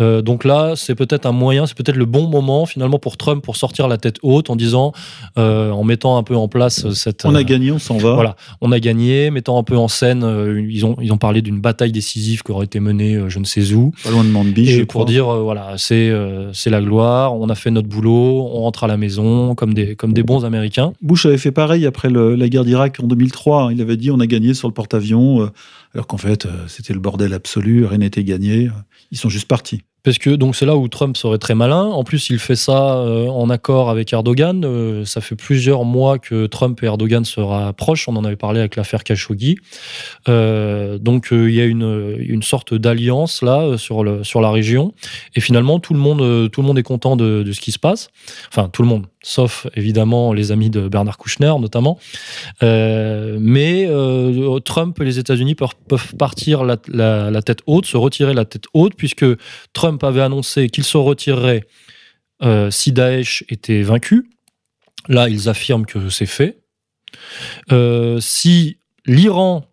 Euh, 0.00 0.22
Donc 0.22 0.44
là, 0.44 0.74
c'est 0.76 0.94
peut-être 0.94 1.26
un 1.26 1.32
moyen, 1.32 1.66
c'est 1.66 1.76
peut-être 1.76 1.96
le 1.96 2.06
bon 2.06 2.26
moment 2.28 2.66
finalement 2.66 2.98
pour 2.98 3.16
Trump 3.16 3.42
pour 3.44 3.56
sortir 3.56 3.88
la 3.88 3.98
tête 3.98 4.18
haute 4.22 4.50
en 4.50 4.56
disant, 4.56 4.92
euh, 5.38 5.70
en 5.70 5.84
mettant 5.84 6.16
un 6.16 6.22
peu 6.22 6.36
en 6.36 6.48
place 6.48 6.90
cette. 6.92 7.24
On 7.24 7.34
a 7.34 7.44
gagné, 7.44 7.72
on 7.72 7.78
s'en 7.78 7.98
va. 7.98 8.14
Voilà, 8.14 8.36
on 8.60 8.72
a 8.72 8.80
gagné, 8.80 9.30
mettant 9.30 9.58
un 9.58 9.62
peu 9.62 9.76
en 9.76 9.88
scène, 9.88 10.24
ils, 10.68 10.84
ont, 10.84 10.96
ils 11.00 11.12
ont 11.12 11.18
parlé 11.18 11.42
d'une 11.42 11.60
bataille 11.60 11.92
décisive 11.92 12.42
qui 12.42 12.52
aurait 12.52 12.66
été 12.66 12.80
menée 12.80 13.18
je 13.28 13.38
ne 13.38 13.44
sais 13.44 13.72
où. 13.72 13.92
Pas 14.04 14.10
loin 14.10 14.24
de 14.24 14.30
Manbij, 14.30 14.78
Et 14.78 14.86
pour 14.86 15.04
dire, 15.04 15.26
voilà, 15.26 15.74
c'est 15.76 16.12
c'est 16.52 16.70
la 16.70 16.80
gloire, 16.80 17.34
on 17.34 17.48
a 17.48 17.54
fait 17.54 17.70
notre 17.70 17.88
boulot, 17.88 18.39
on 18.40 18.60
rentre 18.60 18.84
à 18.84 18.86
la 18.86 18.96
maison 18.96 19.54
comme 19.54 19.74
des, 19.74 19.96
comme 19.96 20.12
des 20.12 20.22
bons 20.22 20.44
Américains. 20.44 20.92
Bush 21.02 21.26
avait 21.26 21.38
fait 21.38 21.52
pareil 21.52 21.86
après 21.86 22.10
la 22.10 22.48
guerre 22.48 22.64
d'Irak 22.64 22.98
en 23.02 23.06
2003. 23.06 23.70
Il 23.72 23.80
avait 23.80 23.96
dit 23.96 24.10
on 24.10 24.20
a 24.20 24.26
gagné 24.26 24.54
sur 24.54 24.68
le 24.68 24.74
porte-avions, 24.74 25.42
euh, 25.42 25.50
alors 25.94 26.06
qu'en 26.06 26.18
fait 26.18 26.46
euh, 26.46 26.50
c'était 26.66 26.92
le 26.92 27.00
bordel 27.00 27.32
absolu, 27.34 27.84
rien 27.84 27.98
n'était 27.98 28.24
gagné. 28.24 28.70
Ils 29.10 29.18
sont 29.18 29.28
juste 29.28 29.48
partis. 29.48 29.82
Parce 30.02 30.18
que 30.18 30.30
donc 30.30 30.56
c'est 30.56 30.66
là 30.66 30.76
où 30.76 30.88
Trump 30.88 31.16
serait 31.16 31.38
très 31.38 31.54
malin. 31.54 31.84
En 31.84 32.04
plus, 32.04 32.30
il 32.30 32.38
fait 32.38 32.56
ça 32.56 32.96
euh, 32.96 33.28
en 33.28 33.50
accord 33.50 33.90
avec 33.90 34.12
Erdogan. 34.12 34.64
Euh, 34.64 35.04
ça 35.04 35.20
fait 35.20 35.36
plusieurs 35.36 35.84
mois 35.84 36.18
que 36.18 36.46
Trump 36.46 36.82
et 36.82 36.86
Erdogan 36.86 37.24
se 37.24 37.40
rapprochent. 37.40 38.08
On 38.08 38.16
en 38.16 38.24
avait 38.24 38.36
parlé 38.36 38.60
avec 38.60 38.76
l'affaire 38.76 39.04
Khashoggi. 39.04 39.56
Euh, 40.28 40.98
donc 40.98 41.28
il 41.32 41.50
y 41.50 41.60
a 41.60 41.64
une, 41.64 42.16
une 42.18 42.42
sorte 42.42 42.74
d'alliance 42.74 43.42
là 43.42 43.76
sur, 43.76 44.02
le, 44.04 44.24
sur 44.24 44.40
la 44.40 44.50
région. 44.50 44.94
Et 45.34 45.40
finalement, 45.40 45.80
tout 45.80 45.92
le 45.92 46.00
monde, 46.00 46.50
tout 46.50 46.62
le 46.62 46.66
monde 46.66 46.78
est 46.78 46.82
content 46.82 47.16
de, 47.16 47.50
ce 47.52 47.60
qui 47.60 47.72
se 47.72 47.78
passe. 47.78 48.08
Enfin, 48.48 48.68
tout 48.68 48.82
le 48.82 48.88
monde, 48.88 49.06
sauf 49.22 49.66
évidemment 49.74 50.32
les 50.32 50.52
amis 50.52 50.70
de 50.70 50.88
Bernard 50.88 51.18
Kouchner 51.18 51.52
notamment. 51.60 51.98
mais 52.62 53.88
Trump 54.64 55.00
et 55.00 55.04
les 55.04 55.18
États-Unis 55.18 55.54
peuvent, 55.54 56.14
partir 56.16 56.64
la 56.64 57.42
tête 57.42 57.60
haute, 57.66 57.86
se 57.86 57.96
retirer 57.96 58.34
la 58.34 58.44
tête 58.44 58.64
haute, 58.72 58.94
puisque 58.96 59.26
Trump 59.72 59.89
avait 60.02 60.22
annoncé 60.22 60.68
qu'il 60.68 60.84
se 60.84 60.96
retirerait 60.96 61.66
euh, 62.42 62.70
si 62.70 62.92
Daesh 62.92 63.44
était 63.48 63.82
vaincu. 63.82 64.30
Là, 65.08 65.28
ils 65.28 65.48
affirment 65.48 65.86
que 65.86 66.08
c'est 66.08 66.26
fait. 66.26 66.58
Euh, 67.72 68.20
si 68.20 68.78
l'Iran 69.06 69.69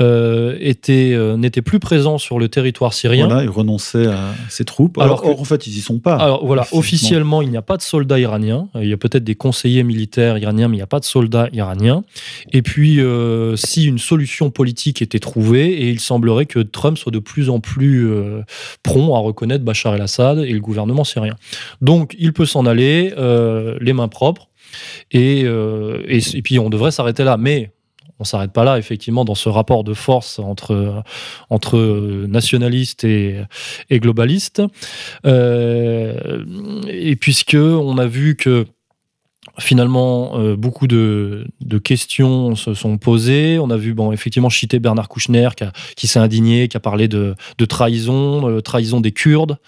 euh, 0.00 0.56
était 0.60 1.12
euh, 1.12 1.36
n'était 1.36 1.60
plus 1.60 1.80
présent 1.80 2.18
sur 2.18 2.38
le 2.38 2.48
territoire 2.48 2.94
syrien. 2.94 3.26
Voilà, 3.26 3.42
il 3.42 3.50
renonçait 3.50 4.06
à 4.06 4.32
ses 4.48 4.64
troupes. 4.64 4.96
Alors, 4.98 5.26
en 5.26 5.44
fait, 5.44 5.66
ils 5.66 5.76
y 5.76 5.80
sont 5.80 5.98
pas. 5.98 6.14
Alors 6.14 6.46
voilà, 6.46 6.66
officiellement, 6.70 7.42
il 7.42 7.50
n'y 7.50 7.56
a 7.56 7.62
pas 7.62 7.76
de 7.76 7.82
soldats 7.82 8.20
iraniens. 8.20 8.68
Il 8.76 8.88
y 8.88 8.92
a 8.92 8.96
peut-être 8.96 9.24
des 9.24 9.34
conseillers 9.34 9.82
militaires 9.82 10.38
iraniens, 10.38 10.68
mais 10.68 10.76
il 10.76 10.78
n'y 10.78 10.84
a 10.84 10.88
pas 10.88 11.00
de 11.00 11.04
soldats 11.04 11.48
iraniens. 11.52 12.04
Et 12.52 12.62
puis, 12.62 13.00
euh, 13.00 13.56
si 13.56 13.86
une 13.86 13.98
solution 13.98 14.50
politique 14.50 15.02
était 15.02 15.18
trouvée, 15.18 15.68
et 15.68 15.88
il 15.88 15.98
semblerait 15.98 16.46
que 16.46 16.60
Trump 16.60 16.96
soit 16.96 17.10
de 17.10 17.18
plus 17.18 17.50
en 17.50 17.58
plus 17.58 18.08
prompt 18.84 19.16
à 19.16 19.18
reconnaître 19.18 19.64
Bachar 19.64 19.96
el-Assad 19.96 20.38
et 20.38 20.52
le 20.52 20.60
gouvernement 20.60 21.02
syrien. 21.02 21.34
Donc, 21.80 22.14
il 22.20 22.32
peut 22.32 22.46
s'en 22.46 22.66
aller 22.66 23.12
les 23.80 23.92
mains 23.92 24.08
propres. 24.08 24.48
Et, 25.10 25.40
et, 25.40 26.20
et, 26.34 26.42
puis 26.42 26.58
on 26.58 26.70
devrait 26.70 26.92
s'arrêter 26.92 27.24
là. 27.24 27.36
Mais 27.36 27.72
on 28.20 28.24
s'arrête 28.24 28.52
pas 28.52 28.64
là, 28.64 28.78
effectivement, 28.78 29.24
dans 29.24 29.34
ce 29.34 29.48
rapport 29.48 29.84
de 29.84 29.94
force 29.94 30.38
entre, 30.38 31.02
entre 31.50 31.78
nationalistes 32.26 33.04
et, 33.04 33.40
et 33.90 34.00
globalistes. 34.00 34.62
Euh, 35.26 36.44
et 36.88 37.16
puisque 37.16 37.54
on 37.54 37.98
a 37.98 38.06
vu 38.06 38.36
que 38.36 38.66
finalement, 39.60 40.38
euh, 40.38 40.56
beaucoup 40.56 40.86
de, 40.86 41.46
de, 41.60 41.78
questions 41.78 42.54
se 42.54 42.74
sont 42.74 42.96
posées. 42.96 43.58
On 43.58 43.70
a 43.70 43.76
vu, 43.76 43.92
bon, 43.92 44.12
effectivement, 44.12 44.48
chiter 44.48 44.78
Bernard 44.78 45.08
Kouchner 45.08 45.48
qui, 45.96 46.06
s'est 46.06 46.20
indigné, 46.20 46.68
qui 46.68 46.76
a 46.76 46.80
parlé 46.80 47.08
de, 47.08 47.34
de 47.56 47.64
trahison, 47.64 48.48
euh, 48.48 48.60
trahison 48.60 49.00
des 49.00 49.12
Kurdes. 49.12 49.58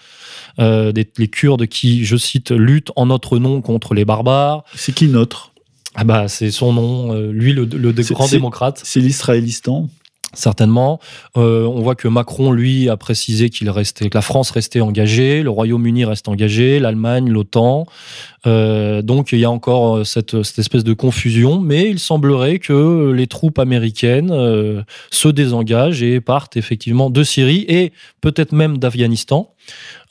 Des, 0.57 1.09
les 1.17 1.27
Kurdes 1.27 1.65
qui, 1.67 2.05
je 2.05 2.17
cite, 2.17 2.51
luttent 2.51 2.91
en 2.95 3.07
notre 3.07 3.39
nom 3.39 3.61
contre 3.61 3.93
les 3.93 4.05
barbares. 4.05 4.63
C'est 4.75 4.93
qui 4.93 5.07
notre? 5.07 5.50
Ah 5.95 6.03
bah, 6.03 6.27
c'est 6.27 6.51
son 6.51 6.73
nom, 6.73 7.13
euh, 7.13 7.31
lui, 7.31 7.53
le, 7.53 7.65
le 7.65 7.91
grand 8.13 8.29
démocrate. 8.29 8.81
C'est 8.83 8.99
l'Israélistan 8.99 9.89
Certainement. 10.33 11.01
Euh, 11.35 11.65
on 11.65 11.81
voit 11.81 11.95
que 11.95 12.07
Macron, 12.07 12.53
lui, 12.53 12.89
a 12.89 12.95
précisé 12.95 13.49
qu'il 13.49 13.69
restait, 13.69 14.09
que 14.09 14.17
la 14.17 14.21
France 14.21 14.51
restait 14.51 14.79
engagée, 14.79 15.43
le 15.43 15.49
Royaume-Uni 15.49 16.05
reste 16.05 16.29
engagé, 16.29 16.79
l'Allemagne, 16.79 17.29
l'OTAN. 17.29 17.85
Euh, 18.47 19.01
donc 19.01 19.33
il 19.33 19.39
y 19.39 19.45
a 19.45 19.51
encore 19.51 20.05
cette, 20.05 20.41
cette, 20.43 20.59
espèce 20.59 20.85
de 20.85 20.93
confusion, 20.93 21.59
mais 21.59 21.89
il 21.89 21.99
semblerait 21.99 22.59
que 22.59 23.11
les 23.11 23.27
troupes 23.27 23.59
américaines 23.59 24.31
euh, 24.31 24.83
se 25.11 25.27
désengagent 25.27 26.01
et 26.01 26.21
partent 26.21 26.55
effectivement 26.55 27.09
de 27.09 27.23
Syrie 27.23 27.65
et 27.67 27.91
peut-être 28.21 28.53
même 28.53 28.77
d'Afghanistan. 28.77 29.53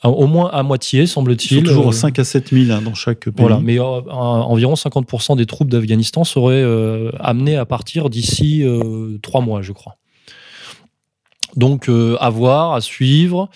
Euh, 0.03 0.09
au 0.09 0.27
moins 0.27 0.49
à 0.49 0.63
moitié, 0.63 1.05
semble-t-il. 1.05 1.63
Toujours 1.63 1.93
5 1.93 2.17
à 2.19 2.23
7 2.23 2.49
000 2.49 2.71
hein, 2.71 2.81
dans 2.81 2.93
chaque 2.93 3.25
pays. 3.25 3.33
Voilà, 3.37 3.59
mais 3.61 3.79
euh, 3.79 3.83
environ 3.83 4.73
50% 4.73 5.37
des 5.37 5.45
troupes 5.45 5.69
d'Afghanistan 5.69 6.23
seraient 6.23 6.63
euh, 6.63 7.11
amenées 7.19 7.55
à 7.55 7.65
partir 7.65 8.09
d'ici 8.09 8.63
3 9.21 9.41
mois, 9.41 9.61
je 9.61 9.71
crois. 9.71 9.97
Donc 11.57 11.89
à 11.89 12.29
voir, 12.29 12.73
à 12.73 12.81
suivre. 12.81 13.49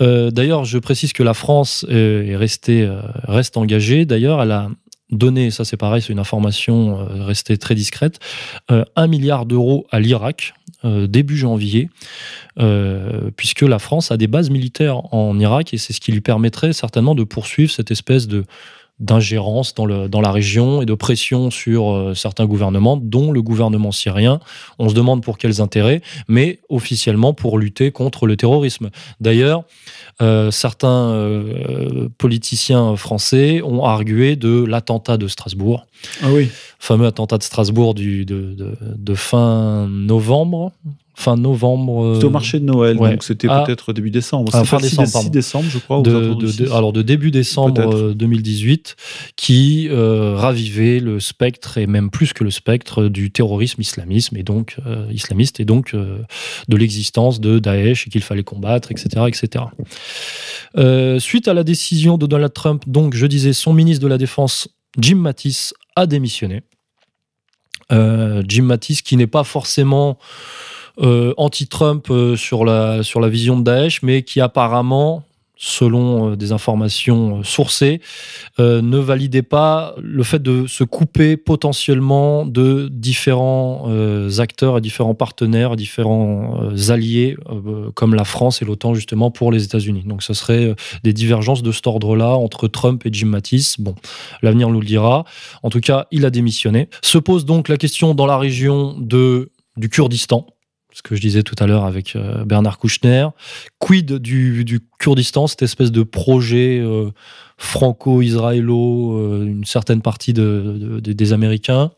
D'ailleurs, 0.00 0.64
je 0.64 0.78
précise 0.78 1.12
que 1.12 1.22
la 1.22 1.34
France 1.34 1.84
est 1.88 2.34
restée, 2.34 2.88
reste 3.24 3.58
engagée. 3.58 4.06
D'ailleurs, 4.06 4.40
elle 4.42 4.52
a 4.52 4.70
donné, 5.10 5.50
ça 5.50 5.64
c'est 5.64 5.76
pareil, 5.76 6.02
c'est 6.02 6.12
une 6.12 6.18
information 6.18 7.06
restée 7.24 7.58
très 7.58 7.74
discrète, 7.74 8.18
un 8.68 9.06
milliard 9.06 9.46
d'euros 9.46 9.86
à 9.90 10.00
l'Irak 10.00 10.54
début 10.84 11.36
janvier. 11.36 11.88
Euh, 12.58 13.30
puisque 13.36 13.60
la 13.60 13.78
France 13.78 14.10
a 14.10 14.16
des 14.16 14.28
bases 14.28 14.48
militaires 14.48 15.12
en 15.14 15.38
Irak 15.38 15.74
et 15.74 15.78
c'est 15.78 15.92
ce 15.92 16.00
qui 16.00 16.10
lui 16.10 16.22
permettrait 16.22 16.72
certainement 16.72 17.14
de 17.14 17.22
poursuivre 17.22 17.70
cette 17.70 17.90
espèce 17.90 18.26
de 18.28 18.44
d'ingérence 18.98 19.74
dans, 19.74 19.84
le, 19.84 20.08
dans 20.08 20.20
la 20.20 20.32
région 20.32 20.80
et 20.80 20.86
de 20.86 20.94
pression 20.94 21.50
sur 21.50 21.92
euh, 21.92 22.14
certains 22.14 22.46
gouvernements, 22.46 22.96
dont 22.96 23.30
le 23.30 23.42
gouvernement 23.42 23.92
syrien. 23.92 24.40
On 24.78 24.88
se 24.88 24.94
demande 24.94 25.22
pour 25.22 25.36
quels 25.36 25.60
intérêts, 25.60 26.00
mais 26.28 26.60
officiellement 26.68 27.34
pour 27.34 27.58
lutter 27.58 27.90
contre 27.90 28.26
le 28.26 28.36
terrorisme. 28.36 28.90
D'ailleurs, 29.20 29.64
euh, 30.22 30.50
certains 30.50 31.10
euh, 31.10 32.08
politiciens 32.16 32.96
français 32.96 33.60
ont 33.62 33.84
argué 33.84 34.34
de 34.34 34.64
l'attentat 34.64 35.18
de 35.18 35.28
Strasbourg. 35.28 35.86
Ah 36.22 36.28
oui. 36.32 36.48
fameux 36.78 37.06
attentat 37.06 37.36
de 37.36 37.42
Strasbourg 37.42 37.94
du, 37.94 38.24
de, 38.24 38.54
de, 38.54 38.78
de 38.96 39.14
fin 39.14 39.86
novembre, 39.88 40.72
fin 41.18 41.36
novembre. 41.36 42.12
C'était 42.14 42.26
au 42.26 42.30
marché 42.30 42.60
de 42.60 42.64
Noël, 42.66 42.98
ouais. 42.98 43.10
donc 43.12 43.22
c'était 43.24 43.48
Ah. 43.50 43.62
peut-être 43.66 43.92
début 43.94 44.10
décembre. 44.10 44.50
Ah, 44.52 44.58
C'était 44.58 44.68
fin 44.68 44.76
décembre, 44.78 45.06
6, 45.08 45.12
pardon. 45.14 45.28
décembre, 45.30 45.66
je 45.70 45.78
crois. 45.78 46.02
de, 46.02 46.34
de- 46.34 46.46
6. 46.46 46.62
alors 46.72 46.92
de 46.92 47.00
début 47.02 47.30
décembre 47.30 47.74
Peut-être. 47.74 47.96
euh, 47.96 48.14
2018, 48.14 48.96
qui 49.34 49.88
euh, 49.90 50.34
ravivait 50.36 51.00
le 51.00 51.18
spectre 51.18 51.78
et 51.78 51.86
même 51.86 52.10
plus 52.10 52.32
que 52.34 52.44
le 52.44 52.50
spectre 52.50 53.08
du 53.08 53.30
terrorisme 53.30 53.80
islamisme 53.80 54.36
et 54.36 54.42
donc 54.42 54.76
euh, 54.86 55.06
islamiste 55.10 55.58
et 55.58 55.64
donc 55.64 55.94
euh, 55.94 56.18
de 56.68 56.76
l'existence 56.76 57.40
de 57.40 57.58
Daesh 57.58 58.06
et 58.06 58.10
qu'il 58.10 58.22
fallait 58.22 58.44
combattre, 58.44 58.92
etc., 58.92 59.24
etc. 59.26 59.64
Euh, 60.76 61.18
suite 61.18 61.48
à 61.48 61.54
la 61.54 61.64
décision 61.64 62.18
de 62.18 62.26
Donald 62.26 62.52
Trump, 62.52 62.82
donc 62.86 63.14
je 63.14 63.26
disais, 63.26 63.52
son 63.54 63.72
ministre 63.72 64.02
de 64.02 64.08
la 64.08 64.18
Défense 64.18 64.68
Jim 64.98 65.16
Mattis 65.16 65.70
a 65.94 66.06
démissionné. 66.06 66.62
Euh, 67.92 68.42
Jim 68.48 68.62
Mattis, 68.64 69.00
qui 69.04 69.16
n'est 69.16 69.26
pas 69.28 69.44
forcément 69.44 70.10
euh, 70.10 70.85
anti-Trump 71.36 72.06
euh, 72.10 72.36
sur, 72.36 72.64
la, 72.64 73.02
sur 73.02 73.20
la 73.20 73.28
vision 73.28 73.58
de 73.58 73.64
Daesh, 73.64 74.02
mais 74.02 74.22
qui 74.22 74.40
apparemment, 74.40 75.22
selon 75.58 76.32
euh, 76.32 76.36
des 76.36 76.52
informations 76.52 77.38
euh, 77.38 77.42
sourcées, 77.42 78.02
euh, 78.60 78.82
ne 78.82 78.98
validait 78.98 79.42
pas 79.42 79.94
le 79.98 80.22
fait 80.22 80.42
de 80.42 80.66
se 80.66 80.84
couper 80.84 81.38
potentiellement 81.38 82.44
de 82.44 82.88
différents 82.92 83.86
euh, 83.88 84.38
acteurs 84.38 84.76
et 84.76 84.80
différents 84.82 85.14
partenaires, 85.14 85.76
différents 85.76 86.60
euh, 86.62 86.90
alliés, 86.90 87.38
euh, 87.48 87.90
comme 87.94 88.14
la 88.14 88.24
France 88.24 88.60
et 88.60 88.66
l'OTAN 88.66 88.92
justement 88.92 89.30
pour 89.30 89.50
les 89.50 89.64
États-Unis. 89.64 90.04
Donc 90.04 90.22
ce 90.22 90.34
serait 90.34 90.66
euh, 90.66 90.74
des 91.04 91.14
divergences 91.14 91.62
de 91.62 91.72
cet 91.72 91.86
ordre-là 91.86 92.36
entre 92.36 92.68
Trump 92.68 93.06
et 93.06 93.10
Jim 93.10 93.28
Mattis. 93.28 93.76
Bon, 93.78 93.94
l'avenir 94.42 94.68
nous 94.68 94.80
le 94.80 94.86
dira. 94.86 95.24
En 95.62 95.70
tout 95.70 95.80
cas, 95.80 96.06
il 96.10 96.26
a 96.26 96.30
démissionné. 96.30 96.90
Se 97.00 97.16
pose 97.16 97.46
donc 97.46 97.68
la 97.68 97.78
question 97.78 98.14
dans 98.14 98.26
la 98.26 98.36
région 98.36 98.94
de, 98.98 99.50
du 99.78 99.88
Kurdistan 99.88 100.46
ce 100.96 101.02
que 101.02 101.14
je 101.14 101.20
disais 101.20 101.42
tout 101.42 101.54
à 101.58 101.66
l'heure 101.66 101.84
avec 101.84 102.16
euh, 102.16 102.42
Bernard 102.46 102.78
Kouchner. 102.78 103.28
Quid 103.78 104.14
du, 104.14 104.64
du 104.64 104.80
Kurdistan, 104.98 105.46
cette 105.46 105.62
espèce 105.62 105.92
de 105.92 106.02
projet 106.02 106.78
euh, 106.80 107.10
franco-israélo, 107.58 109.18
euh, 109.18 109.46
une 109.46 109.64
certaine 109.64 110.02
partie 110.02 110.32
de, 110.32 110.76
de- 110.78 111.00
de- 111.00 111.12
des 111.12 111.32
Américains 111.32 111.90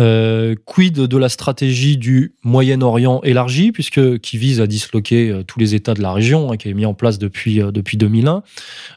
Euh, 0.00 0.56
Quid 0.66 0.94
de 0.98 1.16
la 1.16 1.28
stratégie 1.28 1.96
du 1.96 2.34
Moyen-Orient 2.42 3.20
élargi, 3.22 3.70
puisque 3.70 4.18
qui 4.18 4.38
vise 4.38 4.60
à 4.60 4.66
disloquer 4.66 5.30
euh, 5.30 5.44
tous 5.44 5.60
les 5.60 5.76
États 5.76 5.94
de 5.94 6.02
la 6.02 6.12
région, 6.12 6.50
hein, 6.50 6.56
qui 6.56 6.68
est 6.68 6.74
mis 6.74 6.84
en 6.84 6.94
place 6.94 7.16
depuis, 7.20 7.60
euh, 7.62 7.70
depuis 7.70 7.96
2001, 7.96 8.42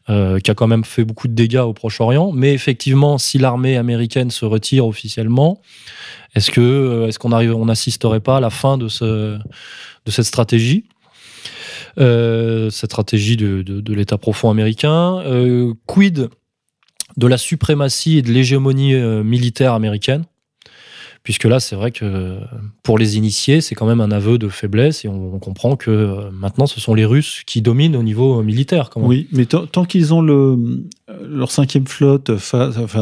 euh, 0.09 0.39
qui 0.39 0.49
a 0.49 0.55
quand 0.55 0.65
même 0.65 0.84
fait 0.84 1.03
beaucoup 1.05 1.28
de 1.28 1.34
dégâts 1.34 1.57
au 1.63 1.74
Proche-Orient. 1.74 2.32
Mais 2.32 2.51
effectivement, 2.51 3.20
si 3.20 3.38
l'armée 3.38 3.78
américaine 3.78 4.32
se 4.32 4.43
retire 4.45 4.88
officiellement, 4.88 5.61
est-ce 6.34 6.49
que 6.49 7.05
est-ce 7.07 7.20
qu'on 7.20 7.32
on 7.32 7.65
n'assisterait 7.65 8.20
pas 8.20 8.38
à 8.38 8.39
la 8.39 8.49
fin 8.49 8.80
de 8.80 8.88
ce 8.88 9.38
de 10.07 10.11
cette 10.11 10.26
stratégie, 10.26 10.86
cette 11.97 12.91
stratégie 12.91 13.37
de 13.37 13.93
l'État 13.93 14.17
profond 14.17 14.49
américain. 14.49 15.19
Euh, 15.25 15.73
Quid 15.85 16.29
de 17.17 17.27
la 17.27 17.37
suprématie 17.37 18.17
et 18.19 18.21
de 18.21 18.31
l'hégémonie 18.31 18.93
euh, 18.93 19.23
militaire 19.23 19.73
américaine, 19.73 20.25
puisque 21.28 21.43
là, 21.43 21.59
c'est 21.59 21.75
vrai 21.75 21.91
que 21.91 22.38
pour 22.84 22.97
les 22.97 23.17
initiés, 23.17 23.59
c'est 23.59 23.75
quand 23.75 23.86
même 23.86 23.99
un 23.99 24.11
aveu 24.11 24.38
de 24.38 24.47
faiblesse 24.47 25.03
et 25.03 25.09
on, 25.09 25.39
comprend 25.39 25.75
que 25.75 25.91
euh, 25.91 26.32
maintenant, 26.32 26.67
ce 26.67 26.80
sont 26.80 26.93
les 26.93 27.03
Russes 27.03 27.43
qui 27.45 27.61
dominent 27.61 27.97
au 27.97 28.01
niveau 28.01 28.41
militaire. 28.41 28.89
Quand 28.89 29.01
même. 29.01 29.09
Oui, 29.09 29.28
mais 29.34 29.45
tant 29.45 29.84
qu'ils 29.84 30.13
ont 30.13 30.21
le, 30.21 30.57
leur 31.21 31.51
cinquième 31.51 31.88
flotte 31.88 32.32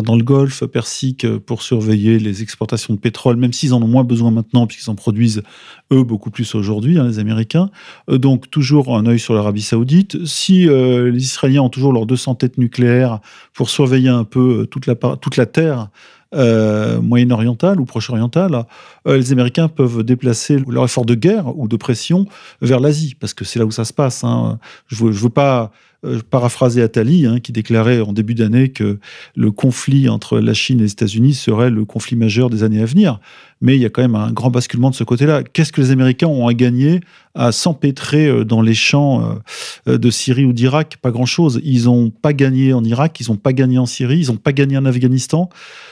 dans 0.04 0.16
le 0.16 0.24
Golfe 0.24 0.66
Persique 0.66 1.28
pour 1.40 1.62
surveiller 1.62 2.20
les 2.20 2.42
exportations 2.42 2.94
de 2.94 3.00
pétrole, 3.00 3.36
même 3.36 3.54
s'ils 3.54 3.74
en 3.74 3.82
ont 3.82 3.88
moins 3.88 4.04
besoin 4.04 4.32
maintenant, 4.32 4.68
puisqu'ils 4.68 4.90
en 4.90 4.96
produisent 4.96 5.44
eux 5.92 6.04
beaucoup 6.04 6.30
plus 6.30 6.56
aujourd'hui, 6.56 7.00
hein, 7.00 7.08
les 7.08 7.20
Américains. 7.20 7.70
Euh, 8.10 8.18
donc 8.18 8.50
toujours 8.50 8.96
un 8.96 9.06
œil 9.06 9.20
sur 9.20 9.34
l'Arabie 9.34 9.62
Saoudite. 9.62 10.26
Si 10.26 10.68
euh, 10.68 11.12
les 11.12 11.24
Israéliens 11.24 11.62
ont 11.62 11.70
toujours 11.70 11.94
leurs 11.94 12.06
200 12.06 12.36
têtes 12.36 12.58
nucléaires 12.58 13.20
pour 13.54 13.70
surveiller 13.70 14.10
un 14.10 14.24
peu 14.24 14.62
euh, 14.62 14.66
toute 14.66 15.38
la 15.38 15.46
terre, 15.46 15.90
euh, 16.36 17.02
moyen-orientale 17.02 17.80
ou 17.80 17.86
proche-orientale, 17.86 18.66
les 19.06 19.32
Américains 19.32 19.68
peuvent 19.68 20.04
déplacer 20.04 20.58
leur 20.68 20.86
effort 20.86 21.06
de 21.06 21.16
guerre 21.16 21.58
ou 21.58 21.68
de 21.68 21.78
pression 21.78 22.26
vers 22.62 22.80
l'Asie, 22.80 23.16
parce 23.20 23.34
que 23.34 23.46
c'est 23.46 23.60
là 23.60 23.66
où 23.66 23.72
ça 23.72 23.86
se 23.86 23.94
passe. 23.94 24.24
Hein. 24.24 24.60
Je 24.88 25.06
ne 25.06 25.12
veux, 25.12 25.30
pas 25.30 25.72
euh, 26.06 26.20
paraphraser 26.30 26.82
Attali, 26.82 27.26
hein, 27.26 27.40
qui 27.40 27.52
déclarait 27.52 28.02
en 28.02 28.14
début 28.14 28.36
d'année 28.36 28.70
que 28.70 29.00
le 29.36 29.52
conflit 29.52 30.10
entre 30.10 30.40
la 30.40 30.54
Chine 30.54 30.80
et 30.80 30.84
les 30.84 30.92
États-Unis 30.92 31.34
serait 31.34 31.70
le 31.70 31.86
conflit 31.86 32.16
majeur 32.16 32.50
des 32.50 32.64
années 32.64 32.82
à 32.82 32.86
venir. 32.86 33.20
Mais 33.62 33.76
il 33.76 33.82
y 33.82 33.86
a 33.86 33.90
quand 33.90 34.02
même 34.02 34.16
un 34.16 34.32
grand 34.32 34.52
basculement 34.52 34.90
de 34.90 34.96
ce 34.96 35.04
côté-là. 35.04 35.44
Qu'est-ce 35.44 35.72
que 35.72 35.82
les 35.82 35.92
Américains 35.92 36.28
ont 36.28 36.48
à 36.48 36.54
gagner 36.54 37.00
à 37.34 37.52
s'empêtrer 37.52 38.28
euh, 38.28 38.44
dans 38.44 38.62
les 38.62 38.74
champs 38.74 39.40
euh, 39.88 39.98
de 39.98 40.10
Syrie 40.10 40.46
ou 40.46 40.54
d'Irak? 40.54 40.98
Pas 41.02 41.12
grand-chose. 41.12 41.62
Ils 41.64 41.86
n'ont 41.86 42.10
pas 42.10 42.34
gagné 42.34 42.74
en 42.74 42.84
Irak, 42.84 43.20
ils 43.20 43.30
n'ont 43.30 43.38
pas 43.38 43.54
gagné 43.54 43.78
en 43.78 43.86
Syrie, 43.86 44.20
ils 44.20 44.28
n'ont 44.28 44.38
pas 44.38 44.54
gagné 44.54 44.78
en 44.78 44.86
Afghanistan. 44.86 45.50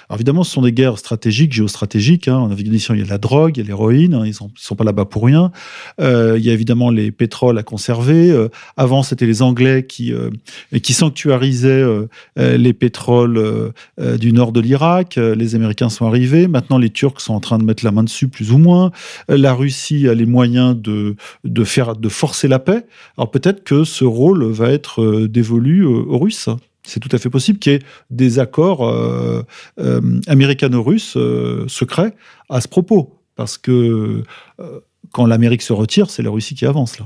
Alors 0.10 0.18
évidemment, 0.18 0.44
ce 0.44 0.52
sont 0.52 0.62
des 0.62 0.74
guerres 0.74 0.98
stratégiques, 0.98 1.54
géostratégiques. 1.54 2.28
Hein. 2.28 2.38
En 2.38 2.52
Afghanistan, 2.52 2.94
il 2.94 3.02
y 3.02 3.04
a 3.04 3.08
la 3.08 3.18
drogue, 3.18 3.58
il 3.58 3.62
y 3.62 3.64
a 3.64 3.68
l'héroïne, 3.68 4.14
hein. 4.14 4.24
ils 4.26 4.30
ne 4.30 4.50
sont, 4.56 4.76
pas 4.76 4.84
là-bas 4.84 5.06
pour 5.06 5.26
rien. 5.26 5.52
il 6.00 6.40
y 6.40 6.50
a 6.50 6.54
évidemment 6.54 6.90
les 6.90 7.12
pétroles 7.12 7.58
à 7.58 7.64
conserver. 7.64 8.48
avant, 8.78 9.04
c'était 9.04 9.26
les 9.26 9.42
Anglais 9.42 9.86
qui 9.88 10.14
euh, 10.14 10.30
qui, 10.82 10.94
sanctuarisait 10.94 11.70
euh, 11.70 12.08
euh, 12.40 12.58
les 12.58 12.74
pétroles 12.74 13.74
du 14.20 14.34
nord 14.34 14.52
de 14.52 14.60
l'Irak. 14.60 15.16
Les 15.16 15.56
Américains 15.56 15.90
sont 15.90 16.06
arrivés. 16.06 16.48
Maintenant, 16.48 16.78
les 16.78 16.90
Turcs 16.90 17.20
sont 17.20 17.34
en 17.34 17.40
train 17.40 17.58
de 17.58 17.64
mettre 17.64 17.86
la 17.86 17.92
main 17.92 18.04
dessus, 18.04 18.28
plus 18.28 18.52
ou 18.52 18.58
moins. 18.58 18.92
La 19.28 19.54
Russie 19.54 20.08
a 20.08 20.14
les 20.14 20.26
moyens 20.26 20.76
de, 20.76 21.16
de, 21.44 21.64
faire, 21.64 21.96
de 21.96 22.10
forcer 22.10 22.48
la 22.48 22.60
paix. 22.60 22.86
Alors 23.18 23.32
peut-être 23.32 23.64
que 23.64 23.84
ce 23.84 24.04
rôle 24.04 24.46
va 24.46 24.72
être 24.72 25.28
dévolu 25.28 25.86
aux 25.86 26.18
Russes. 26.18 26.50
C'est 26.86 27.00
tout 27.00 27.10
à 27.12 27.18
fait 27.18 27.30
possible 27.30 27.60
qu'il 27.60 27.74
y 27.74 27.76
ait 27.76 27.82
des 28.10 28.40
accords 28.40 28.84
américano-russes 30.28 31.18
secrets 31.68 32.14
à 32.50 32.62
ce 32.62 32.68
propos. 32.68 33.20
Parce 33.36 33.58
que 33.58 34.24
quand 35.12 35.26
l'Amérique 35.26 35.62
se 35.62 35.74
retire, 35.74 36.10
c'est 36.10 36.24
la 36.24 36.30
Russie 36.30 36.56
qui 36.56 36.66
avance 36.66 37.00
là. 37.00 37.06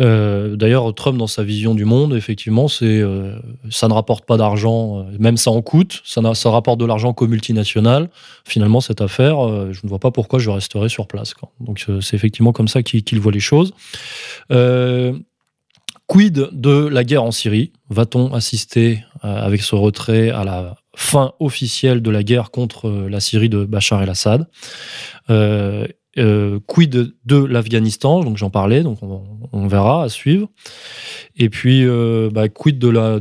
Euh, 0.00 0.56
d'ailleurs, 0.56 0.94
Trump, 0.94 1.18
dans 1.18 1.26
sa 1.26 1.42
vision 1.42 1.74
du 1.74 1.84
monde, 1.84 2.14
effectivement, 2.14 2.68
c'est 2.68 3.00
euh, 3.00 3.36
ça 3.70 3.88
ne 3.88 3.92
rapporte 3.92 4.24
pas 4.24 4.36
d'argent, 4.36 5.00
euh, 5.00 5.04
même 5.18 5.36
ça 5.36 5.50
en 5.50 5.62
coûte, 5.62 6.02
ça, 6.04 6.20
ça 6.34 6.50
rapporte 6.50 6.78
de 6.78 6.84
l'argent 6.84 7.12
qu'aux 7.12 7.28
multinationales. 7.28 8.10
Finalement, 8.44 8.80
cette 8.80 9.00
affaire, 9.00 9.72
je 9.72 9.80
ne 9.82 9.88
vois 9.88 9.98
pas 9.98 10.10
pourquoi 10.10 10.38
je 10.38 10.50
resterai 10.50 10.88
sur 10.88 11.06
place. 11.06 11.34
Donc, 11.60 11.84
c'est 12.00 12.16
effectivement 12.16 12.52
comme 12.52 12.68
ça 12.68 12.82
qu'il 12.82 13.20
voit 13.20 13.32
les 13.32 13.40
choses. 13.40 13.72
Quid 16.12 16.50
de 16.52 16.88
la 16.88 17.04
guerre 17.04 17.22
en 17.22 17.30
Syrie? 17.30 17.72
Va-t-on 17.88 18.34
assister 18.34 19.02
avec 19.22 19.62
ce 19.62 19.74
retrait 19.74 20.28
à 20.28 20.44
la 20.44 20.74
fin 20.94 21.32
officielle 21.40 22.02
de 22.02 22.10
la 22.10 22.22
guerre 22.22 22.50
contre 22.50 22.90
la 23.08 23.18
Syrie 23.18 23.48
de 23.48 23.64
Bachar 23.64 24.02
el-Assad? 24.02 24.46
Euh, 26.18 26.60
quid 26.66 27.14
de 27.24 27.44
l'Afghanistan, 27.44 28.22
donc 28.22 28.36
j'en 28.36 28.50
parlais, 28.50 28.82
donc 28.82 28.98
on, 29.02 29.66
verra 29.66 30.04
à 30.04 30.08
suivre. 30.10 30.48
Et 31.36 31.48
puis, 31.48 31.86
euh, 31.86 32.28
bah, 32.30 32.50
quid 32.50 32.78
de 32.78 32.88
la, 32.88 33.18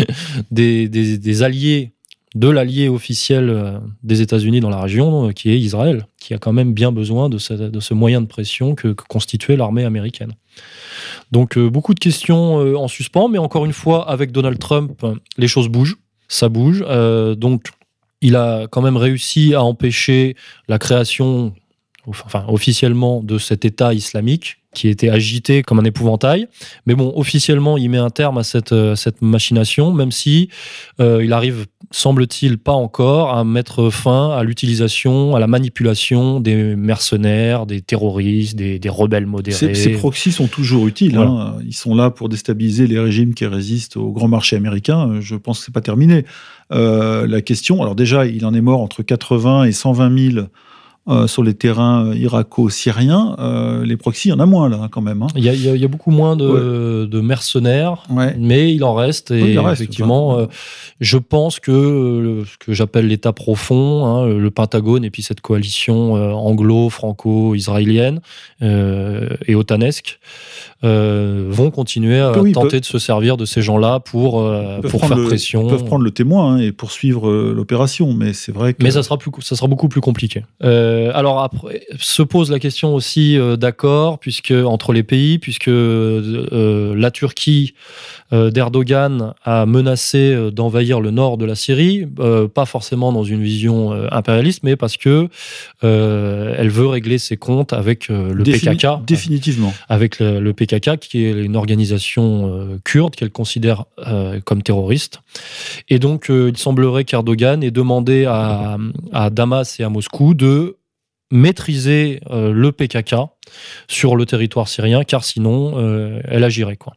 des, 0.50 1.42
alliés, 1.44 1.93
de 2.34 2.48
l'allié 2.48 2.88
officiel 2.88 3.48
euh, 3.48 3.78
des 4.02 4.20
États-Unis 4.20 4.60
dans 4.60 4.70
la 4.70 4.80
région, 4.80 5.30
qui 5.32 5.50
est 5.50 5.58
Israël, 5.58 6.06
qui 6.20 6.34
a 6.34 6.38
quand 6.38 6.52
même 6.52 6.72
bien 6.72 6.92
besoin 6.92 7.28
de 7.28 7.38
ce, 7.38 7.94
moyen 7.94 8.20
de 8.20 8.26
pression 8.26 8.74
que, 8.74 8.88
que 8.88 9.04
constituait 9.08 9.56
l'armée 9.56 9.84
américaine. 9.84 10.32
Donc 11.32 11.58
beaucoup 11.58 11.94
de 11.94 12.00
questions 12.00 12.56
en 12.76 12.88
suspens, 12.88 13.28
mais 13.28 13.38
encore 13.38 13.64
une 13.64 13.72
fois, 13.72 14.08
avec 14.08 14.30
Donald 14.30 14.58
Trump, 14.58 15.04
les 15.36 15.48
choses 15.48 15.68
bougent, 15.68 15.96
ça 16.28 16.48
bouge. 16.48 16.84
donc 17.36 17.64
il 18.20 18.36
a 18.36 18.66
quand 18.68 18.80
même 18.82 18.96
réussi 18.96 19.54
à 19.54 19.62
empêcher 19.62 20.34
la 20.68 20.78
création 20.78 21.54
enfin 22.06 22.44
officiellement 22.48 23.22
de 23.22 23.38
cet 23.38 23.64
État 23.64 23.94
islamique 23.94 24.58
qui 24.74 24.88
était 24.88 25.08
agité 25.08 25.62
comme 25.62 25.78
un 25.78 25.84
épouvantail. 25.84 26.48
Mais 26.86 26.94
bon, 26.94 27.12
officiellement, 27.16 27.78
il 27.78 27.88
met 27.88 27.98
un 27.98 28.10
terme 28.10 28.38
à 28.38 28.42
cette, 28.42 28.72
euh, 28.72 28.94
cette 28.96 29.22
machination, 29.22 29.92
même 29.92 30.10
si 30.10 30.50
euh, 31.00 31.24
il 31.24 31.32
arrive, 31.32 31.66
semble-t-il, 31.90 32.58
pas 32.58 32.72
encore 32.72 33.34
à 33.34 33.44
mettre 33.44 33.88
fin 33.88 34.30
à 34.30 34.42
l'utilisation, 34.42 35.36
à 35.36 35.40
la 35.40 35.46
manipulation 35.46 36.40
des 36.40 36.76
mercenaires, 36.76 37.66
des 37.66 37.80
terroristes, 37.80 38.56
des, 38.56 38.80
rebelles 38.88 39.26
modérés. 39.26 39.74
Ces, 39.74 39.90
proxys 39.92 40.32
sont 40.32 40.48
toujours 40.48 40.86
utiles. 40.86 41.16
Hein. 41.16 41.56
Ils 41.64 41.74
sont 41.74 41.94
là 41.94 42.10
pour 42.10 42.28
déstabiliser 42.28 42.86
les 42.86 42.98
régimes 42.98 43.34
qui 43.34 43.46
résistent 43.46 43.96
au 43.96 44.10
grand 44.10 44.28
marché 44.28 44.56
américain. 44.56 45.20
Je 45.20 45.36
pense 45.36 45.60
que 45.60 45.66
c'est 45.66 45.74
pas 45.74 45.80
terminé. 45.80 46.24
Euh, 46.72 47.26
la 47.26 47.42
question, 47.42 47.80
alors 47.82 47.94
déjà, 47.94 48.26
il 48.26 48.44
en 48.44 48.54
est 48.54 48.60
mort 48.60 48.80
entre 48.80 49.02
80 49.02 49.64
et 49.64 49.72
120 49.72 50.32
000 50.32 50.46
euh, 51.06 51.26
sur 51.26 51.42
les 51.42 51.52
terrains 51.52 52.06
euh, 52.06 52.16
irako-syriens, 52.16 53.36
euh, 53.38 53.84
les 53.84 53.98
proxys, 53.98 54.28
il 54.28 54.30
y 54.30 54.34
en 54.34 54.40
a 54.40 54.46
moins 54.46 54.70
là 54.70 54.88
quand 54.90 55.02
même. 55.02 55.22
Hein. 55.22 55.26
Il, 55.36 55.44
y 55.44 55.84
a, 55.84 55.88
beaucoup 55.88 56.10
moins 56.10 56.34
de, 56.34 57.20
mercenaires, 57.20 58.04
mais 58.38 58.74
il 58.74 58.82
en 58.84 58.94
reste. 58.94 59.30
Et 59.30 59.54
effectivement, 59.54 60.48
je 61.00 61.18
pense 61.18 61.60
que 61.60 62.44
ce 62.46 62.56
que 62.56 62.72
j'appelle 62.72 63.08
l'État 63.08 63.34
profond, 63.34 64.06
hein, 64.06 64.28
le 64.28 64.50
Pentagone 64.50 65.04
et 65.04 65.10
puis 65.10 65.22
cette 65.22 65.42
coalition 65.42 66.14
anglo-franco-israélienne 66.14 68.20
et 68.62 69.54
otanesque, 69.54 70.20
vont 70.82 71.70
continuer 71.70 72.20
à 72.20 72.32
tenter 72.54 72.80
de 72.80 72.86
se 72.86 72.98
servir 72.98 73.36
de 73.36 73.44
ces 73.44 73.60
gens-là 73.60 74.00
pour, 74.00 74.42
pour 74.88 75.06
faire 75.06 75.22
pression. 75.26 75.66
Ils 75.66 75.70
peuvent 75.70 75.84
prendre 75.84 76.04
le 76.04 76.12
témoin 76.12 76.54
hein, 76.54 76.58
et 76.58 76.72
poursuivre 76.72 77.30
l'opération, 77.30 78.14
mais 78.14 78.32
c'est 78.32 78.52
vrai 78.52 78.72
que. 78.72 78.82
Mais 78.82 78.90
ça 78.90 79.02
sera, 79.02 79.18
plus, 79.18 79.30
ça 79.40 79.54
sera 79.54 79.66
beaucoup 79.66 79.88
plus 79.88 80.00
compliqué. 80.00 80.44
Euh, 80.93 80.93
alors 81.14 81.40
après, 81.40 81.86
se 81.98 82.22
pose 82.22 82.50
la 82.50 82.58
question 82.58 82.94
aussi 82.94 83.38
euh, 83.38 83.56
d'accord, 83.56 84.18
puisque 84.18 84.52
entre 84.52 84.92
les 84.92 85.02
pays, 85.02 85.38
puisque 85.38 85.68
euh, 85.68 86.94
la 86.96 87.10
Turquie 87.10 87.74
d'Erdogan 88.32 89.34
a 89.44 89.64
menacé 89.64 90.50
d'envahir 90.50 91.00
le 91.00 91.12
nord 91.12 91.36
de 91.38 91.44
la 91.44 91.54
Syrie, 91.54 92.04
pas 92.52 92.64
forcément 92.64 93.12
dans 93.12 93.22
une 93.22 93.42
vision 93.44 93.92
impérialiste, 94.10 94.64
mais 94.64 94.74
parce 94.74 94.96
que 94.96 95.28
elle 95.82 96.68
veut 96.68 96.88
régler 96.88 97.18
ses 97.18 97.36
comptes 97.36 97.72
avec 97.72 98.08
le 98.08 98.42
PKK. 98.42 99.04
Définitivement. 99.06 99.72
Avec 99.88 100.18
le, 100.18 100.52
PKK, 100.52 100.98
qui 100.98 101.26
est 101.26 101.30
une 101.30 101.54
organisation 101.54 102.80
kurde 102.82 103.14
qu'elle 103.14 103.30
considère 103.30 103.84
comme 104.44 104.64
terroriste. 104.64 105.20
Et 105.88 106.00
donc, 106.00 106.26
il 106.28 106.56
semblerait 106.56 107.04
qu'Erdogan 107.04 107.62
ait 107.62 107.70
demandé 107.70 108.24
à, 108.24 108.78
à 109.12 109.30
Damas 109.30 109.78
et 109.78 109.84
à 109.84 109.90
Moscou 109.90 110.34
de 110.34 110.76
maîtriser 111.34 112.20
euh, 112.30 112.52
le 112.52 112.72
PKK 112.72 113.16
sur 113.88 114.16
le 114.16 114.24
territoire 114.24 114.68
syrien, 114.68 115.04
car 115.04 115.24
sinon, 115.24 115.74
euh, 115.76 116.20
elle 116.24 116.44
agirait. 116.44 116.76
Quoi. 116.76 116.94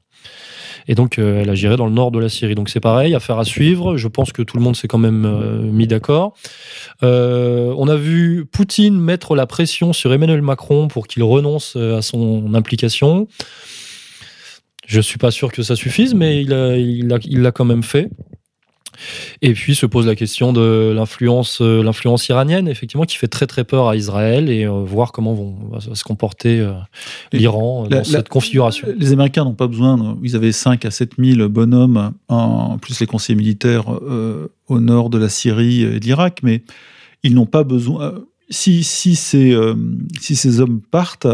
Et 0.88 0.96
donc, 0.96 1.18
euh, 1.18 1.42
elle 1.42 1.50
agirait 1.50 1.76
dans 1.76 1.88
le 1.88 1.92
nord 1.92 2.12
de 2.12 2.20
la 2.20 2.30
Syrie. 2.30 2.56
Donc, 2.56 2.70
c'est 2.70 2.80
pareil, 2.80 3.16
affaire 3.16 3.40
à 3.40 3.46
suivre. 3.46 3.98
Je 3.98 4.08
pense 4.08 4.32
que 4.32 4.42
tout 4.42 4.56
le 4.56 4.64
monde 4.64 4.76
s'est 4.76 4.88
quand 4.88 5.00
même 5.00 5.70
mis 5.70 5.88
d'accord. 5.88 6.36
on 7.02 7.88
a 7.88 7.96
vu 7.96 8.46
Poutine 8.46 8.98
mettre 8.98 9.36
la 9.36 9.48
pression 9.48 9.92
sur 9.92 10.14
Emmanuel 10.14 10.42
Macron 10.42 10.88
pour 10.88 11.08
qu'il 11.08 11.24
renonce 11.24 11.76
à 11.76 12.02
son 12.02 12.54
implication. 12.54 13.28
Je 14.86 15.02
suis 15.02 15.18
pas 15.18 15.32
sûr 15.32 15.52
que 15.52 15.64
ça 15.64 15.76
suffise, 15.76 16.14
mais 16.14 16.44
il 16.44 17.08
l'a 17.42 17.52
quand 17.52 17.66
même 17.66 17.84
fait. 17.84 18.10
Et 19.42 19.54
puis 19.54 19.76
se 19.76 19.86
pose 19.86 20.08
la 20.08 20.16
question 20.16 20.54
de 20.54 20.92
l'influence, 20.96 21.60
euh, 21.62 21.84
l'influence 21.84 22.28
iranienne, 22.30 22.68
effectivement, 22.68 23.06
qui 23.06 23.18
fait 23.18 23.28
très 23.28 23.48
très 23.48 23.64
peur 23.64 23.88
à 23.88 23.96
Israël 23.96 24.50
et 24.50 24.66
euh, 24.66 24.72
voir 24.72 25.12
comment 25.12 25.34
vont, 25.34 25.56
va 25.72 25.80
se 25.80 26.04
comporter 26.04 26.60
euh, 26.60 26.74
l'Iran 27.34 27.88
dans 27.90 28.04
cette 28.04 28.30
configuration. 28.30 28.88
Les 28.98 29.14
Américains 29.14 29.44
n'ont 29.44 29.54
pas 29.54 29.68
besoin, 29.68 30.18
ils 30.24 30.36
avaient 30.36 30.52
5 30.52 30.86
à 30.86 30.92
7 30.92 31.14
000 31.18 31.50
bonhommes, 31.50 32.14
en 32.28 32.78
plus 32.78 33.00
les 33.00 33.08
conseillers 33.08 33.38
militaires 33.38 33.86
au 34.68 34.80
nord 34.80 35.10
de 35.10 35.18
la 35.18 35.30
Syrie 35.30 35.82
et 35.84 36.00
de 36.00 36.06
l'Irak, 36.06 36.40
mais 36.44 36.64
ils 37.24 37.34
n'ont 37.34 37.46
pas 37.46 37.64
besoin 37.64 38.14
si, 38.50 38.84
si, 38.84 39.16
ces, 39.16 39.54
euh, 39.54 39.76
si 40.20 40.36
ces 40.36 40.60
hommes 40.60 40.82
partent, 40.82 41.28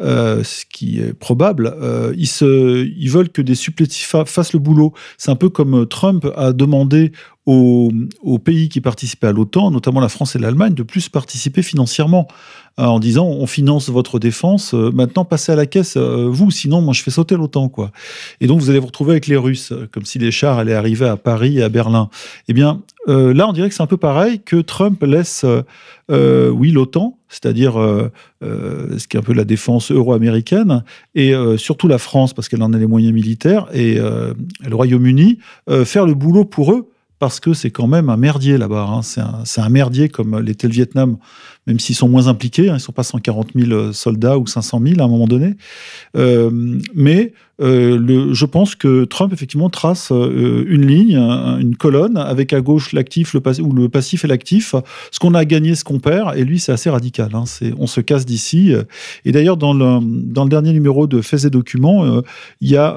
euh, 0.00 0.42
ce 0.42 0.64
qui 0.64 0.98
est 0.98 1.12
probable, 1.12 1.74
euh, 1.80 2.14
ils, 2.16 2.26
se, 2.26 2.86
ils 2.86 3.10
veulent 3.10 3.28
que 3.28 3.42
des 3.42 3.54
supplétifs 3.54 4.14
fassent 4.26 4.52
le 4.52 4.58
boulot. 4.58 4.92
C'est 5.18 5.30
un 5.30 5.36
peu 5.36 5.50
comme 5.50 5.86
Trump 5.86 6.26
a 6.36 6.52
demandé 6.52 7.12
aux, 7.46 7.92
aux 8.22 8.38
pays 8.38 8.68
qui 8.68 8.80
participaient 8.80 9.26
à 9.26 9.32
l'OTAN, 9.32 9.70
notamment 9.70 10.00
la 10.00 10.08
France 10.08 10.36
et 10.36 10.38
l'Allemagne, 10.38 10.74
de 10.74 10.82
plus 10.82 11.08
participer 11.08 11.62
financièrement 11.62 12.26
en 12.76 12.98
disant 12.98 13.26
on 13.26 13.46
finance 13.46 13.88
votre 13.88 14.18
défense, 14.18 14.72
maintenant 14.72 15.24
passez 15.24 15.52
à 15.52 15.56
la 15.56 15.66
caisse, 15.66 15.96
vous, 15.96 16.50
sinon 16.50 16.80
moi 16.80 16.92
je 16.92 17.02
fais 17.02 17.10
sauter 17.10 17.36
l'OTAN. 17.36 17.68
quoi. 17.68 17.92
Et 18.40 18.46
donc 18.46 18.60
vous 18.60 18.70
allez 18.70 18.78
vous 18.78 18.86
retrouver 18.86 19.12
avec 19.12 19.26
les 19.26 19.36
Russes, 19.36 19.72
comme 19.92 20.04
si 20.04 20.18
les 20.18 20.30
chars 20.30 20.58
allaient 20.58 20.74
arriver 20.74 21.06
à 21.06 21.16
Paris 21.16 21.58
et 21.58 21.62
à 21.62 21.68
Berlin. 21.68 22.08
Eh 22.48 22.52
bien, 22.52 22.82
là 23.06 23.48
on 23.48 23.52
dirait 23.52 23.68
que 23.68 23.74
c'est 23.74 23.82
un 23.82 23.86
peu 23.86 23.96
pareil, 23.96 24.40
que 24.44 24.56
Trump 24.56 25.02
laisse 25.02 25.44
euh, 26.10 26.50
oui, 26.50 26.70
l'OTAN, 26.70 27.18
c'est-à-dire 27.28 27.80
euh, 27.80 28.10
euh, 28.42 28.98
ce 28.98 29.08
qui 29.08 29.16
est 29.16 29.20
un 29.20 29.22
peu 29.22 29.32
la 29.32 29.44
défense 29.44 29.90
euro-américaine, 29.90 30.84
et 31.14 31.34
surtout 31.56 31.88
la 31.88 31.98
France, 31.98 32.34
parce 32.34 32.48
qu'elle 32.48 32.62
en 32.62 32.72
a 32.72 32.78
les 32.78 32.86
moyens 32.86 33.14
militaires, 33.14 33.66
et 33.72 33.96
le 33.96 34.74
Royaume-Uni, 34.74 35.38
faire 35.84 36.06
le 36.06 36.14
boulot 36.14 36.44
pour 36.44 36.72
eux, 36.72 36.90
parce 37.18 37.40
que 37.40 37.54
c'est 37.54 37.70
quand 37.70 37.86
même 37.86 38.10
un 38.10 38.16
merdier 38.16 38.58
là-bas. 38.58 38.86
Hein. 38.90 39.00
C'est 39.44 39.60
un, 39.60 39.68
merdier 39.68 40.08
comme 40.08 40.38
l'était 40.40 40.66
le 40.66 40.74
Vietnam, 40.74 41.16
même 41.66 41.78
s'ils 41.78 41.96
sont 41.96 42.08
moins 42.08 42.26
impliqués. 42.26 42.68
Hein. 42.68 42.72
Ils 42.72 42.74
ne 42.74 42.78
sont 42.78 42.92
pas 42.92 43.02
140 43.02 43.50
000 43.54 43.92
soldats 43.92 44.38
ou 44.38 44.46
500 44.46 44.80
000 44.84 45.00
à 45.00 45.04
un 45.04 45.08
moment 45.08 45.26
donné. 45.26 45.54
mais 46.94 47.32
euh, 47.60 47.98
le, 47.98 48.34
je 48.34 48.46
pense 48.46 48.74
que 48.74 49.04
Trump 49.04 49.32
effectivement 49.32 49.70
trace 49.70 50.10
euh, 50.10 50.64
une 50.68 50.86
ligne, 50.86 51.16
une 51.16 51.76
colonne 51.76 52.16
avec 52.16 52.52
à 52.52 52.60
gauche 52.60 52.92
l'actif, 52.92 53.32
le 53.32 53.42
ou 53.60 53.72
le 53.72 53.88
passif 53.88 54.24
et 54.24 54.28
l'actif, 54.28 54.74
ce 55.12 55.18
qu'on 55.20 55.34
a 55.34 55.44
gagné, 55.44 55.76
ce 55.76 55.84
qu'on 55.84 56.00
perd, 56.00 56.36
et 56.36 56.44
lui 56.44 56.58
c'est 56.58 56.72
assez 56.72 56.90
radical. 56.90 57.30
Hein, 57.34 57.44
on 57.78 57.86
se 57.86 58.00
casse 58.00 58.26
d'ici. 58.26 58.72
Et 59.24 59.32
d'ailleurs 59.32 59.56
dans 59.56 59.72
le, 59.72 60.00
dans 60.02 60.44
le 60.44 60.50
dernier 60.50 60.72
numéro 60.72 61.06
de 61.06 61.20
Faits 61.20 61.44
et 61.44 61.50
Documents, 61.50 62.04
euh, 62.04 62.22
il 62.60 62.70
y 62.70 62.76
a 62.76 62.96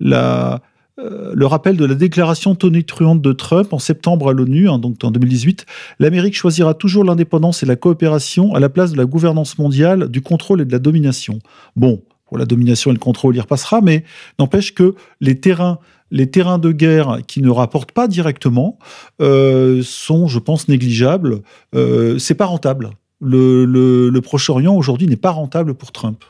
la 0.00 0.60
le 0.98 1.46
rappel 1.46 1.76
de 1.76 1.84
la 1.84 1.94
déclaration 1.94 2.54
tonitruante 2.54 3.22
de 3.22 3.32
Trump 3.32 3.72
en 3.72 3.78
septembre 3.78 4.28
à 4.28 4.32
l'ONU, 4.32 4.68
hein, 4.68 4.78
donc 4.78 5.02
en 5.02 5.10
2018, 5.10 5.66
l'Amérique 5.98 6.36
choisira 6.36 6.74
toujours 6.74 7.02
l'indépendance 7.04 7.62
et 7.62 7.66
la 7.66 7.76
coopération 7.76 8.54
à 8.54 8.60
la 8.60 8.68
place 8.68 8.92
de 8.92 8.98
la 8.98 9.06
gouvernance 9.06 9.58
mondiale, 9.58 10.08
du 10.08 10.20
contrôle 10.20 10.60
et 10.60 10.64
de 10.64 10.72
la 10.72 10.78
domination. 10.78 11.38
Bon, 11.76 12.02
pour 12.26 12.38
la 12.38 12.44
domination 12.44 12.90
et 12.90 12.94
le 12.94 12.98
contrôle, 12.98 13.36
il 13.36 13.40
repassera, 13.40 13.80
mais 13.80 14.04
n'empêche 14.38 14.74
que 14.74 14.94
les 15.20 15.40
terrains 15.40 15.78
les 16.12 16.30
terrains 16.30 16.58
de 16.58 16.70
guerre 16.70 17.18
qui 17.26 17.42
ne 17.42 17.50
rapportent 17.50 17.92
pas 17.92 18.06
directement 18.06 18.78
euh, 19.20 19.82
sont, 19.82 20.28
je 20.28 20.38
pense, 20.38 20.68
négligeables. 20.68 21.42
Euh, 21.74 22.18
c'est 22.18 22.34
pas 22.34 22.44
rentable. 22.46 22.90
Le, 23.20 24.20
Proche-Orient 24.22 24.74
aujourd'hui 24.74 25.06
n'est 25.06 25.16
pas 25.16 25.30
rentable 25.30 25.74
pour 25.74 25.90
Trump. 25.90 26.22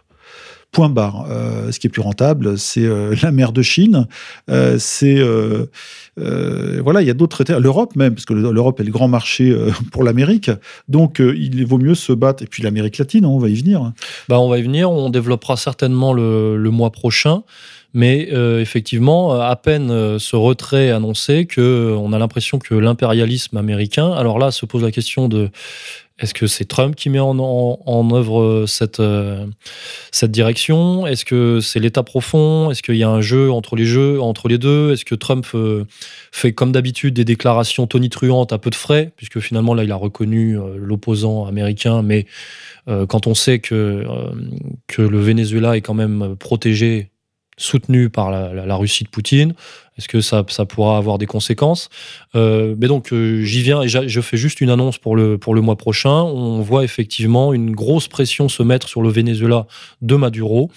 Point 0.73 0.89
barre. 0.89 1.27
Euh, 1.29 1.71
ce 1.71 1.79
qui 1.79 1.87
est 1.87 1.91
plus 1.91 2.01
rentable, 2.01 2.57
c'est 2.57 2.85
euh, 2.87 3.15
la 3.23 3.31
mer 3.31 3.53
de 3.53 3.61
Chine, 3.61 4.07
c'est 4.79 5.19
euh, 5.19 5.67
voilà, 6.83 7.03
il 7.03 7.07
y 7.07 7.11
a 7.11 7.15
d'autres 7.15 7.37
traités. 7.37 7.61
L'Europe 7.61 7.95
même, 7.95 8.15
parce 8.15 8.25
que 8.25 8.33
l'Europe 8.33 8.81
est 8.81 8.85
le 8.85 8.91
grand 8.91 9.07
marché 9.07 9.55
pour 9.93 10.03
l'Amérique. 10.03 10.51
Donc, 10.89 11.21
il 11.21 11.67
vaut 11.67 11.77
mieux 11.77 11.95
se 11.95 12.15
battre. 12.15 12.43
Et 12.43 12.47
puis 12.47 12.63
l'Amérique 12.63 12.97
latine, 12.97 13.27
hein, 13.27 13.29
on 13.29 13.39
va 13.39 13.51
y 13.51 13.55
venir. 13.55 13.93
Bah, 14.31 14.41
on 14.41 14.49
va 14.49 14.59
y 14.59 14.63
venir. 14.63 14.91
On 14.91 15.11
développera 15.11 15.57
certainement 15.57 16.15
le, 16.15 16.57
mois 16.71 16.91
prochain. 16.91 17.43
Mais 17.95 18.31
effectivement, 18.59 19.39
à 19.39 19.55
peine 19.57 20.19
ce 20.19 20.37
retrait 20.37 20.91
annoncé, 20.91 21.45
que 21.45 21.95
on 21.99 22.15
a 22.15 22.19
l'impression 22.19 22.59
que 22.59 22.75
l'impérialisme 22.75 23.59
américain. 23.59 24.11
Alors 24.13 24.39
là, 24.39 24.51
se 24.51 24.65
pose 24.65 24.83
la 24.83 24.91
question 24.91 25.29
de 25.29 25.51
est-ce 26.19 26.35
que 26.35 26.47
c'est 26.47 26.67
Trump 26.67 26.95
qui 26.95 27.11
met 27.11 27.19
en, 27.19 28.11
œuvre 28.13 28.41
euh, 28.41 28.67
cette, 28.67 29.01
euh, 29.01 29.47
cette 30.11 30.31
direction? 30.31 31.07
Est-ce 31.07 31.25
que 31.25 31.61
c'est 31.61 31.81
l'État 31.81 32.03
profond? 32.03 32.71
Est-ce 32.71 32.83
qu'il 32.83 32.97
y 32.97 33.03
a 33.03 33.09
un 33.09 33.21
jeu 33.21 33.51
entre 33.51 33.77
les 33.77 33.87
jeux, 33.87 34.21
entre 34.21 34.49
les 34.49 34.59
deux? 34.59 34.93
Est-ce 34.93 35.05
que 35.05 35.15
Trump 35.15 35.47
euh, 35.55 35.85
fait 36.31 36.53
comme 36.53 36.71
d'habitude 36.71 37.15
des 37.15 37.25
déclarations 37.25 37.87
tonitruantes 37.87 38.53
à 38.53 38.59
peu 38.59 38.71
de 38.71 38.75
frais, 38.75 39.13
puisque 39.17 39.41
finalement 39.41 39.75
là 39.75 39.85
il 39.85 39.93
a 39.93 39.97
reconnu 39.97 40.59
l'opposant 40.77 41.47
américain, 41.47 42.03
mais 42.03 42.27
quand 42.87 43.27
on 43.27 43.35
sait 43.35 43.61
que, 43.61 44.05
que 44.89 45.03
le 45.03 45.21
Venezuela 45.21 45.77
est 45.77 45.81
quand 45.83 45.95
même 45.95 46.37
protégé 46.37 47.13
soutenu 47.57 48.11
par 48.11 48.31
la, 48.31 48.77
Russie 48.77 49.05
de 49.05 49.09
Poutine 49.09 49.55
Est-ce 49.99 50.09
que 50.09 50.23
ça, 50.23 50.43
ça, 50.49 50.65
pourra 50.65 50.97
avoir 50.97 51.19
des 51.19 51.27
conséquences 51.27 51.91
euh, 52.35 52.75
Mais 52.79 52.89
donc, 52.89 53.13
euh, 53.13 53.43
j'y 53.45 53.63
viens 53.63 53.83
et 53.83 53.89
je 53.89 54.21
fais 54.23 54.39
juste 54.39 54.63
une 54.63 54.71
annonce 54.71 54.97
pour 54.97 55.17
le, 55.17 55.37
pour 55.37 55.55
le 55.55 55.61
mois 55.61 55.77
prochain. 55.77 56.23
On 56.23 56.63
voit 56.63 56.83
effectivement 56.83 57.53
une 57.53 57.73
grosse 57.73 58.09
pression 58.09 58.49
se 58.49 58.63
mettre 58.63 58.89
sur 58.89 59.03
le 59.03 59.11
Venezuela 59.11 59.67
de 60.01 60.17
Maduro, 60.17 60.71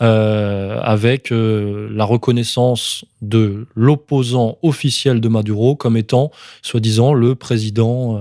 euh, 0.00 0.78
avec 0.80 1.30
la 1.32 2.04
reconnaissance 2.04 3.04
de 3.20 3.66
l'opposant 3.74 4.58
officiel 4.62 5.20
de 5.20 5.28
Maduro 5.28 5.74
comme 5.74 5.96
étant, 5.96 6.30
soi-disant, 6.62 7.14
le 7.14 7.34
président 7.34 8.20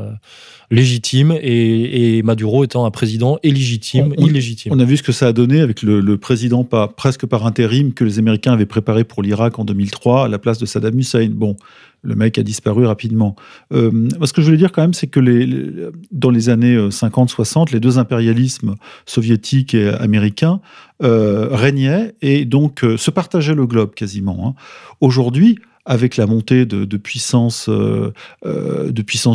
légitime 0.72 1.38
et, 1.42 2.24
Maduro 2.24 2.64
étant 2.64 2.86
un 2.86 2.92
président 2.92 3.38
illégitime, 3.44 4.14
on, 4.18 4.28
illégitime. 4.28 4.72
On 4.74 4.80
a 4.80 4.86
vu 4.86 4.98
ce 4.98 5.04
que 5.04 5.12
ça 5.12 5.28
a 5.28 5.34
donné 5.34 5.60
avec 5.60 5.82
le, 5.82 6.18
président 6.18 6.64
pas, 6.64 6.88
presque 6.88 7.26
par 7.26 7.46
intérim 7.46 7.94
que 7.94 8.04
les 8.04 8.20
Américains 8.20 8.54
avaient 8.54 8.66
préparé 8.66 9.04
pour 9.04 9.22
l'Irak 9.22 9.60
en 9.60 9.66
2003 9.66 10.26
à 10.26 10.28
la 10.32 10.40
place 10.40 10.58
de 10.58 10.66
Saddam 10.66 10.98
Hussein. 10.98 11.30
Bon, 11.32 11.56
le 12.04 12.16
mec 12.16 12.38
a 12.40 12.44
disparu 12.44 12.86
rapidement. 12.86 13.36
Euh, 13.74 14.10
ce 14.24 14.34
que 14.34 14.42
je 14.42 14.48
voulais 14.48 14.58
dire 14.58 14.72
quand 14.72 14.82
même, 14.82 14.94
c'est 14.94 15.08
que 15.08 15.92
dans 16.12 16.30
les 16.30 16.50
années 16.50 16.76
50-60, 16.76 17.62
euh, 17.62 17.66
les 17.74 17.80
deux 17.80 18.00
impérialismes 18.00 18.76
soviétiques 19.06 19.74
et 19.74 19.90
américains 19.90 20.62
euh, 21.04 21.50
régnaient 21.52 22.16
et 22.22 22.46
donc 22.46 22.84
se 22.98 23.12
partageaient 23.12 23.56
le 23.56 23.68
globe 23.68 23.94
quasiment. 23.94 24.48
Hein. 24.48 24.62
Aujourd'hui, 25.00 25.60
avec 25.86 26.18
la 26.18 26.26
montée 26.28 26.66
de, 26.66 26.98
puissances, 26.98 27.68
euh, 27.70 28.14
euh, 28.46 28.92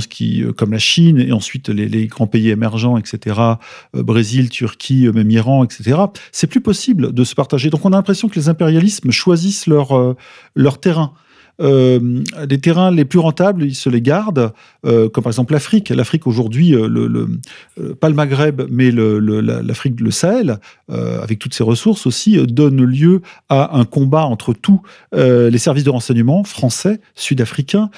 qui, 0.09 0.42
euh, 0.42 0.53
comme 0.53 0.72
la 0.72 0.78
Chine 0.78 1.18
et 1.18 1.32
ensuite 1.32 1.68
les, 1.68 2.07
grands 2.07 2.26
pays 2.26 2.51
émergents, 2.51 2.97
etc., 2.97 3.40
Brésil, 3.92 4.51
Turquie, 4.51 5.09
même 5.12 5.30
Iran, 5.30 5.64
etc., 5.64 5.99
c'est 6.32 6.47
plus 6.47 6.61
possible 6.61 7.12
de 7.12 7.24
se 7.24 7.34
partager. 7.34 7.70
Donc 7.70 7.84
on 7.84 7.92
a 7.92 7.97
l'impression 7.97 8.28
que 8.28 8.36
les 8.36 8.49
impérialismes 8.49 9.11
choisissent 9.11 9.66
leur, 9.66 10.16
leur 10.55 10.78
terrain. 10.78 11.12
Euh, 11.61 12.22
les 12.48 12.59
terrains 12.59 12.90
les 12.90 13.04
plus 13.04 13.18
rentables, 13.18 13.64
ils 13.64 13.74
se 13.74 13.88
les 13.88 14.02
gardent, 14.02 14.52
euh, 14.84 15.09
comme 15.09 15.24
par 15.24 15.30
exemple 15.30 15.52
l'Afrique. 15.52 15.88
L'Afrique 15.90 16.26
aujourd'hui, 16.26 16.74
euh, 16.74 16.88
le, 16.88 17.94
pas 17.94 18.09
le 18.09 18.14
Maghreb, 18.14 18.62
mais 18.70 18.90
l'Afrique, 18.90 20.00
le, 20.00 20.11
Sahel, 20.11 20.59
avec 20.88 21.38
toutes 21.38 21.54
ses 21.54 21.64
ressources 21.64 22.07
aussi, 22.07 22.38
donne 22.46 22.82
lieu 22.84 23.22
à 23.48 23.76
un 23.76 23.84
combat 23.84 24.24
entre 24.24 24.52
tous 24.52 24.82
les 25.12 25.59
services 25.59 25.84
de 25.84 25.90
renseignement 25.90 26.44
français, 26.44 27.00
sud-africains, 27.14 27.90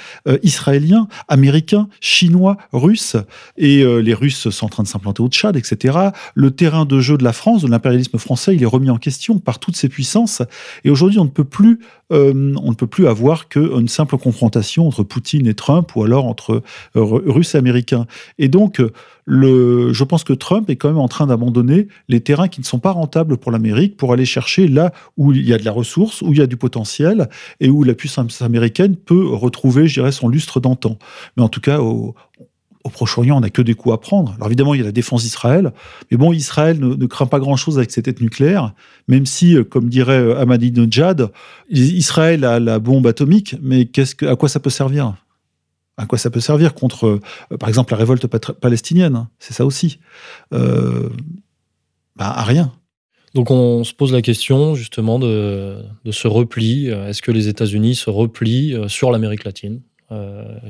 israéliens, 0.43 1.09
américains, 1.29 1.89
chinois, 2.01 2.57
russes. 2.73 3.17
Et 3.57 3.85
les 3.85 4.15
Russes 4.15 4.51
sont 4.51 4.67
en 4.67 4.69
train 4.69 4.83
de 4.83 4.89
s'implanter 4.89 5.23
au 5.23 5.29
Tchad, 5.29 5.57
etc. 5.57 5.99
Le 6.35 6.51
terrain 6.51 6.85
de 6.85 7.01
jeu 7.01 7.19
de 7.19 7.25
la 7.25 7.33
France, 7.33 7.63
de 7.63 7.69
l'impérialisme 7.69 8.19
français, 8.19 8.55
il 8.55 8.63
est 8.63 8.67
remis 8.67 8.91
en 8.91 8.99
question 8.99 9.39
par 9.39 9.59
toutes 9.59 9.77
ces 9.77 9.89
puissances. 9.89 10.43
Et 10.85 10.91
aujourd'hui, 10.91 11.19
on 11.19 11.25
ne 11.25 11.31
peut 11.31 11.45
plus, 11.45 11.81
on 12.11 12.71
ne 12.71 12.75
peut 12.75 12.87
plus 12.87 13.07
avoir 13.07 13.49
qu'une 13.49 13.89
simple 13.89 14.17
confrontation 14.19 14.87
entre 14.87 15.03
Poutine 15.03 15.47
et 15.47 15.55
Trump 15.55 15.95
ou 15.95 16.05
alors 16.05 16.27
entre 16.27 16.63
euh, 16.97 17.03
Russes 17.03 17.55
et 17.55 17.59
Américains. 17.59 18.07
Et 18.39 18.49
donc, 18.49 18.81
je 19.27 20.05
pense 20.05 20.25
que 20.25 20.33
Trump 20.33 20.71
est 20.71 20.77
quand 20.77 20.89
même 20.89 20.99
en 20.99 21.09
train 21.09 21.27
d'abandonner 21.27 21.89
les 22.09 22.21
terrains 22.21 22.49
qui 22.49 22.61
ne 22.61 22.67
sont 22.67 22.79
pas 22.79 22.93
rentables 22.93 23.37
pour 23.37 23.53
l'Amérique 23.53 23.97
pour 23.97 24.13
aller 24.13 24.25
chercher 24.25 24.69
là 24.69 24.93
où 25.17 25.33
il 25.33 25.47
y 25.47 25.53
a 25.53 25.59
de 25.59 25.65
la 25.65 25.73
ressource, 25.73 26.23
où 26.23 26.33
il 26.33 26.39
y 26.39 26.43
a 26.43 26.47
du 26.47 26.57
potentiel 26.57 27.29
et 27.61 27.69
où 27.69 27.85
la 27.85 27.95
puissance 27.95 28.41
américaine 28.43 28.97
peut 28.97 29.27
retrouver, 29.27 29.87
je 29.87 30.01
dirais, 30.01 30.13
son 30.13 30.29
lustre 30.29 30.61
d'antan. 30.61 30.99
Mais 31.37 31.43
en 31.43 31.49
tout 31.49 31.61
cas, 31.61 31.81
au, 31.81 32.15
au 32.85 32.91
Proche-Orient, 32.91 33.37
on 33.37 33.41
n'a 33.41 33.51
que 33.51 33.63
des 33.63 33.75
coups 33.75 33.95
à 33.95 33.99
prendre. 33.99 34.33
Alors 34.35 34.49
évidemment, 34.49 34.75
il 34.75 34.79
y 34.79 34.83
a 34.83 34.87
la 34.87 34.93
défense 34.93 35.23
d'Israël, 35.23 35.73
mais 36.11 36.17
bon, 36.17 36.33
Israël 36.33 36.79
ne, 36.79 37.07
craint 37.07 37.27
pas 37.27 37.39
grand-chose 37.39 37.79
avec 37.79 37.91
ses 37.91 38.03
têtes 38.03 38.21
nucléaires, 38.21 38.73
même 39.09 39.27
si, 39.27 39.57
euh, 39.57 39.65
comme 39.65 39.89
dirait 39.89 40.21
euh, 40.21 40.41
Ahmadinejad, 40.41 41.31
Israël 41.71 42.45
a 42.45 42.61
la 42.61 42.79
bombe 42.79 43.07
atomique, 43.07 43.57
mais 43.61 43.89
à 44.23 44.37
quoi 44.37 44.49
ça 44.49 44.61
peut 44.61 44.71
servir? 44.71 45.15
À 45.97 46.07
quoi 46.07 46.19
ça 46.19 46.31
peut 46.31 46.41
servir 46.41 46.75
contre, 46.75 47.07
euh, 47.07 47.57
par 47.59 47.69
exemple, 47.69 47.93
la 47.93 47.99
révolte 47.99 48.27
palestinienne 48.27 49.17
hein, 49.17 49.29
C'est 49.39 49.55
ça 49.55 49.67
aussi. 49.67 49.99
bah, 50.53 50.61
à 52.17 52.45
rien. 52.45 52.73
Donc 53.35 53.51
on 53.51 53.85
se 53.85 53.93
pose 53.93 54.13
la 54.13 54.23
question 54.23 54.75
justement 54.75 55.19
de, 55.19 55.83
de 56.05 56.13
ce 56.13 56.27
repli. 56.27 56.87
Est-ce 56.87 57.23
que 57.23 57.31
les 57.31 57.49
États-Unis 57.49 57.95
se 57.95 58.11
replient 58.11 58.77
sur 58.89 59.13
l'Amérique 59.13 59.45
latine? 59.45 59.83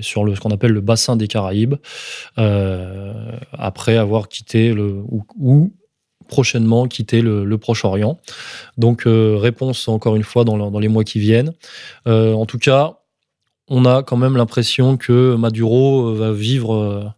Sur 0.00 0.24
le, 0.24 0.34
ce 0.34 0.40
qu'on 0.40 0.50
appelle 0.50 0.72
le 0.72 0.80
bassin 0.80 1.16
des 1.16 1.28
Caraïbes, 1.28 1.76
euh, 2.38 3.12
après 3.52 3.96
avoir 3.96 4.28
quitté 4.28 4.72
le, 4.72 5.02
ou, 5.38 5.72
prochainement 6.28 6.86
quitter 6.86 7.22
le, 7.22 7.58
Proche-Orient. 7.58 8.18
Donc 8.76 9.06
euh, 9.06 9.36
réponse 9.36 9.88
encore 9.88 10.16
une 10.16 10.24
fois 10.24 10.44
dans 10.44 10.78
les 10.78 10.88
mois 10.88 11.04
qui 11.04 11.20
viennent. 11.20 11.52
en 12.06 12.46
tout 12.46 12.58
cas, 12.58 12.98
on 13.70 13.84
a 13.84 14.02
quand 14.02 14.16
même 14.16 14.36
l'impression 14.36 14.96
que 14.96 15.34
Maduro 15.34 16.14
va 16.14 16.32
vivre 16.32 17.14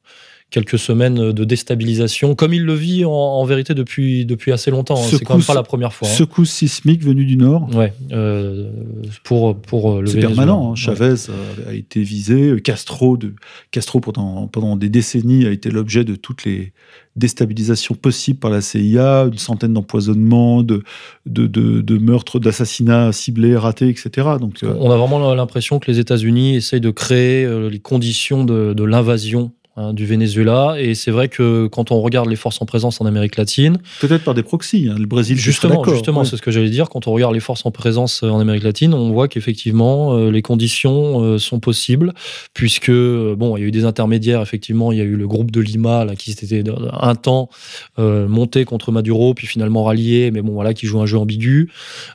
quelques 0.51 0.79
semaines 0.79 1.33
de 1.33 1.45
déstabilisation, 1.45 2.35
comme 2.35 2.53
il 2.53 2.65
le 2.65 2.75
vit 2.75 3.05
en, 3.05 3.11
en 3.13 3.45
vérité 3.45 3.73
depuis, 3.75 4.27
depuis 4.27 4.51
assez 4.53 4.71
longtemps. 4.71 4.97
hein. 5.01 5.07
C'est 5.09 5.25
quand 5.25 5.37
même 5.37 5.45
pas 5.45 5.55
la 5.55 5.63
première 5.63 5.93
fois. 5.93 6.09
hein. 6.09 6.13
Secousse 6.13 6.51
sismique 6.51 7.03
venue 7.05 7.25
du 7.25 7.37
Nord. 7.37 7.69
Ouais, 7.75 7.93
euh, 8.13 8.71
pour, 9.25 9.57
pour 9.57 10.01
le 10.03 10.09
C'est 10.09 10.15
Venezuela. 10.21 10.35
permanent. 10.37 10.73
hein. 10.73 10.75
Chavez 10.75 11.15
euh, 11.29 11.71
a 11.71 11.73
été 11.75 12.03
visé. 12.03 12.61
Castro, 12.63 13.17
de, 13.17 13.35
Castro 13.71 14.01
pendant, 14.01 14.49
pendant 14.49 14.77
des 14.77 14.89
décennies, 14.89 15.47
a 15.47 15.51
été 15.51 15.71
l'objet 15.71 16.05
de 16.05 16.17
toutes 16.17 16.45
les 16.45 16.73
déstabilisations 17.17 17.95
possibles 17.95 18.39
par 18.39 18.51
la 18.51 18.61
CIA, 18.61 19.29
une 19.31 19.39
centaine 19.39 19.73
d'empoisonnements, 19.75 20.63
de, 20.63 20.83
de, 21.27 21.47
de, 21.47 21.81
de 21.81 21.99
meurtres, 21.99 22.39
d'assassinats 22.41 23.13
ciblés, 23.13 23.57
ratés, 23.57 23.89
etc. 23.89 24.11
Donc, 24.41 24.63
euh, 24.63 24.75
On 24.79 24.91
a 24.91 24.97
vraiment 24.97 25.35
l'impression 25.35 25.79
que 25.79 25.91
les 25.91 25.99
États-Unis 25.99 26.57
essayent 26.57 26.81
de 26.81 26.91
créer 26.91 27.45
euh, 27.45 27.69
les 27.69 27.79
conditions 27.81 28.45
de, 28.45 28.73
de 28.75 28.85
l'invasion 28.85 29.53
hein, 29.81 29.93
du 29.93 30.07
Venezuela. 30.07 30.75
Et 30.79 30.95
c'est 30.95 31.11
vrai 31.11 31.29
que 31.29 31.67
quand 31.67 31.91
on 31.91 32.01
regarde 32.01 32.29
les 32.29 32.37
forces 32.37 32.61
en 32.63 32.67
présence 32.67 33.01
en 33.01 33.07
Amérique 33.07 33.37
latine, 33.37 33.79
peut-être 34.01 34.25
par 34.25 34.35
des 34.35 34.43
proxys. 34.43 34.89
hein. 34.91 34.97
Le 34.99 35.07
Brésil, 35.07 35.39
justement, 35.39 35.83
justement, 35.85 36.21
Ouais. 36.21 36.27
c'est 36.27 36.37
ce 36.37 36.43
que 36.43 36.51
j'allais 36.51 36.71
dire. 36.71 36.89
Quand 36.91 37.07
on 37.07 37.13
regarde 37.13 37.35
les 37.35 37.41
forces 37.41 37.65
en 37.67 37.71
présence 37.71 38.23
euh, 38.23 38.29
en 38.29 38.41
Amérique 38.41 38.63
latine, 38.65 38.95
on 38.95 39.11
voit 39.11 39.29
qu'effectivement 39.29 40.15
euh, 40.15 40.31
les 40.31 40.43
conditions 40.43 41.23
euh, 41.23 41.39
sont 41.39 41.61
possibles, 41.61 42.13
puisque 42.55 42.91
bon, 42.91 43.57
il 43.57 43.61
y 43.61 43.65
a 43.65 43.67
eu 43.67 43.71
des 43.71 43.85
intermédiaires. 43.85 44.43
Effectivement, 44.43 44.93
il 44.93 44.99
y 44.99 45.01
a 45.01 45.05
eu 45.05 45.17
le 45.17 45.27
groupe 45.27 45.51
de 45.51 45.61
Lima 45.61 46.05
là 46.05 46.17
qui 46.17 46.33
s'était 46.33 46.63
un 47.01 47.15
temps 47.15 47.49
monté 47.99 48.65
contre 48.65 48.93
Maduro, 48.93 49.35
puis 49.35 49.47
finalement 49.47 49.85
rallié, 49.85 50.31
mais 50.31 50.43
bon 50.43 50.53
voilà, 50.53 50.75
qui 50.75 50.87
joue 50.87 51.01
un 51.01 51.07
jeu 51.07 51.19
ambigu. 51.19 51.71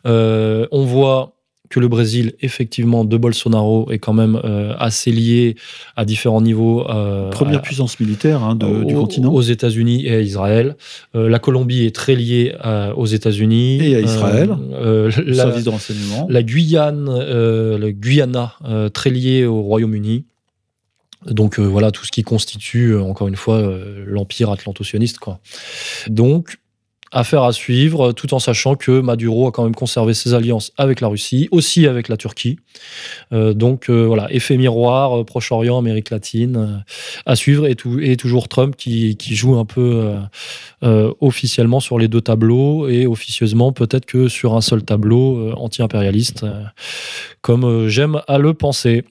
On 0.06 0.86
voit 0.86 1.35
que 1.76 1.82
le 1.82 1.90
Brésil, 1.90 2.36
effectivement, 2.40 3.04
de 3.04 3.18
Bolsonaro 3.18 3.92
est 3.92 4.00
quand 4.00 4.14
même 4.14 4.40
euh, 4.46 4.74
assez 4.80 5.12
lié 5.12 5.58
à 5.98 6.06
différents 6.06 6.40
niveaux. 6.40 6.90
euh, 6.90 7.30
Première 7.32 7.60
à- 7.60 7.62
puissance 7.62 8.00
militaire 8.00 8.42
hein, 8.46 8.56
de- 8.56 8.86
du 8.86 8.96
continent. 8.96 9.34
Aux 9.34 9.42
États-Unis 9.42 10.06
et 10.06 10.14
à 10.16 10.22
Israël. 10.22 10.78
Euh, 11.16 11.28
la 11.28 11.38
Colombie 11.40 11.84
est 11.86 11.94
très 11.94 12.16
liée 12.16 12.54
à- 12.62 12.96
aux 12.96 13.06
États-Unis. 13.06 13.80
Et 13.86 13.94
à 13.98 14.00
Israël. 14.00 14.56
Le 14.72 15.10
la, 15.26 15.34
service 15.36 15.66
de 15.66 15.70
renseignement. 15.70 16.28
la 16.30 16.44
Guyane, 16.44 17.08
le 17.10 17.92
Guyana, 17.92 18.54
très 18.94 19.10
liée 19.10 19.44
au 19.46 19.62
Royaume-Uni. 19.62 20.24
Donc 21.30 21.60
voilà, 21.60 21.92
tout 21.92 22.06
ce 22.06 22.12
qui 22.12 22.24
constitue, 22.24 22.96
encore 22.98 23.28
une 23.28 23.36
fois, 23.36 23.60
l'empire 24.06 24.50
atlanto-sioniste. 24.50 25.18
Donc, 26.08 26.58
affaire 27.16 27.44
à 27.44 27.54
suivre, 27.54 28.10
euh, 28.10 28.12
tout 28.12 28.34
en 28.34 28.40
sachant 28.40 28.76
que 28.76 29.00
Maduro 29.00 29.48
a 29.48 29.52
quand 29.52 29.64
même 29.64 29.74
conservé 29.74 30.14
ses 30.14 30.34
alliances 30.34 30.72
avec 30.78 31.02
la 31.02 31.08
Russie, 31.08 31.48
aussi 31.50 31.88
avec 31.88 32.10
la 32.10 32.18
Turquie. 32.18 32.60
Euh, 33.32 33.54
donc 33.54 33.90
euh, 33.90 34.04
voilà, 34.06 34.32
effet 34.32 34.58
miroir, 34.58 35.26
Proche-Orient, 35.26 35.78
Amérique 35.78 36.10
latine, 36.10 36.84
à 37.26 37.36
suivre, 37.36 37.68
et, 37.68 37.76
toujours 38.18 38.50
Trump 38.50 38.76
qui, 38.76 39.16
joue 39.36 39.58
un 39.58 39.66
peu 39.66 40.16
officiellement 40.82 41.80
sur 41.80 41.98
les 41.98 42.08
deux 42.08 42.22
tableaux, 42.22 42.88
et 42.90 43.08
officieusement 43.08 43.72
peut-être 43.72 44.06
que 44.06 44.28
sur 44.28 44.56
un 44.56 44.62
seul 44.62 44.84
tableau 44.84 45.54
anti-impérialiste, 45.54 46.46
comme 47.42 47.88
j'aime 47.88 48.22
à 48.28 48.38
le 48.38 48.54
penser. 48.54 49.06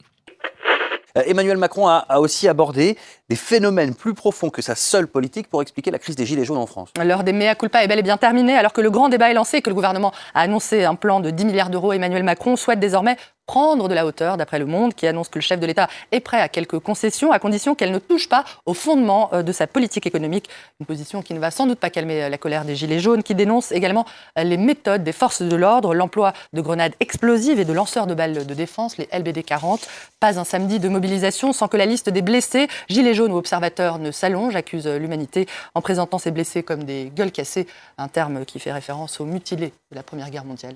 Emmanuel 1.26 1.56
Macron 1.56 1.88
a 1.88 2.20
aussi 2.20 2.48
abordé 2.48 2.96
des 3.30 3.36
phénomènes 3.36 3.94
plus 3.94 4.14
profonds 4.14 4.50
que 4.50 4.62
sa 4.62 4.74
seule 4.74 5.06
politique 5.06 5.48
pour 5.48 5.62
expliquer 5.62 5.90
la 5.90 5.98
crise 5.98 6.16
des 6.16 6.26
Gilets 6.26 6.44
jaunes 6.44 6.58
en 6.58 6.66
France. 6.66 6.90
L'heure 7.02 7.24
des 7.24 7.32
mea 7.32 7.54
culpa 7.54 7.82
est 7.82 7.88
bel 7.88 7.98
et 7.98 8.02
bien 8.02 8.16
terminée, 8.16 8.56
alors 8.56 8.72
que 8.72 8.80
le 8.80 8.90
grand 8.90 9.08
débat 9.08 9.30
est 9.30 9.34
lancé 9.34 9.58
et 9.58 9.62
que 9.62 9.70
le 9.70 9.74
gouvernement 9.74 10.12
a 10.34 10.40
annoncé 10.40 10.84
un 10.84 10.94
plan 10.94 11.20
de 11.20 11.30
10 11.30 11.44
milliards 11.44 11.70
d'euros. 11.70 11.92
Emmanuel 11.92 12.22
Macron 12.22 12.56
souhaite 12.56 12.80
désormais 12.80 13.16
prendre 13.46 13.88
de 13.88 13.94
la 13.94 14.06
hauteur, 14.06 14.36
d'après 14.36 14.58
Le 14.58 14.66
Monde, 14.66 14.94
qui 14.94 15.06
annonce 15.06 15.28
que 15.28 15.38
le 15.38 15.42
chef 15.42 15.60
de 15.60 15.66
l'État 15.66 15.88
est 16.12 16.20
prêt 16.20 16.40
à 16.40 16.48
quelques 16.48 16.78
concessions, 16.78 17.32
à 17.32 17.38
condition 17.38 17.74
qu'elles 17.74 17.92
ne 17.92 17.98
touchent 17.98 18.28
pas 18.28 18.44
au 18.64 18.74
fondement 18.74 19.30
euh, 19.32 19.42
de 19.42 19.52
sa 19.52 19.66
politique 19.66 20.06
économique. 20.06 20.48
Une 20.80 20.86
position 20.86 21.22
qui 21.22 21.34
ne 21.34 21.38
va 21.38 21.50
sans 21.50 21.66
doute 21.66 21.78
pas 21.78 21.90
calmer 21.90 22.24
euh, 22.24 22.28
la 22.28 22.38
colère 22.38 22.64
des 22.64 22.74
Gilets 22.74 23.00
jaunes, 23.00 23.22
qui 23.22 23.34
dénonce 23.34 23.72
également 23.72 24.06
euh, 24.38 24.44
les 24.44 24.56
méthodes 24.56 25.04
des 25.04 25.12
forces 25.12 25.42
de 25.42 25.56
l'ordre, 25.56 25.94
l'emploi 25.94 26.32
de 26.52 26.60
grenades 26.60 26.94
explosives 27.00 27.60
et 27.60 27.64
de 27.64 27.72
lanceurs 27.72 28.06
de 28.06 28.14
balles 28.14 28.46
de 28.46 28.54
défense, 28.54 28.96
les 28.96 29.08
LBD 29.12 29.42
40. 29.42 29.86
Pas 30.20 30.38
un 30.38 30.44
samedi 30.44 30.80
de 30.80 30.88
mobilisation 30.88 31.52
sans 31.52 31.68
que 31.68 31.76
la 31.76 31.86
liste 31.86 32.08
des 32.08 32.22
blessés, 32.22 32.68
Gilets 32.88 33.13
jaunes 33.14 33.32
ou 33.32 33.36
observateurs, 33.36 33.98
ne 33.98 34.10
s'allonge, 34.10 34.56
accuse 34.56 34.86
l'humanité 34.86 35.46
en 35.74 35.80
présentant 35.80 36.18
ces 36.18 36.30
blessés 36.30 36.62
comme 36.62 36.84
des 36.84 37.10
gueules 37.14 37.32
cassées, 37.32 37.66
un 37.98 38.08
terme 38.08 38.44
qui 38.44 38.58
fait 38.58 38.72
référence 38.72 39.20
aux 39.20 39.24
mutilés 39.24 39.72
de 39.90 39.96
la 39.96 40.02
Première 40.02 40.30
Guerre 40.30 40.44
mondiale. 40.44 40.74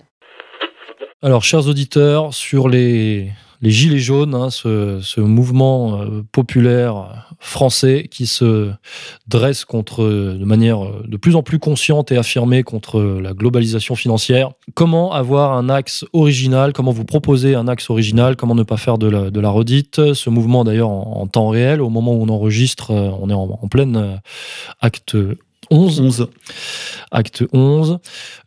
Alors, 1.21 1.43
chers 1.43 1.67
auditeurs, 1.67 2.33
sur 2.33 2.69
les, 2.69 3.33
Gilets 3.61 3.99
jaunes, 3.99 4.37
hein, 4.37 4.51
ce, 4.51 5.21
mouvement 5.21 6.01
euh, 6.01 6.23
populaire 6.31 7.29
français 7.41 8.09
qui 8.09 8.29
se 8.29 8.71
dresse 9.27 9.65
contre, 9.65 10.05
de 10.05 10.45
manière 10.45 10.85
euh, 10.85 11.05
de 11.09 11.17
plus 11.17 11.35
en 11.35 11.43
plus 11.43 11.59
consciente 11.59 12.13
et 12.13 12.17
affirmée 12.17 12.63
contre 12.63 13.01
la 13.01 13.33
globalisation 13.33 13.97
financière, 13.97 14.53
comment 14.75 15.13
avoir 15.13 15.55
un 15.55 15.69
axe 15.69 16.05
original, 16.13 16.73
comment 16.73 16.93
vous 16.93 17.05
proposer 17.05 17.55
un 17.55 17.69
axe 17.69 17.91
original, 17.91 18.37
comment 18.37 18.55
ne 18.55 18.63
pas 18.63 18.77
faire 18.77 18.99
de 18.99 19.09
la, 19.09 19.51
redite? 19.51 20.15
Ce 20.15 20.31
mouvement, 20.31 20.63
d'ailleurs, 20.63 20.91
en, 20.91 21.27
temps 21.27 21.49
réel, 21.49 21.81
au 21.81 21.91
moment 21.91 22.15
où 22.15 22.23
on 22.23 22.29
enregistre, 22.29 22.93
euh, 22.93 23.11
on 23.21 23.31
est 23.31 23.35
en, 23.35 23.59
euh, 23.75 24.17
acte 24.81 25.17
11. 25.71 26.01
11. 26.01 26.29
Acte 27.11 27.45
11. 27.53 27.99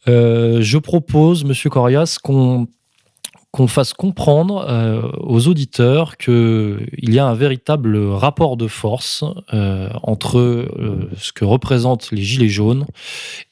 Euh, 0.07 0.61
je 0.61 0.77
propose, 0.77 1.43
Monsieur 1.43 1.69
Corias, 1.69 2.17
qu'on 2.21 2.67
qu'on 3.51 3.67
fasse 3.67 3.91
comprendre 3.91 4.65
euh, 4.69 5.01
aux 5.19 5.49
auditeurs 5.49 6.15
qu'il 6.15 6.87
y 7.01 7.19
a 7.19 7.25
un 7.25 7.33
véritable 7.33 7.97
rapport 7.97 8.55
de 8.55 8.67
force 8.67 9.25
euh, 9.53 9.89
entre 10.03 10.39
euh, 10.39 11.09
ce 11.17 11.33
que 11.33 11.43
représentent 11.43 12.11
les 12.13 12.21
gilets 12.21 12.47
jaunes 12.47 12.85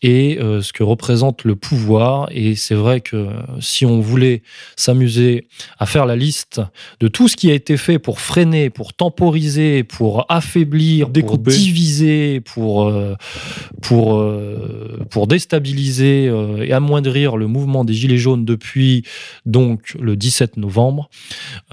et 0.02 0.40
euh, 0.40 0.62
ce 0.62 0.72
que 0.72 0.84
représente 0.84 1.44
le 1.44 1.58
pouvoir. 1.58 2.30
Et 2.32 2.56
c'est 2.56 2.76
vrai 2.76 3.02
que 3.02 3.28
si 3.60 3.86
on 3.86 4.00
voulait 4.00 4.42
s'amuser 4.78 5.48
à 5.80 5.86
faire 5.86 6.06
la 6.06 6.16
liste 6.16 6.62
de 7.02 7.10
tout 7.10 7.28
ce 7.28 7.36
qui 7.36 7.52
a 7.52 7.54
été 7.54 7.76
fait 7.76 8.00
pour 8.00 8.22
freiner, 8.22 8.70
pour 8.70 8.94
temporiser, 8.94 9.84
pour 9.84 10.26
affaiblir, 10.30 11.10
Découper. 11.10 11.44
pour 11.44 11.54
diviser, 11.54 12.40
pour, 12.40 12.88
euh, 12.88 13.16
pour, 13.82 14.26
pour 15.10 15.28
déstabiliser 15.28 16.32
et 16.62 16.72
amoindrir 16.72 17.36
le 17.36 17.48
mouvement 17.48 17.84
des 17.84 17.94
Gilets 17.94 18.18
jaunes 18.18 18.46
depuis 18.46 19.04
donc 19.46 19.89
le 20.00 20.16
17 20.16 20.58
novembre, 20.58 21.10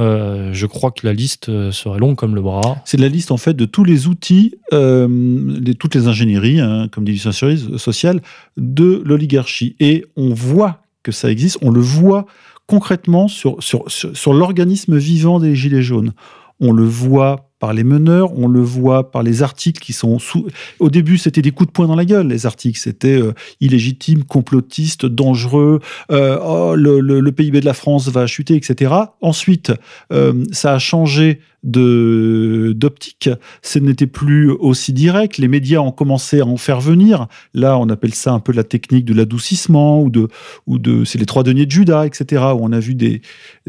euh, 0.01 0.51
je 0.53 0.67
crois 0.67 0.91
que 0.91 1.07
la 1.07 1.13
liste 1.13 1.49
euh, 1.49 1.73
serait 1.73 1.99
longue 1.99 2.17
comme 2.17 2.35
le 2.35 2.43
bras. 2.43 2.83
C'est 2.85 2.99
la 2.99 3.09
liste 3.09 3.31
en 3.31 3.37
fait 3.37 3.55
de 3.55 3.65
tous 3.65 3.85
les 3.85 4.07
outils, 4.07 4.55
euh, 4.73 5.07
de 5.09 5.73
toutes 5.73 5.95
les 5.95 6.07
ingénieries, 6.07 6.61
hein, 6.61 6.89
comme 6.91 7.05
dit 7.05 7.13
l'illustration 7.13 7.79
sociale, 7.79 8.23
de 8.57 9.03
l'oligarchie. 9.05 9.77
Et 9.81 10.05
on 10.17 10.35
voit 10.35 10.83
que 11.03 11.13
ça 11.13 11.31
existe, 11.31 11.59
on 11.63 11.71
le 11.71 11.81
voit 11.81 12.27
concrètement 12.67 13.29
sur, 13.29 13.63
sur, 13.63 13.85
sur 13.89 14.33
l'organisme 14.33 14.97
vivant 14.97 15.39
des 15.39 15.55
Gilets 15.55 15.83
jaunes. 15.83 16.13
On 16.59 16.73
le 16.73 16.85
voit 16.85 17.51
par 17.59 17.73
les 17.73 17.85
meneurs, 17.85 18.39
on 18.39 18.49
le 18.49 18.61
voit 18.61 19.11
par 19.11 19.23
les 19.23 19.43
articles 19.43 19.81
qui 19.81 19.93
sont 19.93 20.19
sous. 20.19 20.47
Au 20.79 20.91
début, 20.91 21.17
c'était 21.17 21.43
des 21.43 21.53
coups 21.53 21.69
de 21.69 21.73
poing 21.73 21.87
dans 21.87 21.97
la 21.97 22.05
gueule, 22.05 22.29
les 22.29 22.45
articles. 22.45 22.79
C'était 22.79 23.19
euh, 23.21 23.33
illégitime, 23.61 24.25
complotiste, 24.25 25.07
dangereux, 25.07 25.81
euh, 26.11 26.39
oh, 26.43 26.75
le, 26.77 27.31
PIB 27.33 27.61
de 27.61 27.67
la 27.67 27.75
France 27.75 28.09
va 28.09 28.27
chuter, 28.27 28.57
etc. 28.57 28.95
Ensuite, 29.21 29.73
euh, 30.13 30.45
ça 30.53 30.75
a 30.75 30.79
changé 30.79 31.41
d'optique. 31.67 33.29
Ce 33.63 33.79
n'était 33.79 34.07
plus 34.07 34.51
aussi 34.51 34.93
direct. 34.93 35.39
Les 35.39 35.49
médias 35.49 35.81
ont 35.81 35.91
commencé 35.91 36.41
à 36.41 36.47
en 36.47 36.57
faire 36.57 36.81
venir. 36.81 37.27
Là, 37.55 37.77
on 37.79 37.89
appelle 37.89 38.15
ça 38.15 38.33
un 38.33 38.39
peu 38.39 38.53
la 38.53 38.63
technique 38.63 39.05
de 39.05 39.13
l'adoucissement 39.13 40.01
ou 40.01 40.11
de 40.11 40.29
ou 40.67 40.79
de 40.79 41.05
c'est 41.05 41.19
les 41.19 41.27
trois 41.27 41.43
deniers 41.43 41.67
de 41.67 41.71
Judas, 41.71 42.07
etc. 42.07 42.43
Où 42.55 42.61
on 42.61 42.73
a 42.73 42.79
vu 42.79 42.95
des 42.95 43.21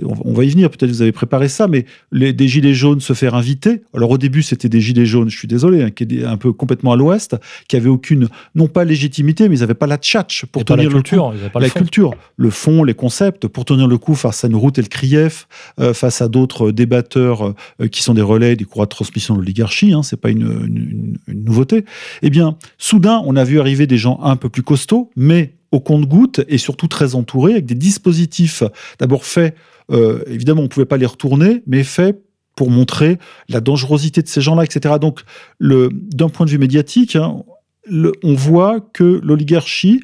on 0.03 0.33
va 0.33 0.43
y 0.43 0.49
venir. 0.49 0.69
Peut-être 0.69 0.91
vous 0.91 1.01
avez 1.01 1.11
préparé 1.11 1.47
ça, 1.47 1.67
mais 1.67 1.85
les, 2.11 2.33
des 2.33 2.47
gilets 2.47 2.75
jaunes 2.75 2.99
se 2.99 3.13
faire 3.13 3.33
inviter. 3.33 3.76
Alors 3.93 4.11
au 4.11 4.17
début, 4.17 4.43
c'était 4.43 4.69
des 4.69 4.81
gilets 4.81 5.05
jaunes. 5.05 5.29
Je 5.29 5.37
suis 5.37 5.47
désolé, 5.47 5.83
hein, 5.83 5.89
qui 5.91 6.03
étaient 6.03 6.23
un 6.25 6.37
peu 6.37 6.53
complètement 6.53 6.93
à 6.93 6.95
l'ouest, 6.95 7.35
qui 7.67 7.75
avaient 7.75 7.89
aucune 7.89 8.27
non 8.55 8.67
pas 8.67 8.83
légitimité, 8.85 9.49
mais 9.49 9.57
ils 9.57 9.61
n'avaient 9.61 9.73
pas 9.73 9.87
la 9.87 9.97
tchatch 9.97 10.45
pour 10.45 10.61
Et 10.61 10.65
pas 10.65 10.75
la 10.75 10.83
tenir 10.83 10.95
le 10.97 11.01
culture, 11.03 11.33
coup. 11.51 11.59
la 11.59 11.69
fond. 11.69 11.79
culture, 11.79 12.11
le 12.37 12.49
fond, 12.49 12.83
les 12.83 12.93
concepts 12.93 13.47
pour 13.47 13.65
tenir 13.65 13.87
le 13.87 13.97
coup 13.97 14.15
face 14.15 14.43
à 14.43 14.47
une 14.47 14.55
route 14.55 14.77
et 14.77 14.81
le 14.81 14.87
Krief, 14.87 15.47
euh, 15.79 15.93
face 15.93 16.21
à 16.21 16.27
d'autres 16.27 16.71
débatteurs 16.71 17.53
euh, 17.81 17.87
qui 17.87 18.03
sont 18.03 18.13
des 18.13 18.21
relais 18.21 18.55
des 18.55 18.65
courroies 18.65 18.85
de 18.85 18.89
transmission 18.89 19.33
de 19.35 19.39
l'oligarchie. 19.39 19.93
Hein, 19.93 20.03
c'est 20.03 20.19
pas 20.19 20.29
une, 20.29 20.41
une- 20.41 20.77
une- 20.77 21.17
une 21.27 21.43
nouveauté. 21.43 21.85
Eh 22.21 22.29
bien, 22.29 22.57
soudain, 22.77 23.21
on 23.25 23.35
a 23.35 23.43
vu 23.43 23.59
arriver 23.59 23.87
des 23.87 23.97
gens 23.97 24.19
un 24.23 24.35
peu 24.35 24.49
plus 24.49 24.63
costauds, 24.63 25.09
mais 25.15 25.53
au 25.71 25.79
compte-gouttes 25.81 26.41
et 26.47 26.57
surtout 26.57 26.87
très 26.87 27.13
entourés 27.15 27.51
avec 27.53 27.65
des 27.65 27.75
dispositifs 27.75 28.63
d'abord 28.99 29.25
faits. 29.25 29.55
euh, 29.91 30.21
évidemment, 30.27 30.61
on 30.61 30.63
ne 30.63 30.69
pouvait 30.69 30.85
pas 30.85 30.97
les 30.97 31.05
retourner, 31.05 31.61
mais 31.67 31.83
faits 31.83 32.19
pour 32.57 32.71
montrer 32.71 33.19
la 33.47 33.61
dangerosité 33.61 34.21
de 34.21 34.27
ces 34.27 34.41
gens-là, 34.41 34.65
etc. 34.65 34.95
Donc, 34.99 35.21
d'un 35.61 36.27
point 36.27 36.45
de 36.45 36.51
vue 36.51 36.57
médiatique, 36.57 37.15
hein, 37.15 37.43
on 37.89 38.33
voit 38.33 38.81
que 38.81 39.21
l'oligarchie 39.23 40.01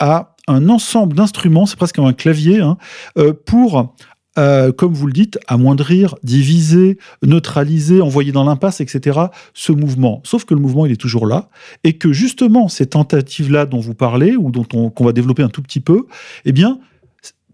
a 0.00 0.34
un 0.48 0.68
ensemble 0.68 1.14
d'instruments, 1.14 1.64
c'est 1.64 1.76
presque 1.76 1.98
un 1.98 2.12
clavier, 2.12 2.60
hein, 2.60 2.76
euh, 3.18 3.32
pour 3.32 3.94
euh, 4.38 4.70
comme 4.70 4.92
vous 4.92 5.06
le 5.06 5.14
dites, 5.14 5.38
amoindrir, 5.46 6.16
diviser, 6.22 6.98
neutraliser, 7.22 8.02
envoyer 8.02 8.32
dans 8.32 8.44
l'impasse, 8.44 8.82
etc., 8.82 9.18
ce 9.54 9.72
mouvement. 9.72 10.20
Sauf 10.24 10.44
que 10.44 10.52
le 10.52 10.60
mouvement, 10.60 10.84
il 10.84 10.92
est 10.92 11.00
toujours 11.00 11.26
là, 11.26 11.48
et 11.84 11.94
que 11.94 12.12
justement, 12.12 12.68
ces 12.68 12.86
tentatives-là 12.86 13.64
dont 13.64 13.80
vous 13.80 13.94
parlez, 13.94 14.36
ou 14.36 14.50
dont 14.50 14.66
on, 14.74 14.90
qu'on 14.90 15.06
va 15.06 15.12
développer 15.12 15.42
un 15.42 15.48
tout 15.48 15.62
petit 15.62 15.80
peu, 15.80 16.06
eh 16.44 16.52
bien, 16.52 16.80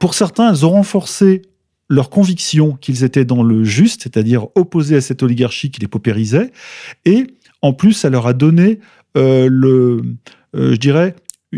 pour 0.00 0.14
certains, 0.14 0.50
elles 0.50 0.66
ont 0.66 0.70
renforcé 0.70 1.42
leur 1.92 2.10
conviction 2.10 2.72
qu'ils 2.80 3.04
étaient 3.04 3.24
dans 3.24 3.42
le 3.42 3.64
juste, 3.64 4.04
c'est-à-dire 4.04 4.46
opposés 4.54 4.96
à 4.96 5.00
cette 5.00 5.22
oligarchie 5.22 5.70
qui 5.70 5.80
les 5.80 5.88
paupérisait, 5.88 6.50
et 7.04 7.26
en 7.60 7.72
plus, 7.72 7.92
ça 7.92 8.10
leur 8.10 8.26
a 8.26 8.32
donné 8.32 8.80
euh, 9.16 9.48
le, 9.50 10.00
euh, 10.56 10.72
je 10.72 10.76
dirais, 10.76 11.14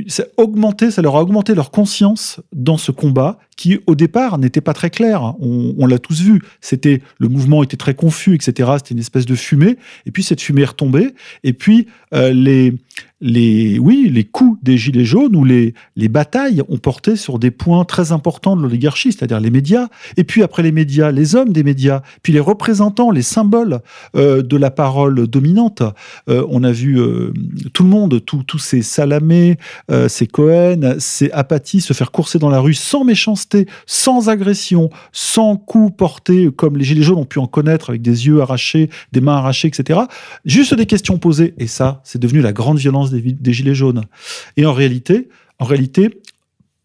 ça, 0.09 0.25
augmenté, 0.37 0.91
ça 0.91 1.03
leur 1.03 1.17
a 1.17 1.23
augmenté 1.23 1.55
leur 1.55 1.71
conscience 1.71 2.41
dans 2.53 2.77
ce 2.77 2.91
combat 2.91 3.39
qui, 3.57 3.79
au 3.87 3.95
départ, 3.95 4.39
n'était 4.39 4.61
pas 4.61 4.75
très 4.75 4.91
clair. 4.91 5.35
On, 5.41 5.75
on 5.79 5.87
l'a 5.87 6.01
tous 6.01 6.21
vu. 6.21 6.43
C'était 6.61 7.01
le 7.19 7.29
mouvement 7.29 7.63
était 7.63 7.77
très 7.77 7.95
confus, 7.95 8.35
etc. 8.35 8.73
C'était 8.79 8.95
une 8.95 9.01
espèce 9.01 9.25
de 9.25 9.37
fumée. 9.37 9.77
Et 10.05 10.11
puis 10.11 10.25
cette 10.25 10.41
fumée 10.41 10.63
est 10.63 10.67
retombée. 10.67 11.15
Et 11.45 11.53
puis 11.53 11.87
euh, 12.13 12.33
les 12.33 12.75
les 13.21 13.79
oui 13.79 14.11
les 14.13 14.25
coups 14.25 14.59
des 14.63 14.77
gilets 14.77 15.05
jaunes 15.05 15.35
ou 15.35 15.45
les 15.45 15.75
les 15.97 16.09
batailles 16.09 16.63
ont 16.69 16.79
porté 16.79 17.17
sur 17.17 17.39
des 17.39 17.51
points 17.51 17.85
très 17.85 18.13
importants 18.13 18.57
de 18.57 18.63
l'oligarchie, 18.63 19.13
c'est-à-dire 19.13 19.41
les 19.41 19.51
médias. 19.51 19.89
Et 20.17 20.25
puis 20.25 20.43
après 20.43 20.63
les 20.63 20.73
médias, 20.73 21.11
les 21.11 21.35
hommes 21.35 21.53
des 21.53 21.63
médias, 21.63 22.03
puis 22.23 22.33
les 22.33 22.41
représentants, 22.41 23.11
les 23.11 23.23
symboles 23.23 23.81
euh, 24.17 24.43
de 24.43 24.57
la 24.57 24.71
parole 24.71 25.27
dominante. 25.27 25.83
Euh, 26.29 26.45
on 26.49 26.65
a 26.65 26.73
vu 26.73 26.99
euh, 27.01 27.33
tout 27.73 27.85
le 27.85 27.89
monde, 27.89 28.23
tous 28.25 28.59
ces 28.59 28.83
Salamé, 28.83 29.57
ces 30.09 30.27
Cohen, 30.27 30.97
ces 30.99 31.31
Apathy 31.33 31.81
se 31.81 31.93
faire 31.93 32.11
courser 32.11 32.39
dans 32.39 32.51
la 32.51 32.61
rue 32.61 32.75
sans 32.75 33.05
méchanceté, 33.05 33.67
sans 33.87 34.29
agression, 34.29 34.91
sans 35.13 35.57
coups 35.57 35.97
portés 35.97 36.51
comme 36.55 36.77
les 36.77 36.85
gilets 36.85 37.03
jaunes 37.03 37.19
ont 37.19 37.25
pu 37.25 37.39
en 37.39 37.47
connaître 37.47 37.91
avec 37.91 38.03
des 38.03 38.27
yeux 38.27 38.41
arrachés, 38.41 38.91
des 39.13 39.21
mains 39.21 39.37
arrachées, 39.37 39.69
etc. 39.69 40.01
Juste 40.45 40.75
des 40.75 40.87
questions 40.87 41.19
posées. 41.19 41.55
Et 41.59 41.67
ça, 41.67 42.01
c'est 42.05 42.21
devenu 42.21 42.41
la 42.41 42.53
grande 42.53 42.79
violence 42.85 43.11
des, 43.11 43.53
gilets 43.53 43.75
jaunes. 43.75 44.05
Et 44.57 44.67
en 44.67 44.73
réalité, 44.73 45.29
en 45.59 45.65
réalité, 45.65 46.21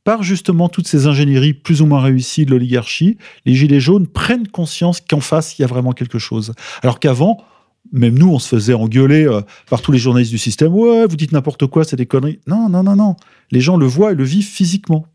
par 0.04 0.24
justement 0.24 0.70
toutes 0.70 0.88
ces 0.88 1.08
ingénieries 1.08 1.54
plus 1.54 1.82
ou 1.82 1.86
moins 1.86 2.02
réussies 2.02 2.45
de 2.45 2.52
l'oligarchie, 2.52 3.18
les 3.45 3.56
gilets 3.56 3.80
jaunes 3.80 4.08
prennent 4.08 4.47
conscience 4.47 5.02
qu'en 5.02 5.20
face, 5.20 5.58
il 5.58 5.62
y 5.62 5.66
a 5.66 5.68
vraiment 5.68 5.91
quelque 5.91 6.20
chose. 6.20 6.54
Alors 6.82 7.00
qu'avant, 7.00 7.43
même 7.91 8.18
nous, 8.18 8.32
on 8.32 8.39
se 8.39 8.47
faisait 8.47 8.74
engueuler 8.74 9.26
euh, 9.26 9.41
par 9.70 9.82
tous 9.82 9.91
les 9.91 10.00
journalistes 10.00 10.32
du 10.32 10.38
système. 10.38 10.74
Ouais, 10.74 11.06
vous 11.08 11.16
dites 11.16 11.32
n'importe 11.32 11.68
quoi, 11.68 11.84
c'est 11.84 11.95
des 11.95 12.06
conneries. 12.06 12.39
Non, 12.47 12.70
non, 12.70 12.84
non, 12.84 12.95
non. 12.95 13.16
Les 13.52 13.62
gens 13.62 13.78
le 13.78 13.86
voient 13.86 14.12
et 14.12 14.16
le 14.16 14.24
vivent 14.24 14.45
physiquement. 14.47 15.06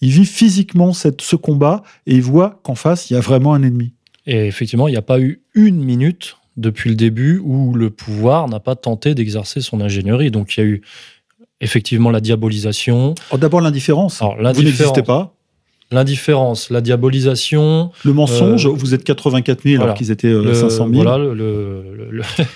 Ils 0.00 0.10
vivent 0.10 0.28
physiquement 0.28 0.92
cette, 0.92 1.22
ce 1.22 1.36
combat 1.36 1.82
et 2.06 2.14
ils 2.14 2.22
voient 2.22 2.60
qu'en 2.62 2.74
face, 2.74 3.10
il 3.10 3.14
y 3.14 3.16
a 3.16 3.20
vraiment 3.20 3.54
un 3.54 3.62
ennemi. 3.62 3.94
Et 4.26 4.46
effectivement, 4.46 4.88
il 4.88 4.92
n'y 4.92 4.98
a 4.98 5.02
pas 5.02 5.20
eu 5.20 5.42
une 5.54 5.82
minute 5.82 6.36
depuis 6.56 6.90
le 6.90 6.96
début 6.96 7.40
où 7.42 7.74
le 7.74 7.90
pouvoir 7.90 8.48
n'a 8.48 8.60
pas 8.60 8.76
tenté 8.76 9.14
d'exercer 9.14 9.60
son 9.60 9.80
ingénierie. 9.80 10.30
Donc 10.30 10.56
il 10.56 10.60
y 10.60 10.62
a 10.62 10.66
eu 10.66 10.82
effectivement 11.60 12.10
la 12.10 12.20
diabolisation. 12.20 13.14
Oh, 13.30 13.38
D'abord 13.38 13.60
l'indifférence. 13.60 14.22
Vous 14.22 14.62
n'existez 14.62 15.02
pas. 15.02 15.35
L'indifférence, 15.92 16.70
la 16.70 16.80
diabolisation. 16.80 17.92
Le 18.04 18.12
mensonge, 18.12 18.66
euh, 18.66 18.70
vous 18.70 18.92
êtes 18.92 19.04
84 19.04 19.62
000 19.62 19.76
voilà. 19.76 19.84
alors 19.84 19.96
qu'ils 19.96 20.10
étaient 20.10 20.26
euh, 20.26 20.42
le, 20.42 20.52
500 20.52 20.88
000. 20.90 21.02
Voilà, 21.04 21.16
le, 21.16 21.32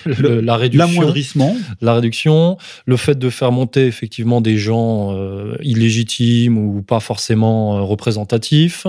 le, 0.05 0.41
la 0.41 0.57
réduction. 0.57 0.85
L'amoindrissement. 0.85 1.55
La 1.79 1.93
réduction. 1.93 2.57
Le 2.85 2.97
fait 2.97 3.17
de 3.17 3.29
faire 3.29 3.53
monter 3.53 3.85
effectivement 3.85 4.41
des 4.41 4.57
gens 4.57 5.15
euh, 5.15 5.55
illégitimes 5.61 6.57
ou 6.57 6.81
pas 6.81 6.99
forcément 6.99 7.77
euh, 7.77 7.81
représentatifs. 7.83 8.85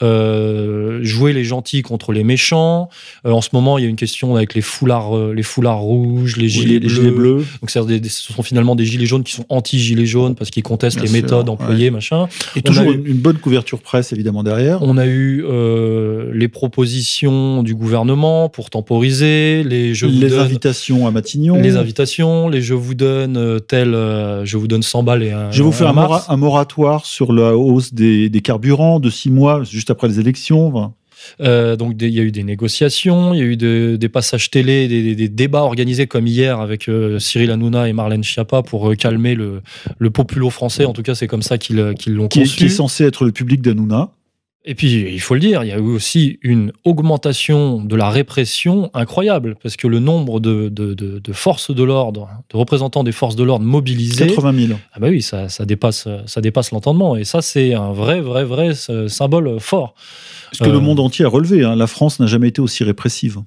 Jouer 0.00 1.32
les 1.32 1.44
gentils 1.44 1.82
contre 1.82 2.12
les 2.12 2.24
méchants. 2.24 2.88
en 3.24 3.40
ce 3.40 3.50
moment, 3.52 3.78
il 3.78 3.84
y 3.84 3.86
a 3.86 3.88
une 3.88 3.94
question 3.94 4.34
avec 4.34 4.54
les 4.54 4.62
foulards, 4.62 5.16
les 5.32 5.44
foulards 5.44 5.78
rouges, 5.78 6.36
les 6.36 6.48
gilets, 6.48 6.74
oui, 6.74 6.80
bleus. 6.80 6.88
Les 6.88 6.94
gilets 6.94 7.10
bleus. 7.12 7.44
Donc, 7.62 7.86
des, 7.86 8.00
des, 8.00 8.08
ce 8.08 8.32
sont 8.32 8.42
finalement 8.42 8.74
des 8.74 8.84
gilets 8.84 9.06
jaunes 9.06 9.22
qui 9.22 9.32
sont 9.32 9.46
anti-gilets 9.48 10.06
jaunes 10.06 10.34
parce 10.34 10.50
qu'ils 10.50 10.64
contestent 10.64 10.96
Bien 10.96 11.04
les 11.04 11.10
sûr, 11.10 11.22
méthodes 11.22 11.48
employées, 11.48 11.84
ouais. 11.84 11.90
machin. 11.92 12.26
Et 12.56 12.58
On 12.58 12.62
toujours 12.62 12.90
une 12.90 13.14
bonne 13.14 13.38
couverture 13.38 13.75
presse 13.82 14.12
évidemment 14.12 14.42
derrière. 14.42 14.82
On 14.82 14.96
a 14.96 15.06
eu 15.06 15.44
euh, 15.44 16.30
les 16.32 16.48
propositions 16.48 17.62
du 17.62 17.74
gouvernement 17.74 18.48
pour 18.48 18.70
temporiser, 18.70 19.62
les 19.64 19.94
je 19.94 20.06
les 20.06 20.30
donne, 20.30 20.40
invitations 20.40 21.06
à 21.06 21.10
Matignon, 21.10 21.56
les 21.56 21.76
invitations, 21.76 22.48
les 22.48 22.62
je 22.62 22.74
vous 22.74 22.94
donne 22.94 23.36
euh, 23.36 23.58
tel, 23.58 23.94
euh, 23.94 24.44
je 24.44 24.56
vous 24.56 24.68
donne 24.68 24.82
100 24.82 25.02
balles 25.02 25.22
et 25.22 25.32
un. 25.32 25.50
Je 25.50 25.62
vous 25.62 25.72
fais 25.72 25.84
un, 25.84 26.36
moratoire 26.36 27.06
sur 27.06 27.32
la 27.32 27.56
hausse 27.56 27.94
des, 27.94 28.28
des 28.28 28.40
carburants 28.40 29.00
de 29.00 29.10
six 29.10 29.30
mois 29.30 29.64
juste 29.64 29.90
après 29.90 30.08
les 30.08 30.20
élections. 30.20 30.92
Euh, 31.40 31.76
donc 31.76 31.94
il 32.00 32.10
y 32.10 32.20
a 32.20 32.22
eu 32.22 32.32
des 32.32 32.44
négociations, 32.44 33.34
il 33.34 33.38
y 33.38 33.42
a 33.42 33.46
eu 33.46 33.56
de, 33.56 33.96
des 33.98 34.08
passages 34.08 34.50
télé, 34.50 34.88
des, 34.88 35.14
des, 35.14 35.28
débats 35.28 35.62
organisés 35.62 36.06
comme 36.06 36.26
hier 36.26 36.60
avec 36.60 36.88
euh, 36.88 37.18
Cyril 37.18 37.50
Hanouna 37.50 37.88
et 37.88 37.92
Marlène 37.92 38.24
Schiappa 38.24 38.62
pour 38.62 38.90
euh, 38.90 38.94
calmer 38.94 39.34
le, 39.34 39.62
le 39.98 40.10
populo 40.10 40.50
français. 40.50 40.84
En 40.84 40.92
tout 40.92 41.02
cas, 41.02 41.14
c'est 41.14 41.26
comme 41.26 41.42
ça 41.42 41.58
qu'ils 41.58 41.94
qu 41.98 42.10
l'ont 42.10 42.28
qui, 42.28 42.40
conçu. 42.40 42.56
Qui 42.56 42.64
est 42.66 42.68
censé 42.68 43.04
être 43.04 43.24
le 43.24 43.32
public 43.32 43.62
d'Hanouna. 43.62 44.10
Et 44.68 44.74
puis, 44.74 45.12
il 45.12 45.20
faut 45.20 45.34
le 45.34 45.40
dire, 45.40 45.62
il 45.62 45.68
y 45.68 45.72
a 45.72 45.76
eu 45.76 45.80
aussi 45.80 46.40
une 46.42 46.72
augmentation 46.84 47.80
de 47.80 47.94
la 47.94 48.10
répression 48.10 48.90
incroyable, 48.94 49.56
parce 49.62 49.76
que 49.76 49.86
le 49.86 50.00
nombre 50.00 50.40
de, 50.40 50.68
de, 50.68 50.92
de, 50.92 51.20
de 51.20 51.32
forces 51.32 51.72
de 51.72 51.84
l'ordre, 51.84 52.28
de 52.50 52.56
représentants 52.56 53.04
des 53.04 53.12
forces 53.12 53.36
de 53.36 53.44
l'ordre 53.44 53.64
mobilisés... 53.64 54.26
80 54.26 54.66
000. 54.66 54.78
Ah 54.92 54.98
bah 54.98 55.06
oui, 55.08 55.22
ça, 55.22 55.48
ça 55.48 55.64
dépasse, 55.64 56.08
ça 56.26 56.40
dépasse 56.40 56.72
l'entendement. 56.72 57.16
Et 57.16 57.22
ça, 57.22 57.42
c'est 57.42 57.74
un 57.74 57.92
vrai, 57.92 58.20
vrai, 58.20 58.44
vrai 58.44 58.72
symbole 58.74 59.60
fort. 59.60 59.94
Ce 60.50 60.64
que 60.64 60.68
euh, 60.68 60.72
le 60.72 60.80
monde 60.80 60.98
entier 60.98 61.24
a 61.24 61.28
relevé. 61.28 61.64
Hein. 61.64 61.76
La 61.76 61.86
France 61.86 62.18
n'a 62.18 62.26
jamais 62.26 62.48
été 62.48 62.60
aussi 62.60 62.82
répressive. 62.82 63.38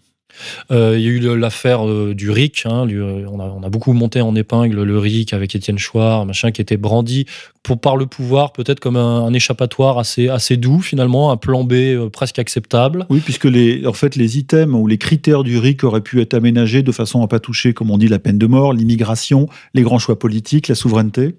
Euh, 0.72 0.96
il 0.98 1.04
y 1.04 1.08
a 1.08 1.10
eu 1.10 1.38
l'affaire 1.38 1.88
euh, 1.88 2.14
du 2.16 2.30
RIC. 2.30 2.64
Hein, 2.66 2.88
euh, 2.90 3.26
on, 3.30 3.64
a, 3.64 3.70
beaucoup 3.70 3.94
monté 3.94 4.22
en 4.22 4.36
épingle 4.36 4.84
le 4.84 5.00
RIC 5.00 5.34
avec 5.34 5.56
Étienne 5.56 5.78
Chouard, 5.78 6.26
machin, 6.26 6.52
qui 6.52 6.62
était 6.62 6.78
brandi 6.78 7.26
pour, 7.64 7.80
par 7.80 7.98
le 7.98 8.06
pouvoir, 8.06 8.54
peut-être 8.54 8.80
comme 8.80 8.96
un, 8.96 9.34
échappatoire 9.34 10.00
assez, 10.00 10.58
doux, 10.58 10.80
finalement, 10.80 11.32
un 11.32 11.38
plan 11.38 11.64
B 11.64 12.10
presque 12.12 12.40
acceptable. 12.40 13.06
Oui, 13.10 13.20
puisque 13.20 13.46
les, 13.46 13.86
en 13.86 13.94
fait, 13.94 14.16
les 14.16 14.38
items 14.38 14.76
ou 14.76 14.88
les 14.88 14.98
critères 14.98 15.44
du 15.44 15.58
RIC 15.58 15.84
auraient 15.84 16.02
pu 16.02 16.22
être 16.22 16.34
aménagés 16.34 16.84
de 16.84 16.92
façon 16.92 17.24
à 17.24 17.28
pas 17.28 17.40
toucher, 17.40 17.74
comme 17.74 17.92
on 17.92 17.98
dit, 17.98 18.08
la 18.08 18.20
peine 18.20 18.38
de 18.38 18.48
mort, 18.48 18.74
l'immigration, 18.74 19.48
les 19.74 19.82
grands 19.82 20.00
choix 20.00 20.18
politiques, 20.18 20.68
la 20.68 20.76
souveraineté. 20.76 21.36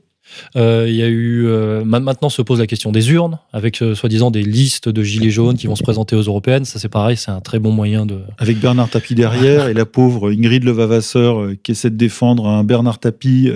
Euh, 0.56 0.86
il 0.88 0.94
y 0.94 1.02
a 1.02 1.08
eu 1.08 1.46
euh, 1.46 1.84
maintenant 1.84 2.28
se 2.28 2.42
pose 2.42 2.58
la 2.58 2.66
question 2.66 2.92
des 2.92 3.12
urnes 3.12 3.38
avec 3.52 3.82
euh, 3.82 3.94
soi-disant 3.94 4.30
des 4.30 4.42
listes 4.42 4.88
de 4.88 5.02
gilets 5.02 5.30
jaunes 5.30 5.56
qui 5.56 5.66
vont 5.66 5.76
se 5.76 5.82
présenter 5.82 6.16
aux 6.16 6.22
européennes. 6.22 6.64
Ça 6.64 6.78
c'est 6.78 6.88
pareil, 6.88 7.16
c'est 7.16 7.30
un 7.30 7.40
très 7.40 7.58
bon 7.58 7.70
moyen 7.70 8.06
de. 8.06 8.20
Avec 8.38 8.58
Bernard 8.58 8.90
Tapie 8.90 9.14
derrière 9.14 9.68
et 9.68 9.74
la 9.74 9.86
pauvre 9.86 10.30
Ingrid 10.30 10.64
Levavasseur 10.64 11.50
qui 11.62 11.72
essaie 11.72 11.90
de 11.90 11.96
défendre 11.96 12.46
un 12.46 12.64
Bernard 12.64 12.98
Tapie 12.98 13.50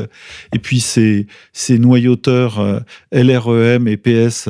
et 0.53 0.59
puis 0.59 0.81
ses, 0.81 1.27
ses 1.53 1.79
noyauteurs 1.79 2.83
LREM 3.13 3.89
et 3.89 3.97
PS 3.97 4.49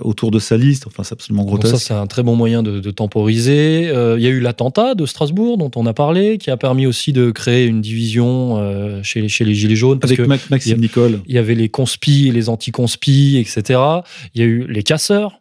autour 0.00 0.30
de 0.30 0.38
sa 0.38 0.56
liste. 0.56 0.86
Enfin 0.86 1.02
c'est 1.02 1.14
absolument 1.14 1.44
grotesque. 1.44 1.72
Donc 1.72 1.80
ça 1.80 1.86
c'est 1.86 1.94
un 1.94 2.06
très 2.06 2.22
bon 2.22 2.36
moyen 2.36 2.62
de, 2.62 2.80
de 2.80 2.90
temporiser. 2.90 3.84
Il 3.84 4.22
y 4.22 4.26
a 4.26 4.30
eu 4.30 4.40
l'attentat 4.40 4.94
de 4.94 5.06
Strasbourg 5.06 5.58
dont 5.58 5.70
on 5.76 5.86
a 5.86 5.92
parlé, 5.92 6.38
qui 6.38 6.50
a 6.50 6.56
permis 6.56 6.86
aussi 6.86 7.12
de 7.12 7.30
créer 7.30 7.66
une 7.66 7.80
division 7.80 9.02
chez, 9.02 9.28
chez 9.28 9.44
les 9.44 9.54
gilets 9.54 9.76
jaunes. 9.76 10.00
Avec 10.02 10.20
Maxime 10.50 10.80
Nicole 10.80 11.20
y 11.36 11.38
avait 11.38 11.54
les 11.54 11.68
conspis 11.68 12.28
et 12.28 12.32
les 12.32 12.48
anti-conspis, 12.48 13.38
etc. 13.38 13.80
Il 14.34 14.40
y 14.40 14.44
a 14.44 14.46
eu 14.46 14.66
les 14.66 14.82
casseurs, 14.82 15.40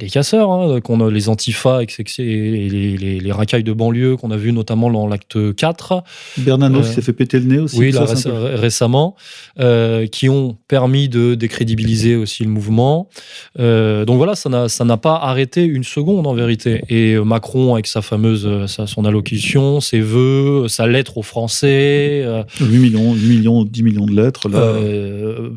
les 0.00 0.08
casseurs, 0.08 0.50
hein, 0.50 0.80
qu'on 0.80 1.06
a 1.06 1.10
les 1.10 1.28
antifas 1.28 1.82
et 1.82 1.86
les, 2.18 2.96
les, 2.96 3.20
les, 3.20 3.32
racailles 3.32 3.64
de 3.64 3.72
banlieue 3.72 4.16
qu'on 4.16 4.30
a 4.30 4.36
vu 4.36 4.52
notamment 4.52 4.90
dans 4.90 5.06
l'acte 5.06 5.54
4. 5.54 6.02
Bernanos 6.38 6.86
euh, 6.86 6.92
s'est 6.92 7.02
fait 7.02 7.12
péter 7.12 7.38
le 7.38 7.46
nez 7.46 7.58
aussi. 7.58 7.78
Oui, 7.78 7.92
là, 7.92 8.04
réc 8.04 8.26
récemment, 8.60 9.16
euh, 9.58 10.06
qui 10.06 10.28
ont 10.28 10.56
permis 10.68 11.08
de 11.08 11.34
décrédibiliser 11.34 12.16
aussi 12.16 12.44
le 12.44 12.50
mouvement. 12.50 13.08
Euh, 13.58 14.04
donc 14.04 14.16
voilà, 14.16 14.34
ça 14.34 14.48
n'a 14.48 14.96
pas 14.96 15.16
arrêté 15.16 15.64
une 15.64 15.84
seconde 15.84 16.26
en 16.26 16.34
vérité. 16.34 16.82
Et 16.88 17.16
Macron, 17.16 17.74
avec 17.74 17.86
sa 17.86 18.02
fameuse, 18.02 18.66
sa, 18.66 18.86
son 18.86 19.04
allocution, 19.04 19.80
ses 19.80 20.00
vœux, 20.00 20.68
sa 20.68 20.86
lettre 20.86 21.18
aux 21.18 21.22
Français. 21.22 22.24
8 22.60 22.78
millions, 22.78 23.14
8 23.14 23.28
millions, 23.28 23.64
10 23.64 23.82
millions 23.82 24.06
de 24.06 24.14
lettres. 24.14 24.48
Là. 24.48 24.58
Euh, 24.58 25.50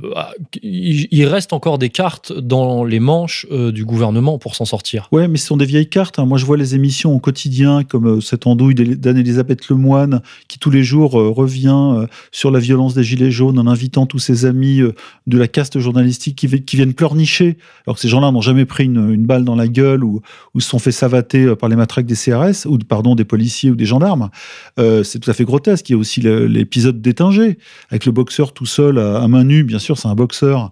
il, 0.62 1.08
il, 1.12 1.26
reste 1.26 1.54
encore 1.54 1.78
des 1.78 1.90
cartes 1.90 2.34
dans 2.34 2.84
les 2.84 3.00
manches 3.00 3.48
du 3.50 3.86
gouvernement 3.86 4.33
pour 4.38 4.56
s'en 4.56 4.66
sortir. 4.66 5.08
Ouais, 5.12 5.28
mais 5.28 5.38
ce 5.38 5.48
sont 5.48 5.58
des 5.58 5.66
vieilles 5.66 5.90
cartes. 5.90 6.20
Hein. 6.20 6.26
Moi, 6.26 6.38
je 6.38 6.46
vois 6.46 6.58
les 6.58 6.76
émissions 6.76 7.14
au 7.14 7.20
quotidien, 7.20 7.84
comme 7.84 8.18
euh, 8.18 8.22
cette 8.22 8.48
andouille 8.48 8.76
d'Anne-Elisabeth 8.76 9.68
Lemoine, 9.70 10.22
qui 10.48 10.60
tous 10.60 10.72
les 10.72 10.84
jours 10.84 11.20
euh, 11.20 11.30
revient 11.30 11.94
euh, 11.96 12.08
sur 12.32 12.52
la 12.52 12.60
violence 12.60 12.94
des 12.94 13.04
Gilets 13.04 13.32
jaunes 13.32 13.60
en 13.60 13.68
invitant 13.68 14.06
tous 14.06 14.20
ses 14.20 14.46
amis 14.46 14.82
de 15.28 15.38
la 15.38 15.48
caste 15.48 15.80
journalistique 15.80 16.38
qui, 16.38 16.76
viennent 16.76 16.94
pleurnicher, 16.94 17.58
alors 17.86 17.96
que 17.96 18.02
ces 18.02 18.08
gens-là 18.08 18.32
n'ont 18.32 18.42
jamais 18.42 18.66
pris 18.66 18.86
une, 18.86 19.26
balle 19.26 19.46
dans 19.46 19.56
la 19.56 19.68
gueule 19.68 20.04
ou, 20.04 20.22
se 20.60 20.68
sont 20.68 20.80
fait 20.80 20.92
savater 20.92 21.56
par 21.56 21.70
les 21.70 21.76
matraques 21.76 22.06
des 22.06 22.16
CRS, 22.16 22.66
ou 22.66 22.78
pardon, 22.78 23.16
des 23.16 23.26
policiers 23.26 23.72
ou 23.72 23.76
des 23.76 23.86
gendarmes. 23.86 24.30
C'est 24.78 25.20
tout 25.20 25.30
à 25.30 25.34
fait 25.34 25.46
grotesque. 25.46 25.90
Il 25.90 25.94
y 25.94 25.96
a 25.96 25.98
aussi 25.98 26.22
l'épisode 26.22 27.02
d'Étinger, 27.02 27.58
avec 27.90 28.06
le 28.06 28.12
boxeur 28.12 28.54
tout 28.54 28.66
seul 28.66 29.00
à 29.00 29.28
main 29.28 29.44
nue. 29.44 29.64
Bien 29.64 29.80
sûr, 29.80 29.98
c'est 29.98 30.08
un 30.08 30.16
boxeur 30.16 30.72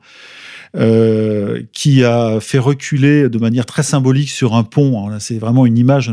euh, 0.73 1.63
qui 1.73 2.05
a 2.05 2.39
fait 2.39 2.57
reculer 2.57 3.27
de 3.27 3.37
manière 3.37 3.65
très 3.65 3.83
symbolique 3.83 4.29
sur 4.29 4.55
un 4.55 4.63
pont. 4.63 5.09
C'est 5.19 5.37
vraiment 5.37 5.65
une 5.65 5.77
image, 5.77 6.09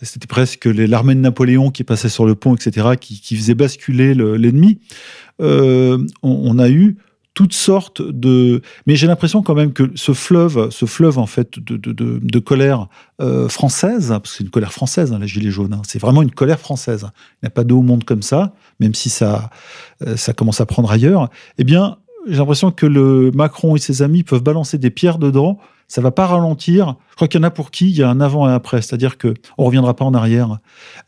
c'était 0.00 0.28
presque 0.28 0.66
l'armée 0.66 1.16
de 1.16 1.20
Napoléon 1.20 1.72
qui 1.72 1.82
passait 1.82 2.08
sur 2.08 2.24
le 2.24 2.36
pont, 2.36 2.54
etc., 2.54 2.90
qui, 3.00 3.36
faisait 3.36 3.54
basculer 3.54 4.14
l'ennemi. 4.14 4.78
Euh, 5.40 5.98
on, 6.22 6.60
a 6.60 6.68
eu 6.68 6.96
toutes 7.34 7.54
sortes 7.54 8.02
de. 8.02 8.62
Mais 8.86 8.94
j'ai 8.94 9.08
l'impression 9.08 9.42
quand 9.42 9.56
même 9.56 9.72
que 9.72 9.90
ce 9.96 10.12
fleuve, 10.12 10.70
ce 10.70 10.86
fleuve 10.86 11.18
en 11.18 11.26
fait 11.26 11.58
de, 11.58 12.38
colère 12.38 12.86
euh, 13.20 13.48
française, 13.48 14.10
parce 14.10 14.30
que 14.30 14.36
c'est 14.38 14.44
une 14.44 14.50
colère 14.50 14.72
française, 14.72 15.12
hein, 15.12 15.18
la 15.18 15.26
gilet 15.26 15.50
jaune, 15.50 15.72
hein, 15.72 15.82
c'est 15.84 16.00
vraiment 16.00 16.22
une 16.22 16.30
colère 16.30 16.60
française. 16.60 17.08
Il 17.42 17.46
n'y 17.46 17.48
a 17.48 17.50
pas 17.50 17.64
de 17.64 17.74
haut 17.74 17.82
monde 17.82 18.04
comme 18.04 18.22
ça, 18.22 18.54
même 18.78 18.94
si 18.94 19.10
ça, 19.10 19.50
ça 20.14 20.32
commence 20.34 20.60
à 20.60 20.66
prendre 20.66 20.90
ailleurs. 20.92 21.30
Eh 21.58 21.64
bien, 21.64 21.98
j'ai 22.28 22.36
l'impression 22.36 22.70
que 22.70 22.86
le 22.86 23.30
Macron 23.34 23.76
et 23.76 23.78
ses 23.78 24.02
amis 24.02 24.22
peuvent 24.22 24.42
balancer 24.42 24.78
des 24.78 24.90
pierres 24.90 25.18
dedans. 25.18 25.58
Ça 25.88 26.00
va 26.00 26.10
pas 26.10 26.26
ralentir. 26.26 26.96
Je 27.10 27.16
crois 27.16 27.28
qu'il 27.28 27.40
y 27.40 27.44
en 27.44 27.46
a 27.46 27.50
pour 27.50 27.70
qui 27.70 27.90
il 27.90 27.96
y 27.96 28.02
a 28.02 28.08
un 28.08 28.20
avant 28.20 28.48
et 28.48 28.50
un 28.50 28.54
après, 28.54 28.80
c'est-à-dire 28.80 29.18
que 29.18 29.34
on 29.58 29.64
reviendra 29.64 29.94
pas 29.94 30.04
en 30.04 30.14
arrière. 30.14 30.58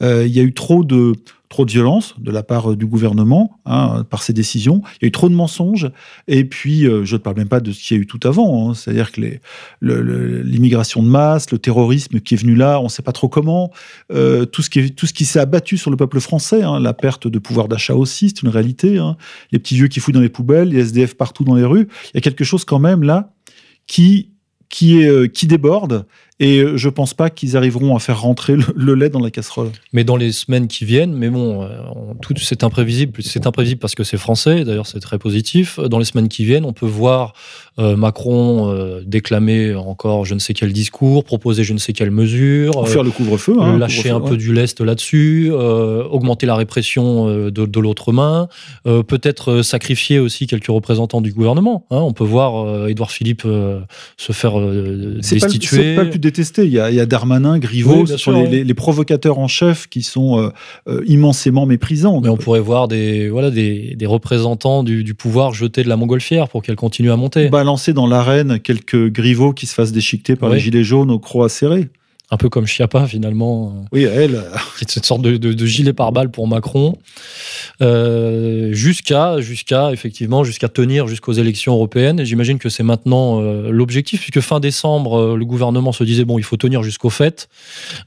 Euh, 0.03 0.27
il 0.27 0.35
y 0.35 0.41
a 0.41 0.43
eu 0.43 0.53
trop 0.53 0.85
de 0.85 1.15
trop 1.55 1.65
de 1.65 1.71
violence 1.71 2.17
de 2.19 2.33
la 2.33 2.43
part 2.43 2.73
euh, 2.73 2.77
du 2.77 2.85
gouvernement 2.85 3.61
hein, 3.65 4.05
par 4.11 4.25
ses 4.25 4.33
décisions. 4.33 4.83
Il 5.01 5.05
y 5.05 5.05
a 5.05 5.09
eu 5.09 5.13
trop 5.13 5.29
de 5.29 5.35
mensonges. 5.35 5.89
Et 6.27 6.45
puis, 6.45 6.85
euh, 6.85 7.05
je 7.05 7.15
ne 7.15 7.21
parle 7.21 7.37
même 7.37 7.49
pas 7.49 7.61
de 7.61 7.71
ce 7.71 7.81
qu'il 7.81 7.97
y 7.97 8.01
a 8.01 8.03
eu 8.03 8.09
tout 8.09 8.19
avant. 8.25 8.71
Hein. 8.71 8.75
C'est-à-dire 8.75 9.13
que 9.13 9.21
l'immigration 9.81 11.01
de 11.01 11.09
masse, 11.09 11.53
le 11.53 11.59
terrorisme 11.59 12.19
qui 12.19 12.35
est 12.35 12.37
venu 12.37 12.57
là, 12.57 12.81
on 12.81 12.85
ne 12.85 12.89
sait 12.89 13.03
pas 13.03 13.13
trop 13.13 13.29
comment. 13.29 13.71
Euh, 14.13 14.47
tout 14.47 14.63
ce 14.63 14.69
qui, 14.69 15.25
s'est 15.25 15.39
abattu 15.39 15.79
sur 15.79 15.93
le 15.93 15.97
peuple 15.97 16.19
français, 16.19 16.65
hein, 16.65 16.81
la 16.81 16.93
perte 16.93 17.29
de 17.29 17.39
pouvoir 17.39 17.69
d'achat 17.69 17.95
aussi, 17.95 18.31
c'est 18.31 18.43
une 18.43 18.49
réalité. 18.49 19.01
Les 19.53 19.61
petits 19.61 19.77
vieux 19.77 19.87
qui 19.87 20.01
fouillent 20.01 20.15
dans 20.15 20.21
les 20.21 20.29
poubelles, 20.29 20.71
les 20.71 20.81
SDF 20.81 21.15
partout 21.15 21.45
dans 21.45 21.55
les 21.55 21.65
rues. 21.65 21.87
Il 22.07 22.17
y 22.17 22.19
a 22.19 22.21
quelque 22.21 22.43
chose 22.43 22.65
quand 22.65 22.81
même 22.81 23.05
là 23.05 23.33
qui 23.87 24.31
qui 24.69 25.47
déborde 25.47 26.05
et 26.41 26.59
euh, 26.59 26.77
je 26.77 26.89
pense 26.89 27.15
pas 27.15 27.31
qu'ils 27.31 27.57
arriveront 27.57 27.95
à 27.95 28.01
faire 28.01 28.21
rentrer 28.21 28.57
le, 28.75 28.95
lait 28.95 29.09
dans 29.09 29.21
la 29.21 29.31
casserole. 29.31 29.71
Mais 29.93 30.03
dans 30.03 30.17
les 30.17 30.33
semaines 30.33 30.67
qui 30.67 30.85
viennent, 30.85 31.15
mais 31.15 31.31
bon, 31.31 31.63
euh, 31.63 31.69
tout 32.23 32.35
c'est 32.39 32.65
imprévisible. 32.65 33.23
C'est 33.23 33.47
imprévisible 33.47 33.81
parce 33.81 33.95
que 33.95 34.03
c'est 34.03 34.17
français. 34.17 34.65
D'ailleurs, 34.65 34.87
c'est 34.87 34.99
très 34.99 35.19
positif. 35.19 35.79
Dans 35.79 35.99
les 35.99 36.05
semaines 36.05 36.29
qui 36.29 36.45
viennent, 36.45 36.65
on 36.65 36.73
peut 36.73 36.87
voir 36.87 37.35
euh, 37.79 37.97
Macron 37.97 38.75
déclamer 39.05 39.75
encore 39.75 40.25
je 40.25 40.35
ne 40.35 40.39
sais 40.39 40.55
quel 40.55 40.73
discours, 40.73 41.25
proposer 41.25 41.65
je 41.65 41.73
ne 41.73 41.79
sais 41.79 41.93
quelle 41.93 42.11
mesure, 42.11 42.89
faire 42.89 43.03
le 43.03 43.11
couvre-feu, 43.11 43.57
hein, 43.61 43.79
lâcher 43.79 44.11
un 44.11 44.21
peu 44.21 44.37
du 44.37 44.53
lest 44.53 44.81
là-dessus, 44.81 45.51
augmenter 45.53 46.47
la 46.47 46.57
répression 46.57 47.27
de, 47.27 47.51
de 47.51 47.81
l'autre 47.81 48.13
main, 48.13 48.49
peut-être 48.85 49.63
sacrifier 49.63 50.19
aussi 50.19 50.47
quelques 50.47 50.67
représentants 50.67 51.21
du 51.21 51.33
gouvernement. 51.33 51.87
Hein. 51.91 51.99
On 51.99 52.13
peut 52.13 52.25
voir 52.25 52.89
Édouard 52.89 53.11
Philippe 53.11 53.43
se 53.43 54.33
faire 54.33 54.61
destituer. 55.21 55.97
Pas, 55.97 56.05
pas 56.05 56.11
détestés. 56.25 56.65
Il 56.65 56.73
y 56.73 56.79
a, 56.79 56.91
il 56.91 56.97
y 56.97 57.01
a 57.01 57.07
Darmanin, 57.07 57.59
Griveaux, 57.59 58.07
ce 58.07 58.17
sont 58.17 58.33
les, 58.33 58.65
les, 58.65 58.75
provocateurs 58.75 59.39
en 59.39 59.49
chef 59.49 59.87
qui 59.89 60.03
sont 60.03 60.41
euh, 60.41 60.49
euh, 60.89 61.03
immensément 61.07 61.67
méprisants. 61.67 62.21
Mais 62.21 62.29
on 62.29 62.37
pourrait 62.37 62.61
voir 62.61 62.89
des, 62.89 63.29
voilà, 63.29 63.51
des, 63.51 63.95
des 63.97 64.07
représentants 64.07 64.83
du, 64.83 65.05
du, 65.05 65.15
pouvoir 65.15 65.53
jeter 65.53 65.85
de 65.85 65.89
la 65.89 65.97
montgolfière 65.97 66.49
pour 66.49 66.63
qu'elle 66.63 66.77
continue 66.77 67.11
à 67.11 67.17
monter. 67.17 67.49
Balancer 67.49 67.93
dans 67.93 68.07
l'arène 68.07 68.59
quelques 68.59 69.11
Griveaux 69.11 69.53
qui 69.53 69.67
se 69.67 69.75
fassent 69.75 69.93
déchiqueter 69.93 70.37
par 70.37 70.51
les 70.51 70.59
gilets 70.59 70.85
jaunes 70.85 71.11
aux 71.11 71.19
croix 71.19 71.49
serrées 71.49 71.89
un 72.35 72.37
peu 72.37 72.49
comme 72.49 72.67
Chiappa 72.67 73.07
finalement. 73.07 73.85
Oui, 73.93 74.05
elle. 74.05 74.43
C'est 74.77 74.91
cette 74.91 75.07
sorte 75.07 75.23
de, 75.23 75.37
de, 75.37 75.53
de, 75.53 75.67
gilet 75.67 75.93
pare-balles 75.93 76.31
pour 76.31 76.49
Macron, 76.49 76.99
euh, 77.81 78.73
jusqu'à 78.73 79.41
jusqu'à 79.41 79.93
effectivement 79.93 80.43
jusqu'à 80.43 80.69
tenir 80.69 81.07
jusqu'aux 81.07 81.33
élections 81.33 81.75
européennes. 81.75 82.19
Et 82.21 82.27
j'imagine 82.27 82.59
que 82.59 82.69
c'est 82.69 82.83
maintenant 82.83 83.41
euh, 83.41 83.71
l'objectif, 83.71 84.21
puisque 84.21 84.41
fin 84.41 84.59
décembre, 84.59 85.19
euh, 85.19 85.37
le 85.37 85.45
gouvernement 85.45 85.93
se 85.93 86.03
disait 86.03 86.25
bon, 86.25 86.39
il 86.39 86.45
faut 86.45 86.57
tenir 86.57 86.83
jusqu'au 86.83 87.11
fait. 87.11 87.49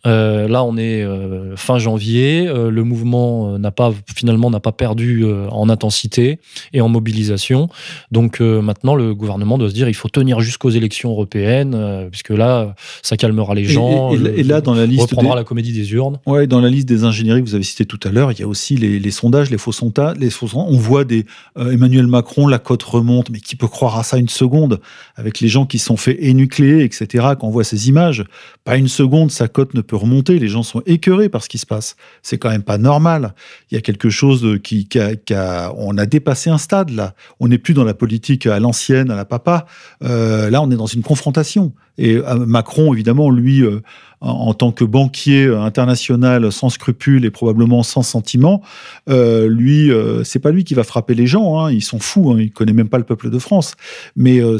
Euh, 0.05 0.47
là, 0.47 0.63
on 0.63 0.77
est 0.77 1.03
euh, 1.03 1.55
fin 1.55 1.79
janvier. 1.79 2.47
Euh, 2.47 2.69
le 2.69 2.83
mouvement 2.83 3.57
n'a 3.57 3.71
pas 3.71 3.93
finalement 4.13 4.49
n'a 4.49 4.59
pas 4.59 4.73
perdu 4.73 5.25
en 5.51 5.69
intensité 5.69 6.39
et 6.73 6.81
en 6.81 6.89
mobilisation. 6.89 7.69
Donc 8.11 8.39
maintenant, 8.41 8.95
le 8.95 9.15
gouvernement 9.15 9.57
doit 9.57 9.69
se 9.69 9.73
dire 9.73 9.87
il 9.87 9.93
faut 9.93 10.09
tenir 10.09 10.41
jusqu'aux 10.41 10.69
élections 10.69 11.11
européennes, 11.11 12.07
puisque 12.11 12.29
là, 12.29 12.75
ça 13.01 13.15
calmera 13.15 13.55
les 13.55 13.65
gens. 13.65 14.11
Et, 14.11 14.15
et, 14.15 14.16
et, 14.25 14.43
là, 14.43 14.61
dans 14.61 14.73
la 14.73 14.85
liste. 14.85 15.01
reprendra 15.01 15.35
des... 15.35 15.39
la 15.41 15.43
comédie 15.43 15.73
des 15.73 15.93
urnes. 15.93 16.19
Ouais, 16.25 16.47
dans 16.47 16.59
la 16.59 16.69
liste 16.69 16.87
des 16.87 17.03
ingénieries 17.03 17.43
que 17.43 17.47
vous 17.49 17.55
avez 17.55 17.63
cité 17.63 17.85
tout 17.85 17.99
à 18.03 18.09
l'heure, 18.09 18.31
il 18.31 18.39
y 18.39 18.43
a 18.43 18.47
aussi 18.47 18.75
les, 18.75 18.99
les 18.99 19.11
sondages, 19.11 19.49
les 19.49 19.57
faux 19.57 19.71
sondages. 19.71 20.17
Les 20.17 20.29
faux 20.29 20.47
sondages. 20.47 20.67
On 20.69 20.77
voit 20.77 21.03
des 21.03 21.25
euh, 21.57 21.71
Emmanuel 21.71 22.07
Macron, 22.07 22.47
la 22.47 22.59
cote 22.59 22.83
remonte, 22.83 23.29
mais 23.29 23.39
qui 23.39 23.55
peut 23.55 23.67
croire 23.67 23.97
à 23.97 24.03
ça 24.03 24.17
une 24.17 24.29
seconde? 24.29 24.79
Avec 25.15 25.39
les 25.39 25.47
gens 25.47 25.65
qui 25.65 25.79
sont 25.79 25.97
fait 25.97 26.25
énucléer, 26.25 26.83
etc., 26.83 27.27
quand 27.39 27.47
on 27.47 27.51
voit 27.51 27.63
ces 27.63 27.89
images, 27.89 28.23
pas 28.63 28.77
une 28.77 28.87
seconde, 28.87 29.31
sa 29.31 29.47
cote 29.47 29.73
ne 29.73 29.81
peut 29.81 29.95
remonter. 29.95 30.39
Les 30.39 30.47
gens 30.47 30.63
sont 30.63 30.81
écœurés 30.85 31.29
par 31.29 31.43
ce 31.43 31.49
qui 31.49 31.57
se 31.57 31.65
passe. 31.65 31.95
C'est 32.21 32.37
quand 32.37 32.49
même 32.49 32.63
pas 32.63 32.77
normal. 32.77 33.33
Il 33.71 33.75
y 33.75 33.77
a 33.77 33.81
quelque 33.81 34.09
chose 34.09 34.59
qui, 34.63 34.87
qui, 34.87 34.99
a, 34.99 35.15
qui 35.15 35.33
a, 35.33 35.73
on 35.77 35.97
a 35.97 36.05
dépassé 36.05 36.49
un 36.49 36.57
stade 36.57 36.89
là. 36.89 37.13
On 37.39 37.47
n'est 37.47 37.57
plus 37.57 37.73
dans 37.73 37.83
la 37.83 37.93
politique 37.93 38.45
à 38.45 38.59
l'ancienne, 38.59 39.11
à 39.11 39.15
la 39.15 39.25
papa. 39.25 39.65
Euh, 40.03 40.49
là, 40.49 40.61
on 40.61 40.71
est 40.71 40.75
dans 40.75 40.85
une 40.85 41.03
confrontation. 41.03 41.73
Et 41.97 42.15
euh, 42.17 42.45
Macron, 42.45 42.93
évidemment, 42.93 43.29
lui, 43.29 43.61
euh, 43.61 43.81
en, 44.21 44.53
tant 44.53 44.71
que 44.71 44.83
banquier 44.83 45.47
international 45.47 46.51
sans 46.51 46.69
scrupules 46.69 47.25
et 47.25 47.31
probablement 47.31 47.83
sans 47.83 48.01
sentiment, 48.01 48.61
euh, 49.09 49.47
lui, 49.47 49.91
euh, 49.91 50.23
c'est 50.23 50.39
pas 50.39 50.51
lui 50.51 50.63
qui 50.63 50.73
va 50.73 50.83
frapper 50.83 51.13
les 51.13 51.27
gens. 51.27 51.59
Hein, 51.59 51.71
ils 51.71 51.83
sont 51.83 51.99
fous. 51.99 52.31
Hein, 52.31 52.37
il 52.39 52.51
connaît 52.51 52.73
même 52.73 52.89
pas 52.89 52.97
le 52.97 53.03
peuple 53.03 53.29
de 53.29 53.39
France. 53.39 53.75
Mais 54.15 54.39
euh, 54.39 54.57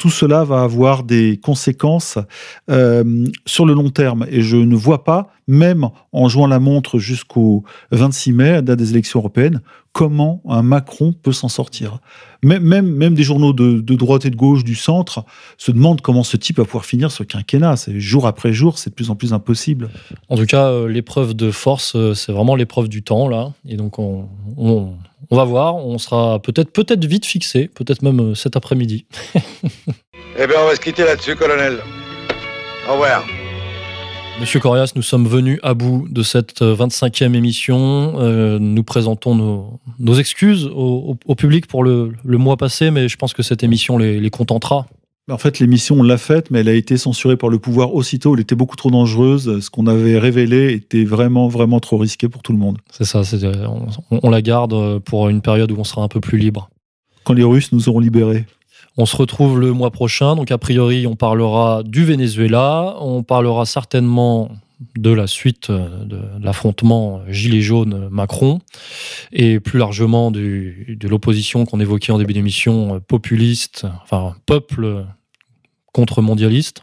tout 0.00 0.10
cela 0.10 0.44
va 0.44 0.62
avoir 0.62 1.04
des 1.04 1.38
conséquences 1.42 2.18
euh, 2.70 3.26
sur 3.44 3.66
le 3.66 3.74
long 3.74 3.90
terme. 3.90 4.26
Et 4.30 4.40
je 4.40 4.56
ne 4.56 4.74
vois 4.74 5.04
pas, 5.04 5.28
même 5.46 5.88
en 6.12 6.26
jouant 6.28 6.46
la 6.46 6.58
montre 6.58 6.98
jusqu'au 6.98 7.64
26 7.92 8.32
mai, 8.32 8.62
date 8.62 8.78
des 8.78 8.90
élections 8.90 9.20
européennes, 9.20 9.60
comment 9.92 10.42
un 10.48 10.62
Macron 10.62 11.12
peut 11.12 11.32
s'en 11.32 11.48
sortir. 11.48 11.98
Même, 12.42 12.62
même, 12.62 12.86
même 12.86 13.14
des 13.14 13.22
journaux 13.22 13.52
de, 13.52 13.80
de, 13.80 13.94
droite 13.94 14.24
et 14.24 14.30
de 14.30 14.36
gauche, 14.36 14.64
du 14.64 14.74
centre, 14.74 15.24
se 15.58 15.70
demandent 15.70 16.00
comment 16.00 16.24
ce 16.24 16.36
type 16.36 16.58
va 16.58 16.64
pouvoir 16.64 16.84
finir 16.84 17.10
ce 17.10 17.22
quinquennat. 17.22 17.76
C'est 17.76 18.00
jour 18.00 18.26
après 18.26 18.52
jour, 18.52 18.78
c'est 18.78 18.90
de 18.90 18.94
plus 18.94 19.10
en 19.10 19.14
plus 19.14 19.32
impossible. 19.32 19.90
En 20.28 20.36
tout 20.36 20.46
cas, 20.46 20.68
euh, 20.68 20.88
l'épreuve 20.88 21.34
de 21.34 21.50
force, 21.50 21.94
euh, 21.96 22.14
c'est 22.14 22.32
vraiment 22.32 22.56
l'épreuve 22.56 22.88
du 22.88 23.02
temps, 23.02 23.28
là. 23.28 23.52
Et 23.68 23.76
donc, 23.76 23.98
on, 23.98 24.28
on, 24.56 24.94
on 25.30 25.36
va 25.36 25.44
voir, 25.44 25.76
on 25.76 25.98
sera 25.98 26.40
peut-être 26.40 26.72
peut-être 26.72 27.04
vite 27.04 27.26
fixé, 27.26 27.68
peut-être 27.68 28.02
même 28.02 28.20
euh, 28.20 28.34
cet 28.34 28.56
après-midi. 28.56 29.04
eh 29.34 30.46
bien, 30.46 30.56
on 30.62 30.66
va 30.66 30.74
se 30.74 30.80
quitter 30.80 31.04
là-dessus, 31.04 31.36
colonel. 31.36 31.78
Au 32.88 32.92
revoir. 32.92 33.24
Monsieur 34.40 34.58
Corias, 34.58 34.92
nous 34.96 35.02
sommes 35.02 35.28
venus 35.28 35.60
à 35.62 35.74
bout 35.74 36.08
de 36.10 36.22
cette 36.22 36.62
25e 36.62 37.34
émission. 37.34 38.14
Euh, 38.18 38.58
nous 38.58 38.82
présentons 38.82 39.34
nos, 39.34 39.80
nos 39.98 40.14
excuses 40.14 40.64
au, 40.74 41.14
public 41.36 41.66
pour 41.66 41.84
le, 41.84 42.12
le, 42.24 42.38
mois 42.38 42.56
passé, 42.56 42.90
mais 42.90 43.06
je 43.08 43.18
pense 43.18 43.34
que 43.34 43.42
cette 43.42 43.62
émission 43.62 43.98
les, 43.98 44.18
les 44.18 44.30
contentera. 44.30 44.86
En 45.30 45.36
fait, 45.36 45.58
l'émission, 45.58 45.96
on 46.00 46.02
l'a 46.02 46.16
faite, 46.16 46.50
mais 46.50 46.60
elle 46.60 46.70
a 46.70 46.74
été 46.74 46.96
censurée 46.96 47.36
par 47.36 47.50
le 47.50 47.58
pouvoir 47.58 47.94
aussitôt. 47.94 48.34
Elle 48.34 48.40
était 48.40 48.54
beaucoup 48.54 48.76
trop 48.76 48.90
dangereuse. 48.90 49.60
Ce 49.60 49.68
qu'on 49.68 49.86
avait 49.86 50.18
révélé 50.18 50.72
était 50.72 51.04
vraiment, 51.04 51.48
vraiment 51.48 51.78
trop 51.78 51.98
risqué 51.98 52.30
pour 52.30 52.42
tout 52.42 52.52
le 52.52 52.58
monde. 52.58 52.78
C'est 52.90 53.04
ça. 53.04 53.20
On, 53.68 54.20
on, 54.22 54.30
la 54.30 54.40
garde 54.40 55.00
pour 55.00 55.28
une 55.28 55.42
période 55.42 55.70
où 55.70 55.76
on 55.78 55.84
sera 55.84 56.02
un 56.02 56.08
peu 56.08 56.20
plus 56.20 56.38
libre. 56.38 56.70
Quand 57.24 57.34
les 57.34 57.44
Russes 57.44 57.72
nous 57.72 57.90
auront 57.90 58.00
libérés. 58.00 58.46
On 58.96 59.06
se 59.06 59.16
retrouve 59.16 59.60
le 59.60 59.72
mois 59.72 59.90
prochain. 59.90 60.36
Donc, 60.36 60.50
a 60.50 60.58
priori, 60.58 61.06
on 61.06 61.16
parlera 61.16 61.82
du 61.84 62.04
Venezuela. 62.04 62.96
On 63.00 63.22
parlera 63.22 63.66
certainement 63.66 64.50
de 64.96 65.10
la 65.10 65.26
suite 65.26 65.70
de 65.70 66.20
l'affrontement 66.40 67.22
Gilets 67.28 67.60
jaunes-Macron 67.60 68.60
et 69.32 69.60
plus 69.60 69.78
largement 69.78 70.30
de 70.30 71.08
l'opposition 71.08 71.66
qu'on 71.66 71.80
évoquait 71.80 72.12
en 72.12 72.18
début 72.18 72.32
d'émission, 72.32 73.00
populiste, 73.00 73.86
enfin 74.02 74.34
peuple 74.46 75.04
contre-mondialiste, 75.92 76.82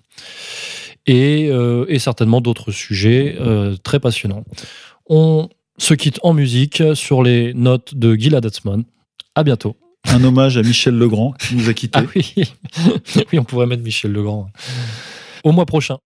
et, 1.05 1.47
euh, 1.49 1.85
et, 1.87 1.99
certainement 1.99 2.41
d'autres 2.41 2.71
sujets 2.71 3.37
euh, 3.39 3.77
très 3.81 3.99
passionnants. 3.99 4.43
On 5.07 5.49
se 5.77 5.93
quitte 5.93 6.19
en 6.23 6.33
musique 6.33 6.83
sur 6.95 7.23
les 7.23 7.53
notes 7.53 7.95
de 7.95 8.15
Gilad 8.15 8.45
Atzmon. 8.45 8.83
À 9.35 9.43
bientôt. 9.43 9.77
Un 10.07 10.23
hommage 10.23 10.57
à 10.57 10.63
Michel 10.63 10.97
Legrand 10.97 11.33
qui 11.33 11.55
nous 11.55 11.69
a 11.69 11.73
quittés. 11.73 11.99
Ah 11.99 12.09
oui. 12.15 12.33
oui, 13.31 13.39
on 13.39 13.43
pourrait 13.43 13.67
mettre 13.67 13.83
Michel 13.83 14.11
Legrand. 14.11 14.49
Au 15.43 15.51
mois 15.51 15.65
prochain. 15.65 15.97